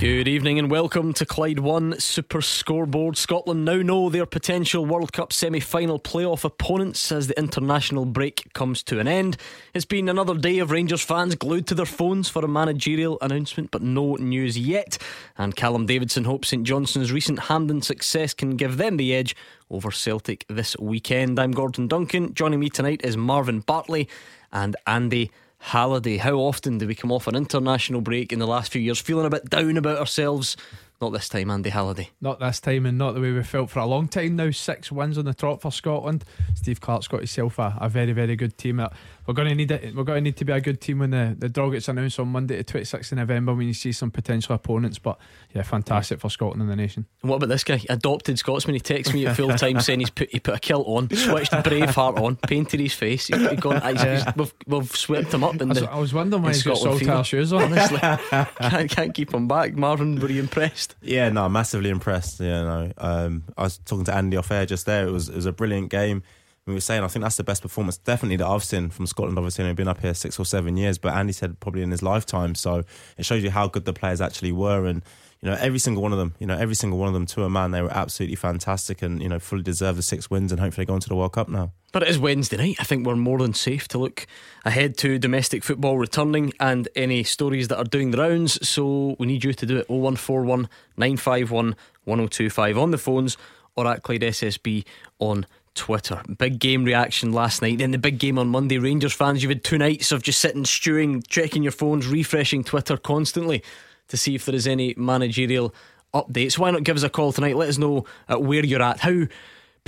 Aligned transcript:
Good 0.00 0.28
evening 0.28 0.58
and 0.58 0.70
welcome 0.70 1.12
to 1.12 1.26
Clyde 1.26 1.58
One 1.58 2.00
Super 2.00 2.40
Scoreboard. 2.40 3.18
Scotland 3.18 3.66
now 3.66 3.82
know 3.82 4.08
their 4.08 4.24
potential 4.24 4.86
World 4.86 5.12
Cup 5.12 5.30
semi 5.30 5.60
final 5.60 6.00
playoff 6.00 6.42
opponents 6.42 7.12
as 7.12 7.26
the 7.26 7.38
international 7.38 8.06
break 8.06 8.50
comes 8.54 8.82
to 8.84 8.98
an 8.98 9.06
end. 9.06 9.36
It's 9.74 9.84
been 9.84 10.08
another 10.08 10.34
day 10.34 10.58
of 10.60 10.70
Rangers 10.70 11.02
fans 11.02 11.34
glued 11.34 11.66
to 11.66 11.74
their 11.74 11.84
phones 11.84 12.30
for 12.30 12.42
a 12.42 12.48
managerial 12.48 13.18
announcement, 13.20 13.70
but 13.70 13.82
no 13.82 14.14
news 14.14 14.58
yet. 14.58 14.96
And 15.36 15.54
Callum 15.54 15.84
Davidson 15.84 16.24
hopes 16.24 16.48
St 16.48 16.64
Johnstone's 16.64 17.12
recent 17.12 17.38
Hampden 17.38 17.82
success 17.82 18.32
can 18.32 18.56
give 18.56 18.78
them 18.78 18.96
the 18.96 19.14
edge 19.14 19.36
over 19.70 19.90
Celtic 19.90 20.46
this 20.48 20.78
weekend. 20.78 21.38
I'm 21.38 21.52
Gordon 21.52 21.88
Duncan. 21.88 22.32
Joining 22.32 22.60
me 22.60 22.70
tonight 22.70 23.02
is 23.04 23.18
Marvin 23.18 23.60
Bartley 23.60 24.08
and 24.50 24.76
Andy. 24.86 25.30
Halliday. 25.60 26.16
How 26.16 26.34
often 26.34 26.78
do 26.78 26.86
we 26.86 26.94
come 26.94 27.12
off 27.12 27.26
an 27.26 27.36
international 27.36 28.00
break 28.00 28.32
in 28.32 28.38
the 28.38 28.46
last 28.46 28.72
few 28.72 28.80
years 28.80 29.00
feeling 29.00 29.26
a 29.26 29.30
bit 29.30 29.48
down 29.48 29.76
about 29.76 29.98
ourselves? 29.98 30.56
Not 31.00 31.14
this 31.14 31.30
time, 31.30 31.50
Andy 31.50 31.70
Halliday. 31.70 32.10
Not 32.20 32.40
this 32.40 32.60
time, 32.60 32.84
and 32.84 32.98
not 32.98 33.14
the 33.14 33.22
way 33.22 33.32
we 33.32 33.42
felt 33.42 33.70
for 33.70 33.78
a 33.78 33.86
long 33.86 34.06
time 34.06 34.36
now. 34.36 34.50
Six 34.50 34.92
wins 34.92 35.16
on 35.16 35.24
the 35.24 35.32
trot 35.32 35.62
for 35.62 35.72
Scotland. 35.72 36.26
Steve 36.54 36.82
Clarke's 36.82 37.08
got 37.08 37.20
himself 37.20 37.58
a, 37.58 37.74
a 37.80 37.88
very, 37.88 38.12
very 38.12 38.36
good 38.36 38.58
team. 38.58 38.80
Uh, 38.80 38.88
we're 39.26 39.32
going 39.32 39.48
to 39.48 39.54
need 39.54 39.70
it. 39.70 39.94
We're 39.94 40.04
going 40.04 40.18
to 40.18 40.20
need 40.20 40.36
to 40.36 40.44
be 40.44 40.52
a 40.52 40.60
good 40.60 40.78
team 40.78 40.98
when 40.98 41.10
the, 41.10 41.34
the 41.38 41.48
draw 41.48 41.70
gets 41.70 41.88
announced 41.88 42.20
on 42.20 42.28
Monday, 42.28 42.58
the 42.58 42.64
26th 42.64 43.12
of 43.12 43.18
November, 43.18 43.54
when 43.54 43.66
you 43.66 43.72
see 43.72 43.92
some 43.92 44.10
potential 44.10 44.54
opponents. 44.54 44.98
But 44.98 45.18
yeah, 45.54 45.62
fantastic 45.62 46.20
for 46.20 46.28
Scotland 46.28 46.60
and 46.60 46.70
the 46.70 46.76
nation. 46.76 47.06
And 47.22 47.30
what 47.30 47.36
about 47.36 47.48
this 47.48 47.64
guy? 47.64 47.80
Adopted 47.88 48.38
Scotsman. 48.38 48.74
He 48.74 48.80
texts 48.80 49.14
me 49.14 49.26
at 49.26 49.36
full 49.36 49.54
time 49.54 49.80
saying 49.80 50.00
he's 50.00 50.10
put 50.10 50.30
he 50.30 50.38
put 50.38 50.54
a 50.54 50.58
kilt 50.58 50.86
on, 50.86 51.08
switched 51.08 51.52
Braveheart 51.52 52.20
on, 52.20 52.36
painted 52.36 52.78
his 52.78 52.92
face. 52.92 53.28
He's, 53.28 53.40
he's 53.40 53.58
gone. 53.60 53.80
He's, 53.80 54.02
he's, 54.02 54.36
we've, 54.36 54.54
we've 54.66 54.96
swept 54.96 55.32
him 55.32 55.44
up. 55.44 55.54
In 55.54 55.62
I, 55.62 55.64
was, 55.66 55.80
the, 55.80 55.90
I 55.90 55.98
was 55.98 56.12
wondering 56.12 56.42
why 56.42 56.50
he's 56.50 56.62
got 56.62 56.76
saltire 56.76 57.24
shoes 57.24 57.54
on. 57.54 57.62
Honestly, 57.62 57.98
can't, 58.58 58.90
can't 58.90 59.14
keep 59.14 59.32
him 59.32 59.48
back. 59.48 59.74
Marvin, 59.76 60.20
were 60.20 60.30
you 60.30 60.40
impressed? 60.40 60.89
Yeah, 61.02 61.28
no, 61.28 61.48
massively 61.48 61.90
impressed. 61.90 62.40
Yeah, 62.40 62.62
no. 62.62 62.92
Um, 62.98 63.44
I 63.56 63.62
was 63.64 63.78
talking 63.78 64.04
to 64.06 64.14
Andy 64.14 64.36
off 64.36 64.50
air 64.50 64.66
just 64.66 64.86
there. 64.86 65.06
It 65.06 65.10
was 65.10 65.28
it 65.28 65.36
was 65.36 65.46
a 65.46 65.52
brilliant 65.52 65.90
game 65.90 66.22
we 66.66 66.74
were 66.74 66.80
saying, 66.80 67.02
I 67.02 67.08
think 67.08 67.22
that's 67.22 67.36
the 67.36 67.44
best 67.44 67.62
performance, 67.62 67.96
definitely 67.98 68.36
that 68.36 68.46
I've 68.46 68.64
seen 68.64 68.90
from 68.90 69.06
Scotland. 69.06 69.38
Obviously, 69.38 69.64
I've 69.64 69.76
been 69.76 69.88
up 69.88 70.00
here 70.00 70.14
six 70.14 70.38
or 70.38 70.44
seven 70.44 70.76
years, 70.76 70.98
but 70.98 71.14
Andy 71.14 71.32
said 71.32 71.58
probably 71.60 71.82
in 71.82 71.90
his 71.90 72.02
lifetime. 72.02 72.54
So 72.54 72.84
it 73.18 73.24
shows 73.24 73.42
you 73.42 73.50
how 73.50 73.68
good 73.68 73.84
the 73.84 73.92
players 73.92 74.20
actually 74.20 74.52
were, 74.52 74.86
and 74.86 75.02
you 75.40 75.50
know 75.50 75.56
every 75.58 75.78
single 75.78 76.02
one 76.02 76.12
of 76.12 76.18
them, 76.18 76.34
you 76.38 76.46
know 76.46 76.56
every 76.56 76.74
single 76.74 76.98
one 76.98 77.08
of 77.08 77.14
them 77.14 77.26
to 77.26 77.44
a 77.44 77.50
man, 77.50 77.70
they 77.70 77.82
were 77.82 77.92
absolutely 77.92 78.36
fantastic, 78.36 79.02
and 79.02 79.22
you 79.22 79.28
know 79.28 79.38
fully 79.38 79.62
deserve 79.62 79.96
the 79.96 80.02
six 80.02 80.30
wins, 80.30 80.52
and 80.52 80.60
hopefully 80.60 80.84
go 80.84 80.94
into 80.94 81.08
the 81.08 81.16
World 81.16 81.32
Cup 81.32 81.48
now. 81.48 81.72
But 81.92 82.04
it 82.04 82.08
is 82.08 82.18
Wednesday 82.18 82.56
night. 82.56 82.76
I 82.78 82.84
think 82.84 83.04
we're 83.04 83.16
more 83.16 83.38
than 83.38 83.52
safe 83.52 83.88
to 83.88 83.98
look 83.98 84.26
ahead 84.64 84.96
to 84.98 85.18
domestic 85.18 85.64
football 85.64 85.98
returning 85.98 86.52
and 86.60 86.88
any 86.94 87.24
stories 87.24 87.68
that 87.68 87.78
are 87.78 87.84
doing 87.84 88.12
the 88.12 88.18
rounds. 88.18 88.66
So 88.66 89.16
we 89.18 89.26
need 89.26 89.42
you 89.42 89.52
to 89.52 89.66
do 89.66 89.78
it 89.78 89.90
0141 89.90 90.68
951 90.96 91.74
1025 92.04 92.78
on 92.78 92.90
the 92.92 92.98
phones 92.98 93.36
or 93.74 93.86
at 93.88 94.02
Clyde 94.02 94.20
SSB 94.20 94.84
on 95.18 95.46
Twitter. 95.74 96.22
Big 96.38 96.60
game 96.60 96.84
reaction 96.84 97.32
last 97.32 97.60
night. 97.62 97.78
Then 97.78 97.90
the 97.90 97.98
big 97.98 98.18
game 98.18 98.38
on 98.38 98.48
Monday. 98.48 98.78
Rangers 98.78 99.12
fans, 99.12 99.42
you've 99.42 99.50
had 99.50 99.64
two 99.64 99.78
nights 99.78 100.12
of 100.12 100.22
just 100.22 100.40
sitting, 100.40 100.64
stewing, 100.64 101.22
checking 101.28 101.62
your 101.62 101.72
phones, 101.72 102.06
refreshing 102.06 102.62
Twitter 102.62 102.96
constantly 102.96 103.62
to 104.08 104.16
see 104.16 104.34
if 104.34 104.44
there 104.44 104.54
is 104.54 104.66
any 104.66 104.94
managerial 104.96 105.74
updates. 106.14 106.58
Why 106.58 106.70
not 106.70 106.84
give 106.84 106.96
us 106.96 107.02
a 107.02 107.08
call 107.08 107.32
tonight? 107.32 107.56
Let 107.56 107.68
us 107.68 107.78
know 107.78 108.04
uh, 108.28 108.38
where 108.38 108.64
you're 108.64 108.82
at. 108.82 109.00
How 109.00 109.26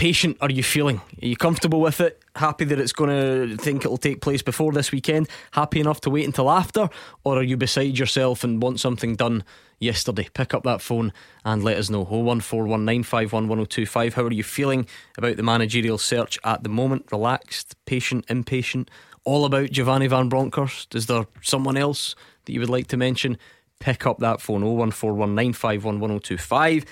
patient 0.02 0.36
are 0.40 0.50
you 0.50 0.64
feeling? 0.64 1.00
Are 1.22 1.28
you 1.28 1.36
comfortable 1.36 1.80
with 1.80 2.00
it? 2.00 2.20
Happy 2.34 2.64
that 2.64 2.80
it's 2.80 2.90
going 2.90 3.10
to 3.10 3.56
think 3.56 3.84
it'll 3.84 3.96
take 3.96 4.20
place 4.20 4.42
before 4.42 4.72
this 4.72 4.90
weekend? 4.90 5.28
Happy 5.52 5.78
enough 5.78 6.00
to 6.00 6.10
wait 6.10 6.26
until 6.26 6.50
after? 6.50 6.90
Or 7.22 7.38
are 7.38 7.42
you 7.44 7.56
beside 7.56 7.96
yourself 7.96 8.42
and 8.42 8.60
want 8.60 8.80
something 8.80 9.14
done 9.14 9.44
yesterday? 9.78 10.28
Pick 10.34 10.54
up 10.54 10.64
that 10.64 10.80
phone 10.80 11.12
and 11.44 11.62
let 11.62 11.76
us 11.76 11.88
know. 11.88 12.04
01419511025. 12.04 14.14
How 14.14 14.24
are 14.24 14.32
you 14.32 14.42
feeling 14.42 14.88
about 15.16 15.36
the 15.36 15.44
managerial 15.44 15.98
search 15.98 16.36
at 16.42 16.64
the 16.64 16.68
moment? 16.68 17.06
Relaxed, 17.12 17.76
patient, 17.86 18.24
impatient? 18.28 18.90
All 19.22 19.44
about 19.44 19.70
Giovanni 19.70 20.08
Van 20.08 20.28
Bronckhorst? 20.28 20.96
Is 20.96 21.06
there 21.06 21.26
someone 21.42 21.76
else 21.76 22.16
that 22.46 22.52
you 22.52 22.58
would 22.58 22.68
like 22.68 22.88
to 22.88 22.96
mention? 22.96 23.38
Pick 23.78 24.04
up 24.04 24.18
that 24.18 24.40
phone 24.40 24.64
01419511025. 24.64 26.86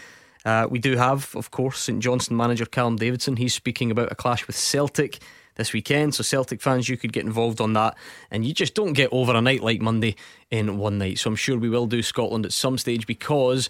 Uh, 0.44 0.66
we 0.70 0.78
do 0.78 0.96
have, 0.96 1.34
of 1.36 1.50
course, 1.50 1.80
St 1.80 2.00
Johnstone 2.00 2.36
manager 2.36 2.66
Callum 2.66 2.96
Davidson. 2.96 3.36
He's 3.36 3.54
speaking 3.54 3.90
about 3.90 4.12
a 4.12 4.14
clash 4.14 4.46
with 4.46 4.56
Celtic 4.56 5.18
this 5.56 5.72
weekend. 5.72 6.14
So, 6.14 6.22
Celtic 6.22 6.62
fans, 6.62 6.88
you 6.88 6.96
could 6.96 7.12
get 7.12 7.24
involved 7.24 7.60
on 7.60 7.74
that. 7.74 7.96
And 8.30 8.44
you 8.44 8.54
just 8.54 8.74
don't 8.74 8.94
get 8.94 9.12
over 9.12 9.34
a 9.34 9.40
night 9.40 9.62
like 9.62 9.80
Monday 9.80 10.16
in 10.50 10.78
one 10.78 10.98
night. 10.98 11.18
So, 11.18 11.28
I'm 11.30 11.36
sure 11.36 11.58
we 11.58 11.68
will 11.68 11.86
do 11.86 12.02
Scotland 12.02 12.46
at 12.46 12.52
some 12.52 12.78
stage 12.78 13.06
because 13.06 13.68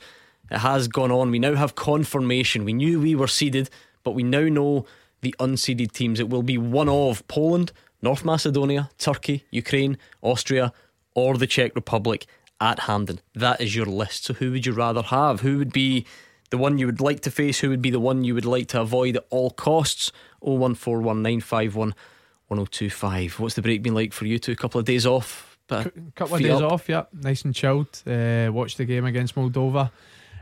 it 0.50 0.58
has 0.58 0.86
gone 0.86 1.10
on. 1.10 1.30
We 1.30 1.38
now 1.38 1.54
have 1.54 1.74
confirmation. 1.74 2.64
We 2.64 2.72
knew 2.72 3.00
we 3.00 3.14
were 3.14 3.26
seeded, 3.26 3.68
but 4.04 4.12
we 4.12 4.22
now 4.22 4.42
know 4.42 4.86
the 5.22 5.34
unseeded 5.40 5.92
teams. 5.92 6.20
It 6.20 6.30
will 6.30 6.42
be 6.42 6.58
one 6.58 6.88
of 6.88 7.26
Poland, 7.26 7.72
North 8.00 8.24
Macedonia, 8.24 8.90
Turkey, 8.96 9.44
Ukraine, 9.50 9.98
Austria, 10.22 10.72
or 11.14 11.36
the 11.36 11.46
Czech 11.46 11.74
Republic 11.74 12.26
at 12.60 12.80
Hampden. 12.80 13.20
That 13.34 13.60
is 13.60 13.74
your 13.74 13.86
list. 13.86 14.24
So, 14.26 14.34
who 14.34 14.52
would 14.52 14.66
you 14.66 14.72
rather 14.72 15.02
have? 15.02 15.40
Who 15.40 15.58
would 15.58 15.72
be 15.72 16.06
the 16.50 16.58
one 16.58 16.78
you 16.78 16.86
would 16.86 17.00
like 17.00 17.20
to 17.20 17.30
face, 17.30 17.60
who 17.60 17.70
would 17.70 17.82
be 17.82 17.90
the 17.90 18.00
one 18.00 18.24
you 18.24 18.34
would 18.34 18.44
like 18.44 18.68
to 18.68 18.80
avoid 18.80 19.16
at 19.16 19.26
all 19.30 19.50
costs. 19.50 20.12
01419511025. 20.42 23.38
What's 23.38 23.54
the 23.54 23.62
break 23.62 23.82
been 23.82 23.94
like 23.94 24.12
for 24.12 24.26
you 24.26 24.38
two? 24.38 24.52
A 24.52 24.56
couple 24.56 24.78
of 24.78 24.84
days 24.84 25.06
off? 25.06 25.58
A 25.70 25.90
couple 26.16 26.36
of 26.36 26.42
days 26.42 26.60
up. 26.60 26.72
off, 26.72 26.88
yeah. 26.88 27.04
Nice 27.12 27.42
and 27.42 27.54
chilled. 27.54 28.02
Uh, 28.06 28.50
watched 28.52 28.78
the 28.78 28.84
game 28.84 29.04
against 29.04 29.36
Moldova 29.36 29.92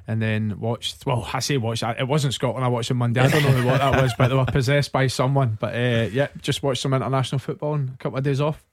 and 0.06 0.22
then 0.22 0.58
watched. 0.58 1.04
Well, 1.04 1.28
I 1.32 1.40
say 1.40 1.58
watched. 1.58 1.82
It 1.82 2.08
wasn't 2.08 2.32
Scotland. 2.32 2.64
I 2.64 2.68
watched 2.68 2.90
on 2.90 2.96
Monday. 2.96 3.20
I 3.20 3.28
don't 3.28 3.42
know 3.42 3.66
what 3.66 3.78
that 3.78 4.02
was, 4.02 4.14
but 4.16 4.28
they 4.28 4.34
were 4.34 4.46
possessed 4.46 4.90
by 4.90 5.06
someone. 5.08 5.58
But 5.60 5.74
uh, 5.74 6.08
yeah, 6.10 6.28
just 6.40 6.62
watched 6.62 6.80
some 6.80 6.94
international 6.94 7.40
football 7.40 7.74
and 7.74 7.90
a 7.90 7.96
couple 7.98 8.16
of 8.16 8.24
days 8.24 8.40
off. 8.40 8.64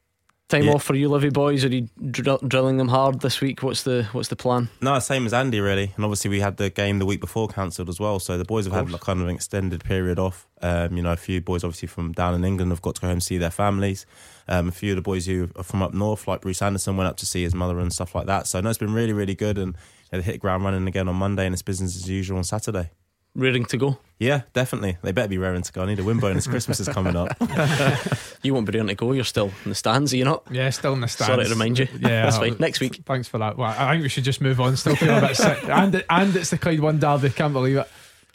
Time 0.47 0.65
yeah. 0.65 0.73
off 0.73 0.83
for 0.83 0.93
you, 0.93 1.09
Livy 1.09 1.29
boys? 1.29 1.65
Are 1.65 1.69
you 1.69 1.89
dr- 2.11 2.47
drilling 2.47 2.77
them 2.77 2.87
hard 2.87 3.19
this 3.21 3.41
week? 3.41 3.63
What's 3.63 3.81
the 3.81 4.07
what's 4.11 4.27
the 4.27 4.35
plan? 4.35 4.69
No, 4.79 4.99
same 4.99 5.25
as 5.25 5.33
Andy 5.33 5.59
really. 5.59 5.91
And 5.95 6.05
obviously 6.05 6.29
we 6.29 6.39
had 6.39 6.57
the 6.57 6.69
game 6.69 6.99
the 6.99 7.05
week 7.07 7.19
before 7.19 7.47
cancelled 7.47 7.89
as 7.89 7.99
well, 7.99 8.19
so 8.19 8.37
the 8.37 8.45
boys 8.45 8.65
have 8.65 8.73
had 8.75 8.91
like 8.91 9.01
kind 9.01 9.19
of 9.21 9.27
an 9.27 9.33
extended 9.33 9.83
period 9.83 10.19
off. 10.19 10.47
Um, 10.61 10.97
you 10.97 11.01
know, 11.01 11.11
a 11.11 11.17
few 11.17 11.41
boys 11.41 11.63
obviously 11.63 11.87
from 11.87 12.11
down 12.11 12.35
in 12.35 12.45
England 12.45 12.71
have 12.71 12.83
got 12.83 12.93
to 12.93 13.01
go 13.01 13.07
home 13.07 13.13
and 13.13 13.23
see 13.23 13.39
their 13.39 13.49
families. 13.49 14.05
Um, 14.47 14.67
a 14.67 14.71
few 14.71 14.91
of 14.91 14.97
the 14.97 15.01
boys 15.01 15.25
who 15.25 15.49
are 15.55 15.63
from 15.63 15.81
up 15.81 15.95
north, 15.95 16.27
like 16.27 16.41
Bruce 16.41 16.61
Anderson, 16.61 16.95
went 16.95 17.07
up 17.07 17.17
to 17.17 17.25
see 17.25 17.41
his 17.41 17.55
mother 17.55 17.79
and 17.79 17.91
stuff 17.91 18.13
like 18.13 18.27
that. 18.27 18.45
So 18.45 18.61
no, 18.61 18.69
it's 18.69 18.77
been 18.77 18.93
really 18.93 19.13
really 19.13 19.35
good, 19.35 19.57
and 19.57 19.73
you 19.73 20.17
know, 20.17 20.19
they 20.19 20.31
hit 20.31 20.39
ground 20.39 20.63
running 20.63 20.87
again 20.87 21.07
on 21.07 21.15
Monday, 21.15 21.47
and 21.47 21.53
it's 21.53 21.63
business 21.63 21.95
as 21.95 22.07
usual 22.07 22.37
on 22.37 22.43
Saturday 22.43 22.91
raring 23.35 23.65
to 23.65 23.77
go? 23.77 23.97
Yeah, 24.17 24.43
definitely. 24.53 24.97
They 25.01 25.11
better 25.11 25.27
be 25.27 25.37
raring 25.37 25.61
to 25.61 25.71
go. 25.71 25.83
I 25.83 25.87
need 25.87 25.99
a 25.99 26.03
win 26.03 26.19
bonus. 26.19 26.47
Christmas 26.47 26.79
is 26.79 26.87
coming 26.87 27.15
up. 27.17 27.35
you 28.43 28.53
won't 28.53 28.65
be 28.65 28.71
raring 28.71 28.87
to 28.87 28.95
go. 28.95 29.11
You're 29.11 29.25
still 29.25 29.51
in 29.65 29.69
the 29.69 29.75
stands, 29.75 30.13
are 30.13 30.17
you 30.17 30.23
not? 30.23 30.43
Yeah, 30.49 30.69
still 30.69 30.93
in 30.93 31.01
the 31.01 31.07
stands. 31.07 31.33
Sorry 31.33 31.43
to 31.43 31.49
remind 31.49 31.79
you. 31.79 31.87
Yeah, 31.99 32.23
that's 32.23 32.37
fine. 32.37 32.55
Next 32.59 32.79
week. 32.79 33.01
Thanks 33.05 33.27
for 33.27 33.37
that. 33.39 33.57
Well, 33.57 33.75
I 33.77 33.91
think 33.91 34.03
we 34.03 34.09
should 34.09 34.23
just 34.23 34.39
move 34.41 34.61
on. 34.61 34.77
Still 34.77 34.95
feeling 34.95 35.17
a 35.17 35.27
bit 35.27 35.35
sick. 35.35 35.63
And, 35.69 36.03
and 36.09 36.35
it's 36.35 36.49
the 36.49 36.57
Clyde 36.57 36.79
One 36.79 36.99
derby. 36.99 37.29
Can't 37.29 37.51
believe 37.53 37.77
it. 37.77 37.87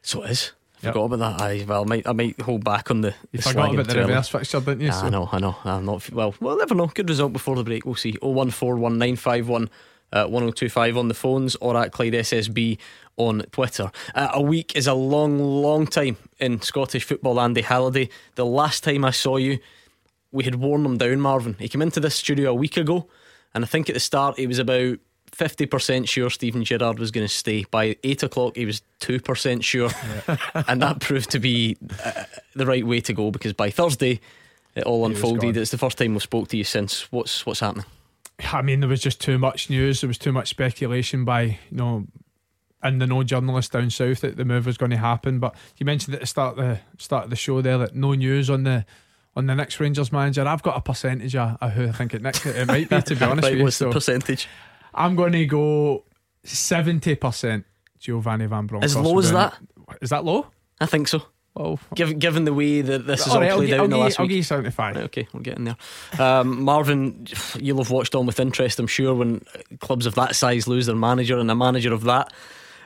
So 0.02 0.22
it 0.22 0.32
is. 0.32 0.52
Yep. 0.82 0.94
Forgot 0.94 1.04
about 1.12 1.38
that. 1.38 1.44
I 1.44 1.64
well, 1.66 1.82
I 1.82 1.84
might 1.84 2.06
I 2.06 2.12
might 2.12 2.40
hold 2.40 2.64
back 2.64 2.90
on 2.90 3.02
the. 3.02 3.14
You 3.32 3.38
the 3.38 3.42
forgot 3.42 3.74
about 3.74 3.86
the 3.86 3.98
reverse 3.98 4.28
fixture, 4.28 4.60
didn't 4.60 4.80
you? 4.80 4.86
Yeah, 4.86 4.92
so. 4.92 5.06
I 5.06 5.10
know, 5.10 5.28
I 5.30 5.38
know. 5.38 5.56
I'm 5.64 5.84
not 5.84 6.10
well. 6.10 6.34
We'll 6.40 6.56
never 6.56 6.74
know. 6.74 6.86
Good 6.86 7.08
result 7.08 7.32
before 7.32 7.56
the 7.56 7.64
break. 7.64 7.84
We'll 7.84 7.96
see. 7.96 8.16
Oh 8.22 8.30
one 8.30 8.50
four 8.50 8.76
one 8.76 8.98
nine 8.98 9.16
five 9.16 9.48
one. 9.48 9.70
Uh, 10.12 10.26
1025 10.26 10.96
on 10.96 11.06
the 11.06 11.14
phones 11.14 11.54
or 11.60 11.76
at 11.76 11.92
Clyde 11.92 12.14
SSB 12.14 12.78
on 13.20 13.42
Twitter. 13.52 13.90
Uh, 14.14 14.28
a 14.32 14.42
week 14.42 14.74
is 14.74 14.86
a 14.86 14.94
long, 14.94 15.38
long 15.38 15.86
time 15.86 16.16
in 16.38 16.60
Scottish 16.62 17.04
football, 17.04 17.40
Andy 17.40 17.62
Halliday. 17.62 18.08
The 18.34 18.46
last 18.46 18.82
time 18.82 19.04
I 19.04 19.10
saw 19.10 19.36
you, 19.36 19.58
we 20.32 20.44
had 20.44 20.56
worn 20.56 20.82
them 20.82 20.96
down, 20.96 21.20
Marvin. 21.20 21.56
He 21.58 21.68
came 21.68 21.82
into 21.82 22.00
this 22.00 22.14
studio 22.14 22.50
a 22.50 22.54
week 22.54 22.76
ago, 22.76 23.08
and 23.54 23.64
I 23.64 23.66
think 23.66 23.88
at 23.88 23.94
the 23.94 24.00
start 24.00 24.38
he 24.38 24.46
was 24.46 24.58
about 24.58 24.98
50% 25.32 26.08
sure 26.08 26.30
Steven 26.30 26.64
Gerrard 26.64 26.98
was 26.98 27.10
going 27.10 27.26
to 27.26 27.32
stay. 27.32 27.64
By 27.70 27.96
8 28.02 28.22
o'clock, 28.24 28.56
he 28.56 28.66
was 28.66 28.82
2% 29.00 29.62
sure. 29.62 29.90
Yeah. 30.26 30.36
and 30.68 30.82
that 30.82 31.00
proved 31.00 31.30
to 31.30 31.38
be 31.38 31.76
uh, 32.04 32.24
the 32.54 32.66
right 32.66 32.86
way 32.86 33.00
to 33.02 33.12
go 33.12 33.30
because 33.30 33.52
by 33.52 33.70
Thursday, 33.70 34.20
it 34.74 34.84
all 34.84 35.04
unfolded. 35.04 35.56
It's 35.56 35.70
the 35.70 35.78
first 35.78 35.98
time 35.98 36.12
we've 36.12 36.22
spoke 36.22 36.48
to 36.48 36.56
you 36.56 36.64
since. 36.64 37.10
What's 37.12 37.44
what's 37.44 37.60
happening? 37.60 37.86
I 38.52 38.62
mean, 38.62 38.80
there 38.80 38.88
was 38.88 39.02
just 39.02 39.20
too 39.20 39.38
much 39.38 39.68
news. 39.68 40.00
There 40.00 40.08
was 40.08 40.18
too 40.18 40.32
much 40.32 40.48
speculation 40.48 41.24
by 41.24 41.42
you 41.42 41.58
know 41.72 42.06
and 42.82 43.00
the 43.00 43.06
no 43.06 43.22
journalist 43.22 43.72
down 43.72 43.91
south 43.91 44.21
that 44.21 44.36
the 44.36 44.44
move 44.44 44.66
was 44.66 44.78
going 44.78 44.91
to 44.91 44.97
happen. 44.97 45.38
But 45.38 45.54
you 45.77 45.86
mentioned 45.86 46.15
at 46.15 46.21
the 46.21 46.27
start 46.27 46.59
of 46.59 46.65
the 46.65 46.80
start 46.98 47.24
of 47.24 47.30
the 47.30 47.36
show 47.36 47.60
there 47.60 47.78
that 47.78 47.94
no 47.94 48.15
news 48.15 48.48
on 48.50 48.65
the 48.65 48.84
on 49.36 49.47
the 49.47 49.54
next 49.54 49.78
Rangers 49.80 50.12
manager. 50.12 50.47
I've 50.47 50.62
got 50.62 50.77
a 50.77 50.80
percentage 50.80 51.36
of, 51.36 51.56
of 51.60 51.72
who 51.72 51.88
I 51.88 51.92
think 51.92 52.15
it 52.15 52.22
next 52.22 52.47
it 52.47 52.66
might 52.66 52.88
be. 52.88 53.03
To 53.03 53.15
be 53.15 53.24
honest 53.24 53.44
right, 53.44 53.53
with 53.53 53.59
you, 53.59 53.65
what's 53.65 53.77
so 53.77 53.88
the 53.88 53.92
percentage? 53.92 54.48
I'm 54.94 55.16
going 55.16 55.32
to 55.32 55.47
go 55.47 56.04
seventy 56.44 57.15
percent 57.15 57.66
Giovanni 57.98 58.47
Van 58.47 58.66
Bronckhorst. 58.66 58.97
As 58.97 59.03
low 59.03 59.18
as 59.18 59.32
that? 59.32 59.56
Is 60.00 60.10
that 60.10 60.24
low? 60.24 60.47
I 60.80 60.86
think 60.86 61.09
so. 61.09 61.22
Oh, 61.56 61.80
Given, 61.97 62.21
given 62.21 62.44
the 62.44 62.54
way 62.54 62.80
that 62.80 63.09
this 63.09 63.22
is 63.22 63.28
all 63.28 63.34
all 63.34 63.41
right, 63.41 63.50
I'll, 63.50 63.60
out 63.60 63.72
I'll, 63.72 63.84
in 63.84 63.91
the 63.91 63.97
last 63.97 64.21
I'll 64.21 64.24
week. 64.24 64.30
give 64.30 64.36
you 64.36 64.42
seventy-five. 64.44 64.94
Right, 64.94 65.04
okay, 65.06 65.27
we're 65.32 65.41
getting 65.41 65.65
there. 65.65 65.77
Um, 66.18 66.62
Marvin, 66.62 67.27
you'll 67.59 67.78
have 67.78 67.91
watched 67.91 68.15
on 68.15 68.24
with 68.24 68.38
interest, 68.38 68.78
I'm 68.78 68.86
sure, 68.86 69.15
when 69.15 69.44
clubs 69.80 70.06
of 70.06 70.15
that 70.15 70.36
size 70.36 70.68
lose 70.68 70.86
their 70.86 70.94
manager 70.94 71.38
and 71.38 71.50
a 71.50 71.56
manager 71.56 71.92
of 71.92 72.04
that 72.04 72.32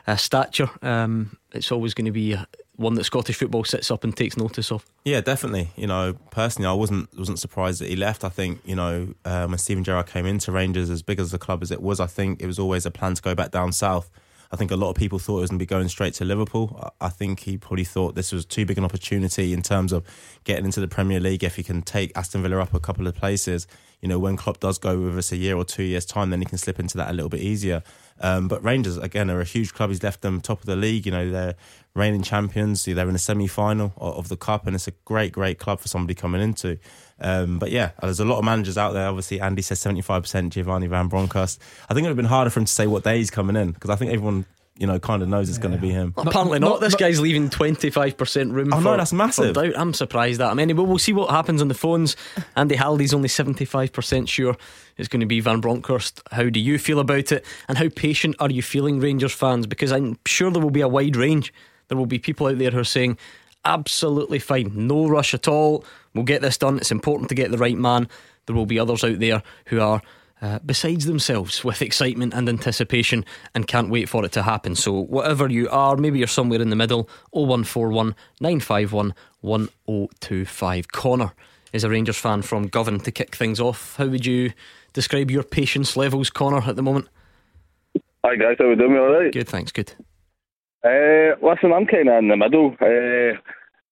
uh, 0.07 0.17
stature. 0.17 0.71
Um, 0.83 1.37
it's 1.53 1.73
always 1.73 1.95
going 1.95 2.07
to 2.07 2.13
be 2.13 2.35
uh, 2.35 2.45
one 2.77 2.95
that 2.95 3.05
Scottish 3.05 3.37
football 3.37 3.65
sits 3.65 3.91
up 3.91 4.05
and 4.05 4.17
takes 4.17 4.37
notice 4.37 4.73
of. 4.73 4.85
Yeah, 5.05 5.21
definitely. 5.21 5.71
You 5.77 5.87
know, 5.87 6.15
personally, 6.31 6.69
I 6.69 6.73
wasn't 6.73 7.17
wasn't 7.17 7.39
surprised 7.39 7.81
that 7.81 7.89
he 7.89 7.97
left. 7.97 8.25
I 8.25 8.29
think 8.29 8.61
you 8.65 8.77
know 8.77 9.15
um, 9.25 9.51
when 9.51 9.59
Steven 9.59 9.85
Gerrard 9.85 10.07
came 10.07 10.27
into 10.27 10.53
Rangers, 10.53 10.91
as 10.91 11.03
big 11.03 11.21
as 11.21 11.31
the 11.31 11.39
club 11.39 11.63
as 11.63 11.71
it 11.71 11.83
was, 11.83 12.01
I 12.01 12.07
think 12.07 12.43
it 12.43 12.47
was 12.47 12.59
always 12.59 12.87
a 12.87 12.91
plan 12.91 13.15
to 13.15 13.23
go 13.23 13.35
back 13.35 13.51
down 13.51 13.73
south. 13.73 14.11
I 14.55 14.57
think 14.57 14.71
a 14.71 14.77
lot 14.77 14.91
of 14.91 14.95
people 14.95 15.19
thought 15.19 15.39
it 15.39 15.41
was 15.41 15.51
going 15.51 15.59
to 15.59 15.63
be 15.65 15.67
going 15.67 15.89
straight 15.89 16.15
to 16.15 16.25
Liverpool. 16.25 16.93
I 17.01 17.09
think 17.09 17.41
he 17.41 17.59
probably 17.59 17.83
thought 17.83 18.15
this 18.15 18.31
was 18.31 18.45
too 18.47 18.65
big 18.65 18.79
an 18.79 18.85
opportunity 18.85 19.53
in 19.53 19.63
terms 19.63 19.93
of 19.93 20.05
getting 20.45 20.65
into 20.65 20.79
the 20.79 20.87
Premier 20.87 21.19
League. 21.19 21.43
If 21.43 21.57
he 21.57 21.65
can 21.65 21.83
take 21.83 22.17
Aston 22.17 22.41
Villa 22.41 22.61
up 22.61 22.73
a 22.73 22.79
couple 22.79 23.09
of 23.09 23.17
places, 23.17 23.67
you 24.01 24.07
know, 24.07 24.21
when 24.21 24.37
Klopp 24.37 24.61
does 24.61 24.79
go 24.79 25.01
with 25.01 25.19
us 25.19 25.33
a 25.33 25.37
year 25.37 25.57
or 25.57 25.65
two 25.65 25.83
years' 25.83 26.07
time, 26.07 26.31
then 26.31 26.41
he 26.41 26.47
can 26.47 26.57
slip 26.57 26.79
into 26.79 26.97
that 26.99 27.11
a 27.11 27.13
little 27.13 27.29
bit 27.29 27.41
easier. 27.41 27.83
Um, 28.21 28.47
but 28.47 28.63
Rangers, 28.63 28.97
again, 28.97 29.29
are 29.29 29.41
a 29.41 29.45
huge 29.45 29.75
club. 29.75 29.91
He's 29.91 30.05
left 30.05 30.21
them 30.21 30.41
top 30.41 30.61
of 30.61 30.67
the 30.67 30.77
league. 30.77 31.05
You 31.05 31.11
know, 31.11 31.31
they're 31.33 31.57
reigning 31.97 32.23
champions. 32.23 32.85
They're 32.85 33.09
in 33.09 33.15
a 33.17 33.19
semi 33.19 33.49
final 33.49 33.93
of 33.97 34.29
the 34.29 34.37
Cup, 34.37 34.69
and 34.69 34.77
it's 34.77 34.87
a 34.87 34.93
great, 35.05 35.33
great 35.33 35.59
club 35.59 35.81
for 35.81 35.89
somebody 35.89 36.15
coming 36.15 36.41
into. 36.41 36.79
Um, 37.21 37.59
but 37.59 37.71
yeah, 37.71 37.91
there's 38.03 38.21
a 38.21 38.25
lot 38.25 38.39
of 38.39 38.45
managers 38.45 38.77
out 38.77 38.93
there. 38.93 39.07
Obviously, 39.09 39.41
Andy 39.41 39.63
says 39.63 39.81
75% 39.83 40.51
Giovanni 40.51 40.87
Van 40.89 41.09
Bronckhorst. 41.09 41.61
I 41.89 41.95
think 41.95 42.05
it 42.05 42.09
would 42.09 42.11
have 42.11 42.17
been 42.17 42.25
harder 42.27 42.51
for 42.51 42.61
him 42.61 42.67
to 42.67 42.73
say 42.73 42.87
what 42.87 43.05
day 43.05 43.19
he's 43.19 43.31
coming 43.31 43.57
in 43.57 43.71
because 43.73 43.91
I 43.91 43.97
think 43.97 44.13
everyone, 44.13 44.45
you 44.77 44.87
know, 44.89 44.99
kind 44.99 45.23
of 45.23 45.29
knows 45.29 45.49
it's 45.49 45.59
going 45.59 45.75
to 45.75 45.81
be 45.81 45.91
him. 45.91 46.13
Well, 46.17 46.27
apparently 46.29 46.59
not. 46.59 46.69
not- 46.69 46.81
This 46.81 46.95
not- 46.95 46.99
guy's 47.01 47.21
leaving 47.21 47.49
25% 47.49 48.53
room 48.53 48.73
Oh, 48.75 48.79
for, 48.79 48.83
no, 48.83 48.97
that's 48.97 49.13
massive. 49.13 49.55
doubt. 49.55 49.75
I'm 49.79 49.95
surprised 49.95 50.41
at 50.41 50.51
him. 50.51 50.59
Anyway, 50.59 50.83
we'll 50.85 50.99
see 50.99 51.13
what 51.13 51.31
happens 51.31 51.63
on 51.63 51.69
the 51.69 51.75
phones. 51.75 52.17
Andy 52.57 52.75
Halliday's 52.75 53.15
only 53.15 53.29
75% 53.29 54.29
sure 54.29 54.57
it's 54.97 55.09
going 55.09 55.21
to 55.21 55.27
be 55.27 55.41
Van 55.41 55.61
Bronckhorst. 55.61 56.21
How 56.33 56.49
do 56.49 56.59
you 56.59 56.79
feel 56.79 56.99
about 56.99 57.31
it? 57.33 57.45
And 57.69 57.79
how 57.79 57.89
patient 57.91 58.35
are 58.41 58.51
you 58.51 58.63
feeling, 58.63 58.99
Rangers 59.01 59.33
fans? 59.33 59.67
Because 59.67 59.93
I'm 59.93 60.19
sure 60.27 60.51
there 60.51 60.63
will 60.63 60.71
be 60.71 60.81
a 60.81 60.89
wide 60.89 61.15
range. 61.17 61.53
There 61.89 61.99
will 61.99 62.07
be 62.07 62.19
people 62.19 62.47
out 62.49 62.59
there 62.59 62.71
who 62.71 62.79
are 62.81 62.85
saying, 62.85 63.19
absolutely 63.65 64.39
fine, 64.39 64.73
no 64.75 65.07
rush 65.07 65.35
at 65.35 65.49
all. 65.49 65.85
We'll 66.15 66.25
get 66.25 66.43
this 66.43 66.59
done. 66.59 66.79
It's 66.79 66.93
important 66.93 67.29
to 67.31 67.35
get 67.35 67.51
the 67.51 67.59
right 67.59 67.77
man. 67.77 68.09
There 68.47 68.57
will 68.57 68.67
be 68.67 68.79
others 68.79 69.05
out 69.05 69.19
there 69.19 69.43
who 69.67 69.81
are 69.81 70.03
uh, 70.43 70.59
besides 70.67 71.07
themselves 71.07 71.65
with 71.65 71.81
excitement 71.81 72.35
and 72.35 72.49
anticipation 72.49 73.25
and 73.55 73.67
can't 73.67 73.89
wait 73.89 74.09
for 74.09 74.25
it 74.25 74.33
to 74.33 74.43
happen. 74.43 74.75
So, 74.75 74.93
whatever 74.93 75.49
you 75.49 75.71
are, 75.71 75.97
maybe 75.97 76.19
you're 76.19 76.29
somewhere 76.29 76.61
in 76.61 76.71
the 76.71 76.77
middle 76.77 77.09
0141 77.31 78.15
951 78.41 79.15
1025. 79.41 80.89
Connor 80.89 81.33
is 81.73 81.85
a 81.85 81.89
Rangers 81.89 82.19
fan 82.19 82.43
from 82.43 82.67
Govan 82.67 83.01
to 83.01 83.11
kick 83.11 83.35
things 83.35 83.59
off. 83.59 83.97
How 83.97 84.07
would 84.07 84.27
you 84.27 84.53
describe 84.93 85.31
your 85.31 85.43
patience 85.43 85.97
levels, 85.97 86.31
Connor, 86.31 86.63
at 86.69 86.77
the 86.77 86.83
moment? 86.83 87.09
Hi 88.25 88.37
guys, 88.37 88.57
how 88.59 88.69
we 88.69 88.75
doing? 88.75 88.97
All 88.97 89.13
right. 89.13 89.33
Good, 89.33 89.49
thanks, 89.49 89.73
good. 89.73 89.93
Uh, 90.85 91.35
listen, 91.43 91.73
I'm 91.73 91.87
kind 91.87 92.09
of 92.09 92.19
in 92.19 92.29
the 92.29 92.37
middle. 92.37 92.77
Uh, 92.81 93.39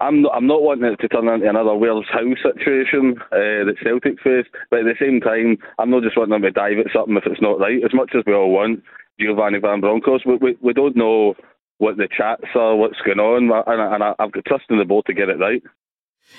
I'm 0.05 0.23
not, 0.23 0.33
I'm 0.35 0.47
not 0.47 0.63
wanting 0.63 0.85
it 0.93 0.97
to 1.01 1.09
turn 1.09 1.29
into 1.29 1.49
another 1.49 1.75
Wales 1.75 2.07
House 2.13 2.37
situation 2.43 3.15
uh, 3.33 3.65
that 3.65 3.77
Celtic 3.83 4.21
face, 4.21 4.47
but 4.71 4.81
at 4.81 4.85
the 4.87 4.95
same 5.01 5.21
time, 5.21 5.59
I'm 5.79 5.91
not 5.91 6.03
just 6.03 6.17
wanting 6.17 6.33
them 6.33 6.43
to 6.43 6.51
dive 6.51 6.79
at 6.79 6.93
something 6.93 7.17
if 7.17 7.23
it's 7.27 7.41
not 7.41 7.61
right. 7.61 7.83
As 7.85 7.95
much 7.95 8.11
as 8.17 8.25
we 8.27 8.35
all 8.35 8.51
want 8.51 8.83
Giovanni 9.21 9.59
Van 9.61 9.81
Bronckhorst, 9.81 10.27
we, 10.27 10.37
we, 10.37 10.57
we 10.61 10.73
don't 10.73 10.97
know 10.97 11.35
what 11.79 11.97
the 11.97 12.09
chats 12.15 12.45
are, 12.55 12.77
what's 12.77 13.01
going 13.07 13.21
on, 13.21 13.45
and, 13.45 13.53
I- 13.81 13.95
and 13.95 14.05
I, 14.05 14.15
I've 14.19 14.33
got 14.33 14.45
trust 14.45 14.65
in 14.71 14.79
the 14.79 14.85
board 14.85 15.07
to 15.07 15.15
get 15.15 15.29
it 15.29 15.39
right. 15.39 15.63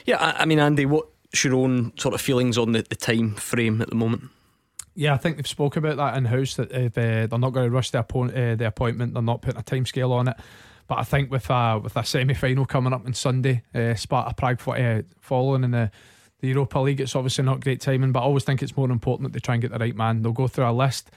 Yeah, 0.06 0.18
I, 0.18 0.42
I 0.44 0.46
mean, 0.46 0.60
Andy, 0.60 0.86
what's 0.86 1.44
your 1.44 1.56
own 1.56 1.94
sort 1.98 2.14
of 2.14 2.22
feelings 2.22 2.58
on 2.58 2.74
the, 2.74 2.82
the 2.84 2.96
time 2.96 3.36
frame 3.36 3.82
at 3.82 3.90
the 3.90 3.96
moment? 3.96 4.24
Yeah, 4.96 5.14
I 5.14 5.18
think 5.18 5.38
they've 5.38 5.48
spoke 5.48 5.76
about 5.76 5.98
that 5.98 6.16
in 6.18 6.26
house 6.26 6.56
that 6.56 6.72
if 6.72 6.98
uh, 6.98 7.28
they're 7.28 7.40
not 7.40 7.52
going 7.52 7.66
to 7.66 7.72
rush 7.72 7.90
the, 7.92 8.04
oppo- 8.04 8.62
uh, 8.62 8.64
appointment, 8.66 9.14
they're 9.14 9.24
not 9.24 9.42
putting 9.42 9.60
a 9.60 9.64
time 9.64 9.86
scale 9.86 10.14
on 10.14 10.28
it. 10.28 10.38
But 10.88 11.00
I 11.00 11.04
think 11.04 11.32
with 11.32 11.50
a 11.50 11.80
with 11.82 11.96
a 11.96 12.04
semi 12.04 12.34
final 12.34 12.66
coming 12.66 12.94
up 12.94 13.06
on 13.06 13.14
Sunday, 13.14 13.64
uh, 13.74 13.96
Sparta 13.96 14.36
Prague 14.36 14.60
fo- 14.60 14.74
uh, 14.74 15.02
following 15.22 15.64
in 15.64 15.72
the, 15.72 15.90
the 16.42 16.50
Europa 16.50 16.80
League, 16.80 17.02
it's 17.02 17.16
obviously 17.16 17.44
not 17.46 17.62
great 17.62 17.82
timing. 17.82 18.12
But 18.12 18.20
I 18.20 18.24
always 18.24 18.44
think 18.44 18.62
it's 18.62 18.78
more 18.78 18.92
important 18.92 19.28
that 19.28 19.34
they 19.34 19.40
try 19.40 19.56
and 19.56 19.62
get 19.62 19.72
the 19.72 19.80
right 19.80 19.96
man. 19.96 20.22
They'll 20.22 20.34
go 20.34 20.48
through 20.48 20.70
a 20.70 20.74
list. 20.74 21.10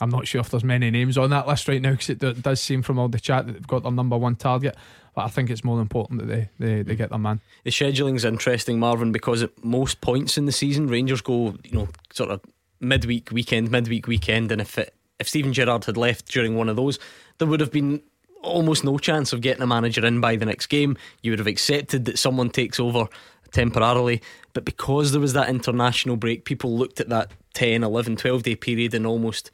I'm 0.00 0.10
not 0.10 0.26
sure 0.26 0.40
if 0.40 0.48
there's 0.48 0.64
many 0.64 0.90
names 0.90 1.18
on 1.18 1.30
that 1.30 1.46
list 1.46 1.68
right 1.68 1.82
now 1.82 1.90
because 1.90 2.10
it 2.10 2.18
do- 2.18 2.32
does 2.32 2.60
seem 2.60 2.82
from 2.82 2.98
all 2.98 3.08
the 3.08 3.20
chat 3.20 3.46
that 3.46 3.52
they've 3.52 3.66
got 3.66 3.82
their 3.82 3.92
number 3.92 4.16
one 4.16 4.34
target. 4.36 4.74
But 5.14 5.26
I 5.26 5.28
think 5.28 5.50
it's 5.50 5.64
more 5.64 5.80
important 5.80 6.20
that 6.20 6.26
they, 6.26 6.48
they, 6.58 6.82
they 6.82 6.96
get 6.96 7.10
their 7.10 7.18
man. 7.18 7.40
The 7.64 7.70
scheduling's 7.70 8.24
interesting, 8.24 8.78
Marvin, 8.78 9.12
because 9.12 9.42
at 9.42 9.62
most 9.62 10.00
points 10.00 10.38
in 10.38 10.46
the 10.46 10.52
season, 10.52 10.86
Rangers 10.86 11.20
go, 11.20 11.56
you 11.64 11.72
know, 11.72 11.88
sort 12.12 12.30
of 12.30 12.40
midweek 12.80 13.30
weekend, 13.30 13.70
midweek 13.70 14.06
weekend, 14.06 14.50
and 14.50 14.60
if 14.60 14.78
it, 14.78 14.94
if 15.18 15.28
Steven 15.28 15.52
Gerrard 15.52 15.84
had 15.84 15.96
left 15.96 16.26
during 16.28 16.56
one 16.56 16.68
of 16.68 16.76
those, 16.76 16.98
there 17.38 17.48
would 17.48 17.60
have 17.60 17.72
been 17.72 18.02
almost 18.42 18.84
no 18.84 18.98
chance 18.98 19.32
of 19.32 19.40
getting 19.40 19.62
a 19.62 19.66
manager 19.66 20.04
in 20.04 20.20
by 20.20 20.36
the 20.36 20.46
next 20.46 20.66
game. 20.66 20.96
You 21.22 21.32
would 21.32 21.38
have 21.38 21.46
accepted 21.46 22.06
that 22.06 22.18
someone 22.18 22.50
takes 22.50 22.80
over 22.80 23.06
temporarily, 23.52 24.22
but 24.52 24.64
because 24.64 25.12
there 25.12 25.20
was 25.20 25.34
that 25.34 25.48
international 25.48 26.16
break, 26.16 26.44
people 26.44 26.76
looked 26.76 27.00
at 27.00 27.08
that 27.10 27.32
10, 27.54 27.82
11, 27.84 28.16
12 28.16 28.42
day 28.42 28.56
period 28.56 28.94
and 28.94 29.06
almost 29.06 29.50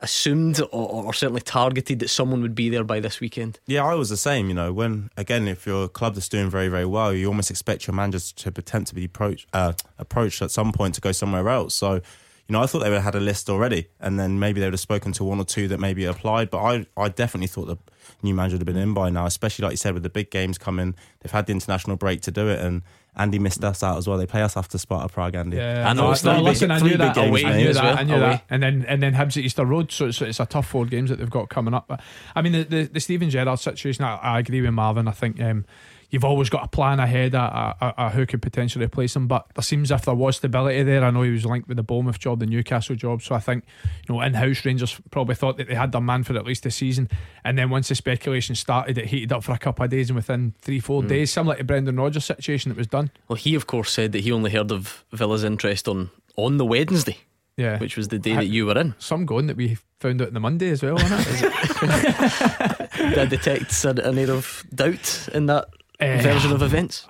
assumed 0.00 0.60
or, 0.60 1.04
or 1.06 1.14
certainly 1.14 1.40
targeted 1.40 2.00
that 2.00 2.08
someone 2.08 2.42
would 2.42 2.54
be 2.54 2.68
there 2.68 2.84
by 2.84 3.00
this 3.00 3.18
weekend. 3.20 3.58
Yeah, 3.66 3.84
I 3.84 3.94
was 3.94 4.10
the 4.10 4.16
same. 4.16 4.48
You 4.48 4.54
know, 4.54 4.72
when 4.72 5.10
again, 5.16 5.48
if 5.48 5.66
you're 5.66 5.88
club 5.88 6.14
that's 6.14 6.28
doing 6.28 6.50
very, 6.50 6.68
very 6.68 6.84
well, 6.84 7.14
you 7.14 7.28
almost 7.28 7.50
expect 7.50 7.86
your 7.86 7.94
manager 7.94 8.34
to 8.36 8.52
pretend 8.52 8.86
to 8.88 8.94
be 8.94 9.04
approach, 9.04 9.46
uh, 9.52 9.72
approached 9.98 10.42
at 10.42 10.50
some 10.50 10.72
point 10.72 10.94
to 10.96 11.00
go 11.00 11.12
somewhere 11.12 11.48
else. 11.48 11.74
So, 11.74 12.02
you 12.48 12.52
know, 12.52 12.62
I 12.62 12.66
thought 12.66 12.80
they 12.80 12.88
would 12.90 12.96
have 13.02 13.04
had 13.04 13.14
a 13.16 13.20
list 13.20 13.50
already, 13.50 13.88
and 14.00 14.18
then 14.20 14.38
maybe 14.38 14.60
they 14.60 14.66
would 14.66 14.72
have 14.74 14.80
spoken 14.80 15.12
to 15.12 15.24
one 15.24 15.38
or 15.40 15.44
two 15.44 15.66
that 15.68 15.78
maybe 15.80 16.04
applied. 16.04 16.50
But 16.50 16.58
I, 16.58 16.86
I 16.96 17.08
definitely 17.08 17.48
thought 17.48 17.66
the 17.66 17.76
new 18.22 18.34
manager 18.34 18.54
would 18.54 18.66
have 18.66 18.74
been 18.74 18.82
in 18.82 18.94
by 18.94 19.10
now, 19.10 19.26
especially 19.26 19.64
like 19.64 19.72
you 19.72 19.76
said 19.78 19.94
with 19.94 20.02
the 20.02 20.10
big 20.10 20.30
games 20.30 20.56
coming. 20.58 20.94
They've 21.20 21.32
had 21.32 21.46
the 21.46 21.52
international 21.52 21.96
break 21.96 22.20
to 22.22 22.30
do 22.30 22.48
it, 22.48 22.60
and 22.60 22.82
Andy 23.16 23.38
missed 23.38 23.64
us 23.64 23.82
out 23.82 23.96
as 23.98 24.06
well. 24.06 24.16
They 24.18 24.26
play 24.26 24.42
us 24.42 24.56
after 24.56 24.78
Sparta 24.78 25.12
Prague, 25.12 25.34
Andy. 25.34 25.56
Yeah, 25.56 25.88
I 25.88 25.92
know, 25.94 26.04
no, 26.06 26.12
it's 26.12 26.22
no, 26.22 26.34
three 26.34 26.42
listen, 26.42 26.68
big- 26.68 26.82
I 26.82 26.86
knew 26.86 26.96
that. 26.98 27.14
games, 27.14 27.28
Away, 27.30 27.44
I 27.46 27.56
knew 27.56 27.72
that. 27.72 27.82
well, 27.82 27.98
I 27.98 28.02
knew 28.04 28.14
away. 28.14 28.20
that. 28.20 28.44
And 28.50 28.62
then 28.62 28.84
and 28.86 29.02
then 29.02 29.14
Hibs 29.14 29.36
at 29.36 29.38
Easter 29.38 29.64
Road. 29.64 29.90
So 29.90 30.06
it's, 30.06 30.20
it's 30.22 30.38
a 30.38 30.46
tough 30.46 30.66
four 30.68 30.84
games 30.86 31.10
that 31.10 31.18
they've 31.18 31.28
got 31.30 31.48
coming 31.48 31.74
up. 31.74 31.88
But 31.88 32.00
I 32.34 32.42
mean, 32.42 32.52
the 32.52 32.62
the, 32.64 32.82
the 32.84 33.00
Steven 33.00 33.28
Gerrard 33.30 33.58
situation. 33.58 34.04
I, 34.04 34.16
I 34.16 34.38
agree 34.38 34.60
with 34.60 34.72
Marvin. 34.72 35.08
I 35.08 35.12
think. 35.12 35.40
Um, 35.40 35.64
You've 36.10 36.24
always 36.24 36.48
got 36.48 36.64
a 36.64 36.68
plan 36.68 37.00
ahead 37.00 37.34
at, 37.34 37.76
at 37.80 38.12
who 38.12 38.26
could 38.26 38.40
potentially 38.40 38.84
replace 38.84 39.16
him, 39.16 39.26
but 39.26 39.46
there 39.54 39.62
seems 39.62 39.90
if 39.90 40.04
there 40.04 40.14
was 40.14 40.36
stability 40.36 40.82
there. 40.82 41.04
I 41.04 41.10
know 41.10 41.22
he 41.22 41.30
was 41.30 41.44
linked 41.44 41.68
with 41.68 41.76
the 41.76 41.82
Bournemouth 41.82 42.18
job, 42.18 42.38
the 42.40 42.46
Newcastle 42.46 42.94
job, 42.94 43.22
so 43.22 43.34
I 43.34 43.40
think 43.40 43.64
you 44.08 44.14
know 44.14 44.20
in-house 44.20 44.64
Rangers 44.64 45.00
probably 45.10 45.34
thought 45.34 45.56
that 45.56 45.68
they 45.68 45.74
had 45.74 45.92
their 45.92 46.00
man 46.00 46.22
for 46.22 46.36
at 46.36 46.44
least 46.44 46.64
a 46.66 46.70
season, 46.70 47.08
and 47.44 47.58
then 47.58 47.70
once 47.70 47.88
the 47.88 47.94
speculation 47.94 48.54
started, 48.54 48.98
it 48.98 49.06
heated 49.06 49.32
up 49.32 49.42
for 49.42 49.52
a 49.52 49.58
couple 49.58 49.84
of 49.84 49.90
days, 49.90 50.08
and 50.10 50.16
within 50.16 50.54
three 50.60 50.80
four 50.80 51.02
hmm. 51.02 51.08
days, 51.08 51.32
similar 51.32 51.56
to 51.56 51.64
Brendan 51.64 51.96
Rodgers' 51.96 52.24
situation, 52.24 52.70
it 52.70 52.76
was 52.76 52.86
done. 52.86 53.10
Well, 53.28 53.36
he, 53.36 53.54
of 53.54 53.66
course, 53.66 53.92
said 53.92 54.12
that 54.12 54.20
he 54.20 54.32
only 54.32 54.50
heard 54.50 54.70
of 54.70 55.04
Villa's 55.12 55.44
interest 55.44 55.88
on, 55.88 56.10
on 56.36 56.56
the 56.56 56.64
Wednesday, 56.64 57.18
Yeah, 57.56 57.78
which 57.78 57.96
was 57.96 58.08
the 58.08 58.18
day 58.18 58.34
that 58.34 58.46
you 58.46 58.66
were 58.66 58.78
in. 58.78 58.94
some 58.98 59.26
going 59.26 59.46
that 59.48 59.56
we 59.56 59.76
found 60.00 60.22
out 60.22 60.28
on 60.28 60.34
the 60.34 60.40
Monday 60.40 60.70
as 60.70 60.82
well, 60.82 60.94
wasn't 60.94 61.26
it? 61.26 62.90
Did 62.96 63.18
I 63.18 63.24
detect 63.26 63.84
an, 63.84 63.98
an 63.98 64.18
air 64.18 64.30
of 64.30 64.64
doubt 64.74 65.28
in 65.32 65.46
that 65.46 65.68
Eh, 66.00 66.20
version 66.22 66.52
of 66.52 66.62
events? 66.62 67.06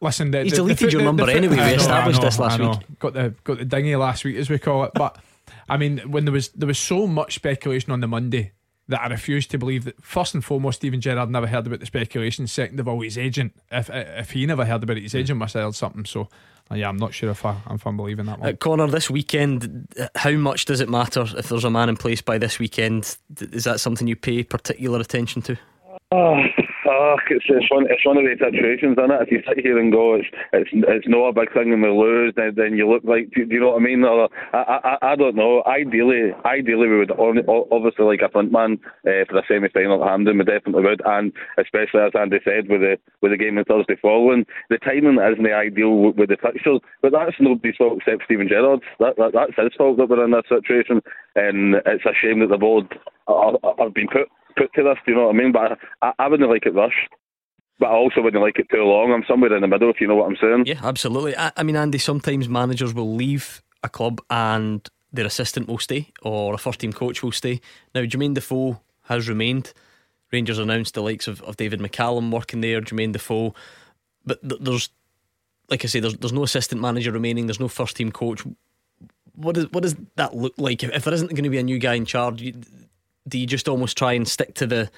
Listen, 0.00 0.30
the, 0.30 0.42
He's 0.42 0.52
the- 0.52 0.56
deleted 0.56 0.88
the, 0.88 0.92
your 0.92 1.00
the- 1.00 1.04
number 1.04 1.26
the- 1.26 1.34
anyway, 1.34 1.56
we 1.56 1.62
established 1.74 2.20
know, 2.20 2.24
this 2.26 2.38
last 2.38 2.58
week. 2.58 2.98
Got 2.98 3.12
the 3.14 3.34
got 3.44 3.58
the 3.58 3.64
dingy 3.64 3.94
last 3.96 4.24
week, 4.24 4.36
as 4.36 4.48
we 4.48 4.58
call 4.58 4.84
it. 4.84 4.92
But 4.94 5.18
I 5.68 5.76
mean, 5.76 5.98
when 6.10 6.24
there 6.24 6.32
was 6.32 6.48
there 6.50 6.66
was 6.68 6.78
so 6.78 7.06
much 7.06 7.34
speculation 7.34 7.92
on 7.92 8.00
the 8.00 8.06
Monday 8.08 8.52
that 8.88 9.00
I 9.02 9.06
refused 9.08 9.50
to 9.52 9.58
believe 9.58 9.84
that. 9.84 10.02
First 10.02 10.34
and 10.34 10.44
foremost, 10.44 10.76
Steven 10.80 11.00
Gerrard 11.00 11.30
never 11.30 11.46
heard 11.46 11.66
about 11.66 11.80
the 11.80 11.86
speculation. 11.86 12.46
Second 12.46 12.80
of 12.80 12.88
all, 12.88 13.00
his 13.02 13.18
agent, 13.18 13.52
if 13.70 13.90
if 13.92 14.30
he 14.30 14.46
never 14.46 14.64
heard 14.64 14.82
about 14.82 14.96
it, 14.96 15.02
his 15.02 15.14
agent 15.14 15.38
must 15.38 15.54
have 15.54 15.64
heard 15.64 15.74
something. 15.74 16.04
So. 16.06 16.28
uh, 16.70 16.76
Yeah, 16.76 16.88
I'm 16.88 16.96
not 16.96 17.12
sure 17.12 17.30
if 17.30 17.44
I 17.44 17.56
if 17.70 17.86
I'm 17.86 17.96
believing 17.98 18.26
that 18.26 18.38
Uh, 18.38 18.42
one. 18.42 18.56
Connor, 18.56 18.86
this 18.86 19.10
weekend, 19.10 19.86
uh, 20.00 20.06
how 20.14 20.30
much 20.32 20.64
does 20.64 20.80
it 20.80 20.88
matter 20.88 21.24
if 21.36 21.48
there's 21.48 21.64
a 21.64 21.70
man 21.70 21.88
in 21.90 21.96
place 21.96 22.22
by 22.22 22.38
this 22.38 22.58
weekend? 22.58 23.16
Is 23.52 23.64
that 23.64 23.80
something 23.80 24.06
you 24.08 24.16
pay 24.16 24.44
particular 24.44 24.98
attention 25.00 25.42
to? 25.42 25.56
Oh, 26.12 26.42
It's, 26.84 27.44
it's 27.48 27.70
one 27.70 27.86
it's 27.90 28.06
one 28.06 28.16
of 28.16 28.24
these 28.24 28.40
situations, 28.40 28.96
isn't 28.96 29.10
it? 29.10 29.22
If 29.22 29.30
you 29.30 29.42
sit 29.46 29.64
here 29.64 29.78
and 29.78 29.92
go, 29.92 30.14
it's 30.14 30.28
it's 30.52 30.70
it's 30.72 31.08
not 31.08 31.28
a 31.28 31.32
big 31.32 31.52
thing 31.52 31.72
and 31.72 31.82
we 31.82 31.88
lose, 31.88 32.32
then 32.36 32.54
then 32.56 32.76
you 32.76 32.88
look 32.88 33.04
like 33.04 33.30
do, 33.30 33.44
do 33.44 33.54
you 33.54 33.60
know 33.60 33.76
what 33.76 33.82
I 33.82 33.84
mean? 33.84 34.04
Or, 34.04 34.28
I, 34.52 34.98
I 35.02 35.12
I 35.12 35.16
don't 35.16 35.36
know. 35.36 35.62
Ideally, 35.66 36.32
ideally 36.44 36.88
we 36.88 36.98
would 36.98 37.12
obviously 37.12 38.04
like 38.04 38.22
a 38.24 38.30
front 38.30 38.52
man 38.52 38.78
uh, 39.06 39.24
for 39.28 39.36
the 39.36 39.42
semi 39.46 39.68
final 39.68 40.02
at 40.02 40.08
Hampden. 40.08 40.38
We 40.38 40.44
definitely 40.44 40.82
would, 40.82 41.02
and 41.04 41.32
especially 41.58 42.00
as 42.00 42.16
Andy 42.18 42.40
said 42.44 42.68
with 42.68 42.80
the 42.80 42.96
with 43.20 43.32
the 43.32 43.38
game 43.38 43.58
on 43.58 43.64
Thursday 43.64 43.96
following, 44.00 44.46
the 44.70 44.78
timing 44.78 45.20
isn't 45.20 45.44
the 45.44 45.52
ideal 45.52 45.96
with, 45.96 46.16
with 46.16 46.28
the 46.30 46.38
fixtures. 46.40 46.80
But 47.02 47.12
that's 47.12 47.36
nobody's 47.40 47.76
fault 47.76 47.98
except 47.98 48.24
Steven 48.24 48.48
Gerrard. 48.48 48.80
That, 48.98 49.16
that 49.16 49.32
that's 49.34 49.56
his 49.56 49.76
fault 49.76 49.98
that 49.98 50.08
we're 50.08 50.24
in 50.24 50.32
that 50.32 50.48
situation, 50.48 51.02
and 51.36 51.76
it's 51.86 52.04
a 52.04 52.16
shame 52.16 52.40
that 52.40 52.48
the 52.48 52.58
board 52.58 52.88
are 53.26 53.90
being 53.94 54.08
put 54.08 54.28
put 54.56 54.72
to 54.74 54.82
this. 54.82 54.98
Do 55.04 55.12
you 55.12 55.16
know 55.16 55.26
what 55.26 55.34
I 55.34 55.38
mean? 55.38 55.52
But 55.52 55.78
I, 56.02 56.12
I 56.18 56.28
wouldn't 56.28 56.50
like 56.50 56.66
it 56.66 56.74
rushed. 56.74 57.08
But 57.78 57.86
I 57.86 57.94
also 57.94 58.20
wouldn't 58.20 58.42
like 58.42 58.58
it 58.58 58.68
too 58.70 58.82
long. 58.82 59.12
I'm 59.12 59.24
somewhere 59.26 59.54
in 59.54 59.62
the 59.62 59.68
middle, 59.68 59.88
if 59.90 60.00
you 60.00 60.06
know 60.06 60.16
what 60.16 60.26
I'm 60.26 60.36
saying. 60.40 60.64
Yeah, 60.66 60.80
absolutely. 60.82 61.36
I, 61.36 61.50
I 61.56 61.62
mean, 61.62 61.76
Andy, 61.76 61.96
sometimes 61.96 62.48
managers 62.48 62.92
will 62.92 63.14
leave 63.14 63.62
a 63.82 63.88
club 63.88 64.20
and 64.28 64.86
their 65.12 65.24
assistant 65.24 65.66
will 65.66 65.78
stay 65.78 66.12
or 66.22 66.54
a 66.54 66.58
first 66.58 66.80
team 66.80 66.92
coach 66.92 67.22
will 67.22 67.32
stay. 67.32 67.60
Now, 67.94 68.02
Jermain 68.02 68.34
Defoe 68.34 68.80
has 69.04 69.28
remained. 69.28 69.72
Rangers 70.30 70.58
announced 70.58 70.94
the 70.94 71.02
likes 71.02 71.26
of, 71.26 71.42
of 71.42 71.56
David 71.56 71.80
McCallum 71.80 72.30
working 72.30 72.60
there, 72.60 72.80
Jermain 72.80 73.12
Defoe. 73.12 73.54
But 74.24 74.46
th- 74.46 74.60
there's, 74.60 74.90
like 75.68 75.84
I 75.84 75.88
say, 75.88 76.00
there's, 76.00 76.16
there's 76.18 76.32
no 76.32 76.44
assistant 76.44 76.80
manager 76.80 77.10
remaining, 77.10 77.46
there's 77.46 77.58
no 77.58 77.68
first 77.68 77.96
team 77.96 78.12
coach. 78.12 78.42
What, 79.34 79.56
is, 79.56 79.72
what 79.72 79.82
does 79.82 79.96
that 80.16 80.36
look 80.36 80.52
like? 80.58 80.84
If, 80.84 81.04
there 81.04 81.14
isn't 81.14 81.30
going 81.30 81.44
to 81.44 81.50
be 81.50 81.58
a 81.58 81.62
new 81.62 81.78
guy 81.78 81.94
in 81.94 82.04
charge, 82.04 82.42
do 83.28 83.38
you 83.38 83.46
just 83.46 83.68
almost 83.68 83.96
try 83.96 84.12
and 84.12 84.26
stick 84.26 84.54
to 84.54 84.66
the 84.66 84.90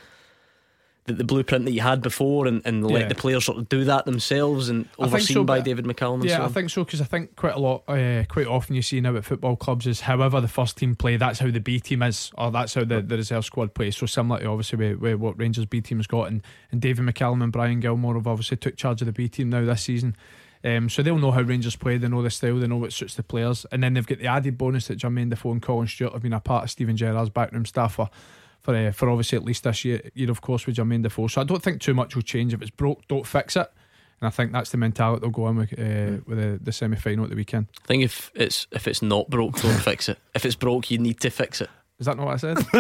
the, 1.05 1.15
the 1.15 1.25
blueprint 1.25 1.65
that 1.65 1.73
you 1.73 1.81
had 1.81 2.01
before 2.01 2.47
and, 2.47 2.63
and 2.65 2.89
yeah. 2.89 2.99
let 2.99 3.09
the 3.09 3.15
players 3.15 3.45
sort 3.45 3.59
of 3.59 3.69
do 3.69 3.85
that 3.85 4.05
themselves 4.05 4.69
and 4.69 4.89
overseen 4.99 5.35
so, 5.35 5.45
by 5.45 5.61
David 5.61 5.85
McCallum? 5.85 6.23
Yeah, 6.23 6.37
so 6.37 6.45
I 6.45 6.49
think 6.49 6.71
so 6.71 6.85
because 6.85 7.01
I 7.01 7.05
think 7.05 7.35
quite 7.35 7.55
a 7.55 7.59
lot, 7.59 7.83
uh, 7.89 8.23
quite 8.29 8.47
often 8.47 8.77
you 8.77 8.83
see 8.83 9.01
now 9.01 9.17
at 9.17 9.25
football 9.25 9.57
clubs 9.57 9.87
is 9.87 10.03
however 10.03 10.41
the 10.41 10.49
first 10.49 10.77
team 10.77 10.95
play, 10.95 11.17
that's 11.17 11.41
how 11.41 11.51
the 11.51 11.59
B 11.59 11.81
team 11.81 12.03
is, 12.03 12.31
or 12.39 12.53
that's 12.53 12.75
how 12.75 12.85
the, 12.85 13.03
the 13.03 13.17
reserve 13.17 13.45
squad 13.45 13.75
plays. 13.75 13.97
So 13.97 14.07
similar 14.07 14.41
to 14.41 14.47
obviously 14.47 14.79
with, 14.79 15.01
with 15.01 15.17
what 15.17 15.39
Rangers 15.39 15.67
B 15.67 15.81
team 15.81 15.99
has 15.99 16.07
got, 16.07 16.29
and, 16.29 16.43
and 16.71 16.81
David 16.81 17.05
McCallum 17.05 17.43
and 17.43 17.53
Brian 17.53 17.81
Gilmour 17.81 18.15
have 18.15 18.29
obviously 18.29 18.59
took 18.59 18.77
charge 18.77 19.03
of 19.03 19.07
the 19.07 19.13
B 19.13 19.29
team 19.29 19.51
now 19.51 19.65
this 19.65 19.83
season. 19.83 20.17
Um, 20.65 20.89
so 20.89 21.03
they'll 21.03 21.19
know 21.19 21.33
how 21.33 21.43
Rangers 21.43 21.75
play, 21.75 21.99
they 21.99 22.09
know 22.09 22.23
the 22.23 22.31
style, 22.31 22.59
they 22.59 22.69
know 22.69 22.77
what 22.77 22.93
suits 22.93 23.17
the 23.17 23.23
players, 23.23 23.67
and 23.73 23.83
then 23.83 23.95
they've 23.95 24.07
got 24.07 24.19
the 24.19 24.29
added 24.29 24.57
bonus 24.57 24.87
that 24.87 24.99
Jermain 24.99 25.31
Defoe 25.31 25.53
and 25.53 25.63
Colin 25.63 25.89
Stewart 25.89 26.13
have 26.13 26.23
been 26.23 26.33
a 26.33 26.41
part 26.41 26.65
of 26.65 26.71
Steven 26.71 26.97
Gerrard's 26.97 27.31
backroom 27.31 27.67
staff 27.67 27.95
for 27.95 28.11
for 28.61 28.77
uh, 28.77 28.93
for 28.93 29.11
obviously 29.11 29.37
at 29.37 29.45
least 29.45 29.65
this 29.65 29.85
year, 29.85 30.01
year 30.15 30.31
of 30.31 30.41
course 30.41 30.67
with 30.67 30.77
Jermain 30.77 31.03
Defoe. 31.03 31.27
So 31.27 31.41
I 31.41 31.45
don't 31.45 31.63
think 31.63 31.81
too 31.81 31.95
much 31.95 32.15
will 32.15 32.23
change. 32.23 32.55
If 32.55 32.63
it's 32.63 32.71
broke, 32.71 33.07
don't 33.09 33.27
fix 33.27 33.57
it. 33.57 33.71
And 34.21 34.29
I 34.29 34.31
think 34.31 34.53
that's 34.53 34.71
the 34.71 34.77
mentality 34.77 35.21
they'll 35.21 35.31
go 35.31 35.49
in 35.49 35.57
with 35.57 35.73
uh, 35.73 36.23
with 36.27 36.39
the, 36.39 36.61
the 36.63 36.71
semi 36.71 36.97
final 36.97 37.25
at 37.25 37.31
the 37.31 37.37
weekend. 37.37 37.67
I 37.83 37.87
think 37.89 38.05
if 38.05 38.31
it's 38.35 38.69
if 38.71 38.87
it's 38.87 39.03
not 39.03 39.29
broke, 39.29 39.61
don't 39.61 39.81
fix 39.81 40.09
it. 40.09 40.19
If 40.33 40.45
it's 40.47 40.55
broke, 40.55 40.93
you 40.93 40.99
need 40.99 41.19
to 41.21 41.31
fix 41.31 41.61
it. 41.61 41.71
Is 42.03 42.07
that 42.07 42.17
not 42.17 42.27
what 42.27 42.35
I 42.35 42.37
said? 42.37 42.59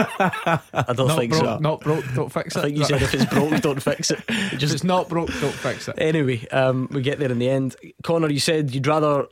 I 0.74 0.92
don't 0.94 1.06
not 1.06 1.16
think 1.16 1.30
broke, 1.30 1.44
so. 1.44 1.58
Not 1.58 1.80
broke, 1.80 2.04
don't 2.12 2.32
fix 2.32 2.56
it. 2.56 2.58
I 2.58 2.62
think 2.62 2.76
you 2.76 2.84
said 2.84 3.02
if 3.02 3.14
it's 3.14 3.24
broke, 3.26 3.60
don't 3.60 3.80
fix 3.80 4.10
it. 4.10 4.20
it 4.28 4.50
just, 4.58 4.64
if 4.64 4.72
it's 4.72 4.82
not 4.82 5.08
broke, 5.08 5.28
don't 5.28 5.54
fix 5.54 5.86
it. 5.86 5.94
Anyway, 5.96 6.44
um, 6.48 6.88
we 6.90 7.02
get 7.02 7.20
there 7.20 7.30
in 7.30 7.38
the 7.38 7.48
end. 7.48 7.76
Connor, 8.02 8.30
you 8.30 8.40
said 8.40 8.74
you'd 8.74 8.88
rather 8.88 9.28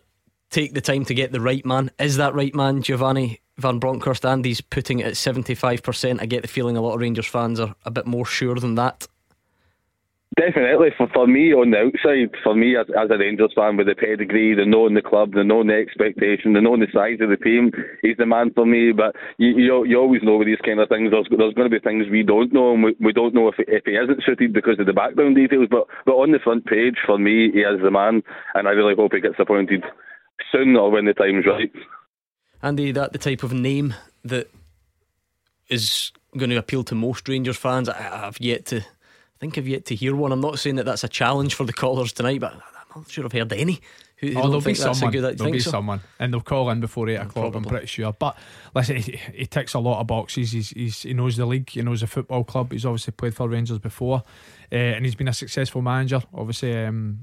take 0.51 0.75
the 0.75 0.81
time 0.81 1.05
to 1.07 1.15
get 1.15 1.33
the 1.33 1.41
right 1.41 1.67
man. 1.67 1.91
Is 1.99 2.19
that 2.19 2.37
right 2.37 2.55
man, 2.55 2.83
Giovanni 2.83 3.41
Van 3.59 3.81
Bronckhorst. 3.81 4.25
Andy's 4.25 4.61
putting 4.61 5.01
it 5.01 5.07
at 5.07 5.15
75%. 5.15 6.23
I 6.23 6.27
get 6.27 6.43
the 6.43 6.49
feeling 6.49 6.77
a 6.77 6.81
lot 6.81 6.95
of 6.95 7.01
Rangers 7.01 7.27
fans 7.27 7.59
are 7.59 7.75
a 7.85 7.91
bit 7.91 8.07
more 8.07 8.25
sure 8.25 8.55
than 8.55 8.77
that. 8.77 9.09
Definitely, 10.41 10.89
for, 10.97 11.07
for 11.13 11.27
me 11.27 11.53
on 11.53 11.71
the 11.71 11.85
outside, 11.85 12.33
for 12.43 12.55
me 12.55 12.73
as, 12.75 12.87
as 12.97 13.11
a 13.11 13.19
Rangers 13.19 13.53
fan 13.55 13.77
with 13.77 13.89
the 13.89 13.95
pedigree, 13.95 14.55
the 14.55 14.65
knowing 14.65 14.95
the 14.95 15.05
club, 15.05 15.35
the 15.35 15.45
knowing 15.45 15.67
the 15.67 15.77
expectation, 15.77 16.55
the 16.55 16.63
knowing 16.63 16.81
the 16.81 16.89
size 16.97 17.21
of 17.21 17.29
the 17.29 17.37
team, 17.37 17.71
he's 18.01 18.17
the 18.17 18.25
man 18.25 18.49
for 18.55 18.65
me. 18.65 18.93
But 18.97 19.15
you, 19.37 19.53
you, 19.53 19.85
you 19.85 20.01
always 20.01 20.23
know 20.23 20.39
with 20.39 20.49
these 20.49 20.65
kind 20.65 20.81
of 20.81 20.89
things, 20.89 21.11
there's, 21.11 21.29
there's 21.29 21.53
going 21.53 21.69
to 21.69 21.77
be 21.77 21.83
things 21.85 22.09
we 22.09 22.23
don't 22.23 22.55
know, 22.55 22.73
and 22.73 22.83
we, 22.83 22.97
we 23.01 23.13
don't 23.13 23.35
know 23.35 23.49
if, 23.49 23.57
if 23.59 23.85
he 23.85 23.93
isn't 23.93 24.25
suited 24.25 24.55
because 24.55 24.81
of 24.81 24.87
the 24.87 24.97
background 24.97 25.37
details. 25.37 25.69
But 25.71 25.85
but 26.07 26.17
on 26.17 26.33
the 26.33 26.41
front 26.41 26.65
page, 26.65 26.97
for 27.05 27.19
me, 27.19 27.53
he 27.53 27.61
is 27.61 27.83
the 27.83 27.91
man, 27.91 28.23
and 28.55 28.65
I 28.65 28.73
really 28.73 28.97
hope 28.97 29.13
he 29.13 29.21
gets 29.21 29.37
appointed 29.39 29.85
soon 30.51 30.75
or 30.75 30.91
when 30.91 31.05
the 31.05 31.13
time's 31.13 31.45
right. 31.45 31.73
Andy, 32.63 32.93
that 32.93 33.13
the 33.13 33.19
type 33.19 33.43
of 33.43 33.53
name 33.53 33.93
that 34.25 34.49
is 35.69 36.13
going 36.37 36.49
to 36.49 36.57
appeal 36.57 36.85
to 36.85 36.95
most 36.95 37.29
Rangers 37.29 37.59
fans. 37.59 37.91
I, 37.91 38.01
have 38.01 38.41
yet 38.41 38.65
to 38.67 38.87
think 39.41 39.59
I've 39.59 39.67
yet 39.67 39.87
to 39.87 39.95
hear 39.95 40.15
one. 40.15 40.33
I'm 40.33 40.41
not 40.41 40.59
saying 40.59 40.77
that 40.77 40.85
that's 40.85 41.05
a 41.05 41.09
challenge 41.09 41.55
for 41.55 41.65
the 41.65 41.73
callers 41.73 42.13
tonight, 42.13 42.41
but 42.41 42.53
I'm 42.53 43.03
not 43.03 43.11
sure 43.11 43.25
I've 43.25 43.33
heard 43.33 43.53
any. 43.53 43.81
Who, 44.17 44.29
who 44.29 44.39
oh, 44.39 44.43
there'll 44.49 44.61
be 44.61 44.75
someone. 44.75 45.11
Good, 45.11 45.39
there'll 45.39 45.53
be 45.53 45.61
so? 45.61 45.71
someone, 45.71 46.01
and 46.19 46.33
they'll 46.33 46.43
call 46.43 46.69
in 46.69 46.81
before 46.81 47.09
eight 47.09 47.17
o'clock. 47.17 47.53
Probably. 47.53 47.59
I'm 47.59 47.65
pretty 47.65 47.87
sure. 47.87 48.13
But 48.13 48.37
listen, 48.75 48.97
he, 48.97 49.19
he, 49.35 49.47
ticks 49.47 49.73
a 49.73 49.79
lot 49.79 50.01
of 50.01 50.07
boxes. 50.07 50.53
He's, 50.53 50.71
he's 50.71 51.03
he 51.03 51.15
knows 51.15 51.39
the 51.39 51.47
league. 51.47 51.71
He 51.71 51.81
knows 51.81 52.03
the 52.03 52.07
football 52.07 52.45
club. 52.45 52.71
He's 52.71 52.85
obviously 52.85 53.13
played 53.13 53.35
for 53.35 53.49
Rangers 53.49 53.79
before, 53.79 54.23
uh, 54.71 54.75
and 54.75 55.07
he's 55.07 55.15
been 55.15 55.29
a 55.29 55.33
successful 55.33 55.81
manager. 55.81 56.21
Obviously, 56.35 56.77
um, 56.85 57.21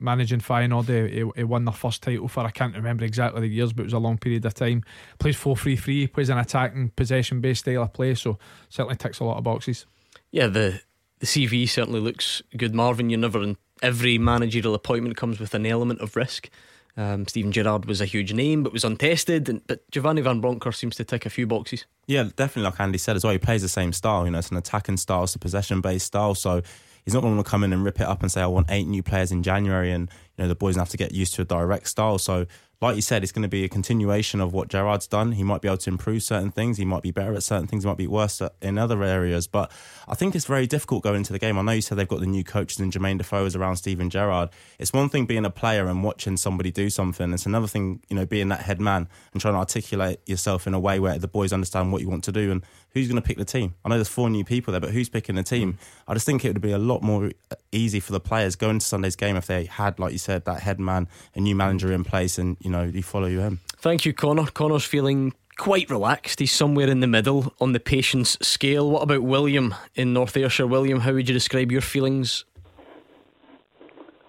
managing 0.00 0.40
Feyenoord. 0.40 1.10
He, 1.10 1.30
he 1.36 1.44
won 1.44 1.66
their 1.66 1.74
first 1.74 2.02
title 2.02 2.28
for 2.28 2.40
I 2.40 2.50
can't 2.50 2.74
remember 2.74 3.04
exactly 3.04 3.42
the 3.42 3.48
years, 3.48 3.74
but 3.74 3.82
it 3.82 3.86
was 3.86 3.92
a 3.92 3.98
long 3.98 4.16
period 4.16 4.46
of 4.46 4.54
time. 4.54 4.84
Plays 5.18 5.36
4 5.36 5.56
3 5.56 5.76
3, 5.76 6.06
plays 6.06 6.30
an 6.30 6.38
attacking, 6.38 6.90
possession 6.90 7.42
based 7.42 7.60
style 7.60 7.82
of 7.82 7.92
play, 7.92 8.14
so 8.14 8.38
certainly 8.70 8.96
ticks 8.96 9.20
a 9.20 9.24
lot 9.24 9.36
of 9.36 9.44
boxes. 9.44 9.86
Yeah, 10.30 10.46
the, 10.46 10.80
the 11.20 11.26
CV 11.26 11.68
certainly 11.68 12.00
looks 12.00 12.42
good. 12.56 12.74
Marvin, 12.74 13.10
you're 13.10 13.18
never 13.18 13.42
in 13.42 13.56
every 13.82 14.18
managerial 14.18 14.74
appointment 14.74 15.16
comes 15.16 15.38
with 15.38 15.54
an 15.54 15.66
element 15.66 16.00
of 16.00 16.16
risk. 16.16 16.50
Um, 16.96 17.28
Steven 17.28 17.52
Gerrard 17.52 17.84
was 17.84 18.00
a 18.00 18.06
huge 18.06 18.32
name, 18.32 18.64
but 18.64 18.72
was 18.72 18.84
untested. 18.84 19.48
And, 19.48 19.64
but 19.68 19.88
Giovanni 19.90 20.20
Van 20.20 20.40
Bronckhorst 20.40 20.80
seems 20.80 20.96
to 20.96 21.04
tick 21.04 21.26
a 21.26 21.30
few 21.30 21.46
boxes. 21.46 21.86
Yeah, 22.06 22.24
definitely. 22.34 22.64
Like 22.64 22.80
Andy 22.80 22.98
said 22.98 23.14
as 23.14 23.22
well, 23.22 23.32
he 23.32 23.38
plays 23.38 23.62
the 23.62 23.68
same 23.68 23.92
style. 23.92 24.24
You 24.24 24.32
know, 24.32 24.38
it's 24.38 24.50
an 24.50 24.56
attacking 24.56 24.96
style, 24.96 25.24
it's 25.24 25.34
a 25.34 25.38
possession 25.38 25.80
based 25.80 26.06
style. 26.06 26.34
So 26.34 26.60
he's 27.04 27.14
not 27.14 27.22
going 27.22 27.36
to 27.36 27.48
come 27.48 27.62
in 27.62 27.72
and 27.72 27.84
rip 27.84 28.00
it 28.00 28.06
up 28.06 28.22
and 28.22 28.32
say 28.32 28.42
I 28.42 28.46
want 28.48 28.66
eight 28.68 28.88
new 28.88 29.02
players 29.02 29.30
in 29.30 29.44
January 29.44 29.92
and 29.92 30.10
you 30.36 30.44
know 30.44 30.48
the 30.48 30.56
boys 30.56 30.76
have 30.76 30.88
to 30.90 30.96
get 30.96 31.12
used 31.12 31.34
to 31.34 31.42
a 31.42 31.44
direct 31.44 31.88
style. 31.88 32.18
So 32.18 32.46
like 32.80 32.94
you 32.94 33.02
said, 33.02 33.24
it's 33.24 33.32
going 33.32 33.42
to 33.42 33.48
be 33.48 33.64
a 33.64 33.68
continuation 33.68 34.40
of 34.40 34.52
what 34.52 34.68
Gerrard's 34.68 35.08
done. 35.08 35.32
He 35.32 35.42
might 35.42 35.60
be 35.60 35.66
able 35.66 35.78
to 35.78 35.90
improve 35.90 36.22
certain 36.22 36.52
things. 36.52 36.78
He 36.78 36.84
might 36.84 37.02
be 37.02 37.10
better 37.10 37.34
at 37.34 37.42
certain 37.42 37.66
things. 37.66 37.82
He 37.82 37.88
might 37.88 37.96
be 37.96 38.06
worse 38.06 38.40
in 38.62 38.78
other 38.78 39.02
areas. 39.02 39.48
But 39.48 39.72
I 40.06 40.14
think 40.14 40.36
it's 40.36 40.44
very 40.44 40.68
difficult 40.68 41.02
going 41.02 41.16
into 41.16 41.32
the 41.32 41.40
game. 41.40 41.58
I 41.58 41.62
know 41.62 41.72
you 41.72 41.80
said 41.80 41.98
they've 41.98 42.06
got 42.06 42.20
the 42.20 42.26
new 42.26 42.44
coaches 42.44 42.78
and 42.78 42.92
Jermain 42.92 43.18
Defoe 43.18 43.46
is 43.46 43.56
around 43.56 43.76
Steven 43.76 44.10
Gerrard. 44.10 44.50
It's 44.78 44.92
one 44.92 45.08
thing 45.08 45.26
being 45.26 45.44
a 45.44 45.50
player 45.50 45.88
and 45.88 46.04
watching 46.04 46.36
somebody 46.36 46.70
do 46.70 46.88
something. 46.88 47.32
It's 47.32 47.46
another 47.46 47.66
thing, 47.66 48.00
you 48.08 48.14
know, 48.14 48.26
being 48.26 48.48
that 48.50 48.60
head 48.60 48.80
man 48.80 49.08
and 49.32 49.40
trying 49.40 49.54
to 49.54 49.58
articulate 49.58 50.20
yourself 50.26 50.68
in 50.68 50.74
a 50.74 50.78
way 50.78 51.00
where 51.00 51.18
the 51.18 51.26
boys 51.26 51.52
understand 51.52 51.92
what 51.92 52.00
you 52.00 52.08
want 52.08 52.22
to 52.24 52.32
do 52.32 52.52
and 52.52 52.62
who's 52.90 53.08
going 53.08 53.20
to 53.20 53.26
pick 53.26 53.38
the 53.38 53.44
team. 53.44 53.74
I 53.84 53.88
know 53.88 53.96
there's 53.96 54.08
four 54.08 54.30
new 54.30 54.44
people 54.44 54.72
there, 54.72 54.80
but 54.80 54.90
who's 54.90 55.08
picking 55.08 55.34
the 55.34 55.42
team? 55.42 55.72
Hmm. 55.72 56.10
I 56.10 56.14
just 56.14 56.26
think 56.26 56.44
it 56.44 56.52
would 56.52 56.62
be 56.62 56.72
a 56.72 56.78
lot 56.78 57.02
more 57.02 57.32
uh, 57.50 57.56
easy 57.72 58.00
for 58.00 58.12
the 58.12 58.20
players 58.20 58.56
going 58.56 58.78
to 58.78 58.86
Sunday's 58.86 59.16
game 59.16 59.36
if 59.36 59.46
they 59.46 59.64
had, 59.64 59.98
like 59.98 60.12
you 60.12 60.18
said, 60.18 60.44
that 60.44 60.60
head 60.60 60.80
man, 60.80 61.08
a 61.34 61.40
new 61.40 61.54
manager 61.54 61.92
in 61.92 62.04
place, 62.04 62.38
and 62.38 62.56
you 62.60 62.67
know, 62.70 62.84
you 62.84 63.02
follow 63.02 63.26
you 63.26 63.40
him. 63.40 63.60
Thank 63.78 64.04
you, 64.04 64.12
Connor. 64.12 64.46
Connor's 64.46 64.84
feeling 64.84 65.34
quite 65.56 65.90
relaxed. 65.90 66.40
He's 66.40 66.52
somewhere 66.52 66.88
in 66.88 67.00
the 67.00 67.06
middle 67.06 67.52
on 67.60 67.72
the 67.72 67.80
patience 67.80 68.38
scale. 68.40 68.90
What 68.90 69.02
about 69.02 69.22
William 69.22 69.74
in 69.94 70.12
North 70.12 70.36
Ayrshire? 70.36 70.66
William, 70.66 71.00
how 71.00 71.12
would 71.12 71.28
you 71.28 71.34
describe 71.34 71.70
your 71.70 71.80
feelings? 71.80 72.44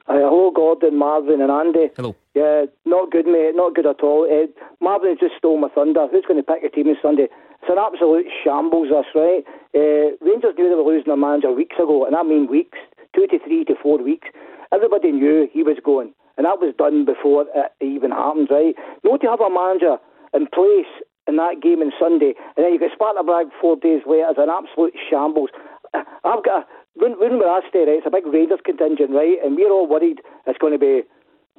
Uh, 0.07 0.13
hello, 0.15 0.51
Gordon, 0.51 0.97
Marvin, 0.97 1.39
and 1.39 1.51
Andy. 1.51 1.91
Hello. 1.95 2.15
Yeah, 2.33 2.65
not 2.85 3.11
good, 3.11 3.27
mate. 3.27 3.51
Not 3.53 3.75
good 3.75 3.85
at 3.85 4.01
all. 4.01 4.25
Uh, 4.25 4.47
Marvin 4.81 5.15
just 5.19 5.33
stole 5.37 5.59
my 5.59 5.69
thunder. 5.69 6.07
Who's 6.11 6.25
going 6.27 6.43
to 6.43 6.43
pick 6.43 6.63
a 6.63 6.69
team 6.69 6.87
on 6.87 6.95
Sunday? 7.01 7.27
It's 7.61 7.69
an 7.69 7.77
absolute 7.77 8.25
shambles, 8.43 8.89
this, 8.89 9.05
right? 9.13 9.43
Uh, 9.75 10.15
Rangers 10.21 10.55
knew 10.57 10.69
they 10.69 10.75
were 10.75 10.81
losing 10.81 11.07
their 11.07 11.17
manager 11.17 11.51
weeks 11.51 11.75
ago, 11.75 12.05
and 12.05 12.15
I 12.15 12.23
mean 12.23 12.47
weeks, 12.49 12.77
two 13.13 13.27
to 13.27 13.37
three 13.39 13.65
to 13.65 13.75
four 13.83 14.01
weeks. 14.01 14.29
Everybody 14.71 15.11
knew 15.11 15.47
he 15.51 15.61
was 15.61 15.77
going, 15.83 16.13
and 16.37 16.45
that 16.45 16.59
was 16.59 16.73
done 16.77 17.05
before 17.05 17.45
it 17.53 17.71
even 17.81 18.11
happened, 18.11 18.49
right? 18.49 18.75
Not 19.03 19.21
to 19.21 19.29
have 19.29 19.41
a 19.41 19.49
manager 19.49 19.97
in 20.33 20.47
place 20.47 20.89
in 21.27 21.37
that 21.37 21.61
game 21.61 21.81
on 21.81 21.91
Sunday, 21.99 22.33
and 22.57 22.65
then 22.65 22.73
you 22.73 22.79
get 22.79 22.91
Sparta 22.93 23.23
Prague 23.23 23.53
four 23.61 23.75
days 23.75 24.01
later, 24.05 24.27
it's 24.29 24.39
an 24.39 24.49
absolute 24.49 24.95
shambles. 25.09 25.49
I've 25.93 26.43
got 26.43 26.65
a, 26.65 26.67
when, 26.95 27.19
when 27.19 27.39
we're 27.39 27.49
asked 27.49 27.73
right, 27.73 27.87
it's 27.87 28.07
a 28.07 28.11
big 28.11 28.25
Raiders 28.25 28.59
contingent, 28.65 29.11
right? 29.11 29.37
And 29.43 29.55
we're 29.55 29.71
all 29.71 29.87
worried 29.87 30.21
it's 30.45 30.57
going 30.59 30.73
to 30.73 30.79
be 30.79 31.03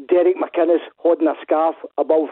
Derek 0.09 0.37
McInnes 0.37 0.85
holding 0.97 1.29
a 1.29 1.35
scarf 1.43 1.77
above 1.99 2.29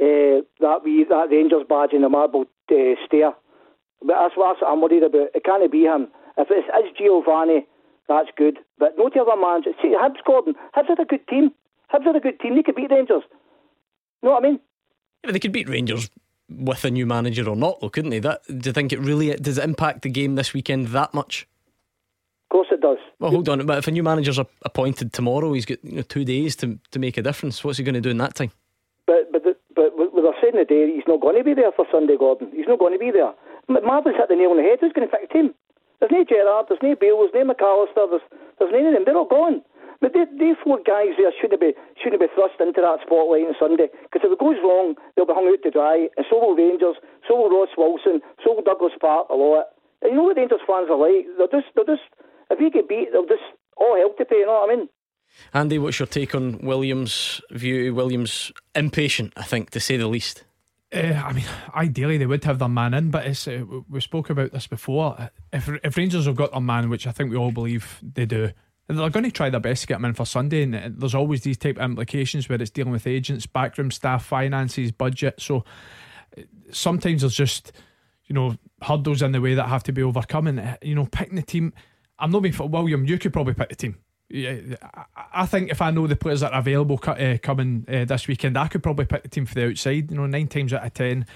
uh, 0.00 0.42
that 0.60 0.80
we 0.84 1.04
that 1.08 1.30
Rangers 1.30 1.64
badge 1.68 1.92
in 1.92 2.02
the 2.02 2.08
marble 2.08 2.44
uh, 2.70 2.94
stair. 3.06 3.32
But 4.00 4.16
that's, 4.18 4.36
what 4.36 4.56
I'm 4.66 4.80
worried 4.80 5.02
about. 5.02 5.30
It 5.34 5.44
can't 5.44 5.70
be 5.70 5.82
him. 5.82 6.08
If 6.36 6.48
it's, 6.50 6.66
it's 6.74 6.98
Giovanni, 6.98 7.66
that's 8.08 8.28
good. 8.36 8.58
But 8.78 8.94
no 8.98 9.06
other 9.06 9.40
manager. 9.40 9.70
See, 9.80 9.94
Hibs, 9.94 10.24
Gordon. 10.26 10.54
Hibs 10.76 10.90
are 10.90 11.02
a 11.02 11.04
good 11.04 11.26
team. 11.28 11.52
Hibs 11.92 12.06
are 12.06 12.16
a 12.16 12.20
good 12.20 12.40
team. 12.40 12.56
They 12.56 12.62
could 12.62 12.76
beat 12.76 12.90
Rangers. 12.90 13.22
You 14.22 14.28
know 14.28 14.32
what 14.32 14.44
I 14.44 14.48
mean? 14.48 14.60
Yeah, 15.24 15.32
they 15.32 15.38
could 15.38 15.52
beat 15.52 15.68
Rangers 15.68 16.10
with 16.48 16.84
a 16.84 16.90
new 16.90 17.06
manager 17.06 17.48
or 17.48 17.56
not, 17.56 17.80
though, 17.80 17.88
couldn't 17.88 18.10
they? 18.10 18.18
That 18.18 18.42
do 18.46 18.68
you 18.68 18.72
think 18.72 18.92
it 18.92 19.00
really 19.00 19.34
does 19.34 19.58
it 19.58 19.64
impact 19.64 20.02
the 20.02 20.10
game 20.10 20.34
this 20.34 20.52
weekend 20.52 20.88
that 20.88 21.14
much? 21.14 21.46
Of 22.46 22.54
course 22.54 22.68
it 22.70 22.80
does. 22.80 22.98
Well, 23.18 23.30
hold 23.30 23.48
on. 23.48 23.64
But 23.66 23.78
if 23.78 23.86
a 23.86 23.90
new 23.90 24.02
manager's 24.02 24.38
appointed 24.38 25.12
tomorrow, 25.12 25.52
he's 25.52 25.64
got 25.64 25.82
you 25.84 25.96
know, 25.96 26.02
two 26.02 26.24
days 26.24 26.56
to, 26.56 26.78
to 26.90 26.98
make 26.98 27.16
a 27.16 27.22
difference. 27.22 27.64
What's 27.64 27.78
he 27.78 27.84
going 27.84 27.94
to 27.94 28.00
do 28.00 28.10
in 28.10 28.18
that 28.18 28.34
time? 28.34 28.52
But 29.06 29.32
but 29.32 29.44
the, 29.44 29.56
but 29.74 29.96
with 29.96 30.24
are 30.24 30.34
saying 30.40 30.54
today, 30.54 30.92
he's 30.94 31.08
not 31.08 31.20
going 31.20 31.38
to 31.38 31.44
be 31.44 31.54
there 31.54 31.72
for 31.72 31.86
Sunday, 31.90 32.16
Gordon. 32.18 32.50
He's 32.54 32.68
not 32.68 32.78
going 32.78 32.92
to 32.92 32.98
be 32.98 33.10
there. 33.10 33.32
Marvin's 33.68 34.16
hit 34.16 34.28
the 34.28 34.36
nail 34.36 34.50
on 34.50 34.56
the 34.58 34.62
head. 34.62 34.78
Who's 34.80 34.92
going 34.92 35.08
to 35.08 35.16
pick 35.16 35.32
him? 35.32 35.54
There's 36.02 36.10
no 36.10 36.24
Gerrard, 36.24 36.66
there's 36.68 36.82
no 36.82 36.96
Beale, 36.96 37.28
there's 37.30 37.46
no 37.46 37.54
McAllister, 37.54 38.10
there's, 38.10 38.26
there's 38.58 38.72
none 38.72 38.86
of 38.86 38.92
them. 38.92 39.04
They're 39.06 39.16
all 39.16 39.24
gone. 39.24 39.62
But 40.02 40.18
they, 40.18 40.26
they 40.34 40.58
four 40.58 40.82
guys 40.82 41.14
there 41.14 41.30
shouldn't 41.38 41.62
be 41.62 41.78
shouldn't 42.02 42.20
be 42.20 42.26
thrust 42.34 42.58
into 42.58 42.82
that 42.82 43.06
spotlight 43.06 43.46
on 43.46 43.54
Sunday 43.54 43.86
because 44.02 44.26
if 44.26 44.34
it 44.34 44.42
goes 44.42 44.58
wrong, 44.58 44.98
they'll 45.14 45.30
be 45.30 45.32
hung 45.32 45.46
out 45.46 45.62
to 45.62 45.70
dry, 45.70 46.10
and 46.18 46.26
so 46.28 46.42
will 46.42 46.58
Rangers, 46.58 46.98
so 47.22 47.38
will 47.38 47.54
Ross 47.54 47.70
Wilson, 47.78 48.18
so 48.42 48.58
will 48.58 48.66
Douglas 48.66 48.98
Park 49.00 49.30
a 49.30 49.38
lot. 49.38 49.78
And 50.02 50.10
you 50.10 50.18
know 50.18 50.26
what 50.26 50.36
Rangers 50.36 50.66
fans 50.66 50.90
are 50.90 50.98
like? 50.98 51.30
They're 51.38 51.54
just 51.54 51.70
they're 51.78 51.86
just 51.86 52.02
if 52.50 52.58
you 52.58 52.68
get 52.68 52.90
beat, 52.90 53.14
they'll 53.14 53.30
just 53.30 53.46
all 53.78 53.94
hell 53.94 54.10
to 54.18 54.24
pay. 54.26 54.42
You 54.42 54.46
know 54.50 54.66
what 54.66 54.74
I 54.74 54.76
mean? 54.76 54.88
Andy, 55.54 55.78
what's 55.78 55.98
your 55.98 56.06
take 56.06 56.34
on 56.34 56.58
Williams' 56.66 57.40
view? 57.50 57.94
Williams 57.94 58.52
impatient, 58.74 59.32
I 59.36 59.44
think, 59.44 59.70
to 59.70 59.80
say 59.80 59.96
the 59.96 60.08
least. 60.08 60.44
Uh, 60.92 61.22
I 61.24 61.32
mean, 61.32 61.46
ideally 61.74 62.18
they 62.18 62.26
would 62.26 62.44
have 62.44 62.58
their 62.58 62.68
man 62.68 62.92
in, 62.92 63.10
but 63.10 63.24
it's, 63.24 63.48
uh, 63.48 63.64
we 63.88 64.00
spoke 64.00 64.28
about 64.28 64.52
this 64.52 64.66
before. 64.66 65.30
If 65.52 65.70
if 65.82 65.96
Rangers 65.96 66.26
have 66.26 66.36
got 66.36 66.52
their 66.52 66.60
man, 66.60 66.90
which 66.90 67.06
I 67.06 67.12
think 67.12 67.30
we 67.30 67.36
all 67.36 67.52
believe 67.52 67.98
they 68.02 68.26
do, 68.26 68.50
they're 68.98 69.10
going 69.10 69.24
to 69.24 69.30
try 69.30 69.50
their 69.50 69.60
best 69.60 69.82
to 69.82 69.86
get 69.86 69.96
him 69.96 70.04
in 70.06 70.14
for 70.14 70.26
Sunday. 70.26 70.62
And 70.62 70.74
uh, 70.74 70.88
there's 70.88 71.14
always 71.14 71.42
these 71.42 71.58
type 71.58 71.76
of 71.76 71.82
implications 71.82 72.48
where 72.48 72.60
it's 72.60 72.70
dealing 72.70 72.92
with 72.92 73.06
agents, 73.06 73.46
backroom 73.46 73.90
staff, 73.90 74.24
finances, 74.24 74.92
budget. 74.92 75.40
So 75.40 75.64
uh, 76.36 76.42
sometimes 76.70 77.22
there's 77.22 77.34
just 77.34 77.72
you 78.26 78.34
know 78.34 78.56
hurdles 78.82 79.22
in 79.22 79.32
the 79.32 79.40
way 79.40 79.54
that 79.54 79.68
have 79.68 79.82
to 79.84 79.92
be 79.92 80.02
overcome. 80.02 80.46
And 80.46 80.78
you 80.82 80.94
know, 80.94 81.06
picking 81.06 81.36
the 81.36 81.42
team. 81.42 81.72
I'm 82.18 82.30
not 82.30 82.40
being 82.40 82.54
for 82.54 82.68
William. 82.68 83.04
You 83.04 83.18
could 83.18 83.32
probably 83.32 83.54
pick 83.54 83.68
the 83.68 83.74
team 83.74 83.96
yeah, 84.32 84.76
I 85.32 85.44
think 85.44 85.70
if 85.70 85.82
I 85.82 85.90
know 85.90 86.06
the 86.06 86.16
players 86.16 86.40
that 86.40 86.54
are 86.54 86.60
available 86.60 86.98
uh, 87.06 87.36
coming 87.42 87.84
uh, 87.86 88.06
this 88.06 88.26
weekend, 88.26 88.56
I 88.56 88.66
could 88.66 88.82
probably 88.82 89.04
pick 89.04 89.22
the 89.22 89.28
team 89.28 89.44
for 89.44 89.54
the 89.54 89.68
outside. 89.68 90.10
You 90.10 90.16
know, 90.16 90.26
nine 90.26 90.48
times 90.48 90.72
out 90.72 90.86
of 90.86 90.94
ten, 90.94 91.26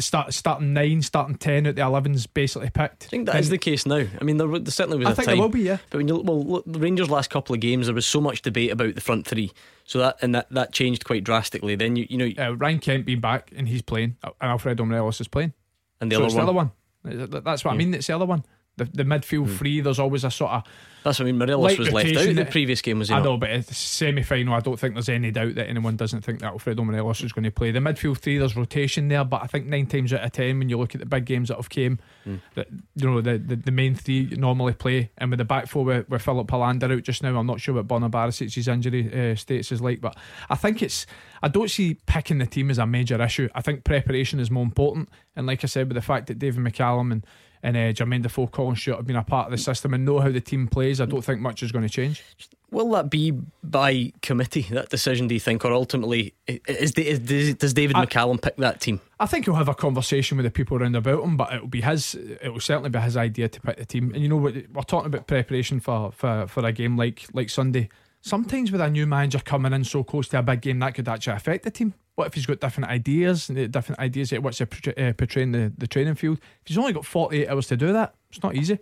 start 0.00 0.32
starting 0.34 0.72
nine, 0.72 1.02
starting 1.02 1.36
ten 1.36 1.66
at 1.66 1.76
the 1.76 1.82
elevens, 1.82 2.26
basically 2.26 2.70
picked. 2.70 3.04
I 3.04 3.06
think 3.08 3.26
that 3.26 3.36
and, 3.36 3.40
is 3.40 3.50
the 3.50 3.58
case 3.58 3.86
now. 3.86 4.04
I 4.20 4.24
mean, 4.24 4.36
there, 4.36 4.48
there 4.48 4.70
certainly 4.70 4.98
was. 4.98 5.08
I 5.08 5.10
a 5.12 5.14
think 5.14 5.26
time, 5.26 5.36
there 5.36 5.42
will 5.42 5.48
be, 5.48 5.62
yeah. 5.62 5.78
But 5.90 5.98
when 5.98 6.08
you 6.08 6.18
well, 6.18 6.42
look, 6.42 6.64
the 6.66 6.78
Rangers' 6.78 7.10
last 7.10 7.30
couple 7.30 7.54
of 7.54 7.60
games, 7.60 7.86
there 7.86 7.94
was 7.94 8.06
so 8.06 8.20
much 8.20 8.42
debate 8.42 8.70
about 8.70 8.94
the 8.94 9.00
front 9.00 9.26
three. 9.26 9.52
So 9.84 9.98
that 9.98 10.18
and 10.22 10.34
that 10.34 10.50
that 10.50 10.72
changed 10.72 11.04
quite 11.04 11.24
drastically. 11.24 11.74
Then 11.74 11.96
you 11.96 12.06
you 12.08 12.18
know 12.18 12.44
uh, 12.44 12.56
Ryan 12.56 12.78
Kent 12.78 13.06
being 13.06 13.20
back 13.20 13.52
and 13.54 13.68
he's 13.68 13.82
playing, 13.82 14.16
and 14.22 14.34
Alfredo 14.40 14.84
Morelos 14.84 15.20
is 15.20 15.28
playing, 15.28 15.52
and 16.00 16.10
the 16.10 16.16
so 16.16 16.24
other, 16.24 16.52
one. 16.52 16.70
the 17.04 17.12
other 17.12 17.26
one. 17.26 17.42
That's 17.42 17.64
what 17.64 17.72
yeah. 17.72 17.74
I 17.74 17.78
mean. 17.78 17.94
It's 17.94 18.06
the 18.06 18.14
other 18.14 18.26
one 18.26 18.44
the, 18.80 18.90
the 18.92 19.04
midfield 19.04 19.46
mm. 19.46 19.56
three, 19.56 19.80
there's 19.80 19.98
always 19.98 20.24
a 20.24 20.30
sort 20.30 20.52
of. 20.52 20.62
That's 21.02 21.18
what 21.18 21.28
I 21.28 21.32
mean. 21.32 21.38
Morelos 21.38 21.78
was 21.78 21.92
left 21.92 22.14
out 22.14 22.26
in 22.26 22.36
the 22.36 22.44
previous 22.44 22.82
game, 22.82 22.98
was 22.98 23.08
he? 23.08 23.14
I 23.14 23.18
not? 23.18 23.24
know, 23.24 23.36
but 23.38 23.48
it's 23.48 23.74
semi 23.74 24.22
final. 24.22 24.52
I 24.52 24.60
don't 24.60 24.78
think 24.78 24.94
there's 24.94 25.08
any 25.08 25.30
doubt 25.30 25.54
that 25.54 25.66
anyone 25.66 25.96
doesn't 25.96 26.22
think 26.22 26.40
that 26.40 26.48
Alfredo 26.48 26.84
Morelos 26.84 27.22
is 27.22 27.32
going 27.32 27.44
to 27.44 27.50
play. 27.50 27.70
The 27.70 27.78
midfield 27.78 28.18
three, 28.18 28.36
there's 28.36 28.54
rotation 28.54 29.08
there, 29.08 29.24
but 29.24 29.42
I 29.42 29.46
think 29.46 29.66
nine 29.66 29.86
times 29.86 30.12
out 30.12 30.24
of 30.24 30.32
ten, 30.32 30.58
when 30.58 30.68
you 30.68 30.78
look 30.78 30.94
at 30.94 31.00
the 31.00 31.06
big 31.06 31.24
games 31.24 31.48
that 31.48 31.56
have 31.56 31.70
came, 31.70 32.00
mm. 32.26 32.40
that 32.54 32.68
you 32.96 33.10
know 33.10 33.22
the, 33.22 33.38
the, 33.38 33.56
the 33.56 33.70
main 33.70 33.94
three 33.94 34.26
normally 34.36 34.74
play, 34.74 35.10
and 35.16 35.30
with 35.30 35.38
the 35.38 35.44
back 35.44 35.68
four 35.68 35.86
with, 35.86 36.08
with 36.10 36.20
Filip 36.20 36.48
Helander 36.48 36.94
out 36.94 37.02
just 37.02 37.22
now, 37.22 37.38
I'm 37.38 37.46
not 37.46 37.62
sure 37.62 37.76
what 37.76 37.88
Borna 37.88 38.10
Barisic's 38.10 38.68
injury 38.68 39.32
uh, 39.32 39.36
status 39.36 39.72
is 39.72 39.80
like, 39.80 40.02
but 40.02 40.16
I 40.50 40.56
think 40.56 40.82
it's. 40.82 41.06
I 41.42 41.48
don't 41.48 41.70
see 41.70 41.94
picking 42.04 42.36
the 42.36 42.46
team 42.46 42.70
as 42.70 42.76
a 42.76 42.84
major 42.84 43.20
issue. 43.22 43.48
I 43.54 43.62
think 43.62 43.84
preparation 43.84 44.38
is 44.38 44.50
more 44.50 44.64
important, 44.64 45.08
and 45.34 45.46
like 45.46 45.64
I 45.64 45.66
said, 45.66 45.88
with 45.88 45.94
the 45.94 46.02
fact 46.02 46.26
that 46.26 46.38
David 46.38 46.62
McCallum 46.62 47.10
and 47.10 47.26
and 47.62 47.76
uh, 47.76 47.80
Jermain 47.92 48.22
Defoe, 48.22 48.46
Colin 48.46 48.76
Stewart 48.76 48.98
have 48.98 49.06
been 49.06 49.16
a 49.16 49.22
part 49.22 49.46
of 49.46 49.50
the 49.52 49.58
system 49.58 49.94
and 49.94 50.04
know 50.04 50.20
how 50.20 50.30
the 50.30 50.40
team 50.40 50.66
plays, 50.66 51.00
I 51.00 51.06
don't 51.06 51.22
think 51.22 51.40
much 51.40 51.62
is 51.62 51.72
going 51.72 51.86
to 51.86 51.90
change. 51.90 52.24
Will 52.70 52.90
that 52.92 53.10
be 53.10 53.32
by 53.64 54.12
committee, 54.22 54.62
that 54.70 54.90
decision, 54.90 55.26
do 55.26 55.34
you 55.34 55.40
think? 55.40 55.64
Or 55.64 55.72
ultimately, 55.72 56.34
is, 56.46 56.92
is 56.92 57.54
does 57.54 57.74
David 57.74 57.96
I, 57.96 58.06
McCallum 58.06 58.40
pick 58.40 58.56
that 58.58 58.80
team? 58.80 59.00
I 59.18 59.26
think 59.26 59.44
he'll 59.44 59.54
have 59.54 59.68
a 59.68 59.74
conversation 59.74 60.36
with 60.36 60.44
the 60.44 60.50
people 60.50 60.78
around 60.78 60.94
about 60.94 61.22
him, 61.24 61.36
but 61.36 61.52
it'll 61.52 61.66
be 61.66 61.80
his, 61.80 62.14
it 62.14 62.52
will 62.52 62.60
certainly 62.60 62.90
be 62.90 63.00
his 63.00 63.16
idea 63.16 63.48
to 63.48 63.60
pick 63.60 63.76
the 63.76 63.84
team. 63.84 64.12
And 64.14 64.22
you 64.22 64.28
know, 64.28 64.36
we're 64.36 64.62
talking 64.86 65.06
about 65.06 65.26
preparation 65.26 65.80
for, 65.80 66.12
for, 66.12 66.46
for 66.46 66.64
a 66.64 66.72
game 66.72 66.96
like, 66.96 67.26
like 67.32 67.50
Sunday. 67.50 67.88
Sometimes 68.22 68.70
with 68.70 68.80
a 68.80 68.90
new 68.90 69.06
manager 69.06 69.38
coming 69.38 69.72
in 69.72 69.84
so 69.84 70.04
close 70.04 70.28
to 70.28 70.38
a 70.38 70.42
big 70.42 70.60
game, 70.60 70.78
that 70.80 70.94
could 70.94 71.08
actually 71.08 71.36
affect 71.36 71.64
the 71.64 71.70
team. 71.70 71.94
What 72.16 72.26
if 72.26 72.34
he's 72.34 72.46
got 72.46 72.60
different 72.60 72.90
ideas, 72.90 73.46
different 73.46 73.98
ideas 73.98 74.32
at 74.32 74.42
what's 74.42 74.60
uh, 74.60 74.66
portraying 74.66 75.52
the, 75.52 75.72
the 75.78 75.86
training 75.86 76.16
field? 76.16 76.38
If 76.62 76.68
he's 76.68 76.78
only 76.78 76.92
got 76.92 77.06
48 77.06 77.48
hours 77.48 77.66
to 77.68 77.76
do 77.76 77.92
that, 77.92 78.14
it's 78.30 78.42
not 78.42 78.54
easy. 78.54 78.78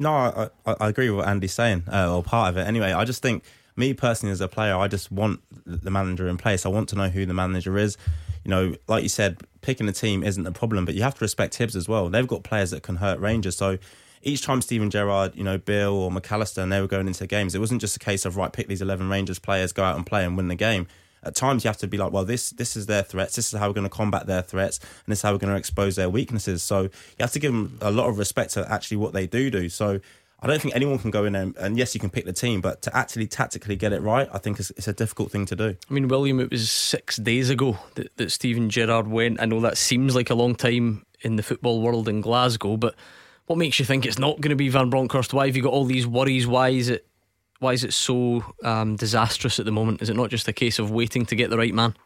No, 0.00 0.12
I, 0.12 0.48
I, 0.66 0.76
I 0.80 0.88
agree 0.88 1.08
with 1.10 1.18
what 1.18 1.28
Andy's 1.28 1.54
saying, 1.54 1.84
uh, 1.92 2.14
or 2.14 2.22
part 2.22 2.50
of 2.50 2.56
it 2.56 2.66
anyway. 2.66 2.92
I 2.92 3.04
just 3.04 3.22
think, 3.22 3.44
me 3.76 3.94
personally 3.94 4.32
as 4.32 4.40
a 4.40 4.48
player, 4.48 4.76
I 4.76 4.88
just 4.88 5.12
want 5.12 5.40
the 5.64 5.90
manager 5.90 6.28
in 6.28 6.36
place. 6.36 6.66
I 6.66 6.68
want 6.68 6.88
to 6.90 6.96
know 6.96 7.08
who 7.08 7.24
the 7.26 7.34
manager 7.34 7.78
is. 7.78 7.96
You 8.44 8.50
know, 8.50 8.74
like 8.88 9.04
you 9.04 9.08
said, 9.08 9.38
picking 9.60 9.88
a 9.88 9.92
team 9.92 10.24
isn't 10.24 10.46
a 10.46 10.52
problem, 10.52 10.84
but 10.84 10.96
you 10.96 11.02
have 11.02 11.14
to 11.14 11.20
respect 11.20 11.56
Hibs 11.58 11.76
as 11.76 11.88
well. 11.88 12.08
They've 12.08 12.26
got 12.26 12.42
players 12.42 12.72
that 12.72 12.82
can 12.82 12.96
hurt 12.96 13.20
Rangers. 13.20 13.56
So 13.56 13.78
each 14.22 14.42
time 14.42 14.60
Steven 14.60 14.90
Gerrard, 14.90 15.34
you 15.36 15.44
know, 15.44 15.58
Beale 15.58 15.92
or 15.92 16.10
McAllister, 16.10 16.62
and 16.62 16.72
they 16.72 16.80
were 16.80 16.86
going 16.86 17.06
into 17.06 17.26
games, 17.26 17.54
it 17.54 17.58
wasn't 17.58 17.80
just 17.80 17.96
a 17.96 18.00
case 18.00 18.24
of, 18.24 18.36
right, 18.36 18.52
pick 18.52 18.68
these 18.68 18.82
11 18.82 19.08
Rangers 19.08 19.38
players, 19.38 19.72
go 19.72 19.84
out 19.84 19.96
and 19.96 20.06
play 20.06 20.24
and 20.24 20.36
win 20.36 20.48
the 20.48 20.54
game 20.54 20.86
at 21.22 21.34
times 21.34 21.64
you 21.64 21.68
have 21.68 21.78
to 21.78 21.88
be 21.88 21.98
like, 21.98 22.12
well, 22.12 22.24
this 22.24 22.50
this 22.50 22.76
is 22.76 22.86
their 22.86 23.02
threats. 23.02 23.36
This 23.36 23.52
is 23.52 23.58
how 23.58 23.68
we're 23.68 23.74
going 23.74 23.84
to 23.84 23.90
combat 23.90 24.26
their 24.26 24.42
threats, 24.42 24.78
and 24.78 25.08
this 25.08 25.18
is 25.18 25.22
how 25.22 25.32
we're 25.32 25.38
going 25.38 25.52
to 25.52 25.58
expose 25.58 25.96
their 25.96 26.08
weaknesses. 26.08 26.62
So 26.62 26.82
you 26.82 26.90
have 27.20 27.32
to 27.32 27.38
give 27.38 27.52
them 27.52 27.76
a 27.80 27.90
lot 27.90 28.08
of 28.08 28.18
respect 28.18 28.52
to 28.54 28.70
actually 28.70 28.98
what 28.98 29.12
they 29.12 29.26
do 29.26 29.50
do. 29.50 29.68
So 29.68 30.00
I 30.40 30.46
don't 30.46 30.62
think 30.62 30.76
anyone 30.76 30.98
can 30.98 31.10
go 31.10 31.24
in 31.24 31.32
there 31.32 31.52
and, 31.58 31.76
yes, 31.76 31.94
you 31.94 32.00
can 32.00 32.10
pick 32.10 32.24
the 32.24 32.32
team, 32.32 32.60
but 32.60 32.82
to 32.82 32.96
actually 32.96 33.26
tactically 33.26 33.74
get 33.74 33.92
it 33.92 34.00
right, 34.02 34.28
I 34.32 34.38
think 34.38 34.60
it's, 34.60 34.70
it's, 34.70 34.86
a 34.86 34.92
difficult 34.92 35.32
thing 35.32 35.46
to 35.46 35.56
do. 35.56 35.76
I 35.90 35.92
mean, 35.92 36.06
William, 36.06 36.38
it 36.38 36.50
was 36.50 36.70
six 36.70 37.16
days 37.16 37.50
ago 37.50 37.76
that, 37.96 38.16
that 38.18 38.30
Steven 38.30 38.70
Gerrard 38.70 39.08
went. 39.08 39.40
I 39.40 39.46
know 39.46 39.60
that 39.60 39.76
seems 39.76 40.14
like 40.14 40.30
a 40.30 40.34
long 40.34 40.54
time 40.54 41.04
in 41.22 41.34
the 41.34 41.42
football 41.42 41.82
world 41.82 42.08
in 42.08 42.20
Glasgow, 42.20 42.76
but 42.76 42.94
what 43.48 43.58
makes 43.58 43.78
you 43.78 43.84
think 43.84 44.04
it's 44.04 44.18
not 44.18 44.40
going 44.40 44.50
to 44.50 44.56
be 44.56 44.68
Van 44.68 44.90
Bronckhorst? 44.90 45.32
Why 45.32 45.46
have 45.46 45.56
you 45.56 45.62
got 45.62 45.72
all 45.72 45.86
these 45.86 46.06
worries? 46.06 46.46
Why 46.46 46.68
is 46.68 46.88
it 46.88 47.06
why 47.60 47.72
is 47.72 47.82
it 47.82 47.92
so 47.92 48.44
um, 48.62 48.94
disastrous 48.96 49.58
at 49.58 49.64
the 49.64 49.72
moment? 49.72 50.00
Is 50.00 50.10
it 50.10 50.16
not 50.16 50.30
just 50.30 50.46
a 50.46 50.52
case 50.52 50.78
of 50.78 50.90
waiting 50.90 51.26
to 51.26 51.34
get 51.34 51.50
the 51.50 51.58
right 51.58 51.74
man? 51.74 51.96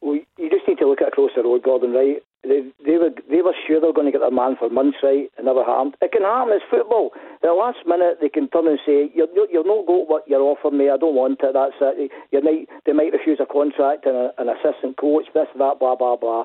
Well, 0.00 0.16
you 0.36 0.50
just 0.50 0.66
need 0.66 0.78
to 0.78 0.88
look 0.88 1.00
at 1.00 1.08
across 1.08 1.30
the 1.36 1.42
road, 1.42 1.62
Gordon. 1.62 1.92
Right? 1.92 2.22
They, 2.42 2.64
they 2.84 2.96
were 2.96 3.10
they 3.30 3.40
were 3.40 3.54
sure 3.66 3.80
they 3.80 3.86
were 3.86 3.92
going 3.92 4.06
to 4.06 4.12
get 4.12 4.20
their 4.20 4.30
man 4.30 4.56
for 4.58 4.68
months, 4.68 4.98
right? 5.02 5.30
It 5.38 5.44
never 5.44 5.64
happened. 5.64 5.96
It 6.02 6.12
can 6.12 6.22
happen. 6.22 6.52
It's 6.52 6.64
football. 6.68 7.12
The 7.40 7.52
last 7.52 7.78
minute, 7.86 8.18
they 8.20 8.28
can 8.28 8.48
turn 8.48 8.66
and 8.66 8.78
say, 8.84 9.12
"You're 9.14 9.28
you're 9.52 9.64
not 9.64 9.86
got 9.86 10.08
what 10.08 10.28
you're 10.28 10.42
offering 10.42 10.78
me. 10.78 10.90
I 10.90 10.96
don't 10.96 11.14
want 11.14 11.40
it. 11.42 11.52
That's 11.54 11.76
it." 11.80 12.10
You 12.32 12.42
might 12.42 12.68
they 12.84 12.92
might 12.92 13.12
refuse 13.12 13.40
a 13.40 13.46
contract 13.46 14.06
and 14.06 14.16
a, 14.16 14.32
an 14.38 14.48
assistant 14.48 14.96
coach. 14.96 15.26
This 15.32 15.48
that 15.56 15.78
blah 15.78 15.96
blah 15.96 16.16
blah. 16.16 16.44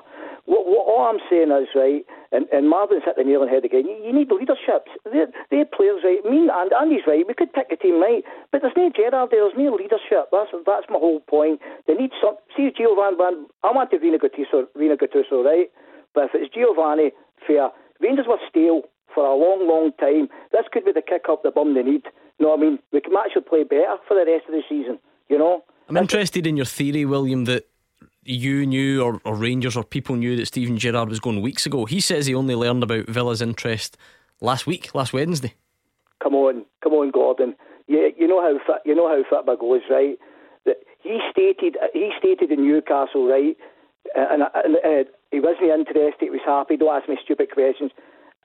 What, 0.50 0.66
what 0.66 0.82
all 0.90 1.06
I'm 1.06 1.22
saying 1.30 1.54
is 1.54 1.70
right 1.78 2.02
and, 2.32 2.46
and 2.52 2.70
Marvin's 2.70 3.02
hit 3.04 3.16
the 3.16 3.24
nail 3.24 3.42
on 3.42 3.46
the 3.46 3.52
head 3.52 3.64
again. 3.64 3.86
You, 3.86 3.98
you 4.06 4.12
need 4.14 4.30
leadership. 4.30 4.86
They're, 5.02 5.30
they're 5.50 5.66
players, 5.66 6.02
right? 6.06 6.22
Me 6.22 6.46
and 6.46 6.72
Andy's 6.72 7.06
right. 7.06 7.26
We 7.26 7.34
could 7.34 7.52
pick 7.52 7.74
a 7.74 7.76
team, 7.76 8.00
right? 8.00 8.22
But 8.52 8.62
there's 8.62 8.76
no 8.76 8.90
Gerrard 8.94 9.30
there. 9.30 9.42
There's 9.42 9.58
no 9.58 9.74
leadership. 9.74 10.30
That's 10.30 10.50
that's 10.66 10.86
my 10.88 10.98
whole 10.98 11.20
point. 11.26 11.60
They 11.86 11.94
need 11.94 12.14
some. 12.22 12.38
See, 12.56 12.70
Giovanni 12.70 13.18
Van. 13.18 13.46
I 13.66 13.74
want 13.74 13.90
to 13.90 13.98
Rino 13.98 14.18
Gattuso, 14.18 14.70
Rino 14.74 14.94
Gattuso, 14.94 15.42
right? 15.42 15.70
But 16.14 16.30
if 16.30 16.30
it's 16.34 16.54
Giovanni, 16.54 17.10
fair. 17.46 17.70
Rangers 18.00 18.26
were 18.26 18.38
stale 18.48 18.82
for 19.12 19.26
a 19.26 19.34
long, 19.34 19.66
long 19.66 19.90
time. 19.98 20.28
This 20.52 20.64
could 20.72 20.84
be 20.84 20.92
the 20.92 21.02
kick 21.02 21.26
up 21.28 21.42
the 21.42 21.50
bum 21.50 21.74
they 21.74 21.82
need. 21.82 22.06
You 22.38 22.46
know 22.46 22.54
what 22.54 22.60
I 22.60 22.62
mean? 22.62 22.78
We 22.92 23.00
can 23.00 23.12
actually 23.18 23.42
play 23.42 23.64
better 23.64 23.98
for 24.06 24.14
the 24.14 24.24
rest 24.24 24.46
of 24.46 24.54
the 24.54 24.62
season. 24.68 24.98
You 25.28 25.38
know. 25.38 25.64
I'm 25.88 25.96
interested 25.96 26.46
in 26.46 26.56
your 26.56 26.66
theory, 26.66 27.04
William, 27.04 27.44
that 27.46 27.66
you 28.22 28.66
knew 28.66 29.02
or, 29.02 29.20
or 29.24 29.34
Rangers 29.34 29.76
or 29.76 29.84
people 29.84 30.16
knew 30.16 30.36
that 30.36 30.46
Steven 30.46 30.78
Gerrard 30.78 31.08
was 31.08 31.20
going 31.20 31.40
weeks 31.40 31.66
ago. 31.66 31.84
He 31.84 32.00
says 32.00 32.26
he 32.26 32.34
only 32.34 32.54
learned 32.54 32.82
about 32.82 33.06
Villa's 33.06 33.42
interest 33.42 33.96
last 34.40 34.66
week, 34.66 34.94
last 34.94 35.12
Wednesday. 35.12 35.54
Come 36.22 36.34
on, 36.34 36.64
come 36.82 36.92
on, 36.92 37.10
Gordon. 37.10 37.54
You, 37.86 38.12
you 38.16 38.28
know 38.28 38.40
how 38.40 38.58
fit, 38.66 38.82
you 38.84 38.94
know 38.94 39.08
how 39.08 39.22
Fitba 39.22 39.58
goes, 39.58 39.80
right? 39.90 40.18
That 40.66 40.76
he 41.02 41.18
stated 41.30 41.76
uh, 41.82 41.86
he 41.92 42.12
stated 42.18 42.50
in 42.50 42.62
Newcastle, 42.62 43.26
right? 43.26 43.56
Uh, 44.16 44.26
and, 44.30 44.42
uh, 44.42 44.48
and 44.64 44.76
uh, 44.76 45.10
he 45.30 45.40
wasn't 45.40 45.70
interested. 45.70 46.20
He 46.20 46.30
was 46.30 46.40
happy. 46.44 46.76
Don't 46.76 46.94
ask 46.94 47.08
me 47.08 47.16
stupid 47.24 47.50
questions. 47.52 47.90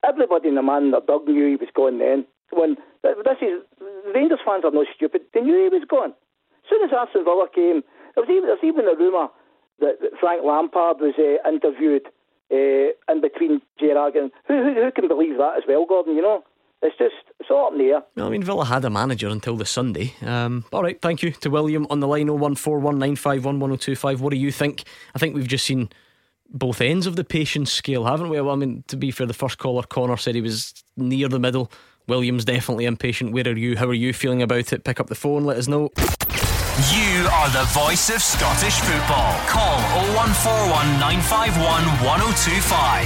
Everybody 0.07 0.49
in 0.49 0.55
the 0.55 0.63
man 0.63 0.91
that 0.91 1.07
dug 1.07 1.27
knew 1.27 1.49
he 1.49 1.55
was 1.55 1.69
going. 1.75 1.99
Then 1.99 2.25
when 2.51 2.77
this 3.03 3.37
is 3.41 3.61
Rangers 4.13 4.39
fans 4.45 4.63
are 4.63 4.71
not 4.71 4.87
stupid. 4.95 5.21
They 5.33 5.41
knew 5.41 5.69
he 5.69 5.75
was 5.75 5.85
going. 5.87 6.11
As 6.11 6.69
soon 6.69 6.83
as 6.83 6.95
Aston 6.95 7.23
Villa 7.25 7.47
came, 7.53 7.83
there 8.15 8.23
was 8.23 8.29
even, 8.29 8.49
there 8.49 8.57
was 8.57 8.65
even 8.65 8.87
a 8.87 8.95
rumour 8.97 9.27
that, 9.79 9.99
that 10.01 10.11
Frank 10.19 10.43
Lampard 10.43 10.97
was 10.99 11.13
uh, 11.17 11.49
interviewed 11.49 12.07
uh, 12.51 12.91
in 13.11 13.21
between 13.21 13.61
Gerrard 13.79 14.15
and 14.15 14.31
who, 14.47 14.63
who, 14.63 14.73
who 14.73 14.91
can 14.91 15.07
believe 15.07 15.37
that 15.37 15.57
as 15.57 15.63
well, 15.67 15.85
Gordon? 15.85 16.15
You 16.15 16.21
know. 16.21 16.43
It's 16.81 16.97
just 16.97 17.15
it's 17.39 17.49
all 17.49 17.67
up 17.67 17.71
in 17.71 17.79
the 17.79 17.85
air. 17.85 18.03
Well, 18.15 18.27
I 18.27 18.29
mean, 18.29 18.43
Villa 18.43 18.65
had 18.65 18.85
a 18.85 18.89
manager 18.91 19.27
until 19.27 19.55
the 19.57 19.65
Sunday. 19.65 20.13
Um, 20.21 20.65
all 20.71 20.83
right, 20.83 21.01
thank 21.01 21.23
you 21.23 21.31
to 21.31 21.49
William 21.49 21.87
on 21.89 21.99
the 21.99 22.07
line 22.07 22.27
01419511025. 22.27 24.19
What 24.19 24.31
do 24.31 24.37
you 24.37 24.51
think? 24.51 24.83
I 25.15 25.19
think 25.19 25.33
we've 25.33 25.47
just 25.47 25.65
seen 25.65 25.89
both 26.49 26.81
ends 26.81 27.07
of 27.07 27.15
the 27.15 27.23
patience 27.23 27.71
scale, 27.71 28.05
haven't 28.05 28.29
we? 28.29 28.39
Well, 28.39 28.53
I 28.53 28.57
mean, 28.57 28.83
to 28.87 28.97
be 28.97 29.09
fair, 29.09 29.25
the 29.25 29.33
first 29.33 29.57
caller, 29.57 29.83
Connor, 29.83 30.17
said 30.17 30.35
he 30.35 30.41
was 30.41 30.75
near 30.95 31.27
the 31.27 31.39
middle. 31.39 31.71
William's 32.07 32.45
definitely 32.45 32.85
impatient. 32.85 33.31
Where 33.31 33.47
are 33.47 33.57
you? 33.57 33.77
How 33.77 33.87
are 33.87 33.93
you 33.93 34.13
feeling 34.13 34.43
about 34.43 34.71
it? 34.71 34.83
Pick 34.83 34.99
up 34.99 35.07
the 35.07 35.15
phone, 35.15 35.43
let 35.43 35.57
us 35.57 35.67
know. 35.67 35.89
You 36.75 37.25
are 37.31 37.49
the 37.51 37.63
voice 37.69 38.09
of 38.09 38.21
Scottish 38.21 38.81
football. 38.81 39.39
Call 39.47 39.79
0141 40.11 40.99
951 40.99 41.63
1025. 42.03 43.05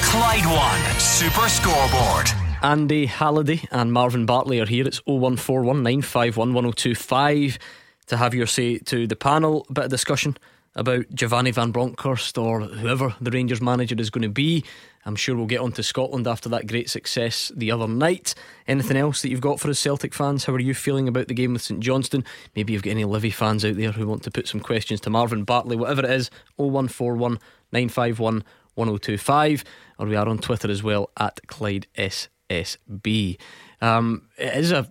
Clyde 0.00 0.46
One 0.46 0.98
Super 0.98 1.46
Scoreboard. 1.50 2.30
Andy 2.62 3.04
Halliday 3.04 3.68
and 3.70 3.92
Marvin 3.92 4.24
Bartley 4.24 4.58
are 4.58 4.64
here. 4.64 4.86
It's 4.86 5.02
0141 5.04 5.82
951 5.82 6.54
1025 6.54 7.58
to 8.06 8.16
have 8.16 8.32
your 8.32 8.46
say 8.46 8.78
to 8.78 9.06
the 9.06 9.16
panel. 9.16 9.66
A 9.68 9.74
bit 9.74 9.84
of 9.84 9.90
discussion 9.90 10.38
about 10.76 11.06
Giovanni 11.12 11.50
Van 11.50 11.72
Bronckhorst 11.72 12.38
or 12.38 12.60
whoever 12.60 13.14
the 13.20 13.30
Rangers 13.30 13.60
manager 13.60 13.96
is 13.98 14.10
going 14.10 14.22
to 14.22 14.28
be. 14.28 14.64
I'm 15.04 15.16
sure 15.16 15.34
we'll 15.34 15.46
get 15.46 15.60
on 15.60 15.72
to 15.72 15.82
Scotland 15.82 16.26
after 16.26 16.48
that 16.50 16.66
great 16.66 16.90
success 16.90 17.50
the 17.56 17.70
other 17.70 17.88
night. 17.88 18.34
Anything 18.68 18.96
else 18.96 19.22
that 19.22 19.30
you've 19.30 19.40
got 19.40 19.58
for 19.58 19.70
us 19.70 19.78
Celtic 19.78 20.14
fans? 20.14 20.44
How 20.44 20.52
are 20.52 20.60
you 20.60 20.74
feeling 20.74 21.08
about 21.08 21.28
the 21.28 21.34
game 21.34 21.54
with 21.54 21.62
St 21.62 21.80
Johnstone? 21.80 22.24
Maybe 22.54 22.72
you've 22.72 22.82
got 22.82 22.90
any 22.90 23.04
Livy 23.04 23.30
fans 23.30 23.64
out 23.64 23.76
there 23.76 23.92
who 23.92 24.06
want 24.06 24.22
to 24.24 24.30
put 24.30 24.46
some 24.46 24.60
questions 24.60 25.00
to 25.00 25.10
Marvin 25.10 25.44
Bartley, 25.44 25.76
whatever 25.76 26.04
it 26.04 26.10
is, 26.10 26.30
0141 26.56 27.38
951 27.72 28.44
1025. 28.74 29.64
Or 29.98 30.06
we 30.06 30.16
are 30.16 30.28
on 30.28 30.38
Twitter 30.38 30.70
as 30.70 30.82
well 30.82 31.10
at 31.18 31.40
Clyde 31.46 31.86
SSB. 31.96 33.38
Um, 33.80 34.28
it 34.36 34.54
is 34.54 34.70
a 34.70 34.90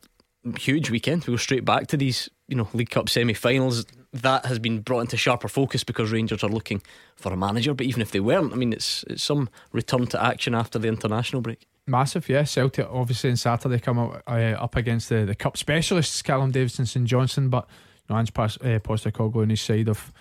huge 0.57 0.89
weekend. 0.89 1.25
We 1.25 1.33
go 1.33 1.37
straight 1.37 1.65
back 1.65 1.87
to 1.87 1.97
these, 1.97 2.29
you 2.47 2.55
know, 2.55 2.67
League 2.73 2.89
Cup 2.89 3.09
semi-finals 3.09 3.85
that 4.13 4.45
has 4.45 4.59
been 4.59 4.79
brought 4.79 5.01
into 5.01 5.17
sharper 5.17 5.47
focus 5.47 5.83
because 5.83 6.11
Rangers 6.11 6.43
are 6.43 6.49
looking 6.49 6.81
for 7.15 7.31
a 7.31 7.37
manager. 7.37 7.73
But 7.73 7.85
even 7.85 8.01
if 8.01 8.11
they 8.11 8.19
weren't, 8.19 8.53
I 8.53 8.55
mean, 8.55 8.73
it's 8.73 9.03
it's 9.07 9.23
some 9.23 9.49
return 9.71 10.07
to 10.07 10.23
action 10.23 10.55
after 10.55 10.79
the 10.79 10.87
international 10.87 11.41
break. 11.41 11.67
Massive, 11.85 12.29
yeah. 12.29 12.43
Celtic 12.43 12.87
obviously 12.89 13.31
on 13.31 13.37
Saturday 13.37 13.79
come 13.79 13.97
up, 13.97 14.23
uh, 14.27 14.55
up 14.59 14.75
against 14.75 15.09
the, 15.09 15.25
the 15.25 15.35
cup 15.35 15.57
specialists, 15.57 16.21
Callum 16.21 16.51
Davidson, 16.51 16.85
St 16.85 17.05
Johnstone. 17.05 17.49
But 17.49 17.67
you 18.07 18.13
know, 18.13 18.19
Ange 18.19 18.33
Pas- 18.33 18.57
uh, 18.61 18.79
Postecoglou 18.79 19.41
on 19.41 19.49
his 19.49 19.61
side 19.61 19.89
of 19.89 20.11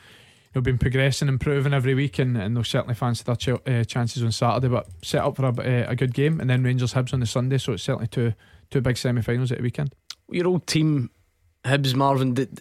you 0.54 0.60
know, 0.60 0.62
been 0.62 0.78
progressing, 0.78 1.28
improving 1.28 1.74
every 1.74 1.94
week, 1.94 2.18
and, 2.18 2.36
and 2.36 2.56
they'll 2.56 2.64
certainly 2.64 2.94
fancy 2.94 3.24
their 3.24 3.36
ch- 3.36 3.48
uh, 3.66 3.84
chances 3.84 4.22
on 4.22 4.32
Saturday. 4.32 4.68
But 4.68 4.86
set 5.02 5.22
up 5.22 5.36
for 5.36 5.44
a, 5.44 5.48
uh, 5.48 5.90
a 5.90 5.96
good 5.96 6.14
game, 6.14 6.40
and 6.40 6.48
then 6.48 6.62
Rangers 6.62 6.94
Hibs 6.94 7.12
on 7.12 7.20
the 7.20 7.26
Sunday. 7.26 7.58
So 7.58 7.72
it's 7.72 7.82
certainly 7.82 8.08
two 8.08 8.34
two 8.70 8.80
big 8.80 8.96
semi-finals 8.98 9.50
at 9.52 9.58
the 9.58 9.62
weekend. 9.62 9.94
Your 10.30 10.46
old 10.46 10.66
team, 10.66 11.10
Hibs, 11.64 11.94
Marvin. 11.94 12.34
Did, 12.34 12.60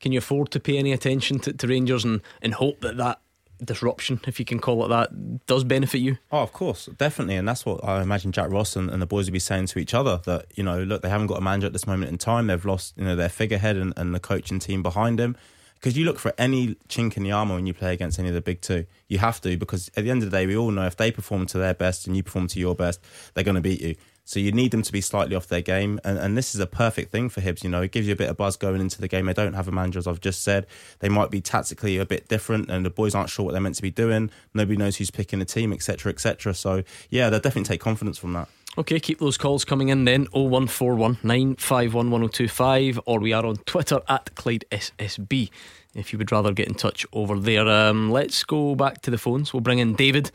can 0.00 0.12
you 0.12 0.18
afford 0.18 0.50
to 0.52 0.60
pay 0.60 0.78
any 0.78 0.92
attention 0.92 1.38
to, 1.40 1.52
to 1.52 1.66
Rangers 1.66 2.04
and, 2.04 2.20
and 2.42 2.54
hope 2.54 2.80
that 2.80 2.96
that 2.96 3.20
disruption, 3.64 4.20
if 4.26 4.38
you 4.38 4.44
can 4.44 4.58
call 4.58 4.84
it 4.84 4.88
that, 4.88 5.46
does 5.46 5.64
benefit 5.64 5.98
you? 5.98 6.18
Oh, 6.30 6.40
of 6.42 6.52
course, 6.52 6.86
definitely, 6.98 7.36
and 7.36 7.48
that's 7.48 7.64
what 7.64 7.82
I 7.84 8.02
imagine 8.02 8.32
Jack 8.32 8.50
Ross 8.50 8.76
and, 8.76 8.90
and, 8.90 9.00
the 9.00 9.06
boys 9.06 9.26
would 9.26 9.32
be 9.32 9.38
saying 9.38 9.66
to 9.66 9.78
each 9.78 9.94
other. 9.94 10.20
That 10.24 10.46
you 10.54 10.62
know, 10.62 10.82
look, 10.82 11.02
they 11.02 11.08
haven't 11.08 11.28
got 11.28 11.38
a 11.38 11.42
manager 11.42 11.66
at 11.66 11.72
this 11.72 11.86
moment 11.86 12.10
in 12.10 12.18
time. 12.18 12.46
They've 12.46 12.64
lost, 12.64 12.94
you 12.96 13.04
know, 13.04 13.16
their 13.16 13.28
figurehead 13.28 13.76
and, 13.76 13.92
and 13.96 14.14
the 14.14 14.20
coaching 14.20 14.58
team 14.58 14.82
behind 14.82 15.18
him. 15.18 15.36
Because 15.74 15.96
you 15.96 16.06
look 16.06 16.18
for 16.18 16.32
any 16.38 16.74
chink 16.88 17.16
in 17.16 17.22
the 17.22 17.32
armour 17.32 17.54
when 17.54 17.66
you 17.66 17.74
play 17.74 17.92
against 17.92 18.18
any 18.18 18.28
of 18.28 18.34
the 18.34 18.40
big 18.40 18.62
two. 18.62 18.86
You 19.08 19.18
have 19.18 19.40
to, 19.42 19.56
because 19.58 19.90
at 19.96 20.04
the 20.04 20.10
end 20.10 20.22
of 20.22 20.30
the 20.30 20.36
day, 20.36 20.46
we 20.46 20.56
all 20.56 20.70
know 20.70 20.86
if 20.86 20.96
they 20.96 21.10
perform 21.10 21.46
to 21.46 21.58
their 21.58 21.74
best 21.74 22.06
and 22.06 22.16
you 22.16 22.22
perform 22.22 22.46
to 22.48 22.58
your 22.58 22.74
best, 22.74 22.98
they're 23.34 23.44
going 23.44 23.56
to 23.56 23.60
beat 23.60 23.82
you. 23.82 23.94
So 24.28 24.40
you 24.40 24.50
need 24.50 24.72
them 24.72 24.82
to 24.82 24.90
be 24.90 25.00
slightly 25.00 25.36
off 25.36 25.46
their 25.46 25.62
game. 25.62 26.00
And, 26.02 26.18
and 26.18 26.36
this 26.36 26.52
is 26.52 26.60
a 26.60 26.66
perfect 26.66 27.12
thing 27.12 27.28
for 27.28 27.40
Hibs. 27.40 27.62
You 27.62 27.70
know, 27.70 27.80
it 27.82 27.92
gives 27.92 28.08
you 28.08 28.12
a 28.12 28.16
bit 28.16 28.28
of 28.28 28.36
buzz 28.36 28.56
going 28.56 28.80
into 28.80 29.00
the 29.00 29.06
game. 29.06 29.26
They 29.26 29.32
don't 29.32 29.54
have 29.54 29.68
a 29.68 29.72
manager, 29.72 30.00
as 30.00 30.08
I've 30.08 30.20
just 30.20 30.42
said. 30.42 30.66
They 30.98 31.08
might 31.08 31.30
be 31.30 31.40
tactically 31.40 31.96
a 31.96 32.04
bit 32.04 32.26
different, 32.26 32.68
and 32.68 32.84
the 32.84 32.90
boys 32.90 33.14
aren't 33.14 33.30
sure 33.30 33.44
what 33.44 33.52
they're 33.52 33.60
meant 33.60 33.76
to 33.76 33.82
be 33.82 33.92
doing. 33.92 34.32
Nobody 34.52 34.76
knows 34.76 34.96
who's 34.96 35.12
picking 35.12 35.38
the 35.38 35.44
team, 35.44 35.72
etc., 35.72 36.10
etc. 36.10 36.54
So, 36.54 36.82
yeah, 37.08 37.30
they'll 37.30 37.38
definitely 37.38 37.68
take 37.68 37.80
confidence 37.80 38.18
from 38.18 38.32
that. 38.32 38.48
Okay, 38.76 38.98
keep 38.98 39.20
those 39.20 39.38
calls 39.38 39.64
coming 39.64 39.90
in 39.90 40.04
then 40.04 40.26
0141 40.32 41.18
951 41.22 42.10
1025, 42.10 43.00
or 43.06 43.20
we 43.20 43.32
are 43.32 43.46
on 43.46 43.56
Twitter 43.58 44.00
at 44.08 44.34
Clyde 44.34 44.64
SSB 44.72 45.50
if 45.94 46.12
you 46.12 46.18
would 46.18 46.30
rather 46.30 46.52
get 46.52 46.68
in 46.68 46.74
touch 46.74 47.06
over 47.12 47.38
there. 47.38 47.66
Um, 47.66 48.10
let's 48.10 48.44
go 48.44 48.74
back 48.74 49.02
to 49.02 49.10
the 49.10 49.18
phones. 49.18 49.52
We'll 49.52 49.62
bring 49.62 49.78
in 49.78 49.94
David, 49.94 50.30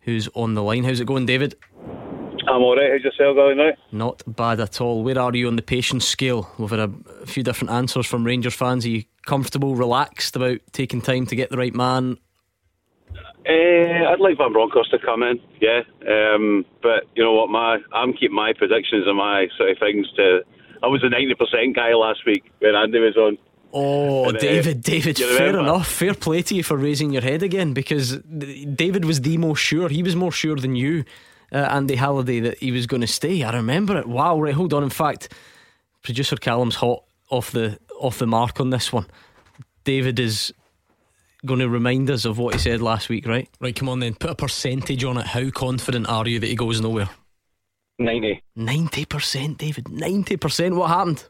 who's 0.00 0.28
on 0.34 0.54
the 0.54 0.62
line. 0.62 0.84
How's 0.84 1.00
it 1.00 1.06
going, 1.06 1.26
David? 1.26 1.54
I'm 2.48 2.62
alright. 2.62 2.90
How's 2.92 3.02
yourself 3.02 3.36
going 3.36 3.58
now? 3.58 3.72
Not 3.92 4.22
bad 4.26 4.60
at 4.60 4.80
all. 4.80 5.02
Where 5.02 5.18
are 5.18 5.34
you 5.34 5.48
on 5.48 5.56
the 5.56 5.62
patience 5.62 6.06
scale? 6.06 6.50
We've 6.58 6.70
had 6.70 6.78
a, 6.80 6.92
few 7.26 7.42
different 7.42 7.72
answers 7.72 8.06
from 8.06 8.24
Rangers 8.24 8.54
fans. 8.54 8.84
Are 8.84 8.90
you 8.90 9.04
comfortable, 9.26 9.74
relaxed 9.74 10.36
about 10.36 10.60
taking 10.72 11.00
time 11.00 11.26
to 11.26 11.36
get 11.36 11.50
the 11.50 11.56
right 11.56 11.74
man? 11.74 12.18
Uh, 13.48 14.10
I'd 14.10 14.20
like 14.20 14.38
Van 14.38 14.52
Bronckhorst 14.52 14.90
to 14.90 14.98
come 14.98 15.22
in, 15.22 15.40
yeah. 15.60 15.82
Um, 16.08 16.64
but 16.82 17.04
you 17.14 17.22
know 17.22 17.32
what, 17.32 17.48
my 17.48 17.78
I'm 17.92 18.12
keeping 18.12 18.34
my 18.34 18.52
predictions 18.52 19.06
and 19.06 19.16
my 19.16 19.48
sort 19.56 19.70
of 19.70 19.78
things 19.78 20.06
to. 20.16 20.40
I 20.82 20.88
was 20.88 21.02
a 21.04 21.08
ninety 21.08 21.34
percent 21.34 21.74
guy 21.74 21.94
last 21.94 22.26
week 22.26 22.44
when 22.58 22.74
Andy 22.74 22.98
was 22.98 23.16
on. 23.16 23.38
Oh, 23.72 24.28
and, 24.28 24.36
uh, 24.36 24.40
David, 24.40 24.82
David, 24.82 25.18
fair 25.18 25.58
enough. 25.58 25.88
Fair 25.88 26.14
play 26.14 26.42
to 26.42 26.54
you 26.54 26.62
for 26.62 26.76
raising 26.76 27.12
your 27.12 27.22
head 27.22 27.42
again 27.42 27.72
because 27.72 28.18
David 28.18 29.04
was 29.04 29.20
the 29.20 29.36
most 29.36 29.58
sure. 29.58 29.88
He 29.88 30.02
was 30.02 30.16
more 30.16 30.32
sure 30.32 30.56
than 30.56 30.76
you 30.76 31.04
uh, 31.52 31.56
Andy 31.56 31.96
Halliday 31.96 32.40
that 32.40 32.58
he 32.58 32.72
was 32.72 32.86
going 32.86 33.00
to 33.02 33.06
stay. 33.06 33.42
I 33.42 33.54
remember 33.54 33.96
it. 33.96 34.06
Wow, 34.06 34.40
right, 34.40 34.54
hold 34.54 34.74
on. 34.74 34.82
In 34.82 34.90
fact, 34.90 35.32
producer 36.02 36.36
Callum's 36.36 36.76
hot 36.76 37.04
off 37.30 37.50
the 37.50 37.78
off 37.98 38.18
the 38.18 38.26
mark 38.26 38.60
on 38.60 38.70
this 38.70 38.92
one. 38.92 39.06
David 39.84 40.18
is 40.18 40.52
going 41.44 41.60
to 41.60 41.68
remind 41.68 42.10
us 42.10 42.24
of 42.24 42.38
what 42.38 42.54
he 42.54 42.60
said 42.60 42.82
last 42.82 43.08
week, 43.08 43.26
right? 43.26 43.48
Right, 43.60 43.74
come 43.74 43.88
on 43.88 44.00
then. 44.00 44.14
Put 44.14 44.30
a 44.30 44.34
percentage 44.34 45.04
on 45.04 45.16
it. 45.16 45.26
How 45.26 45.48
confident 45.50 46.08
are 46.08 46.26
you 46.26 46.38
that 46.40 46.46
he 46.46 46.56
goes 46.56 46.80
nowhere? 46.80 47.08
90. 47.98 48.42
90%, 48.58 49.56
David. 49.56 49.84
90%. 49.84 50.76
What 50.76 50.88
happened? 50.88 51.24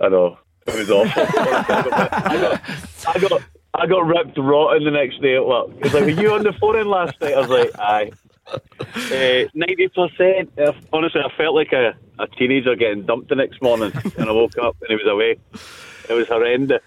I 0.00 0.08
know. 0.08 0.38
It 0.66 0.74
was 0.76 0.90
awful. 0.90 1.22
I, 1.22 2.38
got, 2.40 3.16
I 3.16 3.18
got 3.18 3.42
I 3.80 3.86
got 3.86 4.06
ripped 4.06 4.36
rotten 4.36 4.84
the 4.84 4.90
next 4.90 5.22
day 5.22 5.36
at 5.36 5.46
work. 5.46 5.74
Because 5.76 5.94
like, 5.94 6.04
were 6.04 6.10
you 6.10 6.32
on 6.34 6.42
the 6.42 6.52
phone 6.52 6.86
last 6.86 7.18
night? 7.20 7.34
I 7.34 7.40
was 7.40 7.48
like, 7.48 7.78
aye. 7.78 8.10
Uh, 8.52 9.48
ninety 9.54 9.86
uh, 9.86 10.06
percent. 10.08 10.50
Honestly, 10.92 11.20
I 11.20 11.34
felt 11.36 11.54
like 11.54 11.72
a, 11.72 11.94
a 12.18 12.26
teenager 12.26 12.74
getting 12.74 13.06
dumped 13.06 13.28
the 13.28 13.36
next 13.36 13.62
morning, 13.62 13.92
and 14.18 14.28
I 14.28 14.32
woke 14.32 14.58
up 14.58 14.76
and 14.80 14.88
he 14.90 14.96
was 14.96 15.06
away. 15.06 15.38
It 16.08 16.14
was 16.14 16.28
horrendous. 16.28 16.82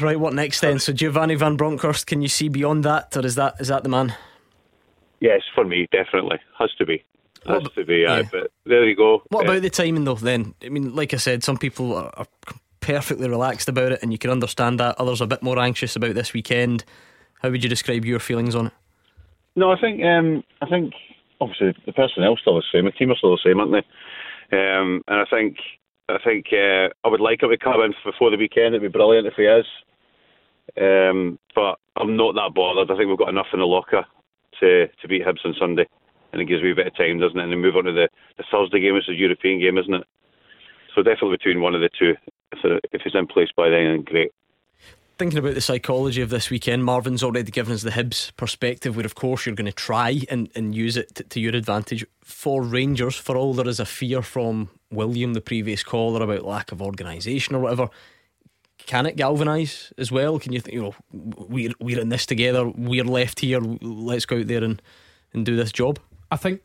Right, 0.00 0.18
what 0.18 0.32
next 0.32 0.60
then? 0.60 0.78
So 0.78 0.92
Giovanni 0.92 1.34
Van 1.34 1.56
Bronckhorst, 1.56 2.06
can 2.06 2.22
you 2.22 2.28
see 2.28 2.48
beyond 2.48 2.84
that, 2.84 3.16
or 3.16 3.24
is 3.26 3.34
that 3.34 3.56
is 3.60 3.68
that 3.68 3.82
the 3.82 3.88
man? 3.88 4.14
Yes, 5.20 5.42
for 5.54 5.64
me, 5.64 5.88
definitely 5.92 6.38
has 6.58 6.72
to 6.78 6.86
be. 6.86 7.04
Has 7.46 7.62
to 7.74 7.84
be, 7.84 7.98
yeah. 7.98 8.22
but 8.30 8.50
there 8.64 8.84
you 8.84 8.96
go. 8.96 9.22
What 9.28 9.44
about 9.44 9.62
the 9.62 9.70
timing 9.70 10.04
though? 10.04 10.14
Then, 10.14 10.54
I 10.64 10.68
mean, 10.68 10.94
like 10.96 11.14
I 11.14 11.18
said, 11.18 11.44
some 11.44 11.56
people 11.56 11.94
are, 11.94 12.10
are 12.16 12.26
perfectly 12.86 13.28
relaxed 13.28 13.68
about 13.68 13.92
it, 13.92 14.02
and 14.02 14.12
you 14.12 14.18
can 14.18 14.30
understand 14.30 14.78
that. 14.78 14.98
Others 14.98 15.20
are 15.20 15.24
a 15.24 15.28
bit 15.28 15.42
more 15.42 15.58
anxious 15.58 15.96
about 15.96 16.14
this 16.14 16.32
weekend. 16.32 16.84
How 17.42 17.50
would 17.50 17.62
you 17.62 17.68
describe 17.68 18.04
your 18.04 18.20
feelings 18.20 18.54
on 18.54 18.68
it? 18.68 18.72
No, 19.56 19.72
I 19.72 19.80
think 19.80 20.02
um, 20.04 20.44
I 20.62 20.66
think 20.66 20.94
obviously 21.40 21.74
the 21.84 21.92
personnel's 21.92 22.40
still 22.40 22.54
the 22.54 22.62
same. 22.72 22.84
The 22.84 22.92
team 22.92 23.10
are 23.10 23.16
still 23.16 23.32
the 23.32 23.42
same, 23.44 23.58
aren't 23.58 23.72
they? 23.72 24.56
Um, 24.56 25.02
and 25.08 25.20
I 25.20 25.24
think 25.28 25.56
I 26.08 26.18
think 26.24 26.46
uh, 26.52 26.94
I 27.04 27.08
would 27.08 27.20
like 27.20 27.42
him 27.42 27.50
to 27.50 27.58
come 27.58 27.80
in 27.80 27.92
before 28.04 28.30
the 28.30 28.36
weekend. 28.36 28.74
It'd 28.74 28.82
be 28.82 28.88
brilliant 28.88 29.26
if 29.26 29.34
he 29.36 29.42
is. 29.42 29.66
Um, 30.78 31.38
but 31.54 31.78
I'm 31.96 32.16
not 32.16 32.34
that 32.34 32.54
bothered. 32.54 32.90
I 32.90 32.96
think 32.96 33.08
we've 33.08 33.18
got 33.18 33.30
enough 33.30 33.50
in 33.52 33.60
the 33.60 33.66
locker 33.66 34.04
to 34.60 34.86
to 34.86 35.08
beat 35.08 35.24
Hibs 35.26 35.44
on 35.44 35.54
Sunday, 35.58 35.86
and 36.32 36.40
it 36.40 36.46
gives 36.46 36.62
me 36.62 36.70
a 36.70 36.76
bit 36.76 36.86
of 36.86 36.96
time, 36.96 37.18
doesn't 37.18 37.38
it? 37.38 37.42
And 37.42 37.52
then 37.52 37.60
move 37.60 37.76
on 37.76 37.84
to 37.84 37.92
the, 37.92 38.08
the 38.38 38.44
Thursday 38.50 38.80
game, 38.80 38.94
which 38.94 39.08
is 39.08 39.16
a 39.16 39.18
European 39.18 39.60
game, 39.60 39.78
isn't 39.78 39.94
it? 39.94 40.06
So 40.94 41.02
definitely 41.02 41.36
between 41.36 41.60
one 41.60 41.74
of 41.74 41.80
the 41.80 41.90
two. 41.98 42.14
So 42.62 42.78
if 42.92 43.02
it's 43.04 43.14
in 43.14 43.26
place 43.26 43.48
by 43.56 43.68
then, 43.70 44.02
great. 44.02 44.32
Thinking 45.18 45.38
about 45.38 45.54
the 45.54 45.62
psychology 45.62 46.20
of 46.20 46.28
this 46.28 46.50
weekend, 46.50 46.84
Marvin's 46.84 47.22
already 47.22 47.50
given 47.50 47.72
us 47.72 47.82
the 47.82 47.90
Hibs 47.90 48.36
perspective, 48.36 48.96
where 48.96 49.06
of 49.06 49.14
course 49.14 49.46
you're 49.46 49.54
going 49.54 49.64
to 49.64 49.72
try 49.72 50.20
and, 50.28 50.50
and 50.54 50.74
use 50.74 50.96
it 50.98 51.14
to, 51.14 51.24
to 51.24 51.40
your 51.40 51.56
advantage. 51.56 52.04
For 52.22 52.62
Rangers, 52.62 53.16
for 53.16 53.34
all 53.34 53.54
there 53.54 53.66
is 53.66 53.80
a 53.80 53.86
fear 53.86 54.20
from 54.20 54.68
William, 54.90 55.32
the 55.32 55.40
previous 55.40 55.82
caller, 55.82 56.22
about 56.22 56.44
lack 56.44 56.70
of 56.70 56.82
organisation 56.82 57.54
or 57.54 57.60
whatever, 57.60 57.88
can 58.78 59.06
it 59.06 59.16
galvanise 59.16 59.92
as 59.96 60.12
well? 60.12 60.38
Can 60.38 60.52
you 60.52 60.60
think, 60.60 60.74
you 60.74 60.82
know, 60.82 60.94
we're, 61.12 61.72
we're 61.80 62.00
in 62.00 62.10
this 62.10 62.26
together, 62.26 62.68
we're 62.68 63.04
left 63.04 63.40
here, 63.40 63.58
let's 63.60 64.26
go 64.26 64.40
out 64.40 64.48
there 64.48 64.62
and, 64.62 64.82
and 65.32 65.46
do 65.46 65.56
this 65.56 65.72
job? 65.72 65.98
I 66.30 66.36
think 66.36 66.60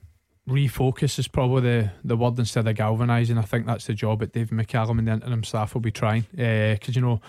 refocus 0.51 1.17
is 1.17 1.27
probably 1.27 1.61
the, 1.61 1.91
the 2.03 2.17
word 2.17 2.37
instead 2.37 2.67
of 2.67 2.75
galvanising. 2.75 3.37
I 3.37 3.43
think 3.43 3.65
that's 3.65 3.87
the 3.87 3.93
job 3.93 4.19
that 4.19 4.33
David 4.33 4.57
McCallum 4.57 4.99
and 4.99 5.07
the 5.07 5.13
interim 5.13 5.43
staff 5.43 5.73
will 5.73 5.81
be 5.81 5.91
trying. 5.91 6.27
Because, 6.31 6.89
uh, 6.89 6.91
you 6.91 7.01
know, 7.01 7.21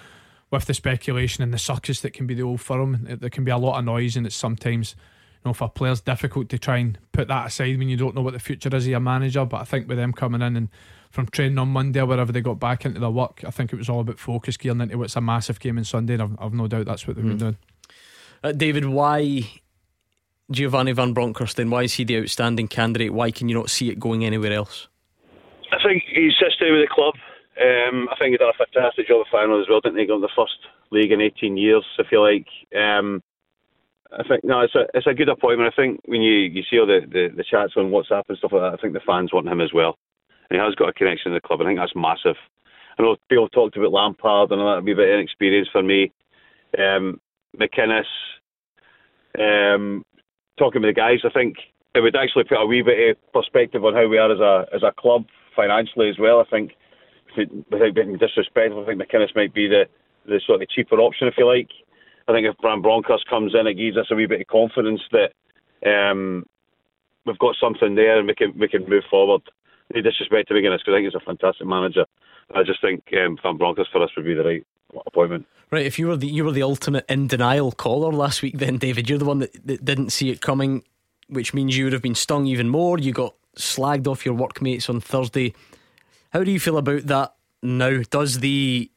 with 0.51 0.67
the 0.67 0.75
speculation 0.75 1.43
and 1.43 1.55
the 1.55 1.59
circus 1.59 2.01
that 2.03 2.13
can 2.13 2.27
be 2.27 2.35
the 2.35 2.43
old 2.43 2.61
firm, 2.61 3.07
there 3.09 3.31
can 3.31 3.45
be 3.45 3.51
a 3.51 3.57
lot 3.57 3.79
of 3.79 3.85
noise, 3.85 4.17
and 4.17 4.27
it's 4.27 4.37
sometimes, 4.37 4.95
you 5.43 5.49
know, 5.49 5.55
for 5.55 5.69
players 5.69 6.01
difficult 6.03 6.49
to 6.51 6.59
try 6.59 6.77
and 6.77 6.99
put 7.13 7.29
that 7.29 7.47
aside 7.47 7.79
when 7.79 7.89
you 7.89 7.97
don't 7.97 8.15
know 8.15 8.21
what 8.21 8.35
the 8.35 8.39
future 8.39 8.69
is 8.77 8.85
of 8.85 8.91
your 8.91 9.01
manager. 9.01 9.45
But 9.47 9.63
I 9.63 9.65
think 9.65 9.89
with 9.89 9.97
them 9.97 10.13
coming 10.13 10.43
in 10.43 10.57
and 10.57 10.69
from 11.11 11.27
training 11.27 11.59
on 11.59 11.69
Monday 11.69 12.01
or 12.01 12.07
wherever 12.07 12.33
they 12.33 12.41
got 12.41 12.59
back 12.59 12.85
into 12.85 13.01
their 13.01 13.11
work, 13.11 13.43
I 13.47 13.51
think 13.51 13.73
it 13.73 13.77
was 13.77 13.89
all 13.89 14.01
about 14.01 14.19
focus 14.19 14.57
gearing 14.57 14.81
into 14.81 14.99
what's 14.99 15.17
a 15.17 15.21
massive 15.21 15.61
game 15.61 15.79
on 15.79 15.85
Sunday. 15.85 16.15
And 16.15 16.23
I've, 16.23 16.37
I've 16.39 16.55
no 16.55 16.67
doubt 16.67 16.87
that's 16.87 17.07
what 17.07 17.17
they've 17.17 17.25
mm. 17.25 17.29
been 17.29 17.39
doing. 17.39 17.57
Uh, 18.45 18.53
David, 18.53 18.85
why 18.87 19.49
Giovanni 20.51 20.93
Van 20.93 21.13
Bronckhorst 21.13 21.57
then? 21.57 21.71
Why 21.71 21.85
is 21.85 21.95
he 21.95 22.05
the 22.05 22.21
outstanding 22.21 22.69
candidate? 22.69 23.13
Why 23.13 23.31
can 23.31 23.49
you 23.49 23.55
not 23.55 23.71
see 23.71 23.91
it 23.91 23.99
going 23.99 24.25
anywhere 24.25 24.53
else? 24.53 24.89
I 25.73 25.79
think 25.83 26.05
he's 26.07 26.33
system 26.33 26.73
with 26.73 26.87
the 26.87 26.93
club. 26.93 27.15
Um, 27.61 28.09
I 28.11 28.17
think 28.17 28.33
he 28.33 28.37
done 28.37 28.53
a 28.53 28.65
fantastic 28.65 29.09
job 29.09 29.21
of 29.21 29.27
final 29.31 29.61
as 29.61 29.69
well, 29.69 29.81
didn't 29.81 29.99
he? 29.99 30.07
Got 30.07 30.21
the 30.21 30.29
first 30.35 30.57
league 30.91 31.13
in 31.13 31.21
18 31.21 31.57
years, 31.57 31.85
if 31.99 32.09
you 32.11 32.21
like. 32.21 32.47
Um, 32.77 33.23
I 34.13 34.23
think 34.29 34.45
no, 34.45 34.61
it's 34.61 34.75
a 34.75 34.87
it's 34.95 35.07
a 35.07 35.15
good 35.15 35.29
appointment. 35.29 35.73
I 35.73 35.77
think 35.77 36.01
when 36.05 36.21
you, 36.21 36.33
you 36.33 36.63
see 36.69 36.79
all 36.79 36.87
the, 36.87 37.01
the, 37.07 37.29
the 37.35 37.45
chats 37.45 37.75
on 37.77 37.91
WhatsApp 37.91 38.25
and 38.29 38.37
stuff 38.37 38.53
like 38.53 38.61
that, 38.63 38.79
I 38.79 38.81
think 38.81 38.93
the 38.93 39.01
fans 39.07 39.33
want 39.33 39.49
him 39.49 39.61
as 39.61 39.73
well. 39.73 39.97
And 40.51 40.59
he 40.59 40.65
has 40.65 40.75
got 40.75 40.91
a 40.91 40.93
connection 40.93 41.33
to 41.33 41.37
the 41.37 41.47
club. 41.47 41.61
I 41.63 41.65
think 41.65 41.79
that's 41.79 41.97
massive. 41.97 42.37
I 42.99 43.03
know 43.03 43.17
people 43.29 43.49
talked 43.49 43.77
about 43.77 43.93
Lampard 43.93 44.53
and 44.53 44.61
that 44.61 44.77
would 44.77 44.85
be 44.85 44.93
a 44.93 44.97
bit 44.97 45.09
inexperienced 45.09 45.73
for 45.73 45.83
me. 45.83 46.13
Um, 46.79 47.21
McInnes, 47.59 48.05
um, 49.39 50.05
talking 50.59 50.83
with 50.83 50.95
the 50.95 51.01
guys, 51.01 51.21
I 51.25 51.31
think 51.31 51.57
it 51.95 52.01
would 52.01 52.17
actually 52.17 52.45
put 52.45 52.63
a 52.63 52.67
wee 52.67 52.83
bit 52.83 53.11
of 53.11 53.33
perspective 53.33 53.85
on 53.85 53.95
how 53.95 54.09
we 54.09 54.19
are 54.19 54.33
as 54.33 54.41
a 54.41 54.67
as 54.75 54.83
a 54.83 54.93
club 54.99 55.25
financially 55.55 56.09
as 56.09 56.19
well. 56.19 56.41
I 56.41 56.49
think 56.51 56.73
without 57.71 57.95
being 57.95 58.17
disrespectful, 58.19 58.83
I 58.83 58.87
think 58.87 59.01
McInnes 59.01 59.37
might 59.37 59.55
be 59.55 59.69
the, 59.69 59.85
the 60.27 60.41
sort 60.47 60.63
of 60.63 60.69
cheaper 60.69 60.97
option 60.97 61.29
if 61.29 61.35
you 61.39 61.47
like. 61.47 61.71
I 62.29 62.33
think 62.33 62.47
if 62.47 62.57
Van 62.63 62.83
Bronckhorst 62.83 63.29
comes 63.29 63.55
in, 63.59 63.67
it 63.67 63.75
gives 63.75 63.97
us 63.97 64.07
a 64.11 64.15
wee 64.15 64.27
bit 64.27 64.41
of 64.41 64.47
confidence 64.47 65.01
that 65.11 65.33
um, 65.89 66.47
we've 67.27 67.39
got 67.39 67.57
something 67.61 67.95
there 67.95 68.19
and 68.19 68.29
we 68.29 68.35
can 68.35 68.57
we 68.59 68.69
can 68.69 68.89
move 68.89 69.05
forward. 69.11 69.43
No 69.95 70.01
disrespect 70.01 70.49
to 70.49 70.55
McInnes 70.55 70.79
because 70.79 70.95
I 70.95 70.97
think 70.97 71.13
he's 71.13 71.21
a 71.21 71.25
fantastic 71.25 71.67
manager. 71.67 72.07
I 72.55 72.63
just 72.63 72.81
think 72.81 73.05
um, 73.17 73.39
Van 73.43 73.57
Bronckhorst 73.57 73.93
for 73.93 74.03
us 74.03 74.11
would 74.17 74.27
be 74.27 74.35
the 74.35 74.45
right 74.45 74.67
appointment. 75.07 75.47
Right, 75.71 75.87
if 75.87 75.99
you 75.99 76.09
were 76.09 76.17
the 76.17 76.27
you 76.27 76.45
were 76.45 76.53
the 76.53 76.63
ultimate 76.63 77.05
in 77.09 77.27
denial 77.27 77.73
caller 77.73 78.13
last 78.13 78.43
week, 78.43 78.59
then 78.59 78.77
David, 78.77 79.09
you're 79.09 79.19
the 79.19 79.25
one 79.25 79.39
that, 79.39 79.67
that 79.67 79.85
didn't 79.85 80.11
see 80.11 80.31
it 80.31 80.41
coming, 80.41 80.85
which 81.29 81.55
means 81.55 81.77
you 81.77 81.85
would 81.85 81.93
have 81.93 82.03
been 82.03 82.15
stung 82.15 82.47
even 82.47 82.69
more. 82.69 82.99
You 82.99 83.13
got 83.13 83.35
slagged 83.57 84.07
off 84.07 84.27
your 84.27 84.35
workmates 84.35 84.91
on 84.91 85.01
Thursday. 85.01 85.55
How 86.31 86.45
do 86.45 86.51
you 86.51 86.61
feel 86.61 86.77
about 86.77 87.07
that 87.07 87.35
now? 87.63 88.03
Does 88.11 88.41
the 88.41 88.91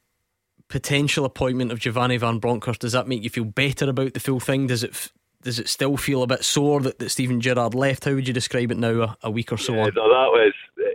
potential 0.68 1.26
appointment 1.26 1.72
of 1.72 1.80
Giovanni 1.80 2.18
Van 2.18 2.40
Bronckhorst 2.40 2.82
does 2.82 2.94
that 2.94 3.08
make 3.08 3.24
you 3.24 3.30
feel 3.30 3.46
better 3.46 3.90
about 3.90 4.14
the 4.14 4.20
full 4.20 4.40
thing? 4.40 4.68
Does 4.68 4.84
it 4.84 5.12
does 5.44 5.60
it 5.60 5.70
still 5.70 5.96
feel 5.96 6.24
a 6.24 6.28
bit 6.28 6.44
sore 6.44 6.82
that, 6.82 7.00
that 7.00 7.10
Steven 7.10 7.40
Gerrard 7.40 7.76
left? 7.76 8.06
How 8.06 8.14
would 8.16 8.28
you 8.28 8.34
describe 8.34 8.72
it 8.72 8.78
now, 8.78 9.02
a, 9.02 9.18
a 9.24 9.32
week 9.32 9.52
or 9.52 9.58
so 9.58 9.76
yeah, 9.76 9.84
on? 9.84 9.94
No, 9.96 10.10
that 10.10 10.32
was 10.32 10.54
uh, 10.80 10.90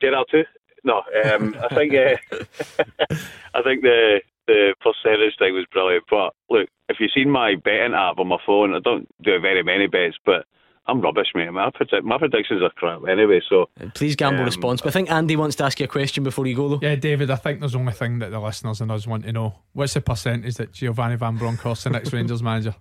Gerrard 0.00 0.26
too. 0.30 0.44
No, 0.84 1.02
um, 1.24 1.56
I 1.62 1.74
think 1.74 1.94
uh, 1.94 2.16
I 3.54 3.62
think 3.62 3.82
the 3.82 4.20
the 4.46 4.74
percentage 4.80 5.36
thing 5.38 5.54
was 5.54 5.66
brilliant. 5.72 6.04
But 6.10 6.34
look, 6.50 6.68
if 6.88 6.98
you've 7.00 7.12
seen 7.14 7.30
my 7.30 7.54
betting 7.56 7.94
app 7.94 8.18
on 8.18 8.28
my 8.28 8.38
phone, 8.44 8.74
I 8.74 8.80
don't 8.80 9.08
do 9.22 9.40
very 9.40 9.62
many 9.62 9.86
bets, 9.86 10.16
but 10.26 10.44
I'm 10.86 11.00
rubbish, 11.00 11.28
mate. 11.34 11.50
My, 11.50 11.70
predict- 11.72 12.04
my 12.04 12.18
predictions 12.18 12.62
are 12.62 12.68
crap 12.70 13.08
anyway. 13.08 13.40
So 13.48 13.70
please 13.94 14.16
gamble 14.16 14.40
um, 14.40 14.46
responsibly. 14.46 14.90
I 14.90 14.92
think 14.92 15.10
Andy 15.10 15.36
wants 15.36 15.56
to 15.56 15.64
ask 15.64 15.80
you 15.80 15.84
a 15.84 15.88
question 15.88 16.24
before 16.24 16.46
you 16.46 16.54
go, 16.54 16.68
though. 16.68 16.78
Yeah, 16.82 16.96
David. 16.96 17.30
I 17.30 17.36
think 17.36 17.60
there's 17.60 17.72
the 17.72 17.78
only 17.78 17.92
thing 17.92 18.18
that 18.18 18.30
the 18.30 18.40
listeners 18.40 18.82
and 18.82 18.90
us 18.90 19.06
want 19.06 19.24
to 19.24 19.32
know: 19.32 19.54
what's 19.72 19.94
the 19.94 20.02
percentage 20.02 20.56
that 20.56 20.72
Giovanni 20.72 21.16
Van 21.16 21.38
Bronckhorst, 21.38 21.84
the 21.84 21.90
next 21.90 22.12
Rangers 22.12 22.42
manager? 22.42 22.74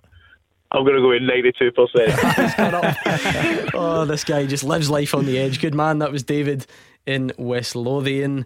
I'm 0.72 0.84
going 0.84 0.96
to 0.96 1.02
go 1.02 1.12
in 1.12 1.28
92%. 1.28 3.72
oh, 3.76 4.06
this 4.06 4.24
guy 4.24 4.48
just 4.48 4.64
lives 4.64 4.90
life 4.90 5.14
on 5.14 5.28
the 5.28 5.38
edge. 5.38 5.62
Good 5.62 5.76
man. 5.76 6.00
That 6.00 6.12
was 6.12 6.24
David 6.24 6.66
in 7.06 7.32
West 7.38 7.76
Lothian. 7.76 8.46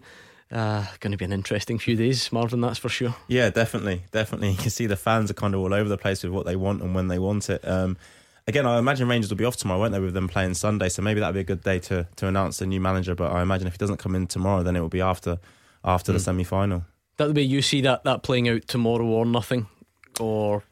Uh, 0.50 0.86
going 1.00 1.10
to 1.10 1.18
be 1.18 1.26
an 1.26 1.32
interesting 1.32 1.78
few 1.78 1.94
days, 1.94 2.32
Marvin. 2.32 2.60
That's 2.60 2.78
for 2.78 2.88
sure. 2.88 3.14
Yeah, 3.26 3.50
definitely, 3.50 4.04
definitely. 4.12 4.50
You 4.52 4.56
can 4.56 4.70
see 4.70 4.86
the 4.86 4.96
fans 4.96 5.30
are 5.30 5.34
kind 5.34 5.54
of 5.54 5.60
all 5.60 5.74
over 5.74 5.88
the 5.88 5.98
place 5.98 6.22
with 6.22 6.32
what 6.32 6.46
they 6.46 6.56
want 6.56 6.82
and 6.82 6.94
when 6.94 7.08
they 7.08 7.18
want 7.18 7.50
it. 7.50 7.66
Um, 7.68 7.98
again, 8.46 8.66
I 8.66 8.78
imagine 8.78 9.08
Rangers 9.08 9.30
will 9.30 9.36
be 9.36 9.44
off 9.44 9.56
tomorrow, 9.56 9.80
won't 9.80 9.92
they, 9.92 10.00
with 10.00 10.14
them 10.14 10.26
playing 10.26 10.54
Sunday? 10.54 10.88
So 10.88 11.02
maybe 11.02 11.20
that'd 11.20 11.34
be 11.34 11.40
a 11.40 11.44
good 11.44 11.62
day 11.62 11.78
to 11.80 12.08
to 12.16 12.26
announce 12.26 12.60
a 12.60 12.66
new 12.66 12.80
manager. 12.80 13.14
But 13.14 13.32
I 13.32 13.42
imagine 13.42 13.66
if 13.66 13.74
he 13.74 13.78
doesn't 13.78 13.98
come 13.98 14.14
in 14.14 14.26
tomorrow, 14.26 14.62
then 14.62 14.74
it 14.74 14.80
will 14.80 14.88
be 14.88 15.02
after 15.02 15.38
after 15.84 16.12
mm. 16.12 16.16
the 16.16 16.20
semi 16.20 16.44
final. 16.44 16.84
That 17.18 17.28
the 17.28 17.34
be 17.34 17.44
you 17.44 17.62
see 17.62 17.82
that 17.82 18.04
that 18.04 18.22
playing 18.22 18.48
out 18.48 18.62
tomorrow 18.66 19.04
or 19.04 19.26
nothing, 19.26 19.66
or 20.18 20.64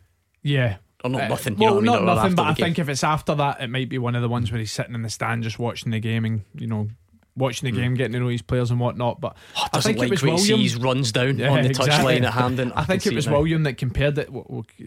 yeah, 0.42 0.77
or 1.05 1.11
not 1.11 1.22
uh, 1.22 1.29
nothing. 1.29 1.57
well, 1.57 1.75
I 1.75 1.77
mean? 1.77 1.85
not 1.85 2.05
nothing, 2.05 2.35
but 2.35 2.46
I 2.46 2.55
think 2.55 2.79
if 2.79 2.88
it's 2.88 3.05
after 3.05 3.35
that, 3.35 3.61
it 3.61 3.68
might 3.68 3.88
be 3.88 3.99
one 3.99 4.16
of 4.16 4.22
the 4.22 4.29
ones 4.29 4.51
where 4.51 4.59
he's 4.59 4.72
sitting 4.72 4.94
in 4.94 5.03
the 5.03 5.11
stand 5.11 5.42
just 5.42 5.59
watching 5.59 5.92
the 5.92 6.01
game 6.01 6.25
and 6.25 6.42
you 6.55 6.66
know 6.66 6.88
watching 7.37 7.70
the 7.70 7.77
mm. 7.77 7.83
game, 7.83 7.94
getting 7.94 8.12
to 8.14 8.20
know 8.20 8.29
his 8.29 8.42
players 8.42 8.70
and 8.70 8.81
whatnot. 8.81 9.20
But 9.20 9.37
oh, 9.57 9.66
I 9.72 9.81
think 9.81 9.99
like 9.99 10.09
it 10.09 10.11
was 10.11 10.22
William. 10.22 10.38
Sees 10.38 10.77
runs 10.77 11.12
down 11.12 11.38
yeah, 11.38 11.51
on 11.51 11.62
the 11.62 11.70
exactly. 11.70 11.94
touchline 11.94 12.27
at 12.27 12.33
Hampden. 12.33 12.72
I, 12.72 12.81
I 12.81 12.85
think 12.85 13.07
it 13.07 13.14
was 13.14 13.27
it 13.27 13.31
William 13.31 13.62
that 13.64 13.77
compared 13.77 14.18
it. 14.18 14.31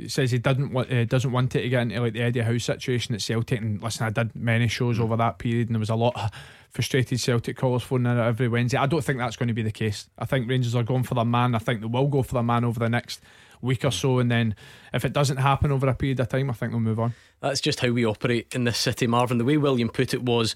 Says 0.08 0.32
he 0.32 0.38
didn't 0.38 0.72
want, 0.72 0.92
uh, 0.92 1.06
doesn't 1.06 1.32
want 1.32 1.56
it 1.56 1.62
to 1.62 1.70
get 1.70 1.82
into 1.84 2.02
like 2.02 2.14
the 2.14 2.22
Eddie 2.22 2.42
Howe 2.42 2.58
situation 2.58 3.16
at 3.16 3.22
Celtic. 3.22 3.60
And 3.60 3.82
listen, 3.82 4.06
I 4.06 4.10
did 4.10 4.36
many 4.36 4.68
shows 4.68 4.98
mm. 4.98 5.02
over 5.02 5.18
that 5.18 5.38
period, 5.38 5.68
and 5.68 5.76
there 5.76 5.80
was 5.80 5.90
a 5.90 5.96
lot 5.96 6.16
of 6.16 6.32
frustrated 6.70 7.20
Celtic 7.20 7.58
callers 7.58 7.84
phoning 7.84 8.12
in 8.12 8.20
every 8.20 8.48
Wednesday. 8.48 8.78
I 8.78 8.86
don't 8.86 9.04
think 9.04 9.20
that's 9.20 9.36
going 9.36 9.48
to 9.48 9.54
be 9.54 9.64
the 9.64 9.72
case. 9.72 10.08
I 10.18 10.26
think 10.26 10.50
Rangers 10.50 10.76
are 10.76 10.84
going 10.84 11.04
for 11.04 11.16
their 11.16 11.26
man. 11.26 11.56
I 11.56 11.60
think 11.60 11.82
they 11.82 11.88
will 11.88 12.08
go 12.08 12.24
for 12.24 12.34
their 12.34 12.44
man 12.44 12.64
over 12.64 12.80
the 12.80 12.90
next 12.90 13.22
week 13.62 13.84
or 13.84 13.92
so, 13.92 14.20
and 14.20 14.32
then 14.32 14.56
if 14.94 15.04
it 15.04 15.14
doesn't 15.14 15.38
happen 15.38 15.72
over 15.72 15.88
a 15.88 15.94
period 15.94 16.20
of 16.20 16.30
time, 16.30 16.50
I 16.50 16.54
think 16.54 16.72
they'll 16.72 16.80
move 16.80 17.00
on. 17.00 17.14
That's 17.42 17.62
just 17.62 17.80
how 17.80 17.90
we 17.90 18.06
operate 18.06 18.54
in 18.54 18.64
this 18.64 18.78
city, 18.78 19.08
Marvin. 19.08 19.38
The 19.38 19.46
way 19.46 19.58
William 19.58 19.90
put 19.90 20.14
it 20.14 20.24
was 20.24 20.56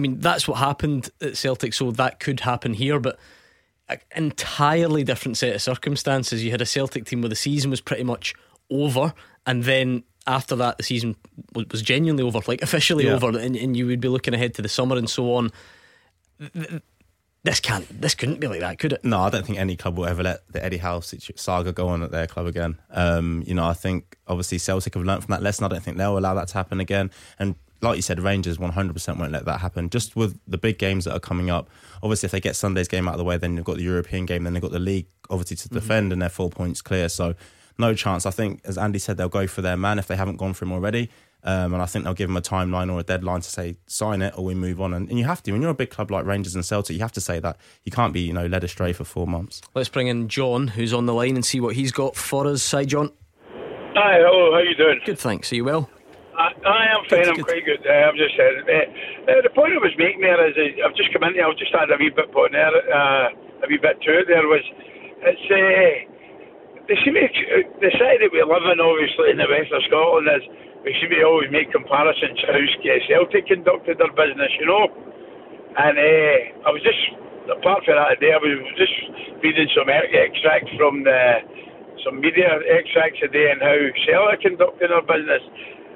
I 0.00 0.02
mean, 0.02 0.18
that's 0.18 0.48
what 0.48 0.56
happened 0.56 1.10
at 1.20 1.36
Celtic, 1.36 1.74
so 1.74 1.90
that 1.90 2.20
could 2.20 2.40
happen 2.40 2.72
here, 2.72 2.98
but 2.98 3.18
an 3.86 3.98
entirely 4.16 5.04
different 5.04 5.36
set 5.36 5.54
of 5.54 5.60
circumstances. 5.60 6.42
You 6.42 6.52
had 6.52 6.62
a 6.62 6.66
Celtic 6.66 7.04
team 7.04 7.20
where 7.20 7.28
the 7.28 7.36
season 7.36 7.70
was 7.70 7.82
pretty 7.82 8.04
much 8.04 8.34
over, 8.70 9.12
and 9.44 9.64
then 9.64 10.04
after 10.26 10.56
that, 10.56 10.78
the 10.78 10.84
season 10.84 11.16
was 11.54 11.82
genuinely 11.82 12.22
over, 12.22 12.40
like 12.48 12.62
officially 12.62 13.04
yeah. 13.04 13.12
over, 13.12 13.28
and, 13.28 13.54
and 13.54 13.76
you 13.76 13.86
would 13.88 14.00
be 14.00 14.08
looking 14.08 14.32
ahead 14.32 14.54
to 14.54 14.62
the 14.62 14.70
summer 14.70 14.96
and 14.96 15.10
so 15.10 15.34
on. 15.34 15.50
This 17.42 17.60
can't. 17.60 17.86
This 18.00 18.14
couldn't 18.14 18.40
be 18.40 18.46
like 18.46 18.60
that, 18.60 18.78
could 18.78 18.94
it? 18.94 19.04
No, 19.04 19.20
I 19.20 19.28
don't 19.28 19.44
think 19.44 19.58
any 19.58 19.76
club 19.76 19.98
will 19.98 20.06
ever 20.06 20.22
let 20.22 20.50
the 20.50 20.64
Eddie 20.64 20.78
Howe 20.78 21.00
saga 21.00 21.72
go 21.72 21.88
on 21.88 22.02
at 22.02 22.10
their 22.10 22.26
club 22.26 22.46
again. 22.46 22.78
Um, 22.88 23.44
you 23.46 23.52
know, 23.52 23.66
I 23.66 23.74
think 23.74 24.16
obviously 24.26 24.56
Celtic 24.56 24.94
have 24.94 25.04
learned 25.04 25.24
from 25.24 25.32
that 25.32 25.42
lesson. 25.42 25.66
I 25.66 25.68
don't 25.68 25.82
think 25.82 25.98
they'll 25.98 26.16
allow 26.16 26.32
that 26.32 26.48
to 26.48 26.54
happen 26.54 26.80
again. 26.80 27.10
And 27.38 27.56
like 27.82 27.96
you 27.96 28.02
said, 28.02 28.20
Rangers 28.20 28.58
100% 28.58 29.18
won't 29.18 29.32
let 29.32 29.44
that 29.46 29.60
happen. 29.60 29.90
Just 29.90 30.16
with 30.16 30.38
the 30.46 30.58
big 30.58 30.78
games 30.78 31.04
that 31.06 31.14
are 31.14 31.20
coming 31.20 31.50
up, 31.50 31.70
obviously, 32.02 32.26
if 32.26 32.32
they 32.32 32.40
get 32.40 32.56
Sunday's 32.56 32.88
game 32.88 33.08
out 33.08 33.14
of 33.14 33.18
the 33.18 33.24
way, 33.24 33.36
then 33.36 33.54
they've 33.54 33.64
got 33.64 33.76
the 33.76 33.82
European 33.82 34.26
game, 34.26 34.44
then 34.44 34.52
they've 34.52 34.62
got 34.62 34.72
the 34.72 34.78
league, 34.78 35.06
obviously, 35.30 35.56
to 35.56 35.68
mm-hmm. 35.68 35.74
defend, 35.74 36.12
and 36.12 36.20
they're 36.20 36.28
four 36.28 36.50
points 36.50 36.82
clear. 36.82 37.08
So, 37.08 37.34
no 37.78 37.94
chance. 37.94 38.26
I 38.26 38.30
think, 38.30 38.60
as 38.64 38.76
Andy 38.76 38.98
said, 38.98 39.16
they'll 39.16 39.28
go 39.28 39.46
for 39.46 39.62
their 39.62 39.76
man 39.76 39.98
if 39.98 40.06
they 40.06 40.16
haven't 40.16 40.36
gone 40.36 40.52
for 40.52 40.64
him 40.64 40.72
already. 40.72 41.10
Um, 41.42 41.72
and 41.72 41.82
I 41.82 41.86
think 41.86 42.04
they'll 42.04 42.14
give 42.14 42.28
him 42.28 42.36
a 42.36 42.42
timeline 42.42 42.92
or 42.92 43.00
a 43.00 43.02
deadline 43.02 43.40
to 43.40 43.48
say 43.48 43.76
sign 43.86 44.20
it 44.20 44.36
or 44.36 44.44
we 44.44 44.54
move 44.54 44.78
on. 44.78 44.92
And, 44.92 45.08
and, 45.08 45.18
you 45.18 45.24
have 45.24 45.42
to 45.44 45.52
when 45.52 45.62
you're 45.62 45.70
a 45.70 45.74
big 45.74 45.88
club 45.88 46.10
like 46.10 46.26
Rangers 46.26 46.54
and 46.54 46.62
Celtic, 46.64 46.94
you 46.94 47.00
have 47.00 47.12
to 47.12 47.20
say 47.20 47.40
that 47.40 47.56
you 47.84 47.90
can't 47.90 48.12
be 48.12 48.20
you 48.20 48.34
know 48.34 48.44
led 48.44 48.62
astray 48.62 48.92
for 48.92 49.04
four 49.04 49.26
months. 49.26 49.62
Let's 49.74 49.88
bring 49.88 50.08
in 50.08 50.28
John, 50.28 50.68
who's 50.68 50.92
on 50.92 51.06
the 51.06 51.14
line, 51.14 51.36
and 51.36 51.44
see 51.44 51.58
what 51.58 51.76
he's 51.76 51.92
got 51.92 52.14
for 52.14 52.46
us. 52.46 52.70
Hi, 52.72 52.84
John. 52.84 53.10
Hi, 53.94 54.18
hello. 54.18 54.52
How 54.52 54.58
are 54.58 54.64
you 54.64 54.74
doing? 54.74 55.00
Good, 55.06 55.18
thanks. 55.18 55.50
Are 55.50 55.56
you 55.56 55.64
well? 55.64 55.88
I, 56.40 56.48
I 56.64 56.82
am 56.96 57.04
fine. 57.12 57.28
I'm 57.28 57.44
quite 57.44 57.68
good. 57.68 57.84
Uh, 57.84 58.08
I'm 58.08 58.16
just 58.16 58.32
saying. 58.32 58.64
Uh, 58.64 58.72
uh, 59.28 59.40
the 59.44 59.52
point 59.52 59.76
I 59.76 59.84
was 59.84 59.92
making 60.00 60.24
there 60.24 60.40
is, 60.48 60.56
uh, 60.56 60.88
I've 60.88 60.96
just 60.96 61.12
come 61.12 61.28
in 61.28 61.36
here. 61.36 61.44
I've 61.44 61.60
just 61.60 61.74
had 61.76 61.92
a 61.92 62.00
wee 62.00 62.08
bit 62.08 62.32
put 62.32 62.56
there, 62.56 62.72
uh, 62.72 63.28
a 63.60 63.66
wee 63.68 63.76
bit 63.76 64.00
to 64.00 64.10
it. 64.24 64.24
There 64.24 64.48
was, 64.48 64.64
it's 65.20 65.46
uh, 65.52 65.92
the 66.88 66.96
the 66.96 67.92
city 67.92 68.16
that 68.24 68.32
we 68.32 68.40
live 68.40 68.64
in, 68.72 68.80
obviously 68.80 69.36
in 69.36 69.36
the 69.36 69.52
west 69.52 69.68
of 69.68 69.84
Scotland, 69.84 70.32
is 70.32 70.44
we 70.80 70.96
seem 70.96 71.12
to 71.12 71.20
always 71.28 71.52
make 71.52 71.68
comparisons 71.76 72.40
to 72.40 72.56
how 72.56 72.64
Celtic 73.04 73.44
conducted 73.44 74.00
their 74.00 74.14
business, 74.16 74.52
you 74.56 74.64
know. 74.64 74.88
And 75.76 75.94
uh, 76.00 76.64
I 76.64 76.70
was 76.72 76.80
just 76.80 76.98
apart 77.52 77.84
from 77.84 78.00
that 78.00 78.16
today, 78.16 78.32
I 78.32 78.40
was 78.40 78.64
just 78.80 78.96
reading 79.44 79.68
some 79.76 79.92
extracts 79.92 80.72
from 80.80 81.04
the 81.04 81.44
some 82.00 82.16
media 82.16 82.48
extracts 82.64 83.20
today 83.20 83.52
and 83.52 83.60
how 83.60 83.76
Celtic 84.08 84.40
conducted 84.40 84.88
their 84.88 85.04
business 85.04 85.44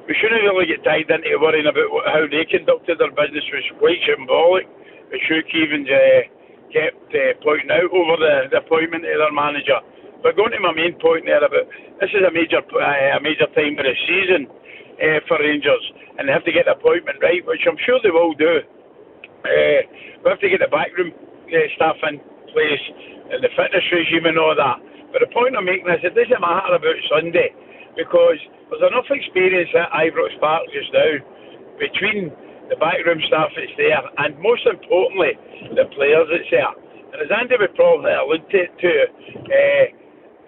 we 0.05 0.13
shouldn't 0.21 0.45
really 0.45 0.69
get 0.69 0.85
tied 0.85 1.09
into 1.09 1.41
worrying 1.41 1.65
about 1.65 1.89
how 2.13 2.29
they 2.29 2.45
conducted 2.45 3.01
their 3.01 3.13
business 3.17 3.45
was 3.49 3.81
quite 3.81 4.01
symbolic. 4.05 4.69
The 5.09 5.19
Shook 5.25 5.49
even 5.57 5.89
uh, 5.89 6.21
kept 6.69 7.09
uh, 7.09 7.33
pointing 7.41 7.73
out 7.73 7.89
over 7.89 8.21
the, 8.21 8.53
the 8.53 8.61
appointment 8.61 9.09
of 9.09 9.17
their 9.17 9.33
manager. 9.33 9.81
But 10.21 10.37
going 10.37 10.53
to 10.53 10.61
my 10.61 10.77
main 10.77 10.97
point 11.01 11.25
there 11.25 11.41
about 11.41 11.69
this 12.01 12.13
is 12.13 12.25
a 12.25 12.33
major 12.33 12.61
uh, 12.61 13.17
a 13.17 13.21
major 13.21 13.49
time 13.57 13.77
of 13.81 13.85
the 13.85 13.97
season 14.05 14.49
uh, 15.01 15.21
for 15.29 15.41
Rangers, 15.41 15.85
and 16.17 16.29
they 16.29 16.33
have 16.33 16.45
to 16.49 16.53
get 16.53 16.69
the 16.69 16.77
appointment 16.77 17.21
right, 17.25 17.45
which 17.45 17.65
I'm 17.65 17.81
sure 17.85 18.01
they 18.05 18.13
will 18.13 18.37
do. 18.37 18.61
Uh, 19.45 19.81
we 20.21 20.27
have 20.29 20.41
to 20.41 20.53
get 20.53 20.61
the 20.61 20.73
backroom 20.73 21.13
uh, 21.13 21.69
staff 21.77 21.97
in 22.09 22.21
place 22.53 22.85
and 23.33 23.41
the 23.41 23.53
fitness 23.57 23.85
regime 23.93 24.29
and 24.29 24.37
all 24.41 24.57
that. 24.57 24.81
But 25.13 25.25
the 25.25 25.33
point 25.33 25.57
I'm 25.57 25.65
making 25.65 25.89
is 25.89 26.01
it 26.05 26.17
doesn't 26.17 26.41
matter 26.41 26.77
about 26.77 26.99
Sunday 27.09 27.53
because 27.97 28.39
there's 28.71 28.87
enough 28.91 29.09
experience 29.11 29.71
at 29.75 29.91
Ibrox 29.95 30.35
Park 30.41 30.67
just 30.75 30.91
now 30.93 31.13
between 31.79 32.31
the 32.71 32.77
backroom 32.81 33.21
staff 33.29 33.51
that's 33.55 33.75
there 33.77 34.03
and 34.25 34.39
most 34.41 34.65
importantly 34.67 35.37
the 35.77 35.87
players 35.95 36.27
that's 36.31 36.51
there. 36.51 36.75
And 37.15 37.19
as 37.23 37.31
Andy 37.31 37.55
would 37.59 37.75
probably 37.79 38.11
allude 38.11 38.43
to, 38.51 38.63
to 38.67 38.91
uh, 39.47 39.87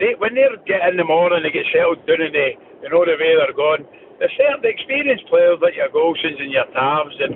they, 0.02 0.12
when 0.18 0.34
they 0.34 0.44
get 0.66 0.84
in 0.90 0.98
the 0.98 1.06
morning, 1.06 1.40
they 1.40 1.54
get 1.54 1.68
settled 1.72 2.02
down 2.04 2.20
and 2.20 2.34
they, 2.34 2.58
they 2.82 2.88
know 2.90 3.06
the 3.06 3.16
way 3.16 3.38
they're 3.38 3.56
going. 3.56 3.86
there's 4.18 4.34
certain 4.36 4.64
experienced 4.64 5.28
players 5.30 5.60
like 5.62 5.78
your 5.78 5.92
Goldsons 5.92 6.40
and 6.40 6.52
your 6.52 6.68
Tavs 6.74 7.16
and 7.22 7.32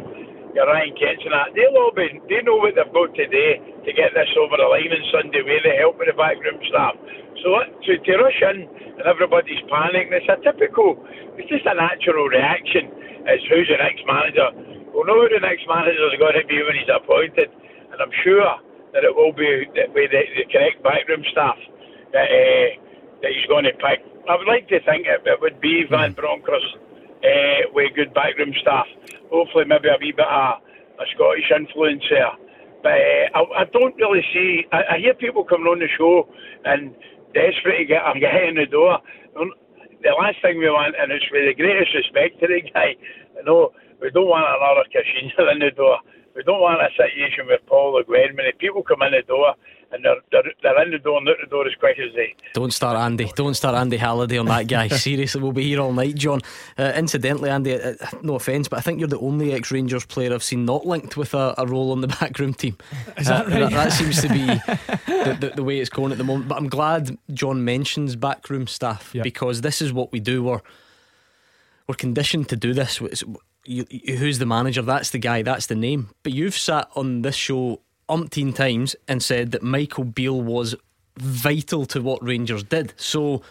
your 0.53 0.66
Ryan 0.66 0.92
Kents 0.99 1.23
and 1.25 1.33
that, 1.33 1.55
they'll 1.55 1.79
all 1.79 1.94
be, 1.94 2.11
they 2.27 2.42
know 2.42 2.59
what 2.59 2.75
they've 2.75 2.90
got 2.92 3.14
today 3.14 3.62
to 3.87 3.90
get 3.94 4.12
this 4.12 4.33
over 4.35 4.59
the 4.59 4.66
line 4.66 4.90
on 4.90 5.03
Sunday 5.14 5.46
with 5.46 5.62
the 5.62 5.79
help 5.79 6.03
of 6.03 6.11
the 6.11 6.16
backroom 6.16 6.59
staff. 6.68 6.99
So 7.42 7.57
to, 7.57 7.92
to 7.96 8.12
rush 8.20 8.40
in 8.53 8.68
and 8.68 9.07
everybody's 9.09 9.61
panicking, 9.72 10.12
it's 10.12 10.29
a 10.29 10.37
typical, 10.44 11.00
it's 11.40 11.48
just 11.48 11.64
a 11.64 11.74
natural 11.74 12.29
reaction. 12.29 12.92
It's 13.24 13.44
who's 13.48 13.68
the 13.68 13.81
next 13.81 14.05
manager. 14.05 14.48
We'll 14.92 15.07
know 15.09 15.24
who 15.24 15.29
the 15.29 15.40
next 15.40 15.64
manager 15.68 16.05
is 16.12 16.18
going 16.20 16.37
to 16.37 16.44
be 16.44 16.61
when 16.61 16.76
he's 16.76 16.90
appointed, 16.92 17.48
and 17.92 17.98
I'm 18.00 18.12
sure 18.24 18.61
that 18.92 19.05
it 19.05 19.14
will 19.14 19.33
be 19.33 19.64
with 19.94 20.11
the, 20.11 20.22
the 20.37 20.44
correct 20.50 20.83
backroom 20.83 21.24
staff 21.31 21.57
that 22.12 22.29
uh, 22.29 22.68
that 23.22 23.31
he's 23.33 23.46
going 23.46 23.64
to 23.64 23.74
pick. 23.79 24.03
I 24.29 24.37
would 24.37 24.48
like 24.48 24.68
to 24.68 24.81
think 24.85 25.07
it, 25.07 25.22
it 25.24 25.38
would 25.40 25.61
be 25.61 25.85
Van 25.88 26.12
Bronckhorst 26.12 26.76
uh, 27.22 27.70
with 27.72 27.94
good 27.94 28.12
backroom 28.12 28.53
staff. 28.61 28.87
Hopefully, 29.31 29.64
maybe 29.64 29.88
a 29.88 29.96
wee 30.00 30.12
bit 30.12 30.26
of 30.26 30.61
a 30.98 31.05
Scottish 31.14 31.48
influence 31.55 32.05
there. 32.11 32.35
But 32.83 32.98
uh, 32.98 33.38
I, 33.38 33.40
I 33.62 33.64
don't 33.72 33.94
really 33.96 34.24
see. 34.33 34.66
I, 34.72 34.96
I 34.96 34.98
hear 34.98 35.14
people 35.14 35.44
coming 35.44 35.68
on 35.68 35.79
the 35.79 35.88
show 35.96 36.29
and 36.64 36.94
desperate 37.35 37.79
to 37.79 37.85
get 37.85 38.03
a 38.03 38.19
guy 38.19 38.49
in 38.49 38.57
the. 38.57 38.66
The 38.71 40.16
last 40.16 40.40
thing 40.40 40.57
we 40.57 40.64
want, 40.73 40.97
and 40.97 41.12
it's 41.12 41.29
with 41.29 41.45
the 41.45 41.53
greatest 41.53 41.93
respect 41.93 42.40
to 42.40 42.49
the 42.49 42.64
guy, 42.73 42.97
you 43.37 43.45
know, 43.45 43.69
we 44.01 44.09
don't 44.11 44.33
want 44.33 44.49
another 44.49 44.88
cash 44.88 45.05
in 45.12 45.61
the 45.61 45.71
door. 45.77 46.01
We 46.35 46.43
don't 46.45 46.61
want 46.61 46.81
a 46.81 46.88
situation 46.90 47.47
with 47.47 47.61
Paul 47.66 47.95
Le 47.95 48.05
Guen. 48.05 48.37
When 48.37 48.47
people 48.59 48.83
come 48.83 49.03
in 49.03 49.12
the 49.12 49.23
door 49.23 49.55
and 49.93 50.05
they're, 50.05 50.16
they're, 50.31 50.53
they're 50.62 50.83
in 50.83 50.93
the 50.93 50.99
door 50.99 51.19
and 51.19 51.29
out 51.29 51.37
the 51.40 51.49
door 51.49 51.66
as 51.66 51.75
quick 51.75 51.99
as 51.99 52.14
they. 52.14 52.35
Don't 52.55 52.73
start 52.73 52.97
Andy. 52.97 53.31
Don't 53.35 53.55
start 53.55 53.75
Andy 53.75 53.97
Halliday 53.97 54.38
on 54.38 54.47
that 54.47 54.69
guy. 54.69 54.88
Seriously, 54.88 55.40
we'll 55.40 55.53
be 55.53 55.64
here 55.64 55.81
all 55.81 55.93
night, 55.93 56.14
John. 56.14 56.40
Uh, 56.79 56.93
incidentally, 56.95 57.51
Andy, 57.51 57.75
uh, 57.75 57.95
no 58.23 58.37
offence, 58.37 58.69
but 58.69 58.79
I 58.79 58.83
think 58.83 59.01
you're 59.01 59.09
the 59.09 59.19
only 59.19 59.53
ex 59.53 59.73
Rangers 59.73 60.07
player 60.07 60.33
I've 60.33 60.45
seen 60.45 60.64
not 60.64 60.87
linked 60.87 61.16
with 61.16 61.35
a, 61.35 61.55
a 61.59 61.66
role 61.66 61.90
on 61.90 62.01
the 62.01 62.09
backroom 62.09 62.55
team. 62.55 62.77
Is 63.19 63.27
that 63.27 63.47
uh, 63.47 63.51
right? 63.51 63.61
That, 63.61 63.71
that, 63.71 63.93
seems 63.93 64.23
to 64.23 64.29
be 64.29 64.47
the, 65.07 65.37
the, 65.40 65.53
the, 65.57 65.64
way 65.64 65.81
it's 65.81 65.90
going 65.90 66.12
at 66.12 66.19
the 66.19 66.25
moment. 66.25 66.49
But 66.49 66.59
I'm 66.59 66.69
glad 66.69 67.19
John 67.35 67.64
mentions 67.64 68.14
backroom 68.14 68.69
staff 68.69 69.14
yep. 69.14 69.25
because 69.25 69.62
this 69.62 69.83
is 69.83 69.93
what 69.93 70.12
we 70.12 70.21
do. 70.21 70.45
We're, 70.45 70.61
we're 71.88 71.97
conditioned 71.97 72.49
to 72.51 72.57
do 72.57 72.73
this. 72.73 73.01
You, 73.64 73.87
you, 73.90 74.16
who's 74.16 74.38
the 74.38 74.46
manager? 74.46 74.83
That's 74.83 75.11
the 75.11 75.18
guy. 75.18 75.42
That's 75.42 75.66
the 75.66 75.75
name. 75.75 76.11
But 76.23 76.33
you've 76.33 76.57
sat 76.57 76.88
on 76.94 77.23
this 77.23 77.37
show 77.37 77.81
umpteen 78.09 78.55
times 78.55 78.96
and 79.07 79.23
said 79.23 79.53
that 79.53 79.62
Michael 79.62 80.05
Beale 80.05 80.40
was 80.40 80.75
vital 81.16 81.87
to 81.87 82.01
what 82.01 82.23
Rangers 82.23 82.64
did. 82.64 82.94
So, 82.96 83.42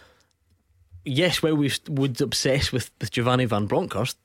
yes, 1.06 1.42
while 1.42 1.56
we 1.56 1.72
would 1.88 2.20
obsess 2.22 2.72
with, 2.72 2.92
with 3.00 3.12
Giovanni 3.12 3.46
Van 3.46 3.68
Bronckhorst, 3.68 4.18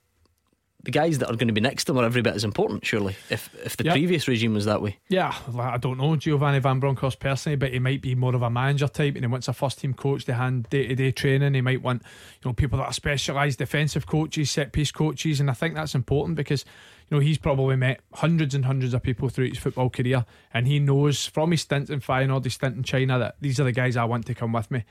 the 0.84 0.90
guys 0.90 1.18
that 1.18 1.28
are 1.28 1.36
going 1.36 1.48
to 1.48 1.54
be 1.54 1.60
next 1.60 1.84
to 1.84 1.92
him 1.92 1.98
are 1.98 2.04
every 2.04 2.22
bit 2.22 2.34
as 2.34 2.44
important, 2.44 2.84
surely, 2.84 3.16
if 3.30 3.48
if 3.64 3.76
the 3.76 3.84
yep. 3.84 3.94
previous 3.94 4.28
regime 4.28 4.54
was 4.54 4.66
that 4.66 4.82
way. 4.82 4.98
Yeah, 5.08 5.34
I 5.58 5.78
don't 5.78 5.98
know 5.98 6.16
Giovanni 6.16 6.58
Van 6.58 6.80
Bronckhorst 6.80 7.18
personally, 7.18 7.56
but 7.56 7.72
he 7.72 7.78
might 7.78 8.02
be 8.02 8.14
more 8.14 8.34
of 8.34 8.42
a 8.42 8.50
manager 8.50 8.88
type 8.88 9.14
and 9.14 9.24
he 9.24 9.26
wants 9.26 9.48
a 9.48 9.52
first 9.52 9.78
team 9.78 9.94
coach 9.94 10.24
to 10.26 10.34
hand 10.34 10.68
day 10.70 10.86
to 10.88 10.94
day 10.94 11.10
training. 11.10 11.54
He 11.54 11.60
might 11.60 11.82
want, 11.82 12.02
you 12.42 12.48
know, 12.48 12.52
people 12.52 12.78
that 12.78 12.86
are 12.86 12.92
specialised 12.92 13.58
defensive 13.58 14.06
coaches, 14.06 14.50
set 14.50 14.72
piece 14.72 14.92
coaches, 14.92 15.40
and 15.40 15.50
I 15.50 15.54
think 15.54 15.74
that's 15.74 15.94
important 15.94 16.36
because 16.36 16.64
you 17.10 17.16
know, 17.16 17.20
he's 17.20 17.38
probably 17.38 17.76
met 17.76 18.00
hundreds 18.14 18.54
and 18.54 18.64
hundreds 18.64 18.94
of 18.94 19.02
people 19.02 19.28
through 19.28 19.48
his 19.48 19.58
football 19.58 19.90
career, 19.90 20.24
and 20.52 20.66
he 20.66 20.78
knows 20.78 21.26
from 21.26 21.50
his 21.50 21.62
stint 21.62 21.90
in 21.90 22.00
Feyenoord, 22.00 22.44
his 22.44 22.54
stint 22.54 22.76
in 22.76 22.82
China, 22.82 23.18
that 23.18 23.36
these 23.40 23.60
are 23.60 23.64
the 23.64 23.72
guys 23.72 23.96
I 23.96 24.04
want 24.04 24.26
to 24.26 24.34
come 24.34 24.52
with 24.52 24.70
me. 24.70 24.84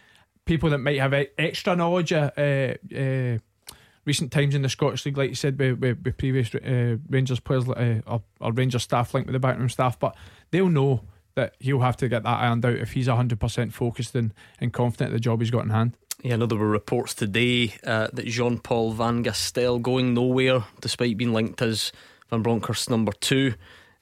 People 0.46 0.70
that 0.72 0.80
might 0.80 1.00
have 1.00 1.14
extra 1.38 1.76
knowledge 1.76 2.14
uh, 2.14 2.30
uh, 2.38 3.38
recent 4.06 4.32
times 4.32 4.56
in 4.56 4.62
the 4.62 4.70
Scottish 4.70 5.06
League, 5.06 5.18
like 5.18 5.30
you 5.30 5.36
said, 5.36 5.58
with, 5.58 5.80
with, 5.80 6.04
with 6.04 6.18
previous 6.18 6.54
uh, 6.56 6.98
Rangers 7.10 7.40
players 7.40 7.68
uh, 7.70 8.02
or, 8.06 8.24
or 8.40 8.52
Rangers 8.52 8.84
staff 8.84 9.14
linked 9.14 9.28
with 9.28 9.34
the 9.34 9.40
backroom 9.40 9.70
staff, 9.70 10.00
but 10.00 10.16
they'll 10.52 10.70
know 10.70 11.04
that 11.36 11.56
he'll 11.60 11.80
have 11.80 11.98
to 11.98 12.08
get 12.08 12.24
that 12.24 12.38
ironed 12.38 12.66
out 12.66 12.76
if 12.76 12.92
he's 12.92 13.08
100% 13.08 13.74
focused 13.74 14.16
and, 14.16 14.34
and 14.60 14.74
confident 14.74 15.10
of 15.10 15.14
the 15.14 15.20
job 15.20 15.40
he's 15.40 15.52
got 15.52 15.64
in 15.64 15.70
hand. 15.70 15.98
Yeah, 16.22 16.34
I 16.34 16.38
know 16.38 16.46
there 16.46 16.58
were 16.58 16.70
reports 16.70 17.14
today 17.14 17.74
uh, 17.86 18.08
that 18.14 18.28
Jean 18.28 18.60
Paul 18.60 18.92
Van 18.94 19.24
Gastel 19.24 19.82
going 19.82 20.14
nowhere 20.14 20.64
despite 20.80 21.18
being 21.18 21.34
linked 21.34 21.62
as 21.62 21.92
Van 22.30 22.42
Bronckhorst 22.42 22.90
number 22.90 23.12
two, 23.12 23.56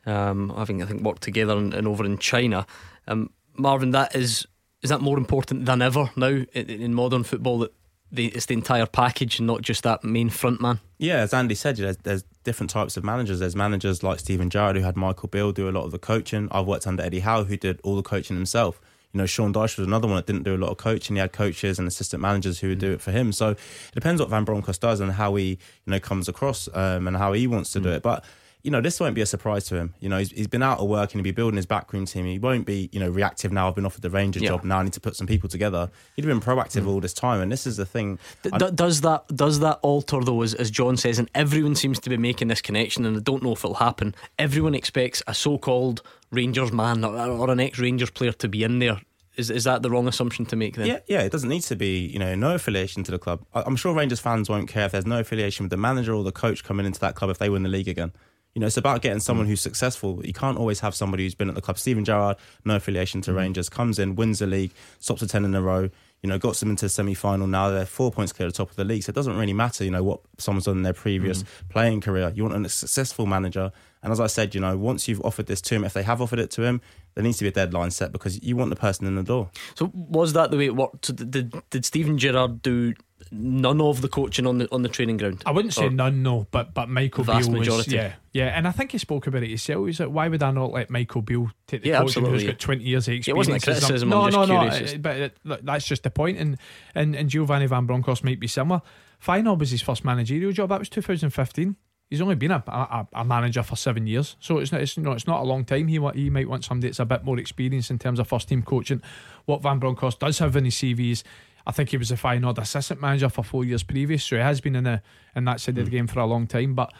um, 0.05 0.53
having 0.55 0.83
I 0.83 0.85
think 0.85 1.01
worked 1.01 1.23
together 1.23 1.57
and, 1.57 1.73
and 1.73 1.87
over 1.87 2.05
in 2.05 2.17
China. 2.17 2.65
Um, 3.07 3.31
Marvin, 3.57 3.91
that 3.91 4.15
is 4.15 4.45
is 4.81 4.89
that 4.89 5.01
more 5.01 5.17
important 5.17 5.65
than 5.65 5.81
ever 5.81 6.11
now 6.15 6.27
in, 6.27 6.69
in 6.69 6.93
modern 6.93 7.23
football 7.23 7.59
that 7.59 7.73
the, 8.11 8.27
it's 8.27 8.45
the 8.45 8.53
entire 8.53 8.85
package 8.85 9.39
and 9.39 9.47
not 9.47 9.61
just 9.61 9.83
that 9.83 10.03
main 10.03 10.29
front 10.29 10.61
man? 10.61 10.79
Yeah, 10.97 11.17
as 11.17 11.33
Andy 11.33 11.55
said, 11.55 11.77
there's, 11.77 11.97
there's 11.97 12.23
different 12.43 12.69
types 12.69 12.97
of 12.97 13.03
managers. 13.03 13.39
There's 13.39 13.55
managers 13.55 14.03
like 14.03 14.19
Steven 14.19 14.49
Gerrard 14.49 14.75
who 14.75 14.83
had 14.83 14.95
Michael 14.95 15.29
Beale 15.29 15.51
do 15.51 15.69
a 15.69 15.71
lot 15.71 15.85
of 15.85 15.91
the 15.91 15.99
coaching. 15.99 16.47
I've 16.51 16.67
worked 16.67 16.87
under 16.87 17.03
Eddie 17.03 17.21
Howe 17.21 17.43
who 17.43 17.57
did 17.57 17.79
all 17.83 17.95
the 17.95 18.03
coaching 18.03 18.35
himself 18.35 18.79
you 19.13 19.17
know, 19.17 19.25
Sean 19.25 19.53
Dyche 19.53 19.77
was 19.77 19.87
another 19.87 20.07
one 20.07 20.15
that 20.15 20.25
didn't 20.25 20.43
do 20.43 20.55
a 20.55 20.57
lot 20.57 20.69
of 20.69 20.77
coaching. 20.77 21.15
He 21.15 21.19
had 21.19 21.33
coaches 21.33 21.79
and 21.79 21.87
assistant 21.87 22.21
managers 22.21 22.59
who 22.59 22.69
would 22.69 22.79
do 22.79 22.93
it 22.93 23.01
for 23.01 23.11
him. 23.11 23.31
So 23.31 23.49
it 23.49 23.57
depends 23.93 24.21
what 24.21 24.29
Van 24.29 24.45
Bronckhorst 24.45 24.81
does 24.81 24.99
and 24.99 25.11
how 25.11 25.35
he, 25.35 25.49
you 25.49 25.57
know, 25.87 25.99
comes 25.99 26.29
across 26.29 26.69
um, 26.73 27.07
and 27.07 27.17
how 27.17 27.33
he 27.33 27.45
wants 27.45 27.71
to 27.73 27.79
mm. 27.79 27.83
do 27.83 27.89
it. 27.89 28.03
But 28.03 28.23
you 28.63 28.71
know, 28.71 28.81
this 28.81 28.99
won't 28.99 29.15
be 29.15 29.21
a 29.21 29.25
surprise 29.25 29.65
to 29.65 29.75
him. 29.75 29.93
You 29.99 30.09
know, 30.09 30.17
he's, 30.17 30.31
he's 30.31 30.47
been 30.47 30.63
out 30.63 30.79
of 30.79 30.87
work 30.87 31.11
and 31.11 31.19
he'll 31.19 31.23
be 31.23 31.31
building 31.31 31.57
his 31.57 31.65
backroom 31.65 32.05
team. 32.05 32.25
He 32.25 32.39
won't 32.39 32.65
be, 32.65 32.89
you 32.91 32.99
know, 32.99 33.09
reactive 33.09 33.51
now. 33.51 33.67
I've 33.67 33.75
been 33.75 33.85
offered 33.85 34.01
the 34.01 34.09
Rangers 34.09 34.43
yeah. 34.43 34.49
job. 34.49 34.63
Now 34.63 34.79
I 34.79 34.83
need 34.83 34.93
to 34.93 34.99
put 34.99 35.15
some 35.15 35.27
people 35.27 35.49
together. 35.49 35.89
He'd 36.15 36.25
have 36.25 36.29
been 36.29 36.41
proactive 36.41 36.83
mm. 36.83 36.87
all 36.87 36.99
this 36.99 37.13
time. 37.13 37.41
And 37.41 37.51
this 37.51 37.65
is 37.65 37.77
the 37.77 37.85
thing. 37.85 38.19
D- 38.43 38.51
does 38.73 39.01
that 39.01 39.27
does 39.35 39.59
that 39.59 39.79
alter 39.81 40.23
though, 40.23 40.41
as, 40.41 40.53
as 40.53 40.69
John 40.69 40.97
says, 40.97 41.19
and 41.19 41.29
everyone 41.33 41.75
seems 41.75 41.99
to 41.99 42.09
be 42.09 42.17
making 42.17 42.49
this 42.49 42.61
connection, 42.61 43.05
and 43.05 43.17
I 43.17 43.19
don't 43.19 43.43
know 43.43 43.53
if 43.53 43.63
it'll 43.63 43.75
happen. 43.75 44.15
Everyone 44.37 44.75
expects 44.75 45.23
a 45.27 45.33
so-called 45.33 46.01
Rangers 46.31 46.71
man 46.71 47.03
or, 47.03 47.15
or 47.15 47.49
an 47.49 47.59
ex-Rangers 47.59 48.11
player 48.11 48.31
to 48.33 48.47
be 48.47 48.63
in 48.63 48.79
there 48.79 49.01
is 49.37 49.49
is 49.49 49.63
that 49.63 49.81
the 49.81 49.89
wrong 49.89 50.07
assumption 50.07 50.45
to 50.47 50.55
make 50.55 50.75
then? 50.75 50.87
Yeah, 50.87 50.99
yeah. 51.07 51.21
It 51.21 51.31
doesn't 51.31 51.49
need 51.49 51.63
to 51.63 51.75
be, 51.75 51.99
you 51.99 52.19
know, 52.19 52.35
no 52.35 52.55
affiliation 52.55 53.03
to 53.05 53.11
the 53.11 53.19
club. 53.19 53.45
I'm 53.53 53.75
sure 53.75 53.93
Rangers 53.93 54.19
fans 54.19 54.49
won't 54.49 54.69
care 54.69 54.85
if 54.85 54.91
there's 54.91 55.05
no 55.05 55.19
affiliation 55.19 55.65
with 55.65 55.71
the 55.71 55.77
manager 55.77 56.13
or 56.13 56.23
the 56.23 56.31
coach 56.31 56.63
coming 56.63 56.85
into 56.85 56.99
that 56.99 57.15
club 57.15 57.29
if 57.29 57.37
they 57.37 57.49
win 57.49 57.63
the 57.63 57.69
league 57.69 57.87
again. 57.87 58.11
You 58.53 58.59
know, 58.59 58.67
it's 58.67 58.77
about 58.77 59.01
getting 59.01 59.21
someone 59.21 59.47
who's 59.47 59.61
successful. 59.61 60.21
You 60.25 60.33
can't 60.33 60.57
always 60.57 60.81
have 60.81 60.93
somebody 60.93 61.23
who's 61.23 61.35
been 61.35 61.47
at 61.47 61.55
the 61.55 61.61
club. 61.61 61.77
Steven 61.77 62.03
Gerrard, 62.03 62.37
no 62.65 62.75
affiliation 62.75 63.21
to 63.21 63.31
mm. 63.31 63.37
Rangers, 63.37 63.69
comes 63.69 63.97
in, 63.97 64.15
wins 64.15 64.39
the 64.39 64.47
league, 64.47 64.71
stops 64.99 65.21
a 65.21 65.27
ten 65.27 65.45
in 65.45 65.55
a 65.55 65.61
row. 65.61 65.89
You 66.21 66.29
know, 66.29 66.37
got 66.37 66.55
them 66.57 66.69
into 66.69 66.85
the 66.85 66.89
semi 66.89 67.15
final. 67.15 67.47
Now 67.47 67.71
they're 67.71 67.85
four 67.85 68.11
points 68.11 68.31
clear 68.31 68.47
at 68.47 68.53
the 68.53 68.57
top 68.57 68.69
of 68.69 68.75
the 68.75 68.83
league. 68.83 69.03
So 69.03 69.09
it 69.09 69.15
doesn't 69.15 69.37
really 69.37 69.53
matter, 69.53 69.83
you 69.83 69.89
know, 69.89 70.03
what 70.03 70.19
someone's 70.37 70.65
done 70.65 70.77
in 70.77 70.83
their 70.83 70.93
previous 70.93 71.43
mm. 71.43 71.47
playing 71.69 72.01
career. 72.01 72.31
You 72.35 72.43
want 72.43 72.63
a 72.63 72.69
successful 72.69 73.25
manager. 73.25 73.71
And 74.03 74.11
as 74.11 74.19
I 74.19 74.27
said, 74.27 74.53
you 74.53 74.61
know, 74.61 74.77
once 74.77 75.07
you've 75.07 75.21
offered 75.21 75.47
this 75.47 75.61
to 75.61 75.75
him, 75.75 75.83
if 75.83 75.93
they 75.93 76.03
have 76.03 76.21
offered 76.21 76.39
it 76.39 76.51
to 76.51 76.63
him, 76.63 76.81
there 77.15 77.23
needs 77.23 77.37
to 77.37 77.45
be 77.45 77.49
a 77.49 77.51
deadline 77.51 77.91
set 77.91 78.11
because 78.11 78.41
you 78.43 78.55
want 78.55 78.69
the 78.69 78.75
person 78.75 79.07
in 79.07 79.15
the 79.15 79.23
door. 79.23 79.49
So 79.75 79.91
was 79.93 80.33
that 80.33 80.51
the 80.51 80.57
way 80.57 80.65
it 80.65 80.75
worked? 80.75 81.15
Did 81.15 81.55
did 81.69 81.85
Steven 81.85 82.17
Gerrard 82.17 82.61
do 82.61 82.93
none 83.31 83.79
of 83.81 84.01
the 84.01 84.07
coaching 84.07 84.45
on 84.45 84.57
the 84.57 84.71
on 84.71 84.81
the 84.81 84.89
training 84.89 85.17
ground? 85.17 85.43
I 85.45 85.51
wouldn't 85.51 85.73
say 85.73 85.89
none, 85.89 86.21
no, 86.21 86.47
but 86.51 86.73
but 86.73 86.89
Michael 86.89 87.23
Beale 87.23 87.49
was 87.51 87.87
yeah 87.87 88.13
yeah, 88.33 88.47
and 88.47 88.67
I 88.67 88.71
think 88.71 88.91
he 88.91 88.97
spoke 88.97 89.27
about 89.27 89.43
it 89.43 89.49
himself. 89.49 89.85
He's 89.85 89.99
like, 89.99 90.09
why 90.09 90.27
would 90.27 90.41
I 90.41 90.51
not 90.51 90.71
let 90.71 90.89
Michael 90.89 91.21
Beale 91.21 91.51
take 91.67 91.83
the 91.83 91.89
yeah, 91.89 91.99
coaching 91.99 92.25
who's 92.25 92.43
got 92.43 92.59
twenty 92.59 92.83
years 92.85 93.07
of 93.07 93.15
experience? 93.15 93.27
It 93.27 93.35
wasn't 93.35 93.57
a 93.57 93.65
criticism. 93.65 94.09
No, 94.09 94.27
no, 94.29 94.45
no, 94.45 94.57
uh, 94.57 94.97
but 94.99 95.17
it, 95.17 95.37
look, 95.43 95.61
that's 95.63 95.85
just 95.85 96.03
the 96.03 96.11
point. 96.11 96.37
And 96.37 96.57
and 96.95 97.15
and 97.15 97.29
Giovanni 97.29 97.67
Van 97.67 97.85
Bronckhorst 97.85 98.23
might 98.23 98.39
be 98.39 98.47
similar. 98.47 98.81
Feyenoord 99.23 99.59
was 99.59 99.71
his 99.71 99.81
first 99.81 100.03
managerial 100.03 100.51
job. 100.51 100.69
That 100.69 100.79
was 100.79 100.89
2015 100.89 101.75
he's 102.11 102.21
only 102.21 102.35
been 102.35 102.51
a, 102.51 102.63
a, 102.67 103.07
a, 103.13 103.25
manager 103.25 103.63
for 103.63 103.75
seven 103.75 104.05
years, 104.05 104.35
so 104.39 104.59
it's 104.59 104.71
not, 104.71 104.81
it's, 104.81 104.97
you 104.97 105.01
know, 105.01 105.13
it's 105.13 105.25
not 105.25 105.39
a 105.39 105.45
long 105.45 105.63
time. 105.65 105.87
He 105.87 105.97
he 106.13 106.29
might 106.29 106.47
want 106.47 106.65
somebody 106.65 106.89
that's 106.89 106.99
a 106.99 107.05
bit 107.05 107.23
more 107.23 107.39
experienced 107.39 107.89
in 107.89 107.97
terms 107.97 108.19
of 108.19 108.27
first 108.27 108.49
team 108.49 108.61
coaching. 108.61 109.01
What 109.45 109.63
Van 109.63 109.79
Bronckhorst 109.79 110.19
does 110.19 110.37
have 110.39 110.55
in 110.55 110.65
his 110.65 110.75
CVs, 110.75 111.23
I 111.65 111.71
think 111.71 111.89
he 111.89 111.97
was 111.97 112.11
a 112.11 112.15
Feyenoord 112.15 112.57
assistant 112.57 113.01
manager 113.01 113.29
for 113.29 113.43
four 113.43 113.63
years 113.63 113.83
previous, 113.83 114.23
so 114.23 114.35
he 114.35 114.41
has 114.41 114.61
been 114.61 114.75
in 114.75 114.83
the 114.83 115.01
in 115.35 115.45
that 115.45 115.59
side 115.59 115.75
mm. 115.75 115.79
of 115.79 115.85
the 115.85 115.91
hmm. 115.91 115.97
game 115.97 116.07
for 116.07 116.19
a 116.19 116.25
long 116.25 116.47
time. 116.47 116.75
But 116.75 116.93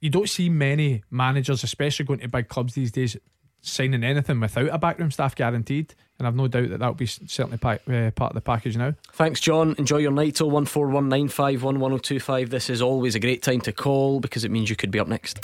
you 0.00 0.10
don't 0.10 0.28
see 0.28 0.48
many 0.48 1.02
managers, 1.10 1.64
especially 1.64 2.04
going 2.04 2.20
to 2.20 2.28
big 2.28 2.48
clubs 2.48 2.74
these 2.74 2.92
days, 2.92 3.16
signing 3.60 4.04
anything 4.04 4.40
without 4.40 4.68
a 4.72 4.78
backroom 4.78 5.10
staff 5.10 5.34
guaranteed. 5.34 5.94
And 6.18 6.26
I've 6.26 6.34
no 6.34 6.48
doubt 6.48 6.70
that 6.70 6.78
that'll 6.78 6.94
be 6.94 7.06
certainly 7.06 7.58
pack, 7.58 7.82
uh, 7.88 8.10
part 8.10 8.32
of 8.32 8.34
the 8.34 8.40
package 8.40 8.76
now. 8.76 8.94
Thanks, 9.12 9.38
John. 9.40 9.76
Enjoy 9.78 9.98
your 9.98 10.10
night. 10.10 10.34
01419511025. 10.34 12.50
This 12.50 12.68
is 12.68 12.82
always 12.82 13.14
a 13.14 13.20
great 13.20 13.40
time 13.42 13.60
to 13.62 13.70
call 13.72 14.18
because 14.18 14.44
it 14.44 14.50
means 14.50 14.68
you 14.68 14.74
could 14.76 14.90
be 14.90 14.98
up 14.98 15.06
next. 15.06 15.38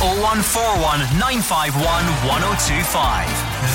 0141 0.00 1.00
951 1.18 2.04
1025. 2.28 3.26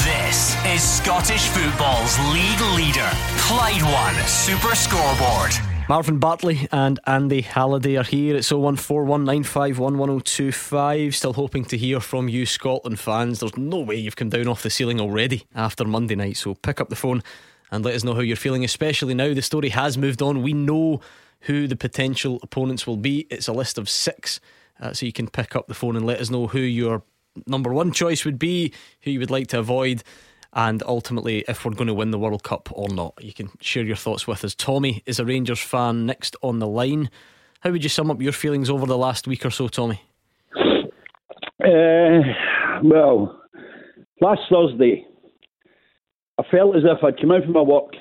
This 0.06 0.56
is 0.66 0.84
Scottish 0.84 1.48
football's 1.50 2.20
league 2.34 2.62
leader, 2.78 3.10
Clyde 3.38 3.82
One 3.82 4.16
Super 4.28 4.76
Scoreboard. 4.76 5.75
Marvin 5.88 6.18
Bartley 6.18 6.68
and 6.72 7.00
Andy 7.06 7.42
Halliday 7.42 7.96
are 7.96 8.04
here. 8.04 8.36
It's 8.36 8.52
01419511025. 8.52 11.14
Still 11.14 11.34
hoping 11.34 11.64
to 11.66 11.78
hear 11.78 12.00
from 12.00 12.28
you, 12.28 12.48
Scotland 12.48 13.00
fans. 13.00 13.40
There's 13.40 13.56
no 13.56 13.82
way 13.82 13.98
you've 13.98 14.16
come 14.16 14.30
down 14.30 14.48
off 14.48 14.64
the 14.64 14.72
ceiling 14.72 15.00
already 15.00 15.46
after 15.54 15.86
Monday 15.86 16.16
night. 16.16 16.38
So 16.38 16.56
pick 16.56 16.82
up 16.82 16.90
the 16.90 16.96
phone 16.96 17.22
and 17.70 17.86
let 17.86 17.94
us 17.94 18.04
know 18.04 18.16
how 18.16 18.22
you're 18.22 18.36
feeling, 18.36 18.64
especially 18.64 19.14
now 19.14 19.36
the 19.36 19.44
story 19.44 19.70
has 19.70 19.96
moved 19.96 20.24
on. 20.24 20.42
We 20.42 20.54
know 20.54 21.02
who 21.42 21.68
the 21.68 21.76
potential 21.76 22.40
opponents 22.42 22.88
will 22.88 22.98
be. 22.98 23.28
It's 23.30 23.48
a 23.48 23.54
list 23.54 23.78
of 23.78 23.88
six, 23.88 24.40
uh, 24.80 24.94
so 24.94 25.06
you 25.06 25.14
can 25.14 25.28
pick 25.28 25.56
up 25.56 25.68
the 25.68 25.76
phone 25.76 25.96
and 25.96 26.08
let 26.08 26.20
us 26.20 26.32
know 26.32 26.48
who 26.48 26.62
your 26.62 27.04
number 27.46 27.72
one 27.72 27.92
choice 27.92 28.26
would 28.26 28.40
be, 28.40 28.74
who 29.02 29.12
you 29.12 29.20
would 29.20 29.30
like 29.30 29.50
to 29.50 29.60
avoid, 29.60 30.02
and 30.56 30.82
ultimately 30.88 31.44
if 31.48 31.66
we're 31.66 31.74
going 31.74 31.88
to 31.88 31.94
win 31.94 32.12
the 32.12 32.20
World 32.20 32.44
Cup 32.44 32.70
or 32.72 32.90
not. 32.90 33.14
You 33.22 33.34
can 33.34 33.50
share 33.60 33.84
your 33.84 33.98
thoughts 33.98 34.26
with 34.26 34.44
us. 34.44 34.56
Tommy 34.56 35.04
is 35.06 35.20
a 35.20 35.26
Rangers 35.26 35.60
fan 35.60 36.06
next 36.06 36.36
on 36.42 36.60
the 36.60 36.68
line. 36.68 37.10
How 37.60 37.72
would 37.72 37.84
you 37.84 37.90
sum 37.90 38.10
up 38.10 38.22
your 38.22 38.32
feelings 38.32 38.70
over 38.70 38.86
the 38.86 38.98
last 38.98 39.28
week 39.28 39.46
or 39.46 39.50
so, 39.50 39.68
Tommy? 39.68 40.02
Uh, 41.64 42.22
well, 42.84 43.42
last 44.22 44.42
Thursday, 44.50 45.06
I 46.40 46.44
felt 46.50 46.76
as 46.76 46.84
if 46.86 47.04
I'd 47.04 47.20
come 47.20 47.32
out 47.32 47.44
from 47.44 47.54
my 47.54 47.62
work 47.62 47.94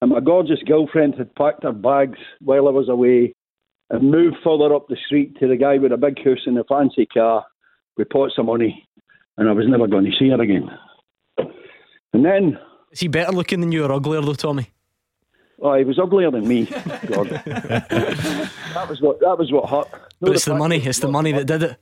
and 0.00 0.10
my 0.10 0.20
gorgeous 0.20 0.60
girlfriend 0.66 1.14
had 1.16 1.34
packed 1.34 1.64
her 1.64 1.72
bags 1.72 2.18
while 2.40 2.68
I 2.68 2.70
was 2.70 2.88
away 2.88 3.34
and 3.90 4.10
moved 4.10 4.36
further 4.42 4.74
up 4.74 4.88
the 4.88 4.96
street 5.06 5.36
to 5.40 5.48
the 5.48 5.56
guy 5.56 5.76
with 5.76 5.92
a 5.92 5.96
big 5.96 6.18
house 6.24 6.46
and 6.46 6.58
a 6.58 6.64
fancy 6.64 7.06
car 7.06 7.44
with 7.96 8.08
pots 8.08 8.34
of 8.38 8.46
money, 8.46 8.86
and 9.36 9.48
I 9.48 9.52
was 9.52 9.66
never 9.68 9.86
going 9.86 10.04
to 10.04 10.16
see 10.18 10.30
her 10.30 10.40
again. 10.40 10.70
And 12.12 12.24
then. 12.24 12.58
Is 12.92 13.00
he 13.00 13.08
better 13.08 13.32
looking 13.32 13.60
than 13.60 13.72
you 13.72 13.84
or 13.84 13.92
uglier, 13.92 14.20
though, 14.20 14.34
Tommy? 14.34 14.70
Oh, 15.62 15.74
he 15.74 15.84
was 15.84 15.98
uglier 15.98 16.30
than 16.30 16.48
me. 16.48 16.64
God. 17.06 17.28
that 17.28 18.86
was 18.88 19.00
what 19.00 19.20
that 19.20 19.38
was 19.38 19.52
what 19.52 19.68
hurt. 19.68 19.88
No, 19.92 20.28
but 20.28 20.32
it's 20.32 20.46
the, 20.46 20.52
the 20.52 20.58
money. 20.58 20.78
It's 20.78 21.00
the 21.00 21.08
money 21.08 21.32
that 21.32 21.46
did 21.46 21.62
it. 21.62 21.76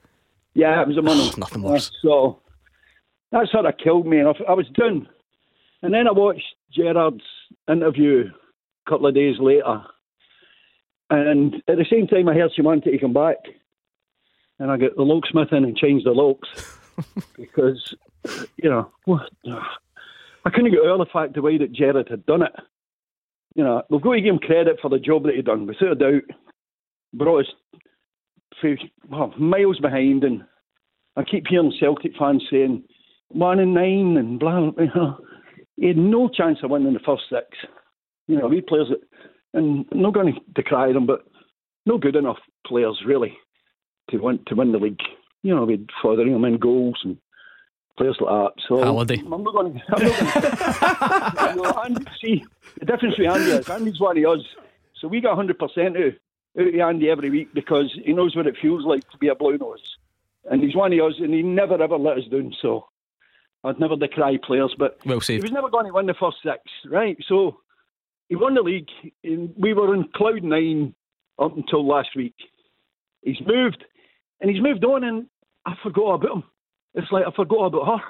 Yeah, 0.54 0.82
it 0.82 0.88
was 0.88 0.96
the 0.96 1.02
money. 1.02 1.30
Nothing 1.36 1.62
worse. 1.62 1.88
Uh, 1.88 1.92
so 2.02 2.40
that 3.30 3.48
sort 3.52 3.66
of 3.66 3.74
killed 3.82 4.06
me. 4.06 4.20
I, 4.20 4.32
I 4.48 4.54
was 4.54 4.66
done. 4.74 5.08
And 5.82 5.94
then 5.94 6.08
I 6.08 6.12
watched 6.12 6.42
Gerrard's 6.72 7.22
interview 7.70 8.24
a 8.86 8.90
couple 8.90 9.06
of 9.06 9.14
days 9.14 9.36
later. 9.38 9.82
And 11.10 11.54
at 11.68 11.76
the 11.78 11.86
same 11.88 12.06
time, 12.08 12.28
I 12.28 12.34
heard 12.34 12.50
she 12.54 12.62
wanted 12.62 12.90
to 12.90 12.98
come 12.98 13.12
back. 13.12 13.36
And 14.58 14.70
I 14.70 14.76
got 14.76 14.96
the 14.96 15.02
locksmith 15.02 15.52
in 15.52 15.64
and 15.64 15.76
changed 15.76 16.04
the 16.04 16.10
locks 16.10 16.48
because, 17.36 17.94
you 18.56 18.68
know, 18.68 18.90
I 20.48 20.50
couldn't 20.50 20.70
get 20.70 20.80
over 20.80 21.04
the 21.04 21.10
fact 21.12 21.34
the 21.34 21.42
way 21.42 21.58
that 21.58 21.72
Gerrard 21.74 22.08
had 22.08 22.24
done 22.24 22.40
it. 22.40 22.52
You 23.54 23.64
know, 23.64 23.82
we've 23.90 24.00
got 24.00 24.14
to 24.14 24.20
give 24.22 24.32
him 24.32 24.38
credit 24.38 24.78
for 24.80 24.88
the 24.88 24.98
job 24.98 25.24
that 25.24 25.34
he'd 25.34 25.44
done, 25.44 25.66
without 25.66 25.92
a 25.92 25.94
doubt. 25.94 26.22
Brought 27.12 27.40
us 27.40 27.46
well, 29.10 29.34
miles 29.38 29.78
behind, 29.78 30.24
and 30.24 30.42
I 31.16 31.24
keep 31.24 31.46
hearing 31.48 31.72
Celtic 31.78 32.12
fans 32.18 32.42
saying 32.50 32.84
one 33.28 33.58
and 33.58 33.74
nine 33.74 34.16
and 34.16 34.40
blah. 34.40 34.70
blah. 34.70 35.16
He 35.76 35.86
had 35.86 35.96
no 35.96 36.28
chance 36.28 36.58
of 36.64 36.70
winning 36.70 36.94
the 36.94 36.98
first 36.98 37.22
six. 37.30 37.46
You 38.26 38.36
know, 38.36 38.48
we 38.48 38.60
players 38.62 38.88
that, 38.88 38.98
and 39.54 39.86
I'm 39.92 40.02
not 40.02 40.12
going 40.12 40.34
to 40.34 40.40
decry 40.52 40.92
them, 40.92 41.06
but 41.06 41.20
no 41.86 41.98
good 41.98 42.16
enough 42.16 42.38
players 42.66 43.00
really 43.06 43.36
to 44.10 44.18
win 44.18 44.40
to 44.48 44.56
win 44.56 44.72
the 44.72 44.78
league. 44.78 44.98
You 45.44 45.54
know, 45.54 45.64
we'd 45.64 45.88
Foderingham 46.02 46.48
in 46.48 46.58
goals 46.58 46.98
and 47.04 47.16
players 47.98 48.16
like 48.20 48.54
that. 48.54 48.62
So 48.66 48.82
Halliday. 48.82 49.20
I'm 49.20 49.42
not 49.42 49.54
going. 49.54 49.82
I'm 49.88 50.06
not 50.06 51.36
going. 51.36 51.56
you 51.56 51.62
know, 51.62 51.82
Andy, 51.84 52.04
see, 52.20 52.44
the 52.78 52.86
difference 52.86 53.18
with 53.18 53.28
Andy 53.28 53.50
is 53.50 53.68
Andy's 53.68 54.00
one 54.00 54.18
of 54.18 54.38
us, 54.38 54.46
so 55.00 55.08
we 55.08 55.20
got 55.20 55.36
100 55.36 55.58
percent 55.58 55.96
out 55.96 56.14
out 56.58 56.74
of 56.74 56.80
Andy 56.80 57.10
every 57.10 57.30
week 57.30 57.52
because 57.54 57.92
he 58.04 58.12
knows 58.12 58.34
what 58.34 58.46
it 58.46 58.56
feels 58.60 58.84
like 58.84 59.08
to 59.10 59.18
be 59.18 59.28
a 59.28 59.34
blue 59.34 59.58
nose, 59.58 59.96
and 60.50 60.62
he's 60.62 60.74
one 60.74 60.92
of 60.92 61.00
us, 61.00 61.14
and 61.18 61.34
he 61.34 61.42
never 61.42 61.80
ever 61.82 61.98
let 61.98 62.18
us 62.18 62.24
down. 62.30 62.54
So 62.62 62.88
I'd 63.64 63.80
never 63.80 63.96
decry 63.96 64.38
players, 64.42 64.74
but 64.78 64.98
well 65.04 65.20
he 65.20 65.40
was 65.40 65.52
never 65.52 65.68
going 65.68 65.86
to 65.86 65.92
win 65.92 66.06
the 66.06 66.14
first 66.14 66.38
six, 66.42 66.60
right? 66.86 67.18
So 67.28 67.60
he 68.28 68.36
won 68.36 68.54
the 68.54 68.62
league. 68.62 68.88
And 69.24 69.52
we 69.56 69.72
were 69.74 69.94
in 69.94 70.08
cloud 70.14 70.42
nine 70.42 70.94
up 71.38 71.56
until 71.56 71.86
last 71.86 72.10
week. 72.14 72.34
He's 73.22 73.40
moved, 73.44 73.84
and 74.40 74.50
he's 74.50 74.62
moved 74.62 74.84
on, 74.84 75.04
and 75.04 75.26
I 75.66 75.74
forgot 75.82 76.14
about 76.14 76.36
him. 76.36 76.44
It's 76.94 77.10
like 77.12 77.26
I 77.26 77.30
forgot 77.30 77.66
about 77.66 77.86
her. 77.86 78.04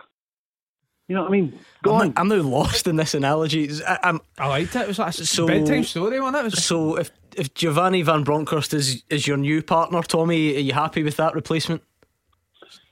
You 1.09 1.15
know 1.15 1.23
what 1.23 1.29
I 1.29 1.33
mean? 1.33 1.59
Go 1.83 1.95
I'm, 1.95 2.01
on. 2.01 2.07
Not, 2.09 2.19
I'm 2.19 2.29
now 2.29 2.37
lost 2.37 2.87
in 2.87 2.97
this 2.97 3.15
analogy. 3.15 3.71
I, 3.87 4.19
I 4.39 4.49
liked 4.49 4.77
it. 4.77 4.83
It 4.83 4.89
was 4.89 4.99
like 4.99 5.09
a 5.09 5.27
so, 5.27 5.47
bedtime 5.47 5.85
story, 5.85 6.21
wasn't 6.21 6.37
it? 6.37 6.45
Was... 6.45 6.65
So 6.65 6.97
if 6.97 7.11
if 7.37 7.55
Giovanni 7.55 8.03
Van 8.03 8.25
Bronckhorst 8.25 8.75
is 8.75 9.03
is 9.09 9.27
your 9.27 9.39
new 9.39 9.63
partner, 9.63 10.03
Tommy, 10.03 10.57
are 10.57 10.61
you 10.61 10.75
happy 10.75 11.03
with 11.03 11.17
that 11.17 11.35
replacement? 11.35 11.83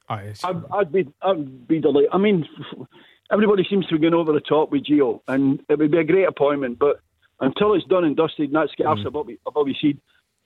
I'd, 0.09 0.37
I'd, 0.45 0.93
be, 0.93 1.09
I'd 1.23 1.67
be 1.67 1.81
delighted. 1.81 2.11
I 2.13 2.19
mean, 2.19 2.47
everybody 3.33 3.67
seems 3.69 3.87
to 3.87 3.95
be 3.95 4.01
going 4.01 4.15
over 4.15 4.33
the 4.33 4.41
top 4.41 4.71
with 4.71 4.85
Gio, 4.85 5.21
and 5.27 5.61
it 5.69 5.79
would 5.79 5.91
be 5.91 5.99
a 5.99 6.05
great 6.05 6.29
appointment. 6.29 6.79
But 6.79 7.01
until 7.41 7.75
it's 7.75 7.85
done 7.87 8.05
and 8.05 8.17
dusted, 8.17 8.51
and 8.51 8.55
that's 8.55 8.73
get 8.77 8.87
mm. 8.87 9.05
above, 9.05 9.29
above 9.47 9.67
his 9.67 9.77
seed, 9.81 10.01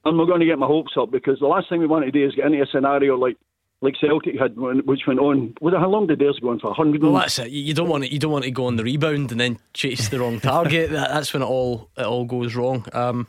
I'm 0.04 0.16
not 0.16 0.26
going 0.26 0.40
to 0.40 0.46
get 0.46 0.58
my 0.58 0.66
hopes 0.66 0.92
up 0.98 1.10
because 1.10 1.38
the 1.40 1.46
last 1.46 1.68
thing 1.68 1.80
we 1.80 1.86
want 1.86 2.04
to 2.04 2.10
do 2.10 2.26
is 2.26 2.34
get 2.34 2.46
into 2.46 2.62
a 2.62 2.66
scenario 2.66 3.16
like 3.16 3.36
like 3.82 3.94
Celtic 4.00 4.38
had, 4.38 4.56
one 4.56 4.80
which 4.84 5.02
went 5.06 5.20
on. 5.20 5.54
How 5.62 5.88
long 5.88 6.06
did 6.06 6.18
theirs 6.18 6.38
go 6.40 6.50
on 6.50 6.60
for? 6.60 6.74
Hundred. 6.74 7.02
Well, 7.02 7.12
that's 7.12 7.38
it. 7.38 7.50
You 7.50 7.72
don't 7.74 7.88
want 7.88 8.04
to. 8.04 8.12
You 8.12 8.18
don't 8.18 8.32
want 8.32 8.44
to 8.44 8.50
go 8.50 8.66
on 8.66 8.76
the 8.76 8.84
rebound 8.84 9.32
and 9.32 9.40
then 9.40 9.58
chase 9.72 10.08
the 10.08 10.20
wrong 10.20 10.40
target. 10.40 10.90
that's 10.90 11.32
when 11.32 11.42
it 11.42 11.46
all 11.46 11.88
it 11.96 12.04
all 12.04 12.24
goes 12.24 12.54
wrong. 12.54 12.84
Um, 12.92 13.26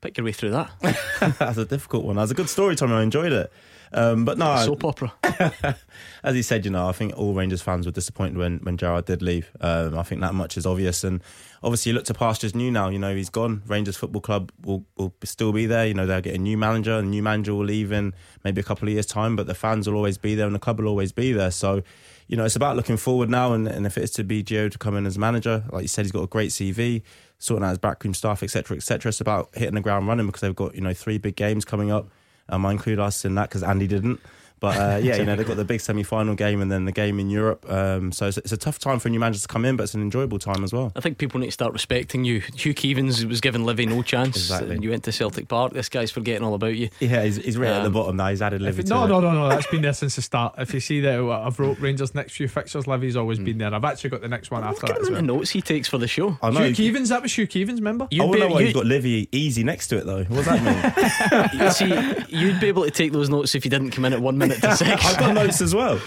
pick 0.00 0.16
your 0.16 0.24
way 0.24 0.32
through 0.32 0.50
that. 0.50 0.70
that's 1.38 1.58
a 1.58 1.64
difficult 1.66 2.04
one. 2.04 2.16
That's 2.16 2.30
a 2.30 2.34
good 2.34 2.48
story, 2.48 2.76
Tommy. 2.76 2.94
I 2.94 3.02
enjoyed 3.02 3.32
it. 3.32 3.52
Um, 3.94 4.24
but 4.24 4.38
no, 4.38 4.56
soap 4.56 4.84
opera. 4.84 5.12
as 6.24 6.34
he 6.34 6.42
said, 6.42 6.64
you 6.64 6.70
know, 6.72 6.88
I 6.88 6.92
think 6.92 7.16
all 7.16 7.32
Rangers 7.32 7.62
fans 7.62 7.86
were 7.86 7.92
disappointed 7.92 8.36
when 8.36 8.58
when 8.58 8.76
Gerrard 8.76 9.04
did 9.04 9.22
leave. 9.22 9.52
Um, 9.60 9.96
I 9.96 10.02
think 10.02 10.20
that 10.20 10.34
much 10.34 10.56
is 10.56 10.66
obvious, 10.66 11.04
and 11.04 11.22
obviously 11.62 11.90
you 11.90 11.94
look 11.94 12.04
to 12.06 12.14
pastures 12.14 12.56
new 12.56 12.72
now. 12.72 12.88
You 12.88 12.98
know, 12.98 13.14
he's 13.14 13.30
gone. 13.30 13.62
Rangers 13.68 13.96
Football 13.96 14.20
Club 14.20 14.50
will 14.64 14.84
will 14.96 15.14
still 15.22 15.52
be 15.52 15.66
there. 15.66 15.86
You 15.86 15.94
know, 15.94 16.06
they'll 16.06 16.20
get 16.20 16.34
a 16.34 16.38
new 16.38 16.58
manager. 16.58 16.98
A 16.98 17.02
new 17.02 17.22
manager 17.22 17.54
will 17.54 17.64
leave 17.64 17.92
in 17.92 18.14
maybe 18.42 18.60
a 18.60 18.64
couple 18.64 18.88
of 18.88 18.94
years' 18.94 19.06
time, 19.06 19.36
but 19.36 19.46
the 19.46 19.54
fans 19.54 19.88
will 19.88 19.96
always 19.96 20.18
be 20.18 20.34
there, 20.34 20.46
and 20.46 20.54
the 20.56 20.60
club 20.60 20.80
will 20.80 20.88
always 20.88 21.12
be 21.12 21.32
there. 21.32 21.50
So. 21.50 21.82
You 22.26 22.38
know, 22.38 22.46
it's 22.46 22.56
about 22.56 22.74
looking 22.74 22.96
forward 22.96 23.28
now, 23.28 23.52
and, 23.52 23.68
and 23.68 23.84
if 23.84 23.98
it 23.98 24.04
is 24.04 24.10
to 24.12 24.24
be 24.24 24.42
Gio 24.42 24.70
to 24.70 24.78
come 24.78 24.96
in 24.96 25.04
as 25.04 25.18
manager, 25.18 25.62
like 25.70 25.82
you 25.82 25.88
said, 25.88 26.06
he's 26.06 26.10
got 26.10 26.22
a 26.22 26.26
great 26.26 26.52
CV, 26.52 27.02
sorting 27.38 27.62
out 27.66 27.68
his 27.68 27.78
backroom 27.78 28.14
staff, 28.14 28.42
etc., 28.42 28.78
etc. 28.78 29.10
It's 29.10 29.20
about 29.20 29.50
hitting 29.52 29.74
the 29.74 29.82
ground 29.82 30.08
running 30.08 30.24
because 30.24 30.40
they've 30.40 30.56
got 30.56 30.74
you 30.74 30.80
know 30.80 30.94
three 30.94 31.18
big 31.18 31.36
games 31.36 31.66
coming 31.66 31.90
up. 31.90 32.08
Um, 32.48 32.66
I 32.66 32.72
include 32.72 32.98
us 32.98 33.24
in 33.24 33.34
that 33.36 33.48
because 33.48 33.62
Andy 33.62 33.86
didn't. 33.86 34.20
But 34.64 34.78
uh, 34.78 34.96
yeah, 35.02 35.16
you 35.16 35.26
know 35.26 35.36
they've 35.36 35.46
got 35.46 35.56
the 35.58 35.64
big 35.64 35.82
semi-final 35.82 36.36
game 36.36 36.62
and 36.62 36.72
then 36.72 36.86
the 36.86 36.92
game 36.92 37.20
in 37.20 37.28
Europe. 37.28 37.70
Um, 37.70 38.12
so 38.12 38.28
it's, 38.28 38.38
it's, 38.38 38.52
a 38.52 38.56
tough 38.56 38.78
time 38.78 38.98
for 38.98 39.10
new 39.10 39.20
managers 39.20 39.42
to 39.42 39.48
come 39.48 39.66
in, 39.66 39.76
but 39.76 39.82
it's 39.82 39.92
an 39.92 40.00
enjoyable 40.00 40.38
time 40.38 40.64
as 40.64 40.72
well. 40.72 40.90
I 40.96 41.00
think 41.00 41.18
people 41.18 41.38
need 41.38 41.46
to 41.46 41.52
start 41.52 41.74
respecting 41.74 42.24
you. 42.24 42.40
Hugh 42.56 42.72
Keevins 42.72 43.26
was 43.26 43.42
giving 43.42 43.64
Livy 43.64 43.84
no 43.84 44.00
chance. 44.02 44.36
Exactly. 44.36 44.78
You 44.80 44.88
went 44.88 45.04
to 45.04 45.12
Celtic 45.12 45.48
Park. 45.48 45.74
This 45.74 45.90
guy's 45.90 46.10
forgetting 46.10 46.46
all 46.46 46.54
about 46.54 46.76
you. 46.76 46.88
Yeah, 46.98 47.24
he's, 47.24 47.36
he's 47.36 47.58
right 47.58 47.68
um, 47.68 47.76
at 47.76 47.80
the 47.80 47.86
um, 47.88 47.92
bottom 47.92 48.16
now. 48.16 48.28
He's 48.28 48.40
added 48.40 48.62
Livy. 48.62 48.80
It, 48.80 48.88
no, 48.88 49.06
no, 49.06 49.20
no, 49.20 49.32
no. 49.32 49.50
That's 49.50 49.66
been 49.66 49.82
there 49.82 49.92
since 49.92 50.16
the 50.16 50.22
start. 50.22 50.54
If 50.56 50.72
you 50.72 50.80
see 50.80 51.00
that 51.00 51.20
I've 51.20 51.60
wrote 51.60 51.78
Rangers 51.78 52.14
next 52.14 52.32
few 52.32 52.48
fixtures, 52.48 52.86
Livy's 52.86 53.16
always 53.16 53.38
mm. 53.38 53.44
been 53.44 53.58
there. 53.58 53.74
I've 53.74 53.84
actually 53.84 54.10
got 54.10 54.22
the 54.22 54.28
next 54.28 54.50
one 54.50 54.62
I'm 54.62 54.70
after 54.70 54.86
that. 54.86 55.02
Well. 55.02 55.12
the 55.12 55.22
notes 55.22 55.50
he 55.50 55.60
takes 55.60 55.88
for 55.88 55.98
the 55.98 56.08
show. 56.08 56.38
I 56.42 56.50
know. 56.50 56.60
Hugh 56.60 56.92
Keevins. 56.92 57.10
That 57.10 57.20
was 57.20 57.36
Hugh 57.36 57.46
Keevins. 57.46 57.76
Remember? 57.76 58.08
You'd 58.10 58.22
I 58.22 58.26
wonder 58.26 58.48
why 58.48 58.60
you've 58.60 58.74
got 58.74 58.86
Livy 58.86 59.28
easy 59.30 59.62
next 59.62 59.88
to 59.88 59.98
it 59.98 60.06
though. 60.06 60.24
What 60.24 60.44
does 60.44 60.46
that 60.46 61.52
mean? 61.52 61.70
see, 62.28 62.36
you'd 62.36 62.60
be 62.60 62.68
able 62.68 62.84
to 62.84 62.90
take 62.90 63.12
those 63.12 63.28
notes 63.28 63.54
if 63.54 63.66
you 63.66 63.70
didn't 63.70 63.90
come 63.90 64.06
in 64.06 64.12
at 64.12 64.20
one 64.20 64.38
minute 64.38 64.53
to 64.60 64.76
six 64.76 65.18
notes 65.20 65.60
as 65.60 65.74
well. 65.74 66.00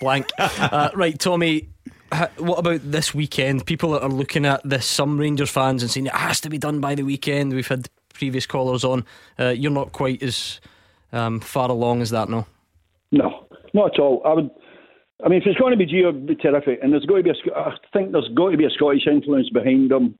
Blank. 0.00 0.26
Uh, 0.38 0.90
right, 0.94 1.18
Tommy. 1.18 1.68
What 2.38 2.58
about 2.58 2.80
this 2.84 3.14
weekend? 3.14 3.66
People 3.66 3.92
that 3.92 4.02
are 4.02 4.08
looking 4.08 4.46
at 4.46 4.60
this. 4.64 4.86
Some 4.86 5.18
Rangers 5.18 5.50
fans 5.50 5.82
and 5.82 5.90
saying 5.90 6.06
it 6.06 6.14
has 6.14 6.40
to 6.42 6.50
be 6.50 6.58
done 6.58 6.80
by 6.80 6.94
the 6.94 7.02
weekend. 7.02 7.52
We've 7.52 7.66
had 7.66 7.88
previous 8.14 8.46
callers 8.46 8.84
on. 8.84 9.04
Uh, 9.38 9.48
you're 9.48 9.70
not 9.70 9.92
quite 9.92 10.22
as 10.22 10.60
um, 11.12 11.40
far 11.40 11.70
along 11.70 12.02
as 12.02 12.10
that, 12.10 12.28
no? 12.28 12.46
No, 13.12 13.46
not 13.74 13.94
at 13.94 14.00
all. 14.00 14.22
I 14.24 14.32
would. 14.32 14.50
I 15.24 15.28
mean, 15.28 15.40
if 15.40 15.46
it's 15.46 15.58
going 15.58 15.70
to 15.70 15.78
be 15.78 15.86
Gio, 15.86 16.10
it'd 16.10 16.26
be 16.26 16.34
terrific. 16.34 16.80
And 16.82 16.92
there's 16.92 17.06
going 17.06 17.24
to 17.24 17.32
be 17.32 17.38
a. 17.38 17.56
I 17.56 17.74
think 17.92 18.12
there's 18.12 18.28
got 18.34 18.50
to 18.50 18.56
be 18.56 18.66
a 18.66 18.70
Scottish 18.70 19.06
influence 19.06 19.48
behind 19.50 19.90
them. 19.90 20.18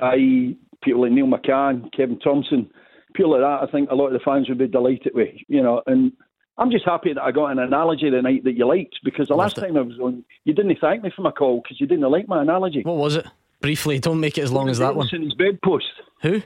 I 0.00 0.56
people 0.82 1.02
like 1.02 1.12
Neil 1.12 1.26
McCann, 1.26 1.92
Kevin 1.96 2.18
Thomson, 2.18 2.70
people 3.14 3.32
like 3.32 3.40
that. 3.40 3.68
I 3.68 3.70
think 3.70 3.90
a 3.90 3.94
lot 3.94 4.08
of 4.08 4.14
the 4.14 4.24
fans 4.24 4.48
would 4.48 4.58
be 4.58 4.66
delighted 4.66 5.12
with. 5.14 5.34
You 5.48 5.62
know, 5.62 5.82
and 5.86 6.12
I'm 6.58 6.70
just 6.70 6.84
happy 6.84 7.12
that 7.14 7.22
I 7.22 7.32
got 7.32 7.46
an 7.46 7.58
analogy 7.58 8.10
tonight 8.10 8.44
that 8.44 8.52
you 8.52 8.66
liked 8.66 9.00
because 9.04 9.28
the 9.28 9.34
last 9.34 9.56
time 9.56 9.76
I 9.76 9.80
was 9.80 9.98
on, 9.98 10.24
you 10.44 10.52
didn't 10.52 10.76
thank 10.80 11.02
me 11.02 11.10
for 11.14 11.22
my 11.22 11.30
call 11.30 11.62
because 11.62 11.80
you 11.80 11.86
didn't 11.86 12.10
like 12.10 12.28
my 12.28 12.42
analogy. 12.42 12.82
What 12.82 12.96
was 12.96 13.16
it? 13.16 13.26
Briefly, 13.60 13.98
don't 13.98 14.20
make 14.20 14.38
it 14.38 14.42
as 14.42 14.52
long 14.52 14.68
as 14.68 14.78
that 14.78 14.94
one. 14.94 15.08
In 15.12 15.22
his 15.22 15.34
bedpost. 15.34 15.86
Who? 16.22 16.42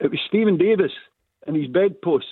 It 0.00 0.10
was 0.10 0.20
Steven 0.26 0.58
Davis 0.58 0.92
and 1.46 1.56
his 1.56 1.68
bedposts. 1.68 2.28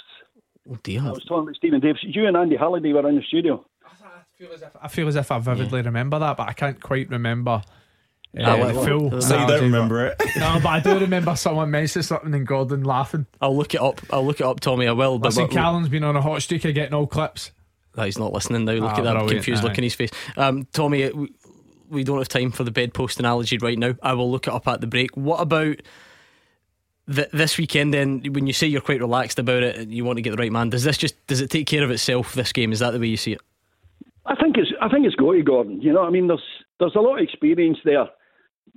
Oh 0.71 0.77
dear! 0.83 1.01
I 1.01 1.11
was 1.11 1.25
talking 1.25 1.45
about 1.45 1.57
Steven 1.57 1.81
Davis. 1.81 2.01
You 2.03 2.27
and 2.27 2.37
Andy 2.37 2.57
Halliday 2.57 2.93
were 2.93 3.09
in 3.09 3.17
the 3.17 3.23
studio. 3.23 3.65
I 3.85 3.89
feel 4.37 4.53
as 4.53 4.63
if 4.63 4.77
I, 4.81 4.89
feel 4.89 5.09
as 5.09 5.17
if 5.17 5.31
I 5.31 5.39
vividly 5.39 5.81
yeah. 5.81 5.87
remember 5.87 6.19
that, 6.19 6.37
but 6.37 6.49
I 6.49 6.53
can't 6.53 6.81
quite 6.81 7.11
remember 7.11 7.63
uh, 8.39 8.73
full. 8.73 9.21
So 9.21 9.41
you 9.41 9.47
don't 9.47 9.63
remember 9.63 10.07
it? 10.07 10.21
no, 10.37 10.61
but 10.63 10.69
I 10.69 10.81
do 10.81 10.99
remember 10.99 11.35
someone 11.37 11.71
mentioning 11.71 12.05
something 12.05 12.33
and 12.35 12.47
Gordon 12.47 12.85
laughing. 12.85 13.27
I'll 13.41 13.57
look 13.57 13.75
it 13.75 13.81
up. 13.81 14.01
I'll 14.11 14.25
look 14.25 14.41
it 14.41 14.47
up, 14.47 14.61
Tommy. 14.61 14.87
I 14.87 14.93
will. 14.93 15.19
But 15.19 15.29
Listen, 15.29 15.49
Callum's 15.49 15.89
been 15.89 16.05
on 16.05 16.17
a 16.17 16.23
hot 16.23 16.43
streak 16.43 16.65
of 16.65 16.75
getting 16.75 16.95
all 16.95 17.07
clips. 17.07 17.51
Oh, 17.97 18.05
he's 18.05 18.19
not 18.19 18.33
listening 18.33 18.65
now. 18.65 18.75
Look 18.75 18.93
ah, 18.93 18.99
at 18.99 19.05
that 19.05 19.29
confused 19.29 19.65
look 19.65 19.77
in 19.77 19.85
his 19.85 19.95
face. 19.95 20.11
Um, 20.37 20.67
Tommy, 20.73 21.11
we, 21.11 21.35
we 21.89 22.05
don't 22.05 22.19
have 22.19 22.29
time 22.29 22.53
for 22.53 22.63
the 22.63 22.71
bedpost 22.71 23.19
analogy 23.19 23.59
right 23.59 23.79
now. 23.79 23.97
I 24.03 24.13
will 24.13 24.31
look 24.31 24.47
it 24.47 24.53
up 24.53 24.69
at 24.69 24.81
the 24.81 24.87
break. 24.87 25.17
What 25.17 25.41
about 25.41 25.77
th- 27.13 27.31
this 27.33 27.59
weekend, 27.59 27.93
then, 27.93 28.23
when 28.31 28.47
you 28.47 28.53
say 28.53 28.67
you're 28.67 28.81
quite 28.81 29.01
relaxed 29.01 29.39
about 29.39 29.63
it, 29.63 29.77
and 29.77 29.93
you 29.93 30.05
want 30.05 30.19
to 30.19 30.23
get 30.23 30.31
the 30.31 30.37
right 30.37 30.53
man, 30.53 30.71
does 30.71 30.85
this 30.85 30.97
just 30.97 31.27
does 31.27 31.41
it 31.41 31.51
take 31.51 31.67
care 31.67 31.83
of 31.83 31.91
itself? 31.91 32.35
This 32.35 32.53
game 32.53 32.73
is 32.73 32.79
that 32.79 32.93
the 32.93 33.01
way 33.01 33.09
you 33.09 33.17
see 33.17 33.33
it? 33.33 33.41
I 34.27 34.37
think 34.37 34.57
it's 34.57 34.71
I 34.81 34.89
think 34.89 35.07
it's 35.07 35.17
got 35.17 35.33
to 35.33 35.43
Gordon. 35.43 35.81
You 35.83 35.93
know, 35.93 36.03
I 36.03 36.11
mean, 36.11 36.29
there's 36.29 36.45
there's 36.79 36.95
a 36.95 37.01
lot 37.01 37.19
of 37.19 37.25
experience 37.25 37.79
there. 37.85 38.09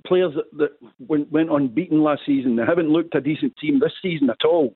Players 0.06 0.34
that, 0.34 0.58
that 0.58 0.88
went, 0.98 1.30
went 1.32 1.50
unbeaten 1.50 2.02
last 2.02 2.22
season, 2.26 2.56
they 2.56 2.64
haven't 2.66 2.90
looked 2.90 3.14
a 3.14 3.20
decent 3.20 3.54
team 3.56 3.80
this 3.80 3.92
season 4.02 4.28
at 4.30 4.44
all. 4.44 4.74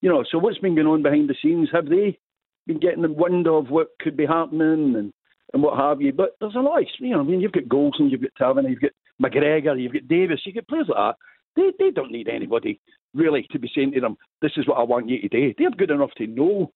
You 0.00 0.08
know, 0.08 0.24
so 0.30 0.38
what's 0.38 0.58
been 0.58 0.76
going 0.76 0.86
on 0.86 1.02
behind 1.02 1.28
the 1.28 1.34
scenes? 1.42 1.68
Have 1.72 1.88
they 1.88 2.18
been 2.66 2.78
getting 2.78 3.02
the 3.02 3.12
wind 3.12 3.48
of 3.48 3.70
what 3.70 3.88
could 4.00 4.16
be 4.16 4.26
happening 4.26 4.94
and, 4.96 5.12
and 5.52 5.62
what 5.62 5.76
have 5.76 6.00
you? 6.00 6.12
But 6.12 6.36
there's 6.40 6.54
a 6.54 6.60
lot, 6.60 6.80
of, 6.80 6.86
you 6.98 7.10
know, 7.10 7.20
I 7.20 7.24
mean, 7.24 7.40
you've 7.40 7.52
got 7.52 7.64
Goldson, 7.64 8.10
you've 8.10 8.22
got 8.22 8.30
Tavernier, 8.38 8.70
you've 8.70 8.80
got 8.80 8.92
McGregor, 9.20 9.80
you've 9.80 9.92
got 9.92 10.06
Davis, 10.06 10.40
you've 10.44 10.54
got 10.54 10.68
players 10.68 10.86
like 10.88 10.96
that. 10.96 11.16
They 11.56 11.72
they 11.78 11.90
don't 11.90 12.12
need 12.12 12.28
anybody 12.28 12.80
really 13.14 13.46
to 13.50 13.58
be 13.58 13.70
saying 13.74 13.92
to 13.92 14.00
them, 14.00 14.16
"This 14.40 14.52
is 14.56 14.68
what 14.68 14.78
I 14.78 14.84
want 14.84 15.08
you 15.08 15.20
to 15.20 15.28
do." 15.28 15.54
They're 15.58 15.70
good 15.70 15.90
enough 15.90 16.12
to 16.18 16.26
know 16.26 16.72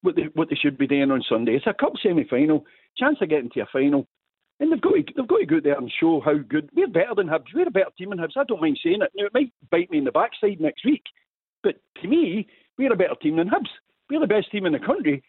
what 0.00 0.16
they 0.16 0.28
what 0.34 0.48
they 0.48 0.56
should 0.56 0.78
be 0.78 0.86
doing 0.86 1.10
on 1.10 1.22
Sunday. 1.28 1.56
It's 1.56 1.66
a 1.66 1.74
cup 1.74 1.92
semi 2.02 2.24
final, 2.24 2.64
chance 2.96 3.18
of 3.20 3.28
getting 3.28 3.50
to 3.50 3.60
a 3.60 3.66
final. 3.66 4.06
And 4.62 4.70
they've 4.70 4.80
got 4.80 4.92
to, 4.92 5.02
they've 5.16 5.26
got 5.26 5.38
to 5.38 5.46
go 5.46 5.60
there 5.60 5.76
and 5.76 5.92
show 5.98 6.22
how 6.24 6.34
good 6.34 6.70
we're 6.72 6.86
better 6.86 7.16
than 7.16 7.26
Hibs. 7.26 7.52
We're 7.52 7.66
a 7.66 7.70
better 7.72 7.90
team 7.98 8.10
than 8.10 8.20
Hibs. 8.20 8.36
I 8.36 8.44
don't 8.44 8.60
mind 8.60 8.78
saying 8.80 9.02
it. 9.02 9.10
Now 9.16 9.26
it 9.26 9.34
might 9.34 9.52
bite 9.72 9.90
me 9.90 9.98
in 9.98 10.04
the 10.04 10.12
backside 10.12 10.60
next 10.60 10.84
week, 10.84 11.02
but 11.64 11.74
to 12.00 12.06
me, 12.06 12.46
we're 12.78 12.92
a 12.92 12.96
better 12.96 13.16
team 13.20 13.38
than 13.38 13.48
Hibs. 13.48 13.70
We're 14.08 14.20
the 14.20 14.28
best 14.28 14.52
team 14.52 14.64
in 14.64 14.72
the 14.72 14.78
country. 14.78 15.24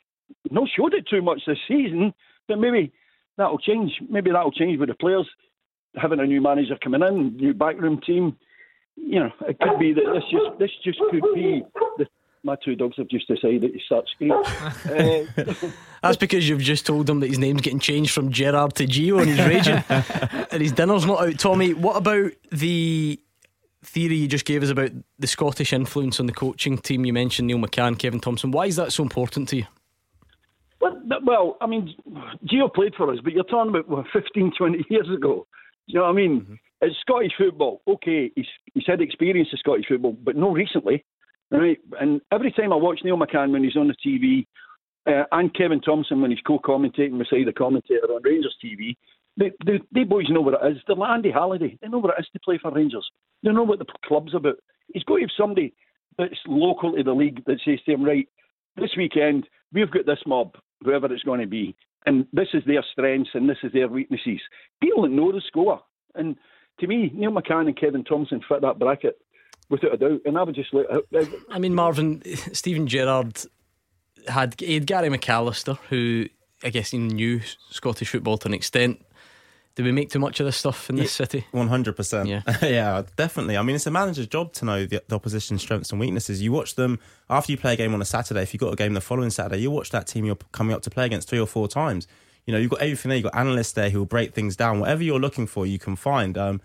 No 0.51 0.67
showed 0.77 0.93
it 0.93 1.07
too 1.09 1.23
much 1.23 1.41
this 1.47 1.57
season, 1.67 2.13
but 2.47 2.59
maybe 2.59 2.93
that'll 3.35 3.57
change. 3.57 3.91
Maybe 4.07 4.29
that'll 4.29 4.51
change 4.51 4.79
with 4.79 4.89
the 4.89 4.95
players 4.95 5.27
having 5.95 6.19
a 6.19 6.27
new 6.27 6.39
manager 6.39 6.77
coming 6.83 7.01
in, 7.01 7.35
new 7.35 7.55
backroom 7.55 8.01
team. 8.05 8.37
You 8.95 9.21
know, 9.21 9.31
it 9.49 9.57
could 9.59 9.79
be 9.79 9.93
that 9.93 10.13
this 10.13 10.23
just 10.29 10.59
this 10.59 10.71
just 10.83 10.99
could 11.09 11.23
be 11.33 11.63
the 11.97 12.05
my 12.43 12.55
two 12.63 12.75
dogs 12.75 12.97
have 12.97 13.07
just 13.07 13.27
decided 13.27 13.73
to 13.73 13.79
start 13.85 14.07
screaming. 14.09 14.43
uh, 14.85 15.69
That's 16.01 16.17
because 16.17 16.47
you've 16.47 16.61
just 16.61 16.85
told 16.85 17.09
him 17.09 17.21
that 17.21 17.27
his 17.27 17.39
name's 17.39 17.61
getting 17.61 17.79
changed 17.79 18.11
from 18.11 18.31
Gerrard 18.31 18.75
to 18.75 18.85
Gio 18.85 19.21
and 19.21 19.29
he's 19.29 19.39
raging 19.39 19.83
and 20.51 20.61
his 20.61 20.73
dinner's 20.73 21.05
not 21.05 21.25
out. 21.25 21.39
Tommy, 21.39 21.73
what 21.73 21.95
about 21.95 22.31
the 22.51 23.19
theory 23.83 24.15
you 24.15 24.27
just 24.27 24.45
gave 24.45 24.63
us 24.63 24.69
about 24.69 24.91
the 25.19 25.27
Scottish 25.27 25.73
influence 25.73 26.19
on 26.19 26.25
the 26.25 26.33
coaching 26.33 26.77
team? 26.77 27.05
You 27.05 27.13
mentioned 27.13 27.47
Neil 27.47 27.57
McCann, 27.57 27.97
Kevin 27.97 28.19
Thomson. 28.19 28.51
Why 28.51 28.65
is 28.65 28.75
that 28.75 28.91
so 28.91 29.03
important 29.03 29.49
to 29.49 29.57
you? 29.57 29.65
well, 30.83 31.01
well, 31.23 31.57
I 31.61 31.67
mean, 31.67 31.93
Gio 32.45 32.73
played 32.73 32.95
for 32.95 33.11
us, 33.11 33.19
but 33.23 33.33
you're 33.33 33.43
talking 33.45 33.69
about 33.69 33.87
what, 33.87 34.05
15, 34.11 34.53
20 34.57 34.85
years 34.89 35.09
ago. 35.09 35.47
You 35.85 35.99
know 35.99 36.05
what 36.05 36.11
I 36.11 36.13
mean? 36.13 36.41
Mm-hmm. 36.41 36.53
It's 36.81 36.99
Scottish 36.99 37.31
football. 37.37 37.81
Okay, 37.87 38.31
he's, 38.35 38.45
he's 38.73 38.83
had 38.85 39.01
experience 39.01 39.49
of 39.53 39.59
Scottish 39.59 39.85
football, 39.87 40.11
but 40.11 40.35
no 40.35 40.51
recently. 40.51 41.05
Right? 41.53 41.77
And 41.99 42.19
every 42.31 42.51
time 42.51 42.73
I 42.73 42.77
watch 42.77 43.01
Neil 43.03 43.17
McCann 43.17 43.51
when 43.51 43.63
he's 43.63 43.77
on 43.77 43.87
the 43.87 43.95
TV, 44.05 44.45
uh, 45.05 45.25
and 45.31 45.53
Kevin 45.53 45.81
Thomson 45.81 46.21
when 46.21 46.31
he's 46.31 46.39
co-commentating 46.41 47.17
beside 47.17 47.45
the 47.45 47.53
commentator 47.53 48.07
on 48.09 48.23
Rangers 48.23 48.55
TV, 48.63 48.95
they, 49.37 49.51
they, 49.65 49.79
they 49.91 50.03
boys 50.03 50.29
know 50.29 50.41
what 50.41 50.53
it 50.53 50.71
is. 50.71 50.77
They're 50.87 50.95
like 50.95 51.11
Andy 51.11 51.31
Halliday. 51.31 51.77
They 51.81 51.87
know 51.87 51.99
what 51.99 52.13
it 52.17 52.21
is 52.21 52.27
to 52.33 52.39
play 52.39 52.57
for 52.61 52.71
Rangers. 52.71 53.07
They 53.43 53.51
know 53.51 53.63
what 53.63 53.79
the 53.79 53.85
club's 54.05 54.33
about. 54.33 54.55
He's 54.93 55.03
got 55.03 55.15
to 55.15 55.21
have 55.21 55.29
somebody 55.37 55.73
that's 56.17 56.39
local 56.47 56.93
to 56.93 57.03
the 57.03 57.13
league 57.13 57.43
that 57.45 57.59
says 57.65 57.79
to 57.85 57.93
him, 57.93 58.03
right, 58.03 58.27
this 58.75 58.91
weekend 58.97 59.47
we've 59.73 59.91
got 59.91 60.05
this 60.05 60.21
mob, 60.25 60.55
whoever 60.83 61.11
it's 61.11 61.23
going 61.23 61.41
to 61.41 61.47
be, 61.47 61.75
and 62.05 62.27
this 62.33 62.49
is 62.53 62.63
their 62.65 62.83
strengths 62.91 63.31
and 63.33 63.49
this 63.49 63.57
is 63.63 63.71
their 63.73 63.87
weaknesses. 63.87 64.41
People 64.81 65.03
that 65.03 65.11
know 65.11 65.31
the 65.31 65.41
score. 65.47 65.81
And 66.15 66.35
to 66.79 66.87
me, 66.87 67.11
Neil 67.13 67.31
McCann 67.31 67.67
and 67.67 67.79
Kevin 67.79 68.03
Thomson 68.03 68.41
fit 68.47 68.61
that 68.61 68.79
bracket 68.79 69.17
without 69.73 69.93
a 69.93 69.97
doubt. 69.97 70.21
And 70.25 70.37
I 70.37 70.43
would 70.43 70.55
just 70.55 70.73
let. 70.73 70.85
uh, 70.89 71.25
I 71.49 71.59
mean, 71.59 71.75
Marvin, 71.75 72.21
Steven 72.53 72.87
Gerrard 72.87 73.41
had, 74.27 74.55
he 74.59 74.75
had 74.75 74.87
Gary 74.87 75.09
McAllister, 75.09 75.77
who 75.89 76.27
I 76.63 76.69
guess 76.69 76.91
he 76.91 76.97
knew 76.97 77.41
Scottish 77.69 78.09
football 78.09 78.37
to 78.39 78.47
an 78.47 78.53
extent. 78.53 79.05
Did 79.75 79.85
we 79.85 79.91
make 79.91 80.11
too 80.11 80.19
much 80.19 80.39
of 80.39 80.45
this 80.45 80.55
stuff 80.55 80.87
in 80.91 80.97
this 80.97 81.11
city? 81.11 81.47
One 81.51 81.67
hundred 81.67 81.95
percent. 81.95 82.29
Yeah. 82.29 82.43
yeah, 82.61 83.01
definitely. 83.15 83.57
I 83.57 83.63
mean, 83.63 83.75
it's 83.75 83.87
a 83.87 83.91
manager's 83.91 84.27
job 84.27 84.53
to 84.53 84.65
know 84.65 84.85
the, 84.85 85.01
the 85.07 85.15
opposition's 85.15 85.61
strengths 85.61 85.89
and 85.89 85.99
weaknesses. 85.99 86.43
You 86.43 86.51
watch 86.51 86.75
them 86.75 86.99
after 87.27 87.51
you 87.51 87.57
play 87.57 87.73
a 87.73 87.75
game 87.75 87.91
on 87.95 88.01
a 88.01 88.05
Saturday. 88.05 88.43
If 88.43 88.53
you 88.53 88.59
have 88.59 88.67
got 88.67 88.73
a 88.73 88.75
game 88.75 88.93
the 88.93 89.01
following 89.01 89.31
Saturday, 89.31 89.61
you 89.61 89.71
watch 89.71 89.89
that 89.89 90.05
team 90.05 90.25
you're 90.25 90.37
coming 90.51 90.75
up 90.75 90.83
to 90.83 90.91
play 90.91 91.07
against 91.07 91.27
three 91.27 91.39
or 91.39 91.47
four 91.47 91.67
times. 91.67 92.07
You 92.45 92.53
know, 92.53 92.59
you've 92.59 92.69
got 92.69 92.81
everything 92.81 93.09
there. 93.09 93.17
You've 93.17 93.31
got 93.31 93.35
analysts 93.35 93.71
there 93.71 93.89
who 93.89 93.97
will 93.97 94.05
break 94.05 94.35
things 94.35 94.55
down. 94.55 94.79
Whatever 94.79 95.01
you're 95.01 95.19
looking 95.19 95.47
for, 95.47 95.65
you 95.65 95.79
can 95.79 95.95
find. 95.95 96.37
Um, 96.37 96.61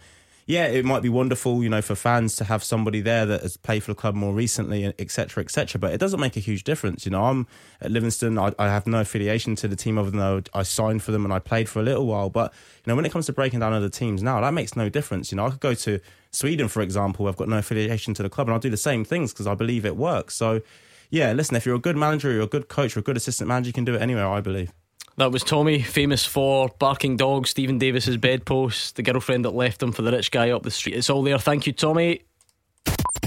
yeah, 0.48 0.64
it 0.64 0.86
might 0.86 1.02
be 1.02 1.10
wonderful, 1.10 1.62
you 1.62 1.68
know, 1.68 1.82
for 1.82 1.94
fans 1.94 2.34
to 2.36 2.44
have 2.44 2.64
somebody 2.64 3.02
there 3.02 3.26
that 3.26 3.42
has 3.42 3.58
played 3.58 3.82
for 3.82 3.90
the 3.92 3.94
club 3.94 4.14
more 4.14 4.32
recently, 4.32 4.86
etc., 4.98 5.44
etc. 5.44 5.78
But 5.78 5.92
it 5.92 5.98
doesn't 5.98 6.18
make 6.18 6.38
a 6.38 6.40
huge 6.40 6.64
difference. 6.64 7.04
You 7.04 7.10
know, 7.10 7.24
I'm 7.24 7.46
at 7.82 7.90
Livingston. 7.90 8.38
I, 8.38 8.54
I 8.58 8.68
have 8.68 8.86
no 8.86 9.02
affiliation 9.02 9.56
to 9.56 9.68
the 9.68 9.76
team 9.76 9.98
other 9.98 10.10
than 10.10 10.44
I 10.54 10.62
signed 10.62 11.02
for 11.02 11.12
them 11.12 11.26
and 11.26 11.34
I 11.34 11.38
played 11.38 11.68
for 11.68 11.80
a 11.80 11.82
little 11.82 12.06
while. 12.06 12.30
But 12.30 12.54
you 12.78 12.90
know, 12.90 12.96
when 12.96 13.04
it 13.04 13.12
comes 13.12 13.26
to 13.26 13.34
breaking 13.34 13.60
down 13.60 13.74
other 13.74 13.90
teams 13.90 14.22
now, 14.22 14.40
that 14.40 14.54
makes 14.54 14.74
no 14.74 14.88
difference. 14.88 15.30
You 15.30 15.36
know, 15.36 15.48
I 15.48 15.50
could 15.50 15.60
go 15.60 15.74
to 15.74 16.00
Sweden, 16.30 16.68
for 16.68 16.80
example. 16.80 17.28
I've 17.28 17.36
got 17.36 17.50
no 17.50 17.58
affiliation 17.58 18.14
to 18.14 18.22
the 18.22 18.30
club, 18.30 18.46
and 18.46 18.54
I'll 18.54 18.60
do 18.60 18.70
the 18.70 18.78
same 18.78 19.04
things 19.04 19.34
because 19.34 19.46
I 19.46 19.54
believe 19.54 19.84
it 19.84 19.98
works. 19.98 20.34
So, 20.34 20.62
yeah, 21.10 21.34
listen, 21.34 21.56
if 21.56 21.66
you're 21.66 21.76
a 21.76 21.78
good 21.78 21.98
manager, 21.98 22.32
you're 22.32 22.44
a 22.44 22.46
good 22.46 22.68
coach, 22.68 22.96
or 22.96 23.00
a 23.00 23.02
good 23.02 23.18
assistant 23.18 23.48
manager, 23.48 23.68
you 23.68 23.74
can 23.74 23.84
do 23.84 23.96
it 23.96 24.00
anywhere. 24.00 24.26
I 24.26 24.40
believe. 24.40 24.72
That 25.18 25.32
was 25.32 25.42
Tommy, 25.42 25.82
famous 25.82 26.24
for 26.24 26.68
barking 26.78 27.16
dogs, 27.16 27.50
Steven 27.50 27.76
Davis's 27.76 28.16
bedpost, 28.16 28.94
the 28.94 29.02
girlfriend 29.02 29.44
that 29.44 29.50
left 29.50 29.82
him 29.82 29.90
for 29.90 30.02
the 30.02 30.12
rich 30.12 30.30
guy 30.30 30.50
up 30.50 30.62
the 30.62 30.70
street. 30.70 30.94
It's 30.94 31.10
all 31.10 31.24
there. 31.24 31.40
Thank 31.40 31.66
you, 31.66 31.72
Tommy. 31.72 32.22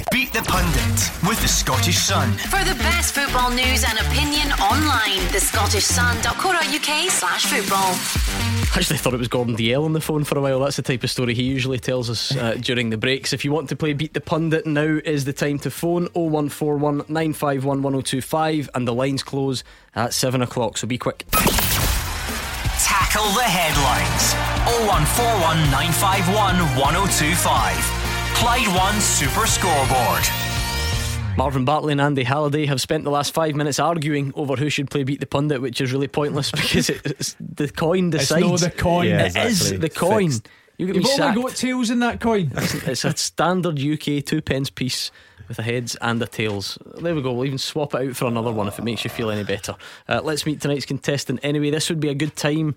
Beat 0.10 0.32
the 0.32 0.42
Pundit 0.42 1.28
with 1.28 1.42
the 1.42 1.50
Scottish 1.50 1.98
Sun. 1.98 2.32
For 2.32 2.64
the 2.64 2.76
best 2.76 3.14
football 3.14 3.50
news 3.50 3.84
and 3.84 4.00
opinion 4.00 4.54
online, 4.54 5.20
the 5.34 5.42
Scottish 5.42 5.84
thescottishsun.co.uk 5.84 7.12
slash 7.12 7.46
football. 7.48 7.94
I 8.74 8.78
actually 8.78 8.98
thought 8.98 9.14
it 9.14 9.20
was 9.20 9.28
Gordon 9.28 9.58
Dalziel 9.58 9.84
on 9.84 9.92
the 9.92 10.00
phone 10.00 10.24
for 10.24 10.38
a 10.38 10.42
while. 10.42 10.62
That's 10.62 10.78
the 10.78 10.82
type 10.84 11.04
of 11.04 11.12
story 11.12 11.34
he 11.34 11.44
usually 11.44 11.80
tells 11.80 12.10
us 12.10 12.34
uh, 12.38 12.56
during 12.62 12.90
the 12.90 12.98
breaks. 12.98 13.34
If 13.34 13.44
you 13.44 13.52
want 13.52 13.68
to 13.68 13.76
play 13.76 13.92
Beat 13.92 14.14
the 14.14 14.22
Pundit, 14.22 14.66
now 14.66 15.00
is 15.04 15.26
the 15.26 15.34
time 15.34 15.60
to 15.60 15.70
phone 15.70 16.08
0141 16.14 17.00
951 17.10 17.84
1025 17.84 18.70
and 18.74 18.88
the 18.88 18.94
lines 18.94 19.24
close 19.24 19.66
at 19.94 20.14
7 20.14 20.42
o'clock, 20.42 20.78
so 20.78 20.88
be 20.88 20.98
quick. 20.98 21.26
Tackle 22.84 23.30
the 23.34 23.44
headlines. 23.44 24.34
0141 24.90 25.58
951 25.72 26.58
1025. 26.80 27.78
Clyde 28.36 28.68
One 28.76 29.00
Super 29.00 29.46
Scoreboard. 29.46 30.24
Marvin 31.38 31.64
Bartley 31.64 31.92
and 31.94 32.02
Andy 32.02 32.24
Halliday 32.24 32.66
have 32.66 32.82
spent 32.82 33.04
the 33.04 33.10
last 33.12 33.34
five 33.34 33.56
minutes 33.56 33.80
arguing 33.80 34.34
over 34.36 34.56
who 34.56 34.70
should 34.70 34.90
play 34.90 35.04
Beat 35.04 35.20
the 35.20 35.26
Pundit, 35.28 35.62
which 35.62 35.80
is 35.80 35.94
really 35.94 36.08
pointless 36.08 36.52
because 36.52 36.90
it's 36.90 37.36
the 37.40 37.70
coin 37.70 38.10
decides. 38.10 38.42
It's 38.42 38.50
decides. 38.50 38.62
no 38.64 38.68
the 38.70 38.72
coin. 38.84 39.08
Yeah, 39.08 39.22
It 39.26 39.36
is 39.36 39.62
exactly. 39.72 39.78
the 39.78 39.90
coin. 39.90 40.32
Fixed. 40.32 40.50
You 40.78 40.88
get 40.88 40.96
You've 40.96 41.20
only 41.20 41.42
got 41.44 41.56
tails 41.56 41.90
in 41.92 42.00
that 42.00 42.20
coin. 42.20 42.52
It's 42.56 43.06
a 43.06 43.16
standard 43.16 43.80
UK 43.80 44.26
two 44.26 44.42
pence 44.42 44.70
piece 44.72 45.12
with 45.48 45.60
a 45.60 45.64
heads 45.64 45.96
and 46.02 46.22
a 46.22 46.28
tails. 46.28 46.78
There 46.98 47.16
we 47.16 47.22
go. 47.22 47.34
We'll 47.34 47.46
even 47.46 47.58
swap 47.58 47.94
it 47.94 48.10
out 48.10 48.16
for 48.16 48.26
another 48.26 48.52
one 48.52 48.68
if 48.68 48.80
it 48.80 48.84
makes 48.84 49.04
you 49.04 49.10
feel 49.10 49.32
any 49.32 49.44
better. 49.44 49.76
Uh, 50.08 50.22
let's 50.24 50.46
meet 50.46 50.62
tonight's 50.62 50.86
contestant 50.86 51.40
anyway. 51.44 51.70
This 51.70 51.90
would 51.90 52.00
be 52.00 52.10
a 52.10 52.16
good 52.16 52.36
time 52.36 52.76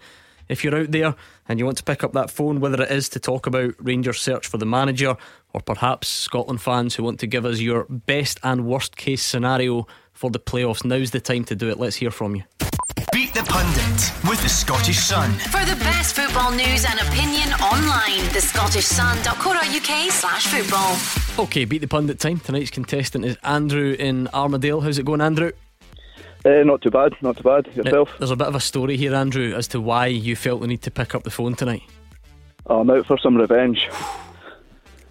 if 0.49 0.63
you're 0.63 0.77
out 0.77 0.91
there 0.91 1.15
and 1.49 1.59
you 1.59 1.65
want 1.65 1.79
to 1.79 1.85
pick 1.85 2.05
up 2.05 2.13
that 2.13 2.31
phone, 2.31 2.61
whether 2.61 2.83
it 2.83 2.91
is 2.91 3.09
to 3.11 3.21
talk 3.21 3.47
about 3.47 3.75
Rangers' 3.79 4.21
search 4.21 4.47
for 4.47 4.59
the 4.59 4.67
manager 4.67 5.17
or 5.53 5.61
perhaps 5.61 6.09
Scotland 6.09 6.61
fans 6.61 6.95
who 6.95 7.03
want 7.03 7.21
to 7.21 7.27
give 7.27 7.45
us 7.47 7.61
your 7.61 7.85
best 7.89 8.41
and 8.43 8.67
worst 8.67 8.97
case 8.97 9.23
scenario 9.23 9.87
for 10.13 10.31
the 10.31 10.41
playoffs. 10.41 10.85
Now's 10.85 11.13
the 11.13 11.21
time 11.21 11.45
to 11.45 11.55
do 11.55 11.69
it. 11.71 11.79
Let's 11.79 11.97
hear 11.97 12.11
from 12.11 12.37
you. 12.37 12.45
Beat 13.15 13.33
the 13.33 13.45
Pundit 13.45 14.29
with 14.29 14.43
the 14.43 14.49
Scottish 14.49 14.99
Sun. 14.99 15.31
For 15.35 15.65
the 15.65 15.77
best 15.77 16.17
football 16.17 16.51
news 16.51 16.85
and 16.85 16.99
opinion 16.99 17.49
online, 17.63 18.27
thescottishsun.co.uk 18.35 20.11
slash 20.11 20.49
football. 20.49 21.45
Okay, 21.45 21.65
beat 21.65 21.79
the 21.79 21.87
pundit 21.87 22.19
time. 22.19 22.41
Tonight's 22.41 22.71
contestant 22.71 23.25
is 23.25 23.39
Andrew 23.45 23.95
in 23.97 24.27
Armadale. 24.35 24.81
How's 24.81 24.99
it 24.99 25.05
going, 25.05 25.21
Andrew? 25.21 25.53
Uh, 26.45 26.65
not 26.65 26.83
too 26.83 26.91
bad, 26.91 27.13
not 27.23 27.37
too 27.37 27.45
bad. 27.45 27.69
Yourself? 27.77 28.11
There's 28.19 28.33
a 28.33 28.37
bit 28.37 28.49
of 28.49 28.57
a 28.57 28.61
story 28.61 28.97
here, 28.97 29.15
Andrew, 29.15 29.55
as 29.55 29.69
to 29.69 29.81
why 29.81 30.07
you 30.07 30.35
felt 30.35 30.61
the 30.63 30.67
need 30.67 30.83
to 30.83 30.91
pick 30.91 31.15
up 31.15 31.23
the 31.23 31.31
phone 31.31 31.55
tonight. 31.55 31.83
I'm 32.67 32.91
out 32.91 33.07
for 33.07 33.17
some 33.17 33.37
revenge. 33.37 33.89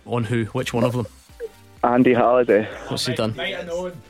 On 0.06 0.26
who? 0.26 0.43
Which 0.47 0.74
one 0.74 0.84
of 0.84 0.91
them? 0.91 1.08
Andy 1.84 2.13
Halliday. 2.13 2.67
What's 2.88 3.05
he 3.05 3.13
done? 3.13 3.34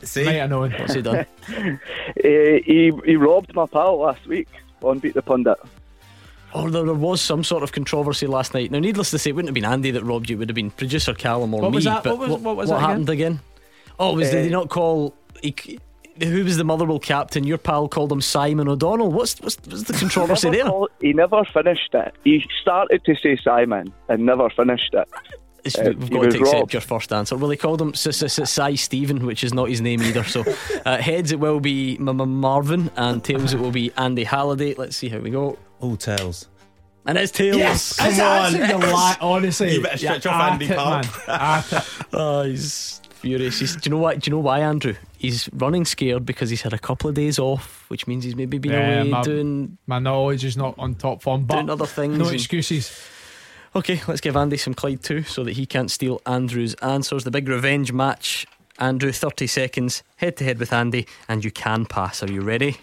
See, 0.02 0.24
Might 0.24 0.34
have 0.36 0.50
known. 0.50 0.70
What's 0.72 0.94
he 0.94 1.02
done? 1.02 1.26
Uh, 2.16 2.60
he 2.64 2.92
he 3.04 3.16
robbed 3.16 3.54
my 3.54 3.66
pal 3.66 3.98
last 3.98 4.26
week 4.26 4.48
on 4.82 4.98
Beat 5.00 5.14
the 5.14 5.22
Pundit. 5.22 5.58
Oh, 6.54 6.70
there, 6.70 6.84
there 6.84 6.94
was 6.94 7.20
some 7.20 7.42
sort 7.44 7.62
of 7.64 7.72
controversy 7.72 8.26
last 8.26 8.54
night. 8.54 8.70
Now, 8.70 8.78
needless 8.78 9.10
to 9.10 9.18
say, 9.18 9.30
it 9.30 9.32
wouldn't 9.34 9.48
have 9.48 9.54
been 9.54 9.64
Andy 9.64 9.90
that 9.90 10.04
robbed 10.04 10.30
you. 10.30 10.36
It 10.36 10.38
would 10.38 10.48
have 10.48 10.54
been 10.54 10.70
producer 10.70 11.12
Callum 11.14 11.52
or 11.52 11.60
What 11.62 11.70
me. 11.72 11.76
was 11.76 11.84
that? 11.84 12.04
But 12.04 12.18
What 12.18 12.28
was- 12.28 12.40
what 12.40 12.56
was 12.56 12.70
that 12.70 12.80
happened 12.80 13.10
again? 13.10 13.40
Oh, 13.98 14.14
was 14.14 14.30
did 14.30 14.40
Uh, 14.40 14.44
he 14.44 14.50
not 14.50 14.68
call? 14.68 15.14
He, 15.42 15.54
who 16.22 16.44
was 16.44 16.56
the 16.56 16.64
Motherwell 16.64 17.00
captain? 17.00 17.42
Your 17.44 17.58
pal 17.58 17.88
called 17.88 18.12
him 18.12 18.20
Simon 18.20 18.68
O'Donnell. 18.68 19.10
What's 19.10 19.40
what's, 19.40 19.56
what's 19.66 19.82
the 19.82 19.92
controversy 19.94 20.48
Never 20.50 20.62
there? 20.62 20.70
call- 20.70 20.88
he 21.00 21.12
never 21.12 21.44
finished 21.52 21.92
it. 21.92 22.14
He 22.22 22.46
started 22.62 23.04
to 23.04 23.16
say 23.16 23.36
Simon 23.36 23.92
and 24.08 24.24
never 24.24 24.48
finished 24.50 24.94
it. 24.94 25.08
It's- 25.64 25.76
Uh, 25.78 25.92
we've 25.98 26.10
got 26.10 26.22
to 26.30 26.38
accept 26.38 26.52
robbed. 26.54 26.72
your 26.74 26.82
first 26.82 27.12
answer. 27.12 27.36
Well, 27.36 27.48
they 27.48 27.56
called 27.56 27.80
him 27.80 27.90
S- 27.94 28.06
S- 28.22 28.38
S- 28.38 28.50
Cy 28.50 28.74
Stephen, 28.74 29.24
which 29.24 29.42
is 29.42 29.54
not 29.54 29.68
his 29.70 29.80
name 29.80 30.02
either. 30.02 30.22
So, 30.24 30.44
uh, 30.86 30.98
heads 30.98 31.32
it 31.32 31.40
will 31.40 31.60
be 31.60 31.96
M- 31.98 32.08
M- 32.20 32.40
Marvin, 32.40 32.90
and 32.96 33.24
tails 33.24 33.54
it 33.54 33.60
will 33.60 33.70
be 33.70 33.90
Andy 33.96 34.24
Halliday. 34.24 34.74
Let's 34.76 34.96
see 34.96 35.08
how 35.08 35.18
we 35.18 35.30
go. 35.30 35.58
All 35.80 35.96
tails. 35.96 36.48
And 37.06 37.18
it's 37.18 37.32
tails. 37.32 37.56
Yes, 37.58 37.96
Come 37.96 38.08
it's 38.08 38.20
on. 38.20 38.54
actually 38.54 38.66
the 38.66 38.78
lie. 38.92 39.16
Honestly, 39.20 39.74
You 39.74 39.82
better 39.82 39.98
stretch 39.98 40.24
you're 40.24 40.34
off 40.34 40.52
Andy 40.52 40.68
Park. 40.68 41.06
man. 41.28 41.82
Oh, 42.12 42.42
he's 42.44 43.00
furious. 43.20 43.58
He's, 43.58 43.76
do 43.76 43.80
you 43.84 43.90
know 43.96 44.00
what? 44.02 44.20
Do 44.20 44.30
you 44.30 44.36
know 44.36 44.40
why, 44.42 44.60
Andrew? 44.60 44.94
He's 45.18 45.48
running 45.54 45.84
scared 45.86 46.24
because 46.26 46.48
he's 46.50 46.62
had 46.62 46.72
a 46.74 46.78
couple 46.78 47.08
of 47.08 47.14
days 47.16 47.38
off, 47.38 47.84
which 47.88 48.06
means 48.06 48.24
he's 48.24 48.36
maybe 48.36 48.58
been 48.58 48.72
Yeah, 48.72 49.00
away 49.02 49.10
my- 49.10 49.22
doing 49.22 49.78
My 49.86 49.98
knowledge 49.98 50.44
is 50.44 50.56
not 50.56 50.74
on 50.78 50.94
top 50.94 51.22
form, 51.22 51.44
but 51.44 51.54
doing 51.56 51.70
other 51.70 51.86
things. 51.86 52.18
no 52.18 52.26
and- 52.26 52.34
excuses. 52.34 52.90
Okay, 53.76 54.00
let's 54.06 54.20
give 54.20 54.36
Andy 54.36 54.56
some 54.56 54.74
Clyde 54.74 55.02
too, 55.02 55.24
so 55.24 55.42
that 55.42 55.52
he 55.52 55.66
can't 55.66 55.90
steal 55.90 56.20
Andrew's 56.26 56.74
answers. 56.74 57.24
The 57.24 57.30
big 57.30 57.48
revenge 57.48 57.92
match. 57.92 58.46
Andrew, 58.78 59.12
30 59.12 59.46
seconds, 59.46 60.02
head 60.16 60.36
to 60.36 60.44
head 60.44 60.58
with 60.58 60.72
Andy, 60.72 61.06
and 61.28 61.44
you 61.44 61.50
can 61.50 61.86
pass. 61.86 62.22
Are 62.22 62.30
you 62.30 62.40
ready? 62.40 62.78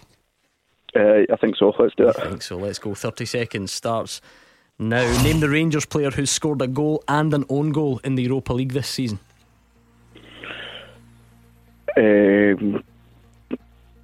Uh, 0.94 1.22
I 1.30 1.36
think 1.40 1.56
so. 1.56 1.74
Let's 1.78 1.94
do 1.94 2.08
it. 2.08 2.16
I 2.18 2.28
think 2.28 2.42
so. 2.42 2.56
Let's 2.56 2.78
go. 2.78 2.94
30 2.94 3.24
seconds 3.24 3.72
starts 3.72 4.20
now. 4.78 5.02
Name 5.22 5.40
the 5.40 5.48
Rangers 5.48 5.86
player 5.86 6.10
who 6.10 6.26
scored 6.26 6.60
a 6.62 6.66
goal 6.66 7.02
and 7.08 7.32
an 7.32 7.44
own 7.48 7.72
goal 7.72 8.00
in 8.04 8.14
the 8.14 8.22
Europa 8.22 8.52
League 8.52 8.72
this 8.72 8.88
season. 8.88 9.18
Um, 11.96 12.82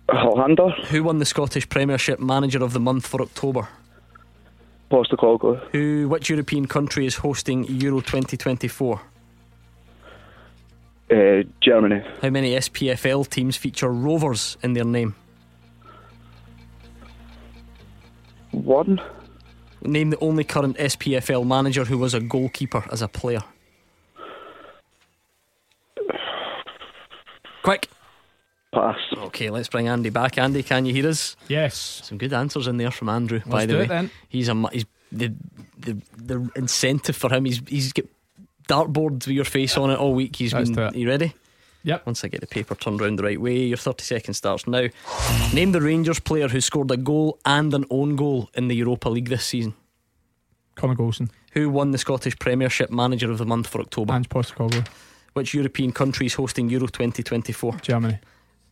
Helander, 0.09 0.75
Who 0.87 1.05
won 1.05 1.19
the 1.19 1.25
Scottish 1.25 1.69
Premiership 1.69 2.21
Manager 2.21 2.63
of 2.63 2.73
the 2.73 2.81
Month 2.81 3.07
for 3.07 3.21
October? 3.23 3.69
Postecoglou, 4.91 5.61
Who? 5.73 6.09
Which 6.09 6.31
European 6.31 6.67
country 6.67 7.07
is 7.07 7.17
hosting 7.17 7.65
Euro 7.83 8.01
2024? 8.01 9.01
uh, 11.11 11.43
Germany, 11.61 12.03
How 12.23 12.31
many 12.31 12.55
SPFL 12.55 13.29
teams 13.29 13.57
feature 13.57 13.91
Rovers 13.91 14.57
in 14.63 14.73
their 14.75 14.85
name? 14.85 15.15
one. 18.53 19.01
Name 19.83 20.11
the 20.11 20.19
only 20.21 20.43
current 20.43 20.77
SPFL 20.79 21.47
manager 21.47 21.85
who 21.85 21.97
was 21.99 22.13
a 22.15 22.21
goalkeeper 22.21 22.83
as 22.91 23.01
a 23.03 23.09
player. 23.09 23.41
Quick. 27.63 27.89
Pass. 28.73 28.99
Okay, 29.17 29.49
let's 29.51 29.69
bring 29.69 29.89
Andy 29.89 30.11
back. 30.11 30.37
Andy, 30.39 30.63
can 30.63 30.85
you 30.85 30.93
hear 30.93 31.09
us? 31.09 31.37
Yes. 31.49 32.03
Some 32.05 32.19
good 32.19 32.33
answers 32.35 32.67
in 32.67 32.77
there 32.77 32.91
from 32.91 33.09
Andrew. 33.09 33.41
by 33.47 33.61
Let's 33.61 33.67
the 33.67 33.73
do 33.73 33.79
way, 33.79 33.85
it 33.85 33.89
then. 33.89 34.11
he's 34.29 34.49
a 34.49 34.69
he's 34.73 34.85
the 35.11 35.33
the 35.79 35.97
the 36.17 36.51
incentive 36.55 37.17
for 37.17 37.33
him. 37.33 37.47
He's 37.47 37.63
he's 37.67 37.93
got 37.95 38.05
dartboards 38.69 39.27
with 39.27 39.29
your 39.29 39.47
face 39.47 39.79
on 39.79 39.91
it 39.91 39.99
all 39.99 40.13
week. 40.15 40.37
He's 40.37 40.53
Let's 40.53 40.69
been. 40.71 40.77
do 40.77 40.83
it. 40.83 40.97
You 40.97 41.09
ready? 41.09 41.35
Yep. 41.85 42.05
Once 42.07 42.25
I 42.25 42.29
get 42.29 42.41
the 42.41 42.47
paper 42.47 42.75
turned 42.75 43.01
around 43.01 43.17
the 43.17 43.23
right 43.23 43.41
way, 43.41 43.57
your 43.61 43.79
30 43.79 44.05
seconds 44.05 44.37
starts 44.37 44.67
now. 44.67 44.89
Name 45.55 45.73
the 45.73 45.81
Rangers 45.81 46.21
player 46.21 46.49
who 46.49 46.61
scored 46.61 46.91
a 46.91 46.97
goal 46.99 47.39
and 47.47 47.73
an 47.73 47.87
own 47.89 48.17
goal 48.17 48.51
in 48.55 48.69
the 48.69 48.75
Europa 48.77 49.09
League 49.09 49.29
this 49.31 49.45
season. 49.47 49.75
Connor 50.75 50.97
Goldson, 50.97 51.31
Who 51.53 51.71
won 51.71 51.93
the 51.93 51.99
Scottish 51.99 52.39
Premiership 52.39 52.91
Manager 52.91 53.31
of 53.31 53.39
the 53.39 53.47
Month 53.47 53.69
for 53.69 53.81
October? 53.81 54.13
Ange 54.13 54.29
Postecoglou, 54.29 54.87
Which 55.33 55.55
European 55.55 55.93
country 55.93 56.27
is 56.27 56.35
hosting 56.35 56.69
Euro 56.69 56.87
2024? 56.89 57.77
Germany. 57.81 58.19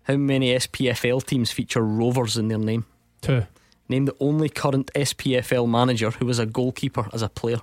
How 0.07 0.17
many 0.17 0.55
SPFL 0.55 1.25
teams 1.25 1.51
feature 1.51 1.83
Rovers 1.83 2.37
in 2.37 2.47
their 2.47 2.59
name? 2.59 2.87
Two. 3.23 3.45
Name 3.89 4.05
the 4.05 4.15
only 4.21 4.49
current 4.49 4.93
SPFL 4.95 5.69
manager 5.69 6.13
who 6.13 6.27
was 6.27 6.39
a 6.39 6.47
goalkeeper 6.47 7.09
as 7.13 7.23
a 7.23 7.29
player. 7.29 7.59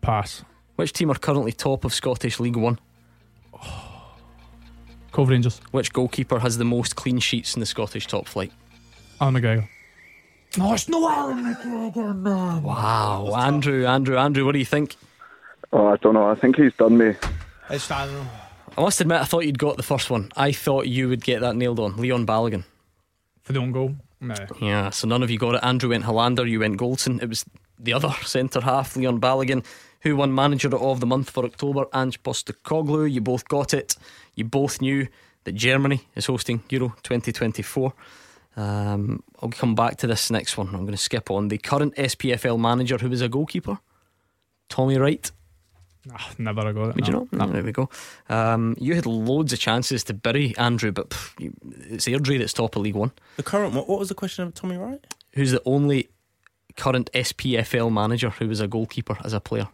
Pass. 0.00 0.44
Which 0.76 0.92
team 0.92 1.10
are 1.10 1.18
currently 1.18 1.50
top 1.50 1.84
of 1.84 1.92
Scottish 1.92 2.38
League 2.38 2.56
One? 2.56 2.78
Cove 5.10 5.28
Rangers. 5.28 5.60
Which 5.72 5.92
goalkeeper 5.92 6.38
has 6.38 6.56
the 6.58 6.64
most 6.64 6.94
clean 6.94 7.18
sheets 7.18 7.54
in 7.54 7.60
the 7.60 7.66
Scottish 7.66 8.06
top 8.06 8.28
flight? 8.28 8.52
Allan 9.20 9.34
McGregor. 9.34 9.68
No, 10.56 10.74
it's 10.74 10.88
no 10.88 11.08
Allan 11.08 11.52
McGregor, 11.52 12.16
man. 12.16 12.62
Wow, 12.62 13.34
Andrew, 13.34 13.86
Andrew, 13.86 14.16
Andrew, 14.16 14.44
what 14.44 14.52
do 14.52 14.60
you 14.60 14.64
think? 14.64 14.94
Oh, 15.72 15.88
I 15.88 15.96
don't 15.96 16.14
know. 16.14 16.28
I 16.28 16.36
think 16.36 16.56
he's 16.56 16.74
done 16.74 16.96
me. 16.96 17.14
It's 17.70 17.90
I 17.90 18.06
don't 18.06 18.14
know. 18.14 18.30
I 18.78 18.80
must 18.80 19.00
admit, 19.00 19.20
I 19.20 19.24
thought 19.24 19.44
you'd 19.44 19.58
got 19.58 19.76
the 19.76 19.82
first 19.82 20.08
one. 20.08 20.30
I 20.36 20.52
thought 20.52 20.86
you 20.86 21.08
would 21.08 21.24
get 21.24 21.40
that 21.40 21.56
nailed 21.56 21.80
on. 21.80 21.96
Leon 21.96 22.24
Balogun. 22.24 22.62
For 23.42 23.52
the 23.52 23.58
own 23.58 23.72
goal. 23.72 23.96
No. 24.20 24.36
Yeah, 24.60 24.90
so 24.90 25.08
none 25.08 25.24
of 25.24 25.30
you 25.30 25.38
got 25.38 25.56
it. 25.56 25.64
Andrew 25.64 25.90
went 25.90 26.04
Helander, 26.04 26.48
you 26.48 26.60
went 26.60 26.78
Goldson. 26.78 27.20
It 27.20 27.28
was 27.28 27.44
the 27.76 27.92
other 27.92 28.10
centre 28.22 28.60
half, 28.60 28.94
Leon 28.94 29.20
Balogun, 29.20 29.64
who 30.02 30.14
won 30.14 30.32
Manager 30.32 30.76
of 30.76 31.00
the 31.00 31.06
Month 31.06 31.30
for 31.30 31.44
October, 31.44 31.86
Ange 31.92 32.22
Postecoglou. 32.22 33.10
You 33.10 33.20
both 33.20 33.48
got 33.48 33.74
it. 33.74 33.96
You 34.36 34.44
both 34.44 34.80
knew 34.80 35.08
that 35.42 35.52
Germany 35.56 36.06
is 36.14 36.26
hosting 36.26 36.62
Euro 36.70 36.94
2024. 37.02 37.92
Um, 38.56 39.24
I'll 39.42 39.48
come 39.48 39.74
back 39.74 39.96
to 39.98 40.06
this 40.06 40.30
next 40.30 40.56
one. 40.56 40.68
I'm 40.68 40.82
going 40.82 40.92
to 40.92 40.96
skip 40.96 41.32
on. 41.32 41.48
The 41.48 41.58
current 41.58 41.96
SPFL 41.96 42.60
manager 42.60 42.98
who 42.98 43.08
was 43.08 43.22
a 43.22 43.28
goalkeeper, 43.28 43.80
Tommy 44.68 44.98
Wright. 44.98 45.32
Ah, 46.12 46.30
never 46.38 46.60
I 46.60 46.72
got 46.72 46.90
it. 46.90 46.94
Would 46.96 47.06
you 47.06 47.12
no. 47.12 47.28
know? 47.32 47.46
There 47.52 47.62
we 47.62 47.72
go. 47.72 47.88
Um, 48.28 48.76
you 48.78 48.94
had 48.94 49.04
loads 49.06 49.52
of 49.52 49.58
chances 49.58 50.04
to 50.04 50.14
bury 50.14 50.56
Andrew, 50.56 50.90
but 50.92 51.10
pff, 51.10 51.38
you, 51.40 51.52
it's 51.90 52.06
Airdrie 52.06 52.38
that's 52.38 52.52
top 52.52 52.76
of 52.76 52.82
League 52.82 52.94
One. 52.94 53.12
The 53.36 53.42
current 53.42 53.74
what, 53.74 53.88
what 53.88 53.98
was 53.98 54.08
the 54.08 54.14
question 54.14 54.44
of 54.46 54.54
Tommy 54.54 54.76
Wright? 54.76 55.04
Who's 55.34 55.50
the 55.52 55.62
only 55.66 56.08
current 56.76 57.10
SPFL 57.12 57.92
manager 57.92 58.30
who 58.30 58.48
was 58.48 58.60
a 58.60 58.68
goalkeeper 58.68 59.18
as 59.24 59.32
a 59.32 59.40
player? 59.40 59.68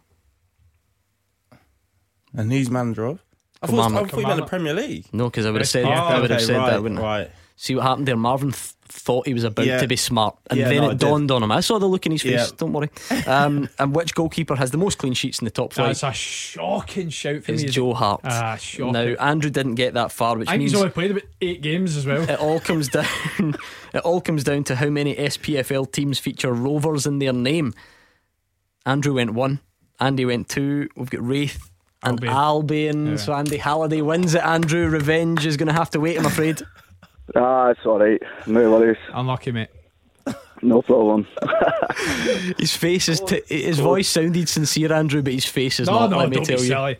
And 2.33 2.51
who's 2.51 2.69
manager 2.69 3.05
of? 3.05 3.23
I 3.61 3.67
Kilmarnock. 3.67 3.93
thought, 3.93 4.03
I 4.05 4.07
thought 4.11 4.19
you 4.21 4.27
meant 4.27 4.39
the 4.41 4.45
Premier 4.47 4.73
League. 4.73 5.05
No, 5.13 5.25
because 5.29 5.45
I 5.45 5.51
would 5.51 5.61
have 5.61 5.69
said 5.69 5.85
Oh, 5.85 5.89
I 5.89 6.19
would 6.19 6.29
have 6.29 6.37
okay, 6.39 6.45
said 6.47 6.57
right, 6.57 6.71
that, 6.71 6.81
wouldn't 6.83 6.99
I? 6.99 7.03
right. 7.03 7.31
See 7.55 7.73
what 7.75 7.83
happened 7.83 8.07
there? 8.07 8.17
Marvin 8.17 8.51
th- 8.51 8.73
thought 8.87 9.27
he 9.27 9.33
was 9.33 9.43
about 9.43 9.65
Yeah. 9.65 9.79
to 9.79 9.87
be 9.87 9.95
smart, 9.95 10.37
and 10.49 10.59
Yeah, 10.59 10.69
then 10.69 10.81
no, 10.83 10.89
I 10.89 10.91
it 10.91 10.97
dawned 10.99 11.31
on 11.31 11.41
him. 11.43 11.51
I 11.51 11.59
saw 11.61 11.79
the 11.79 11.85
look 11.87 12.05
in 12.05 12.11
his 12.11 12.21
face. 12.21 12.31
Yeah. 12.31 12.47
Don't 12.57 12.73
worry. 12.73 12.89
Um, 13.27 13.69
and 13.79 13.95
which 13.95 14.13
goalkeeper 14.13 14.55
has 14.55 14.71
the 14.71 14.77
most 14.77 14.97
clean 14.99 15.13
sheets 15.13 15.39
in 15.39 15.45
the 15.45 15.51
top 15.51 15.73
flight? 15.73 15.87
That's 15.87 16.03
a 16.03 16.11
shocking 16.13 17.09
shout 17.09 17.43
for 17.43 17.51
Is 17.51 17.63
me. 17.63 17.69
Joe 17.69 17.93
Hart. 17.93 18.21
Ah, 18.23 18.55
shocking. 18.57 18.91
now 18.93 19.01
Andrew 19.19 19.49
didn't 19.49 19.75
get 19.75 19.95
that 19.95 20.11
far, 20.11 20.37
which 20.37 20.47
I 20.49 20.57
means 20.57 20.71
he's 20.71 20.79
only 20.79 20.91
played 20.91 21.11
about 21.11 21.23
eight 21.41 21.61
games 21.61 21.97
as 21.97 22.05
well. 22.05 22.21
it 22.29 22.39
all 22.39 22.59
comes 22.59 22.87
down. 22.89 23.05
it 23.93 23.99
all 24.03 24.21
comes 24.21 24.43
down 24.43 24.63
to 24.65 24.75
how 24.75 24.89
many 24.89 25.15
SPFL 25.15 25.91
teams 25.91 26.19
feature 26.19 26.53
Rovers 26.53 27.05
in 27.07 27.19
their 27.19 27.33
name. 27.33 27.73
Andrew 28.85 29.15
went 29.15 29.33
one. 29.33 29.59
Andy 29.99 30.25
went 30.25 30.49
two. 30.49 30.89
We've 30.95 31.09
got 31.09 31.25
Raith 31.25 31.69
and 32.03 32.23
Albion. 32.23 32.33
Albion. 32.33 33.07
Yeah. 33.07 33.15
So 33.17 33.33
Andy 33.33 33.57
Halliday 33.57 34.01
wins 34.01 34.35
it. 34.35 34.43
Andrew 34.43 34.87
revenge 34.89 35.45
is 35.45 35.57
going 35.57 35.67
to 35.67 35.73
have 35.73 35.89
to 35.91 35.99
wait. 35.99 36.17
I'm 36.19 36.25
afraid. 36.25 36.61
Ah, 37.35 37.69
it's 37.69 37.79
all 37.85 37.99
right. 37.99 38.21
No 38.47 38.71
worries. 38.71 38.97
Unlucky, 39.13 39.51
mate. 39.51 39.69
No 40.61 40.81
problem. 40.81 41.27
His 42.57 42.75
face 42.75 43.09
is. 43.09 43.19
T- 43.21 43.41
his 43.47 43.77
voice 43.79 44.07
sounded 44.07 44.47
sincere, 44.49 44.91
Andrew, 44.93 45.21
but 45.21 45.33
his 45.33 45.45
face 45.45 45.79
is 45.79 45.87
No, 45.87 45.99
not. 46.01 46.09
no, 46.11 46.17
let 46.19 46.29
me 46.29 46.35
don't 46.37 46.45
tell 46.45 46.57
be 46.57 46.63
you. 46.63 46.67
silly. 46.69 46.97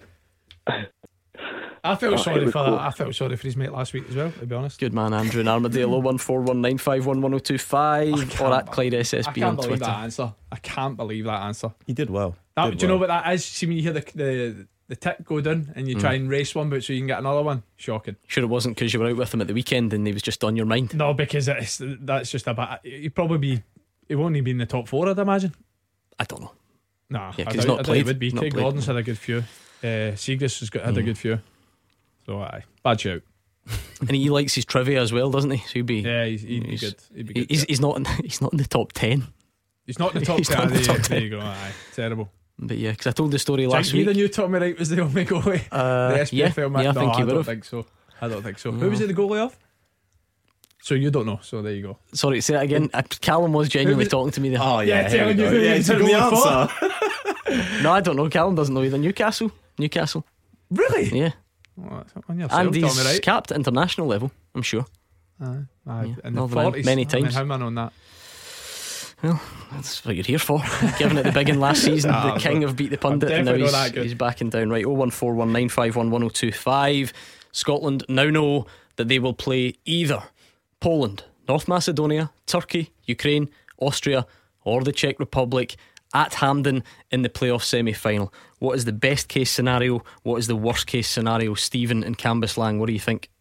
I 1.83 1.95
felt 1.95 2.13
Oh, 2.15 2.17
sorry 2.17 2.45
for 2.47 2.51
cool. 2.51 2.63
that. 2.71 2.81
I 2.81 2.89
felt 2.91 3.13
sorry 3.15 3.35
for 3.35 3.43
his 3.47 3.55
mate 3.55 3.71
last 3.71 3.93
week 3.93 4.05
as 4.09 4.15
well. 4.15 4.31
To 4.31 4.45
be 4.45 4.55
honest, 4.55 4.79
Good 4.79 4.93
man, 4.93 5.13
Andrew 5.13 5.39
and 5.39 5.49
Armadale. 5.49 6.01
One 6.01 6.17
four 6.17 6.41
one 6.41 6.59
nine 6.61 6.77
five 6.79 7.05
one 7.05 7.21
one 7.21 7.31
zero 7.31 7.39
two 7.39 7.57
five 7.59 8.41
or 8.41 8.53
at 8.53 8.71
Clyde 8.71 8.93
I 8.95 8.97
SSB 8.99 9.35
can't 9.35 9.43
on 9.45 9.55
believe 9.55 9.69
Twitter. 9.69 9.85
that 9.85 9.99
answer. 9.99 10.33
I 10.51 10.55
can't 10.57 10.97
believe 10.97 11.25
that 11.25 11.41
answer. 11.43 11.73
He 11.85 11.93
did 11.93 12.09
well. 12.09 12.35
That, 12.55 12.71
Did 12.71 12.79
do 12.79 12.85
you 12.85 12.91
know 12.91 12.97
what 12.97 13.07
that 13.09 13.31
is? 13.33 13.45
See 13.45 13.67
when 13.67 13.77
you 13.77 13.83
hear 13.83 13.93
the 13.93 14.01
the, 14.15 14.67
the 14.87 14.95
tick 14.95 15.23
go 15.25 15.41
down 15.41 15.71
and 15.75 15.87
you 15.87 15.95
try 15.99 16.13
Mm. 16.13 16.21
and 16.21 16.29
race 16.29 16.53
one, 16.53 16.69
but 16.69 16.83
so 16.83 16.93
you 16.93 16.99
can 16.99 17.07
get 17.07 17.19
another 17.19 17.41
one. 17.41 17.63
Shocking. 17.75 18.15
Sure, 18.27 18.43
it 18.43 18.47
wasn't 18.47 18.75
because 18.75 18.93
you 18.93 18.99
were 18.99 19.07
out 19.07 19.15
with 19.17 19.33
him 19.33 19.41
at 19.41 19.47
the 19.47 19.53
weekend 19.53 19.93
and 19.93 20.05
he 20.05 20.13
was 20.13 20.21
just 20.21 20.43
on 20.43 20.55
your 20.55 20.65
mind. 20.65 20.93
No, 20.93 21.13
because 21.13 21.47
it's, 21.47 21.81
that's 21.81 22.29
just 22.31 22.47
a 22.47 22.53
bit. 22.53 22.91
He'd 23.01 23.15
probably 23.15 23.37
be. 23.39 23.63
He 24.07 24.15
won't 24.15 24.35
even 24.35 24.43
be 24.43 24.51
in 24.51 24.57
the 24.59 24.65
top 24.67 24.87
four, 24.87 25.09
I'd 25.09 25.17
imagine. 25.17 25.53
I 26.19 26.23
don't 26.25 26.41
know. 26.41 26.51
Nah, 27.09 27.33
Yeah, 27.37 27.45
'cause 27.45 27.53
I 27.53 27.55
he's 27.57 27.65
doubt- 27.65 27.75
not 27.77 27.85
played. 27.85 27.97
He 27.97 28.03
would 28.03 28.19
be. 28.19 28.25
He's 28.27 28.33
not 28.35 28.41
Craig 28.41 28.53
played. 28.53 28.61
Gordon's 28.61 28.85
had 28.85 28.95
a 28.97 29.03
good 29.03 29.17
few. 29.17 29.37
Uh, 29.83 30.13
Siegrist 30.15 30.59
has 30.59 30.69
got 30.69 30.85
had 30.85 30.97
a 30.97 31.01
Mm. 31.01 31.05
good 31.05 31.17
few. 31.17 31.39
So 32.25 32.41
aye, 32.41 32.63
bad 32.83 32.99
shout. 33.01 33.21
And 34.01 34.11
he 34.11 34.29
likes 34.29 34.53
his 34.53 34.65
trivia 34.65 35.01
as 35.01 35.11
well, 35.11 35.31
doesn't 35.31 35.49
he? 35.51 35.57
So 35.57 35.73
he'd 35.73 35.85
be. 35.87 36.01
Yeah, 36.01 36.25
he's, 36.25 36.41
he'd 36.43 36.67
be 36.67 36.77
good. 36.77 36.95
He'd 37.15 37.27
be 37.27 37.33
good. 37.33 37.49
He's, 37.49 37.63
he's 37.63 37.79
not. 37.81 37.97
In, 37.97 38.05
he's 38.23 38.41
not 38.41 38.51
in 38.53 38.57
the 38.57 38.65
top 38.67 38.93
ten. 38.93 39.27
He's 39.87 39.97
not 39.99 40.13
in 40.15 40.19
the 40.21 40.25
top 40.27 40.41
ten. 40.43 40.57
not 40.57 40.67
in 40.67 40.73
the 40.73 40.75
there, 40.79 40.85
top 40.85 40.95
there 41.07 41.19
10. 41.19 41.23
you 41.23 41.29
go. 41.31 41.39
Aye, 41.39 41.71
terrible. 41.95 42.31
But 42.57 42.77
yeah, 42.77 42.91
because 42.91 43.07
I 43.07 43.11
told 43.11 43.31
the 43.31 43.39
story 43.39 43.63
Think 43.63 43.73
last 43.73 43.91
you 43.93 43.99
week. 43.99 44.07
the 44.07 44.13
new 44.13 44.27
Tommy 44.29 44.59
Wright 44.59 44.79
was 44.79 44.89
the 44.89 45.01
only 45.01 45.25
goalie. 45.25 45.61
Uh, 45.71 46.23
the 46.23 46.29
yeah, 46.31 46.47
SPFL 46.49 46.71
man. 46.71 46.83
yeah, 46.83 46.89
I 46.89 46.93
no, 46.93 46.99
think 47.01 47.13
I 47.13 47.17
he 47.19 47.25
don't 47.25 47.35
have. 47.37 47.45
think 47.45 47.65
so. 47.65 47.85
I 48.21 48.27
don't 48.29 48.41
think 48.43 48.59
so. 48.59 48.71
No. 48.71 48.77
Who 48.77 48.89
was 48.89 48.99
he 48.99 49.05
the 49.07 49.13
goalie 49.13 49.39
of? 49.39 49.57
So 50.81 50.93
you 50.95 51.09
don't 51.11 51.25
know. 51.25 51.39
So 51.41 51.61
there 51.61 51.73
you 51.73 51.81
go. 51.81 51.97
Sorry, 52.13 52.39
say 52.41 52.53
that 52.53 52.63
again. 52.63 52.89
Uh, 52.93 53.01
Callum 53.21 53.51
was 53.53 53.67
genuinely 53.69 54.03
was- 54.05 54.11
talking 54.11 54.31
to 54.31 54.39
me 54.41 54.49
there. 54.49 54.59
Oh 54.61 54.79
Yeah, 54.81 55.01
yeah, 55.01 55.07
telling 55.09 55.39
you 55.39 55.47
who 55.47 55.59
yeah, 55.59 55.75
he 55.75 55.81
he 55.83 55.93
me 55.95 55.99
the 55.99 56.07
going 56.11 56.35
for. 56.35 56.47
answer. 56.47 56.91
No, 57.83 57.91
I 57.91 58.01
don't 58.01 58.15
know. 58.15 58.29
Callum 58.29 58.55
doesn't 58.55 58.73
know 58.73 58.83
either. 58.83 58.97
Newcastle. 58.97 59.51
Newcastle. 59.77 60.25
Really? 60.71 61.09
Yeah. 61.17 61.31
That's 61.77 62.13
on 62.29 62.39
yourself, 62.39 62.61
And 62.67 62.75
he's 62.75 62.95
Tommy 63.03 63.19
capped 63.19 63.51
international 63.51 64.07
level, 64.07 64.31
I'm 64.55 64.61
sure. 64.61 64.85
Aye, 65.41 65.57
aye, 65.87 66.03
Yeah, 66.05 66.05
in 66.05 66.15
the 66.23 66.31
Northern 66.31 66.63
forties. 66.63 66.85
many 66.85 67.01
I 67.01 67.05
mean, 67.15 67.23
times. 67.23 67.35
how 67.35 67.43
man 67.43 67.61
on 67.61 67.75
that? 67.75 67.91
Well, 69.25 69.41
that's 69.71 70.05
what 70.05 70.15
you're 70.15 70.23
here 70.23 70.37
for. 70.37 70.61
Given 70.99 71.17
it 71.17 71.23
the 71.23 71.31
big 71.31 71.49
one 71.49 71.59
last 71.59 71.81
season, 71.81 72.11
Ah, 72.13 72.35
the 72.35 72.39
king 72.39 72.63
of 72.63 72.75
beat 72.75 72.91
the 72.91 72.97
pundit, 72.97 73.31
and 73.31 73.45
now 73.45 73.55
he's, 73.55 73.71
not 73.71 73.85
that 73.85 73.93
good. 73.93 74.03
he's 74.03 74.13
backing 74.13 74.51
down. 74.51 74.69
Right, 74.69 74.85
01419511025. 74.85 77.11
Scotland 77.51 78.03
now 78.07 78.29
know 78.29 78.67
that 78.97 79.07
they 79.07 79.17
will 79.17 79.33
play 79.33 79.73
either 79.83 80.21
Poland, 80.79 81.23
North 81.47 81.67
Macedonia, 81.67 82.29
Turkey, 82.45 82.91
Ukraine, 83.05 83.49
Austria, 83.79 84.27
or 84.63 84.83
the 84.83 84.91
Czech 84.91 85.19
Republic 85.19 85.75
at 86.13 86.35
Hampden 86.35 86.83
in 87.09 87.23
the 87.23 87.29
playoff 87.29 87.63
semi 87.63 87.93
final. 87.93 88.31
What 88.59 88.77
is 88.77 88.85
the 88.85 88.93
best 88.93 89.27
case 89.27 89.49
scenario? 89.49 90.03
What 90.21 90.35
is 90.35 90.45
the 90.45 90.55
worst 90.55 90.85
case 90.85 91.07
scenario? 91.07 91.55
Stephen 91.55 92.03
and 92.03 92.15
Cambuslang, 92.15 92.77
what 92.77 92.85
do 92.85 92.93
you 92.93 92.99
think? 92.99 93.31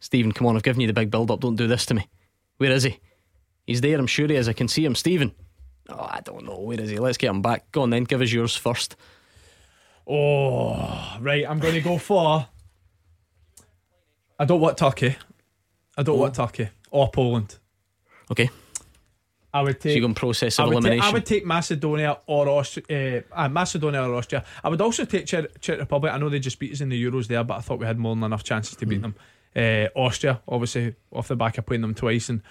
Stephen, 0.00 0.32
come 0.32 0.46
on, 0.46 0.56
I've 0.56 0.62
given 0.62 0.82
you 0.82 0.86
the 0.86 0.92
big 0.92 1.10
build 1.10 1.30
up. 1.30 1.40
Don't 1.40 1.56
do 1.56 1.66
this 1.66 1.86
to 1.86 1.94
me. 1.94 2.06
Where 2.58 2.70
is 2.70 2.82
he? 2.82 3.00
He's 3.66 3.80
there, 3.80 3.98
I'm 3.98 4.06
sure 4.06 4.28
he 4.28 4.34
is. 4.36 4.48
I 4.48 4.52
can 4.52 4.68
see 4.68 4.84
him. 4.84 4.94
Stephen. 4.94 5.32
Oh, 5.88 6.08
I 6.10 6.20
don't 6.24 6.44
know. 6.44 6.58
Where 6.60 6.80
is 6.80 6.90
he? 6.90 6.98
Let's 6.98 7.18
get 7.18 7.30
him 7.30 7.42
back. 7.42 7.70
Go 7.72 7.82
on 7.82 7.90
then, 7.90 8.04
give 8.04 8.20
us 8.20 8.32
yours 8.32 8.56
first. 8.56 8.96
Oh, 10.06 11.16
right. 11.20 11.44
I'm 11.48 11.58
going 11.60 11.74
to 11.74 11.80
go 11.80 11.98
for. 11.98 12.46
I 14.38 14.44
don't 14.44 14.60
want 14.60 14.76
Turkey. 14.76 15.16
I 15.96 16.02
don't 16.02 16.18
want 16.18 16.34
Turkey 16.34 16.68
or 16.90 17.10
Poland. 17.10 17.56
Okay. 18.30 18.50
I 19.52 19.62
would 19.62 19.74
So 19.76 19.78
take. 19.84 19.94
you're 19.94 20.00
going 20.02 20.14
process 20.14 20.58
I 20.58 20.64
of 20.64 20.70
would, 20.70 20.74
take, 20.74 20.80
elimination. 20.84 21.08
I 21.08 21.12
would 21.12 21.26
take 21.26 21.46
Macedonia 21.46 22.18
or 22.26 22.48
Austria. 22.48 23.22
Uh, 23.32 23.40
uh, 23.44 23.48
Macedonia 23.48 24.02
or 24.02 24.14
Austria. 24.16 24.44
I 24.64 24.68
would 24.68 24.80
also 24.80 25.04
take 25.04 25.26
Czech, 25.26 25.60
Czech 25.60 25.78
Republic. 25.78 26.12
I 26.12 26.18
know 26.18 26.28
they 26.28 26.40
just 26.40 26.58
beat 26.58 26.72
us 26.72 26.80
in 26.80 26.88
the 26.88 27.02
Euros 27.02 27.28
there, 27.28 27.44
but 27.44 27.58
I 27.58 27.60
thought 27.60 27.78
we 27.78 27.86
had 27.86 27.98
more 27.98 28.14
than 28.16 28.24
enough 28.24 28.42
chances 28.42 28.76
to 28.76 28.86
beat 28.86 29.00
them. 29.00 29.14
Uh, 29.54 29.86
Austria, 29.94 30.42
obviously, 30.48 30.96
off 31.12 31.28
the 31.28 31.36
back 31.36 31.56
of 31.58 31.66
playing 31.66 31.82
them 31.82 31.94
twice 31.94 32.28
and 32.28 32.42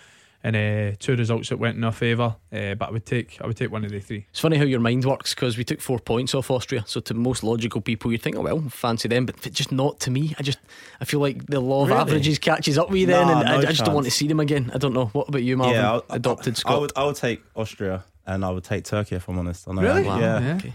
and 0.46 0.56
uh, 0.56 0.96
two 1.00 1.16
results 1.16 1.50
that 1.50 1.58
went 1.58 1.78
in 1.78 1.84
our 1.86 1.92
favour. 1.94 2.36
Uh, 2.52 2.76
but 2.76 2.90
I 2.90 2.92
would 2.92 3.06
take 3.06 3.38
I 3.42 3.48
would 3.48 3.56
take 3.58 3.72
one 3.72 3.86
of 3.86 3.92
the 3.92 4.00
three. 4.00 4.26
It's 4.32 4.40
funny 4.42 4.58
how 4.58 4.66
your 4.66 4.80
mind 4.82 5.06
works 5.06 5.34
because 5.34 5.58
we 5.58 5.64
took 5.64 5.80
four 5.80 6.00
points 6.00 6.36
off 6.36 6.52
Austria. 6.52 6.84
So 6.86 7.00
to 7.02 7.14
most 7.14 7.44
logical 7.44 7.80
people, 7.82 8.12
you'd 8.12 8.22
think, 8.22 8.36
oh 8.36 8.42
well, 8.42 8.60
fancy 8.70 9.08
them, 9.08 9.26
but 9.26 9.40
just 9.54 9.72
not 9.72 10.00
to 10.02 10.12
me. 10.12 10.36
I 10.38 10.44
just 10.44 10.60
I 11.00 11.06
feel 11.06 11.20
like 11.22 11.46
the 11.46 11.60
law 11.62 11.84
of 11.84 11.90
Really? 11.90 12.02
averages 12.02 12.40
catches 12.40 12.78
up 12.78 12.90
with 12.90 13.00
you 13.00 13.08
then, 13.08 13.30
and 13.30 13.40
I, 13.48 13.52
no 13.54 13.58
I 13.60 13.66
just 13.66 13.86
don't 13.86 13.94
want 13.96 14.06
to 14.06 14.12
see 14.12 14.28
them 14.28 14.40
again. 14.40 14.70
I 14.74 14.78
don't 14.78 14.94
know. 14.94 15.06
What 15.08 15.30
about 15.30 15.44
you, 15.44 15.56
Marvin? 15.58 15.76
Yeah, 15.76 16.00
I- 16.10 16.16
adopted 16.18 16.56
I 16.56 16.58
Scot. 16.58 16.82
would, 16.82 16.92
I 16.96 17.00
would, 17.02 17.04
I 17.04 17.08
would 17.08 17.16
take 17.16 17.44
Austria 17.56 18.04
and 18.26 18.44
I 18.46 18.50
would 18.52 18.64
take 18.64 18.84
Turkey 18.86 19.16
if 19.16 19.28
I'm 19.30 19.40
honest. 19.40 19.68
I 19.68 19.74
know, 19.74 19.82
Really? 19.82 20.04
Yeah. 20.04 20.40
Yeah. 20.64 20.72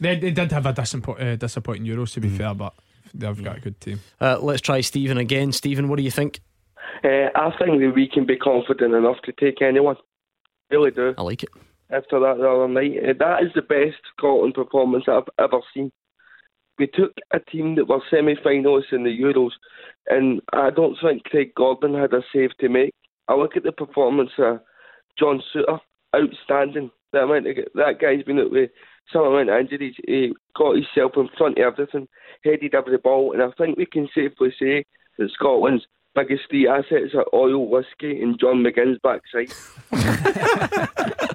They, 0.00 0.16
they 0.18 0.30
did 0.32 0.50
have 0.50 0.66
a 0.66 0.72
disappoint, 0.72 1.20
uh, 1.20 1.36
disappointing 1.36 1.84
Euros 1.86 2.12
to 2.14 2.20
be 2.20 2.28
fair, 2.28 2.54
but 2.54 2.74
they've 3.14 3.42
got 3.44 3.58
a 3.58 3.60
good 3.60 3.80
team. 3.80 4.00
Uh, 4.20 4.36
let's 4.40 4.60
try 4.60 4.80
Stephen 4.80 5.16
again. 5.18 5.52
Stephen, 5.52 5.88
what 5.88 5.96
do 5.96 6.02
you 6.02 6.10
think? 6.10 6.40
Uh, 7.04 7.28
I 7.34 7.50
think 7.58 7.80
that 7.80 7.92
we 7.94 8.08
can 8.08 8.26
be 8.26 8.36
confident 8.36 8.94
enough 8.94 9.16
to 9.24 9.32
take 9.32 9.62
anyone. 9.62 9.96
Really 10.70 10.90
do. 10.90 11.14
I 11.18 11.22
like 11.22 11.42
it. 11.42 11.50
After 11.90 12.18
that 12.20 12.38
the 12.38 12.48
other 12.48 12.68
night, 12.68 12.96
Uh, 13.02 13.12
that 13.18 13.42
is 13.42 13.52
the 13.54 13.62
best 13.62 14.00
Scotland 14.16 14.54
performance 14.54 15.04
I've 15.08 15.28
ever 15.38 15.60
seen. 15.74 15.92
We 16.78 16.86
took 16.86 17.12
a 17.32 17.38
team 17.38 17.74
that 17.74 17.88
were 17.88 18.00
semi-finalists 18.10 18.92
in 18.92 19.04
the 19.04 19.10
Euros, 19.10 19.52
and 20.08 20.40
I 20.52 20.70
don't 20.70 20.96
think 21.02 21.24
Craig 21.24 21.54
Gordon 21.54 21.94
had 21.94 22.14
a 22.14 22.22
save 22.32 22.56
to 22.58 22.68
make. 22.68 22.94
I 23.28 23.34
look 23.34 23.56
at 23.56 23.62
the 23.62 23.72
performance 23.72 24.30
of 24.38 24.60
John 25.18 25.42
Souttar, 25.54 25.80
outstanding. 26.16 26.90
That 27.12 27.24
amount 27.24 27.46
of, 27.46 27.56
that 27.74 28.00
guy's 28.00 28.22
been 28.24 28.50
with 28.50 28.70
some 29.12 29.26
amount 29.26 29.50
of 29.50 29.60
injuries. 29.60 29.94
He 30.06 30.32
got 30.56 30.76
himself 30.76 31.12
in 31.16 31.28
front 31.36 31.58
of 31.58 31.64
everything, 31.64 32.08
headed 32.42 32.74
every 32.74 32.96
ball, 32.96 33.32
and 33.32 33.42
I 33.42 33.50
think 33.58 33.76
we 33.76 33.84
can 33.84 34.08
safely 34.14 34.54
say 34.58 34.86
that 35.18 35.30
Scotland's 35.34 35.86
biggest 36.14 36.42
three 36.50 36.68
assets 36.68 37.14
are 37.14 37.26
oil, 37.34 37.68
whiskey, 37.68 38.20
and 38.22 38.38
John 38.38 38.62
McGinn's 38.62 38.98
backside. 39.02 39.52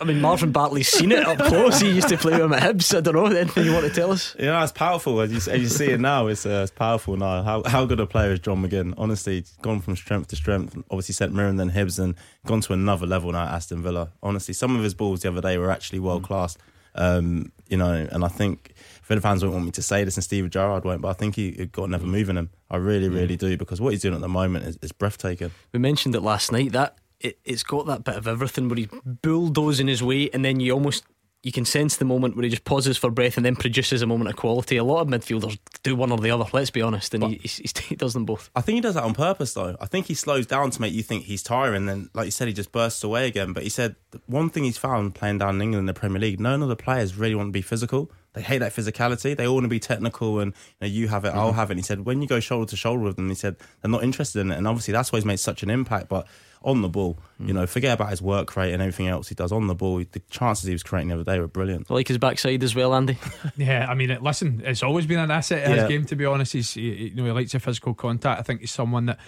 I 0.00 0.04
mean, 0.04 0.20
Marvin 0.20 0.50
Bartley's 0.50 0.88
seen 0.88 1.12
it 1.12 1.26
up 1.26 1.38
close. 1.38 1.80
He 1.80 1.90
used 1.90 2.08
to 2.08 2.16
play 2.16 2.32
with 2.32 2.40
him 2.40 2.52
at 2.54 2.62
Hibs. 2.62 2.96
I 2.96 3.00
don't 3.00 3.14
know. 3.14 3.26
Anything 3.26 3.66
you 3.66 3.72
want 3.72 3.86
to 3.86 3.92
tell 3.92 4.10
us? 4.10 4.34
Yeah, 4.38 4.62
it's 4.62 4.72
powerful 4.72 5.20
as 5.20 5.30
you, 5.30 5.52
as 5.52 5.60
you 5.60 5.68
see 5.68 5.90
it 5.90 6.00
now. 6.00 6.26
It's, 6.28 6.46
uh, 6.46 6.60
it's 6.62 6.70
powerful 6.70 7.16
now. 7.16 7.42
How 7.42 7.62
how 7.66 7.84
good 7.84 8.00
a 8.00 8.06
player 8.06 8.32
is 8.32 8.40
John 8.40 8.62
McGinn? 8.64 8.94
Honestly, 8.96 9.44
gone 9.60 9.80
from 9.80 9.96
strength 9.96 10.28
to 10.28 10.36
strength. 10.36 10.76
Obviously, 10.90 11.12
St 11.12 11.34
Mirren 11.34 11.56
then 11.56 11.70
Hibs 11.70 11.98
and 12.02 12.14
gone 12.46 12.62
to 12.62 12.72
another 12.72 13.06
level 13.06 13.30
now 13.30 13.44
at 13.44 13.54
Aston 13.54 13.82
Villa. 13.82 14.08
Honestly, 14.22 14.54
some 14.54 14.74
of 14.74 14.82
his 14.82 14.94
balls 14.94 15.20
the 15.20 15.28
other 15.28 15.42
day 15.42 15.58
were 15.58 15.70
actually 15.70 15.98
world 15.98 16.22
class. 16.22 16.56
Um, 16.94 17.52
you 17.68 17.76
know, 17.76 18.08
and 18.10 18.24
I 18.24 18.28
think 18.28 18.74
Villa 19.10 19.20
fans 19.20 19.42
won't 19.42 19.54
want 19.54 19.64
me 19.64 19.72
to 19.72 19.82
say 19.82 20.04
this, 20.04 20.16
and 20.16 20.22
Steve 20.22 20.48
Gerrard 20.50 20.84
won't, 20.84 21.02
but 21.02 21.08
I 21.08 21.14
think 21.14 21.34
he, 21.34 21.50
he 21.50 21.66
got 21.66 21.88
another 21.88 22.06
move 22.06 22.28
in 22.28 22.36
him. 22.36 22.50
I 22.70 22.76
really, 22.76 23.08
really 23.08 23.36
do 23.36 23.56
because 23.56 23.80
what 23.80 23.90
he's 23.90 24.02
doing 24.02 24.14
at 24.14 24.20
the 24.20 24.28
moment 24.28 24.66
is, 24.66 24.78
is 24.82 24.92
breathtaking. 24.92 25.50
We 25.72 25.80
mentioned 25.80 26.14
it 26.14 26.20
last 26.20 26.52
night 26.52 26.70
that 26.72 26.96
it, 27.18 27.36
it's 27.44 27.64
got 27.64 27.86
that 27.86 28.04
bit 28.04 28.14
of 28.14 28.28
everything 28.28 28.68
where 28.68 28.76
he's 28.76 28.86
bulldozing 29.04 29.88
his 29.88 30.00
way, 30.00 30.30
and 30.32 30.44
then 30.44 30.60
you 30.60 30.70
almost 30.70 31.02
you 31.42 31.50
can 31.50 31.64
sense 31.64 31.96
the 31.96 32.04
moment 32.04 32.36
where 32.36 32.44
he 32.44 32.50
just 32.50 32.62
pauses 32.62 32.98
for 32.98 33.10
breath 33.10 33.36
and 33.36 33.44
then 33.44 33.56
produces 33.56 34.00
a 34.00 34.06
moment 34.06 34.30
of 34.30 34.36
quality. 34.36 34.76
A 34.76 34.84
lot 34.84 35.00
of 35.00 35.08
midfielders 35.08 35.58
do 35.82 35.96
one 35.96 36.12
or 36.12 36.18
the 36.18 36.30
other. 36.30 36.44
Let's 36.52 36.70
be 36.70 36.80
honest, 36.80 37.12
and 37.12 37.24
he, 37.24 37.40
he's, 37.42 37.76
he 37.80 37.96
does 37.96 38.12
them 38.12 38.26
both. 38.26 38.48
I 38.54 38.60
think 38.60 38.76
he 38.76 38.80
does 38.80 38.94
that 38.94 39.02
on 39.02 39.14
purpose, 39.14 39.54
though. 39.54 39.76
I 39.80 39.86
think 39.86 40.06
he 40.06 40.14
slows 40.14 40.46
down 40.46 40.70
to 40.70 40.80
make 40.80 40.92
you 40.92 41.02
think 41.02 41.24
he's 41.24 41.42
tiring. 41.42 41.86
Then, 41.86 42.10
like 42.14 42.26
you 42.26 42.30
said, 42.30 42.46
he 42.46 42.54
just 42.54 42.70
bursts 42.70 43.02
away 43.02 43.26
again. 43.26 43.54
But 43.54 43.64
he 43.64 43.70
said 43.70 43.96
one 44.26 44.50
thing 44.50 44.62
he's 44.62 44.78
found 44.78 45.16
playing 45.16 45.38
down 45.38 45.56
in 45.56 45.62
England 45.62 45.80
in 45.80 45.86
the 45.86 45.98
Premier 45.98 46.20
League: 46.20 46.38
none 46.38 46.62
of 46.62 46.68
the 46.68 46.76
players 46.76 47.16
really 47.16 47.34
want 47.34 47.48
to 47.48 47.52
be 47.52 47.62
physical. 47.62 48.12
They 48.32 48.42
hate 48.42 48.58
that 48.58 48.72
physicality. 48.72 49.36
They 49.36 49.46
all 49.46 49.54
want 49.54 49.64
to 49.64 49.68
be 49.68 49.80
technical, 49.80 50.38
and 50.38 50.52
you, 50.80 50.86
know, 50.86 50.86
you 50.86 51.08
have 51.08 51.24
it, 51.24 51.34
I'll 51.34 51.52
have 51.52 51.70
it. 51.70 51.72
And 51.72 51.78
he 51.80 51.84
said 51.84 52.04
when 52.06 52.22
you 52.22 52.28
go 52.28 52.38
shoulder 52.40 52.68
to 52.70 52.76
shoulder 52.76 53.02
with 53.02 53.16
them, 53.16 53.28
he 53.28 53.34
said 53.34 53.56
they're 53.82 53.90
not 53.90 54.04
interested 54.04 54.40
in 54.40 54.50
it. 54.52 54.58
And 54.58 54.68
obviously, 54.68 54.92
that's 54.92 55.10
why 55.12 55.18
he's 55.18 55.24
made 55.24 55.40
such 55.40 55.62
an 55.64 55.70
impact. 55.70 56.08
But 56.08 56.26
on 56.62 56.82
the 56.82 56.88
ball, 56.88 57.18
you 57.40 57.52
know, 57.52 57.66
forget 57.66 57.94
about 57.94 58.10
his 58.10 58.20
work 58.22 58.54
rate 58.54 58.72
and 58.72 58.80
everything 58.82 59.08
else 59.08 59.28
he 59.28 59.34
does 59.34 59.50
on 59.50 59.66
the 59.66 59.74
ball. 59.74 59.98
The 59.98 60.22
chances 60.30 60.66
he 60.66 60.72
was 60.72 60.82
creating 60.84 61.08
the 61.08 61.14
other 61.14 61.24
day 61.24 61.40
were 61.40 61.48
brilliant. 61.48 61.86
I 61.90 61.94
like 61.94 62.06
his 62.06 62.18
backside 62.18 62.62
as 62.62 62.74
well, 62.74 62.94
Andy. 62.94 63.18
Yeah, 63.56 63.86
I 63.88 63.94
mean, 63.94 64.16
listen, 64.22 64.62
it's 64.64 64.82
always 64.82 65.06
been 65.06 65.18
an 65.18 65.30
asset 65.30 65.64
in 65.64 65.70
Yeah. 65.70 65.76
his 65.82 65.88
game. 65.88 66.04
To 66.06 66.14
be 66.16 66.24
honest, 66.26 66.52
he's 66.52 66.72
he, 66.74 67.08
you 67.08 67.14
know 67.16 67.24
he 67.24 67.30
likes 67.32 67.54
a 67.54 67.58
physical 67.60 67.94
contact. 67.94 68.38
I 68.38 68.42
think 68.42 68.60
he's 68.60 68.70
someone 68.70 69.06
that 69.06 69.18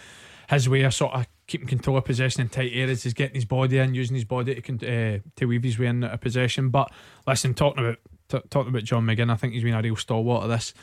his 0.48 0.68
way 0.68 0.82
of 0.82 0.92
sort 0.94 1.14
of 1.14 1.26
keeping 1.46 1.66
control 1.66 1.96
of 1.96 2.05
possession 2.05 2.42
in 2.42 2.48
tight 2.50 2.70
areas 2.74 3.05
is 3.07 3.14
getting 3.14 3.34
his 3.34 3.44
body 3.46 3.78
in, 3.78 3.94
using 3.94 4.14
his 4.14 4.24
body 4.24 4.61
to 4.61 5.14
uh, 5.16 5.18
to 5.36 5.46
weave 5.46 5.62
his 5.64 5.78
way 5.78 5.86
in 5.86 6.05
a 6.05 6.18
possession. 6.18 6.68
But 6.70 6.92
listen, 7.26 7.55
talking 7.55 7.84
about 7.84 7.98
t- 8.33 8.49
talking 8.51 8.70
about 8.70 8.85
John 8.85 9.07
McGinn, 9.07 9.30
I 9.30 9.37
think 9.37 9.53
he's 9.53 9.62
been 9.62 9.74
a 9.74 9.83
real 9.83 9.97
stalwart 9.97 10.45
of 10.45 10.51
this 10.51 10.74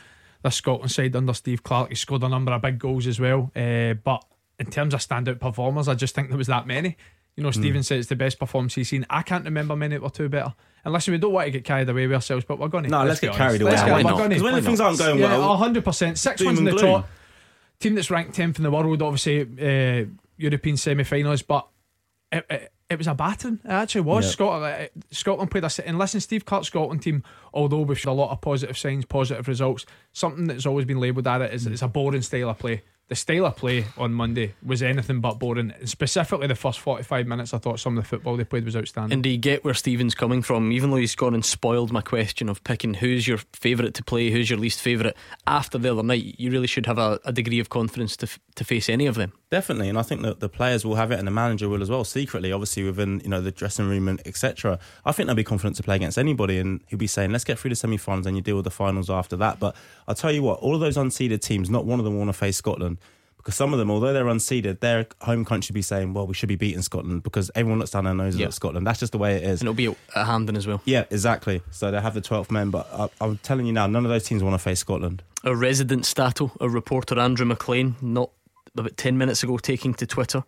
this 0.42 0.56
Scotland 0.56 0.90
side 0.90 1.14
under 1.16 1.34
Steve 1.34 1.62
Clarke. 1.62 1.90
He 1.90 1.94
scored 1.94 2.22
a 2.22 2.28
number 2.28 2.52
of 2.52 2.62
big 2.62 2.78
goals 2.78 3.06
as 3.06 3.20
well. 3.20 3.50
Uh, 3.54 3.94
but 3.94 4.24
in 4.58 4.66
terms 4.66 4.94
of 4.94 5.00
standout 5.00 5.38
performers, 5.38 5.86
I 5.86 5.94
just 5.94 6.14
think 6.14 6.28
there 6.28 6.38
was 6.38 6.46
that 6.46 6.66
many. 6.66 6.96
You 7.36 7.44
know, 7.44 7.50
Stephen 7.52 7.82
said 7.82 7.98
it's 7.98 8.08
the 8.08 8.16
best 8.16 8.38
performance 8.38 8.74
he's 8.74 8.88
seen. 8.88 9.06
I 9.08 9.22
can't 9.22 9.44
remember 9.44 9.74
many 9.74 9.96
that 9.96 10.02
were 10.02 10.10
two 10.10 10.28
better. 10.28 10.54
And 10.84 10.92
listen, 10.92 11.12
we 11.12 11.18
don't 11.18 11.32
want 11.32 11.46
to 11.46 11.50
get 11.50 11.64
carried 11.64 11.88
away 11.88 12.06
with 12.06 12.14
ourselves, 12.16 12.44
but 12.44 12.58
we're 12.58 12.68
going 12.68 12.84
to. 12.84 12.90
No, 12.90 13.04
let's 13.04 13.20
get 13.20 13.34
carried 13.34 13.62
away. 13.62 13.70
Let's 13.70 13.82
get, 13.82 13.94
we're 13.94 14.02
not? 14.02 14.18
going 14.18 14.42
when 14.42 14.62
things 14.62 14.80
aren't 14.80 14.98
going 14.98 15.18
yeah, 15.18 15.38
well, 15.38 15.56
hundred 15.56 15.84
percent. 15.84 16.18
Six 16.18 16.40
doom 16.40 16.58
in 16.58 16.64
the 16.64 16.72
top. 16.72 17.08
Team 17.78 17.94
that's 17.94 18.10
ranked 18.10 18.34
tenth 18.34 18.58
in 18.58 18.62
the 18.62 18.70
world, 18.70 19.00
obviously 19.00 19.40
uh, 19.40 20.04
European 20.36 20.76
semi-finalists, 20.76 21.46
but 21.46 21.66
it, 22.30 22.44
it, 22.50 22.72
it 22.90 22.98
was 22.98 23.06
a 23.06 23.14
battering. 23.14 23.60
It 23.64 23.70
actually 23.70 24.02
was. 24.02 24.24
Yeah. 24.24 24.30
Scotland, 24.32 24.64
uh, 24.64 25.00
Scotland 25.12 25.50
played 25.50 25.64
a. 25.64 25.88
And 25.88 25.96
listen, 25.96 26.20
Steve 26.20 26.44
Clarke's 26.44 26.66
Scotland 26.66 27.02
team, 27.02 27.22
although 27.54 27.82
we've 27.82 27.98
showed 27.98 28.10
a 28.10 28.14
lot 28.14 28.32
of 28.32 28.40
positive 28.40 28.76
signs, 28.76 29.04
positive 29.04 29.46
results, 29.46 29.86
something 30.12 30.48
that's 30.48 30.66
always 30.66 30.84
been 30.84 30.98
labelled 30.98 31.28
at 31.28 31.40
it 31.40 31.54
is 31.54 31.66
it's 31.66 31.82
a 31.82 31.88
boring 31.88 32.22
style 32.22 32.50
of 32.50 32.58
play. 32.58 32.82
The 33.10 33.16
style 33.16 33.46
of 33.46 33.56
play 33.56 33.86
on 33.98 34.12
Monday 34.12 34.54
was 34.64 34.84
anything 34.84 35.18
but 35.18 35.40
boring. 35.40 35.72
Specifically, 35.84 36.46
the 36.46 36.54
first 36.54 36.78
forty-five 36.78 37.26
minutes, 37.26 37.52
I 37.52 37.58
thought 37.58 37.80
some 37.80 37.98
of 37.98 38.04
the 38.04 38.08
football 38.08 38.36
they 38.36 38.44
played 38.44 38.64
was 38.64 38.76
outstanding. 38.76 39.12
And 39.12 39.22
do 39.24 39.28
you 39.28 39.36
get 39.36 39.64
where 39.64 39.74
Stephen's 39.74 40.14
coming 40.14 40.42
from? 40.42 40.70
Even 40.70 40.90
though 40.90 40.96
he's 40.96 41.16
gone 41.16 41.34
and 41.34 41.44
spoiled 41.44 41.90
my 41.90 42.02
question 42.02 42.48
of 42.48 42.62
picking 42.62 42.94
who's 42.94 43.26
your 43.26 43.38
favourite 43.52 43.94
to 43.94 44.04
play, 44.04 44.30
who's 44.30 44.48
your 44.48 44.60
least 44.60 44.80
favourite 44.80 45.16
after 45.48 45.76
the 45.76 45.90
other 45.90 46.04
night, 46.04 46.38
you 46.38 46.52
really 46.52 46.68
should 46.68 46.86
have 46.86 46.98
a, 46.98 47.18
a 47.24 47.32
degree 47.32 47.58
of 47.58 47.68
confidence 47.68 48.16
to, 48.18 48.26
f- 48.26 48.38
to 48.54 48.62
face 48.62 48.88
any 48.88 49.06
of 49.06 49.16
them. 49.16 49.32
Definitely, 49.50 49.88
and 49.88 49.98
I 49.98 50.02
think 50.02 50.22
that 50.22 50.38
the 50.38 50.48
players 50.48 50.84
will 50.84 50.94
have 50.94 51.10
it, 51.10 51.18
and 51.18 51.26
the 51.26 51.32
manager 51.32 51.68
will 51.68 51.82
as 51.82 51.90
well. 51.90 52.04
Secretly, 52.04 52.52
obviously 52.52 52.84
within 52.84 53.18
you 53.24 53.28
know 53.28 53.40
the 53.40 53.50
dressing 53.50 53.88
room 53.88 54.06
and 54.06 54.22
etc. 54.24 54.78
I 55.04 55.10
think 55.10 55.26
they'll 55.26 55.34
be 55.34 55.42
confident 55.42 55.74
to 55.78 55.82
play 55.82 55.96
against 55.96 56.16
anybody, 56.16 56.58
and 56.58 56.80
he'll 56.86 56.96
be 56.96 57.08
saying, 57.08 57.32
"Let's 57.32 57.42
get 57.42 57.58
through 57.58 57.70
the 57.70 57.74
semi-finals, 57.74 58.26
and 58.26 58.36
you 58.36 58.42
deal 58.42 58.54
with 58.54 58.66
the 58.66 58.70
finals 58.70 59.10
after 59.10 59.34
that." 59.38 59.58
But 59.58 59.74
I'll 60.06 60.14
tell 60.14 60.30
you 60.30 60.44
what, 60.44 60.60
all 60.60 60.76
of 60.76 60.80
those 60.80 60.96
unseeded 60.96 61.40
teams, 61.40 61.68
not 61.68 61.84
one 61.84 61.98
of 61.98 62.04
them 62.04 62.16
want 62.16 62.28
to 62.28 62.32
face 62.32 62.56
Scotland 62.56 62.98
because 63.40 63.54
some 63.54 63.72
of 63.72 63.78
them, 63.78 63.90
although 63.90 64.12
they're 64.12 64.24
unseeded, 64.26 64.80
their 64.80 65.06
home 65.22 65.44
country 65.44 65.72
be 65.72 65.82
saying, 65.82 66.12
"Well, 66.14 66.26
we 66.26 66.34
should 66.34 66.48
be 66.48 66.56
beating 66.56 66.82
Scotland," 66.82 67.22
because 67.22 67.50
everyone 67.54 67.78
looks 67.78 67.90
down 67.90 68.04
their 68.04 68.14
noses 68.14 68.40
Yeah. 68.40 68.46
at 68.46 68.54
Scotland. 68.54 68.86
That's 68.86 69.00
just 69.00 69.12
the 69.12 69.18
way 69.18 69.36
it 69.36 69.44
is. 69.44 69.60
And 69.60 69.68
it'll 69.68 69.74
be 69.74 69.86
at, 69.86 69.96
at 70.14 70.26
Hampden 70.26 70.56
as 70.56 70.66
well. 70.66 70.80
Yeah, 70.84 71.04
exactly. 71.10 71.62
So 71.70 71.90
they 71.90 72.00
have 72.00 72.14
the 72.14 72.20
12th 72.20 72.50
men, 72.50 72.70
but 72.70 72.88
I, 72.92 73.08
I'm 73.20 73.38
telling 73.38 73.66
you 73.66 73.72
now, 73.72 73.86
none 73.86 74.04
of 74.04 74.10
those 74.10 74.24
teams 74.24 74.42
want 74.42 74.54
to 74.54 74.58
face 74.58 74.80
Scotland. 74.80 75.22
A 75.44 75.54
resident 75.56 76.06
Stato, 76.06 76.52
a 76.60 76.68
reporter 76.68 77.18
Andrew 77.18 77.46
McLean, 77.46 77.96
not 78.02 78.30
about 78.76 78.96
10 78.96 79.16
minutes 79.18 79.42
ago, 79.42 79.56
taking 79.58 79.94
to 79.94 80.06
Twitter 80.06 80.44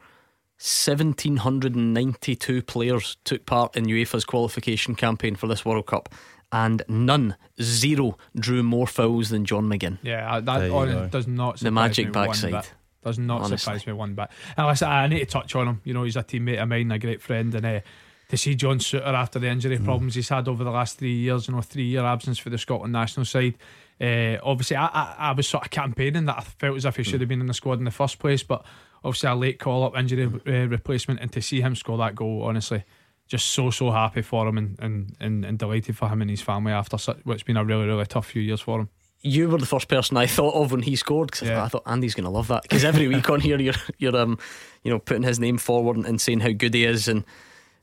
1,792 0.58 2.62
players 2.62 3.16
took 3.24 3.44
part 3.46 3.76
in 3.76 3.84
UEFA's 3.86 4.24
qualification 4.24 4.94
campaign 4.94 5.34
for 5.34 5.48
this 5.48 5.64
World 5.64 5.86
Cup, 5.86 6.08
and 6.52 6.82
none, 6.88 7.34
zero, 7.60 8.16
drew 8.38 8.62
more 8.62 8.86
fouls 8.86 9.30
than 9.30 9.44
John 9.44 9.64
McGinn. 9.68 9.98
yeah, 10.02 10.38
that 10.40 10.70
you 10.70 11.08
does 11.10 11.26
not 11.26 11.54
The 11.54 11.58
surprise 11.60 11.72
magic 11.74 12.06
me 12.06 12.12
one 12.12 12.26
backside. 12.28 12.66
Does 13.04 13.18
not 13.18 13.42
Honestly. 13.42 13.58
surprise 13.58 13.86
me 13.86 13.92
one 13.92 14.14
bit. 14.14 14.28
And 14.56 14.66
listen, 14.66 14.88
I 14.88 15.06
need 15.08 15.18
to 15.20 15.26
touch 15.26 15.54
on 15.56 15.66
him. 15.66 15.80
You 15.84 15.94
know, 15.94 16.04
he's 16.04 16.16
a 16.16 16.22
teammate 16.22 16.62
of 16.62 16.68
mine, 16.68 16.90
a 16.92 16.98
great 16.98 17.20
friend, 17.20 17.54
and 17.54 17.66
uh, 17.66 17.80
to 18.28 18.36
see 18.36 18.54
John 18.54 18.78
Souttar 18.78 19.12
after 19.12 19.38
the 19.38 19.48
injury 19.48 19.78
problems 19.78 20.14
he's 20.14 20.28
had 20.28 20.48
over 20.48 20.64
the 20.64 20.70
last 20.70 20.98
three 20.98 21.14
years, 21.14 21.48
you 21.48 21.54
know, 21.54 21.60
three 21.60 21.84
year 21.84 22.04
absence 22.04 22.38
for 22.38 22.48
the 22.48 22.58
Scotland 22.58 22.92
national 22.92 23.26
side. 23.26 23.58
Uh, 24.00 24.38
obviously, 24.42 24.76
I, 24.76 24.86
I, 24.86 25.14
I 25.18 25.32
was 25.32 25.46
sort 25.46 25.64
of 25.64 25.70
campaigning 25.70 26.24
that 26.26 26.38
I 26.38 26.40
felt 26.40 26.76
as 26.76 26.84
if 26.84 26.96
he 26.96 27.02
should 27.02 27.20
have 27.20 27.28
been 27.28 27.40
in 27.40 27.46
the 27.46 27.54
squad 27.54 27.78
in 27.78 27.84
the 27.84 27.90
first 27.90 28.18
place, 28.18 28.42
but 28.42 28.64
obviously 29.04 29.28
a 29.28 29.34
late 29.34 29.58
call 29.58 29.84
up 29.84 29.96
injury 29.96 30.24
uh, 30.24 30.66
replacement, 30.68 31.20
and 31.20 31.32
to 31.32 31.42
see 31.42 31.60
him 31.60 31.74
score 31.74 31.98
that 31.98 32.14
goal, 32.14 32.42
honestly, 32.42 32.84
just 33.26 33.48
so 33.48 33.70
so 33.70 33.90
happy 33.90 34.22
for 34.22 34.48
him 34.48 34.58
and 34.58 34.78
and, 34.80 35.16
and, 35.20 35.44
and 35.44 35.58
delighted 35.58 35.96
for 35.96 36.08
him 36.08 36.22
and 36.22 36.30
his 36.30 36.40
family 36.40 36.72
after 36.72 36.98
such, 36.98 37.18
what's 37.24 37.42
been 37.42 37.56
a 37.56 37.64
really 37.64 37.86
really 37.86 38.06
tough 38.06 38.26
few 38.26 38.42
years 38.42 38.60
for 38.60 38.80
him. 38.80 38.88
You 39.24 39.48
were 39.48 39.58
the 39.58 39.66
first 39.66 39.86
person 39.88 40.16
I 40.16 40.26
thought 40.26 40.54
of 40.54 40.72
when 40.72 40.82
he 40.82 40.96
scored 40.96 41.30
because 41.30 41.48
I, 41.48 41.54
thought- 41.54 41.64
I 41.64 41.68
thought 41.68 41.82
Andy's 41.86 42.14
going 42.14 42.24
to 42.24 42.30
love 42.30 42.48
that 42.48 42.62
because 42.62 42.84
every 42.84 43.06
week 43.08 43.30
on 43.30 43.40
here 43.40 43.60
you're 43.60 43.74
you're 43.98 44.16
um 44.16 44.38
you 44.82 44.90
know 44.90 44.98
putting 44.98 45.22
his 45.22 45.38
name 45.38 45.58
forward 45.58 45.96
and, 45.96 46.04
and 46.06 46.20
saying 46.20 46.40
how 46.40 46.50
good 46.50 46.74
he 46.74 46.84
is 46.84 47.06
and 47.06 47.24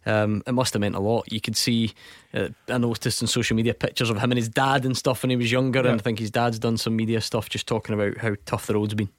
um 0.06 0.44
it 0.48 0.52
must 0.54 0.74
have 0.74 0.82
meant 0.82 0.96
a 0.96 1.00
lot. 1.00 1.32
You 1.32 1.40
could 1.40 1.56
see 1.56 1.94
uh, 2.34 2.50
I 2.68 2.78
noticed 2.78 3.22
on 3.22 3.28
social 3.28 3.56
media 3.56 3.74
pictures 3.74 4.10
of 4.10 4.18
him 4.20 4.32
and 4.32 4.38
his 4.38 4.50
dad 4.50 4.86
and 4.86 4.98
stuff 4.98 5.24
when 5.24 5.30
he 5.30 5.36
was 5.38 5.52
younger 5.52 5.82
Yeah. 5.84 5.92
and 5.92 6.02
I 6.02 6.04
think 6.04 6.20
his 6.20 6.32
dad's 6.32 6.60
done 6.60 6.78
some 6.78 6.96
media 6.98 7.22
stuff 7.22 7.48
just 7.50 7.68
talking 7.68 7.96
about 7.96 8.18
how 8.18 8.36
tough 8.46 8.68
the 8.68 8.74
road's 8.76 8.94
been. 8.94 9.10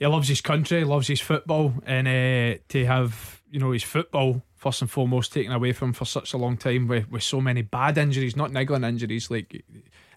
he 0.00 0.06
loves 0.06 0.28
his 0.28 0.40
country, 0.40 0.82
loves 0.84 1.06
his 1.06 1.20
football, 1.20 1.74
and 1.86 2.08
uh, 2.08 2.58
to 2.70 2.86
have 2.86 3.40
you 3.52 3.60
know 3.60 3.70
his 3.70 3.84
football 3.84 4.42
first 4.56 4.80
and 4.80 4.90
foremost 4.90 5.32
taken 5.32 5.52
away 5.52 5.72
from 5.72 5.88
him 5.90 5.92
for 5.92 6.04
such 6.06 6.32
a 6.32 6.36
long 6.38 6.56
time 6.56 6.86
with, 6.88 7.08
with 7.10 7.22
so 7.22 7.40
many 7.40 7.62
bad 7.62 7.98
injuries, 7.98 8.34
not 8.36 8.52
niggling 8.52 8.84
injuries, 8.84 9.30
like 9.30 9.64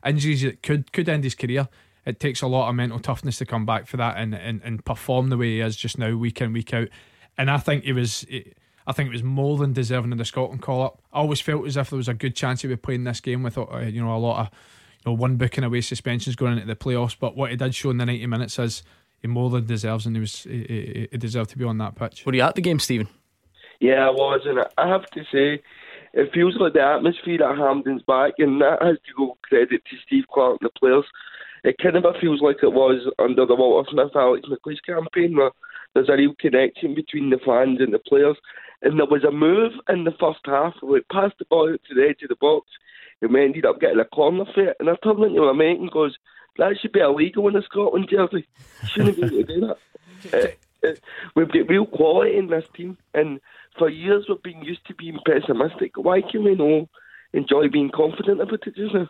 injuries 0.05 0.41
that 0.43 0.63
could 0.63 0.91
could 0.91 1.09
end 1.09 1.23
his 1.23 1.35
career. 1.35 1.67
It 2.05 2.19
takes 2.19 2.41
a 2.41 2.47
lot 2.47 2.69
of 2.69 2.75
mental 2.75 2.99
toughness 2.99 3.39
to 3.39 3.45
come 3.45 3.65
back 3.65 3.87
for 3.87 3.97
that 3.97 4.17
and, 4.17 4.35
and, 4.35 4.61
and 4.63 4.85
perform 4.85 5.29
the 5.29 5.37
way 5.37 5.55
he 5.55 5.59
is 5.61 5.75
just 5.75 5.97
now, 5.97 6.15
week 6.15 6.39
in 6.39 6.53
week 6.53 6.71
out. 6.71 6.89
And 7.35 7.49
I 7.49 7.57
think 7.57 7.83
he 7.83 7.93
was. 7.93 8.25
I 8.87 8.91
think 8.91 9.07
it 9.07 9.13
was 9.13 9.23
more 9.23 9.57
than 9.57 9.73
deserving 9.73 10.11
of 10.11 10.19
the 10.19 10.25
Scotland 10.25 10.61
call 10.61 10.83
up. 10.83 11.01
I 11.11 11.17
always 11.17 11.41
felt 11.41 11.65
as 11.65 11.75
if 11.75 11.89
there 11.89 11.97
was 11.97 12.07
a 12.07 12.13
good 12.13 12.35
chance 12.35 12.61
he 12.61 12.67
would 12.67 12.83
play 12.83 12.93
in 12.93 13.03
this 13.03 13.19
game 13.19 13.41
with 13.41 13.57
uh, 13.57 13.79
you 13.79 14.03
know 14.03 14.15
a 14.15 14.17
lot 14.17 14.41
of 14.41 14.53
you 15.03 15.11
know 15.11 15.17
one 15.17 15.37
booking 15.37 15.63
away 15.63 15.81
suspensions 15.81 16.35
going 16.35 16.53
into 16.53 16.67
the 16.67 16.75
playoffs. 16.75 17.15
But 17.19 17.35
what 17.35 17.49
he 17.49 17.57
did 17.57 17.73
show 17.73 17.89
in 17.89 17.97
the 17.97 18.05
ninety 18.05 18.27
minutes 18.27 18.59
is 18.59 18.83
he 19.21 19.27
more 19.27 19.49
than 19.49 19.65
deserves, 19.65 20.05
and 20.05 20.15
he 20.15 20.19
was 20.19 20.43
he, 20.43 20.57
he, 20.69 21.07
he 21.11 21.17
deserved 21.17 21.49
to 21.49 21.57
be 21.57 21.65
on 21.65 21.79
that 21.79 21.95
pitch. 21.95 22.25
Were 22.25 22.35
you 22.35 22.43
at 22.43 22.53
the 22.53 22.61
game, 22.61 22.79
Stephen? 22.79 23.07
Yeah, 23.79 24.07
I 24.07 24.11
was, 24.11 24.41
and 24.45 24.59
I 24.77 24.87
have 24.87 25.05
to 25.11 25.23
say, 25.31 25.61
it 26.15 26.31
feels 26.33 26.55
like 26.57 26.73
the 26.73 26.81
atmosphere 26.81 27.43
at 27.43 27.57
Hampden's 27.57 28.01
back, 28.03 28.33
and 28.39 28.61
that 28.61 28.81
has 28.81 28.97
to 29.05 29.13
go 29.17 29.37
credit 29.43 29.83
to 29.85 29.97
Steve 30.07 30.23
Clarke 30.33 30.61
and 30.61 30.69
the 30.69 30.79
players. 30.79 31.05
It 31.65 31.75
kind 31.81 31.97
of 31.97 32.05
feels 32.21 32.41
like 32.41 32.57
it 32.63 32.71
was 32.71 33.11
under 33.19 33.45
the 33.45 33.55
Walter 33.55 33.89
Smith, 33.91 34.15
Alex 34.15 34.47
McLeish 34.47 34.83
campaign, 34.85 35.35
where 35.35 35.51
there's 35.93 36.07
a 36.07 36.13
real 36.13 36.33
connection 36.39 36.95
between 36.95 37.31
the 37.31 37.39
fans 37.45 37.81
and 37.81 37.93
the 37.93 37.99
players. 37.99 38.37
And 38.81 38.97
there 38.97 39.07
was 39.07 39.23
a 39.23 39.31
move 39.31 39.73
in 39.89 40.05
the 40.05 40.15
first 40.19 40.39
half 40.45 40.75
where 40.81 40.93
we 40.93 41.01
passed 41.11 41.37
the 41.39 41.45
ball 41.45 41.71
out 41.73 41.81
to 41.89 41.95
the 41.95 42.07
edge 42.07 42.21
of 42.23 42.29
the 42.29 42.35
box, 42.35 42.67
and 43.21 43.33
we 43.33 43.43
ended 43.43 43.65
up 43.65 43.81
getting 43.81 43.99
a 43.99 44.05
corner 44.05 44.45
for 44.53 44.69
it. 44.69 44.77
And 44.79 44.89
I 44.89 44.95
turned 45.03 45.23
into 45.23 45.41
my 45.41 45.53
mate 45.53 45.79
and 45.79 45.91
goes, 45.91 46.17
that 46.57 46.77
should 46.79 46.93
be 46.93 47.01
illegal 47.01 47.47
in 47.49 47.57
a 47.57 47.61
Scotland 47.63 48.07
jersey. 48.09 48.47
Shouldn't 48.87 49.17
be 49.17 49.23
able 49.23 49.37
to 49.37 49.43
do 49.43 49.59
that. 49.67 49.77
Uh, 50.33 50.47
uh, 50.87 50.93
We've 51.35 51.51
got 51.51 51.69
real 51.69 51.85
quality 51.85 52.37
in 52.37 52.47
this 52.47 52.65
team, 52.75 52.97
and 53.13 53.39
for 53.77 53.89
years 53.89 54.25
we've 54.27 54.41
been 54.43 54.63
used 54.63 54.85
to 54.87 54.95
being 54.95 55.19
pessimistic. 55.25 55.97
Why 55.97 56.21
can 56.21 56.43
we 56.43 56.55
not 56.55 56.87
enjoy 57.33 57.69
being 57.69 57.91
confident 57.93 58.41
about 58.41 58.65
it 58.65 58.75
just 58.75 58.93
now? 58.93 59.09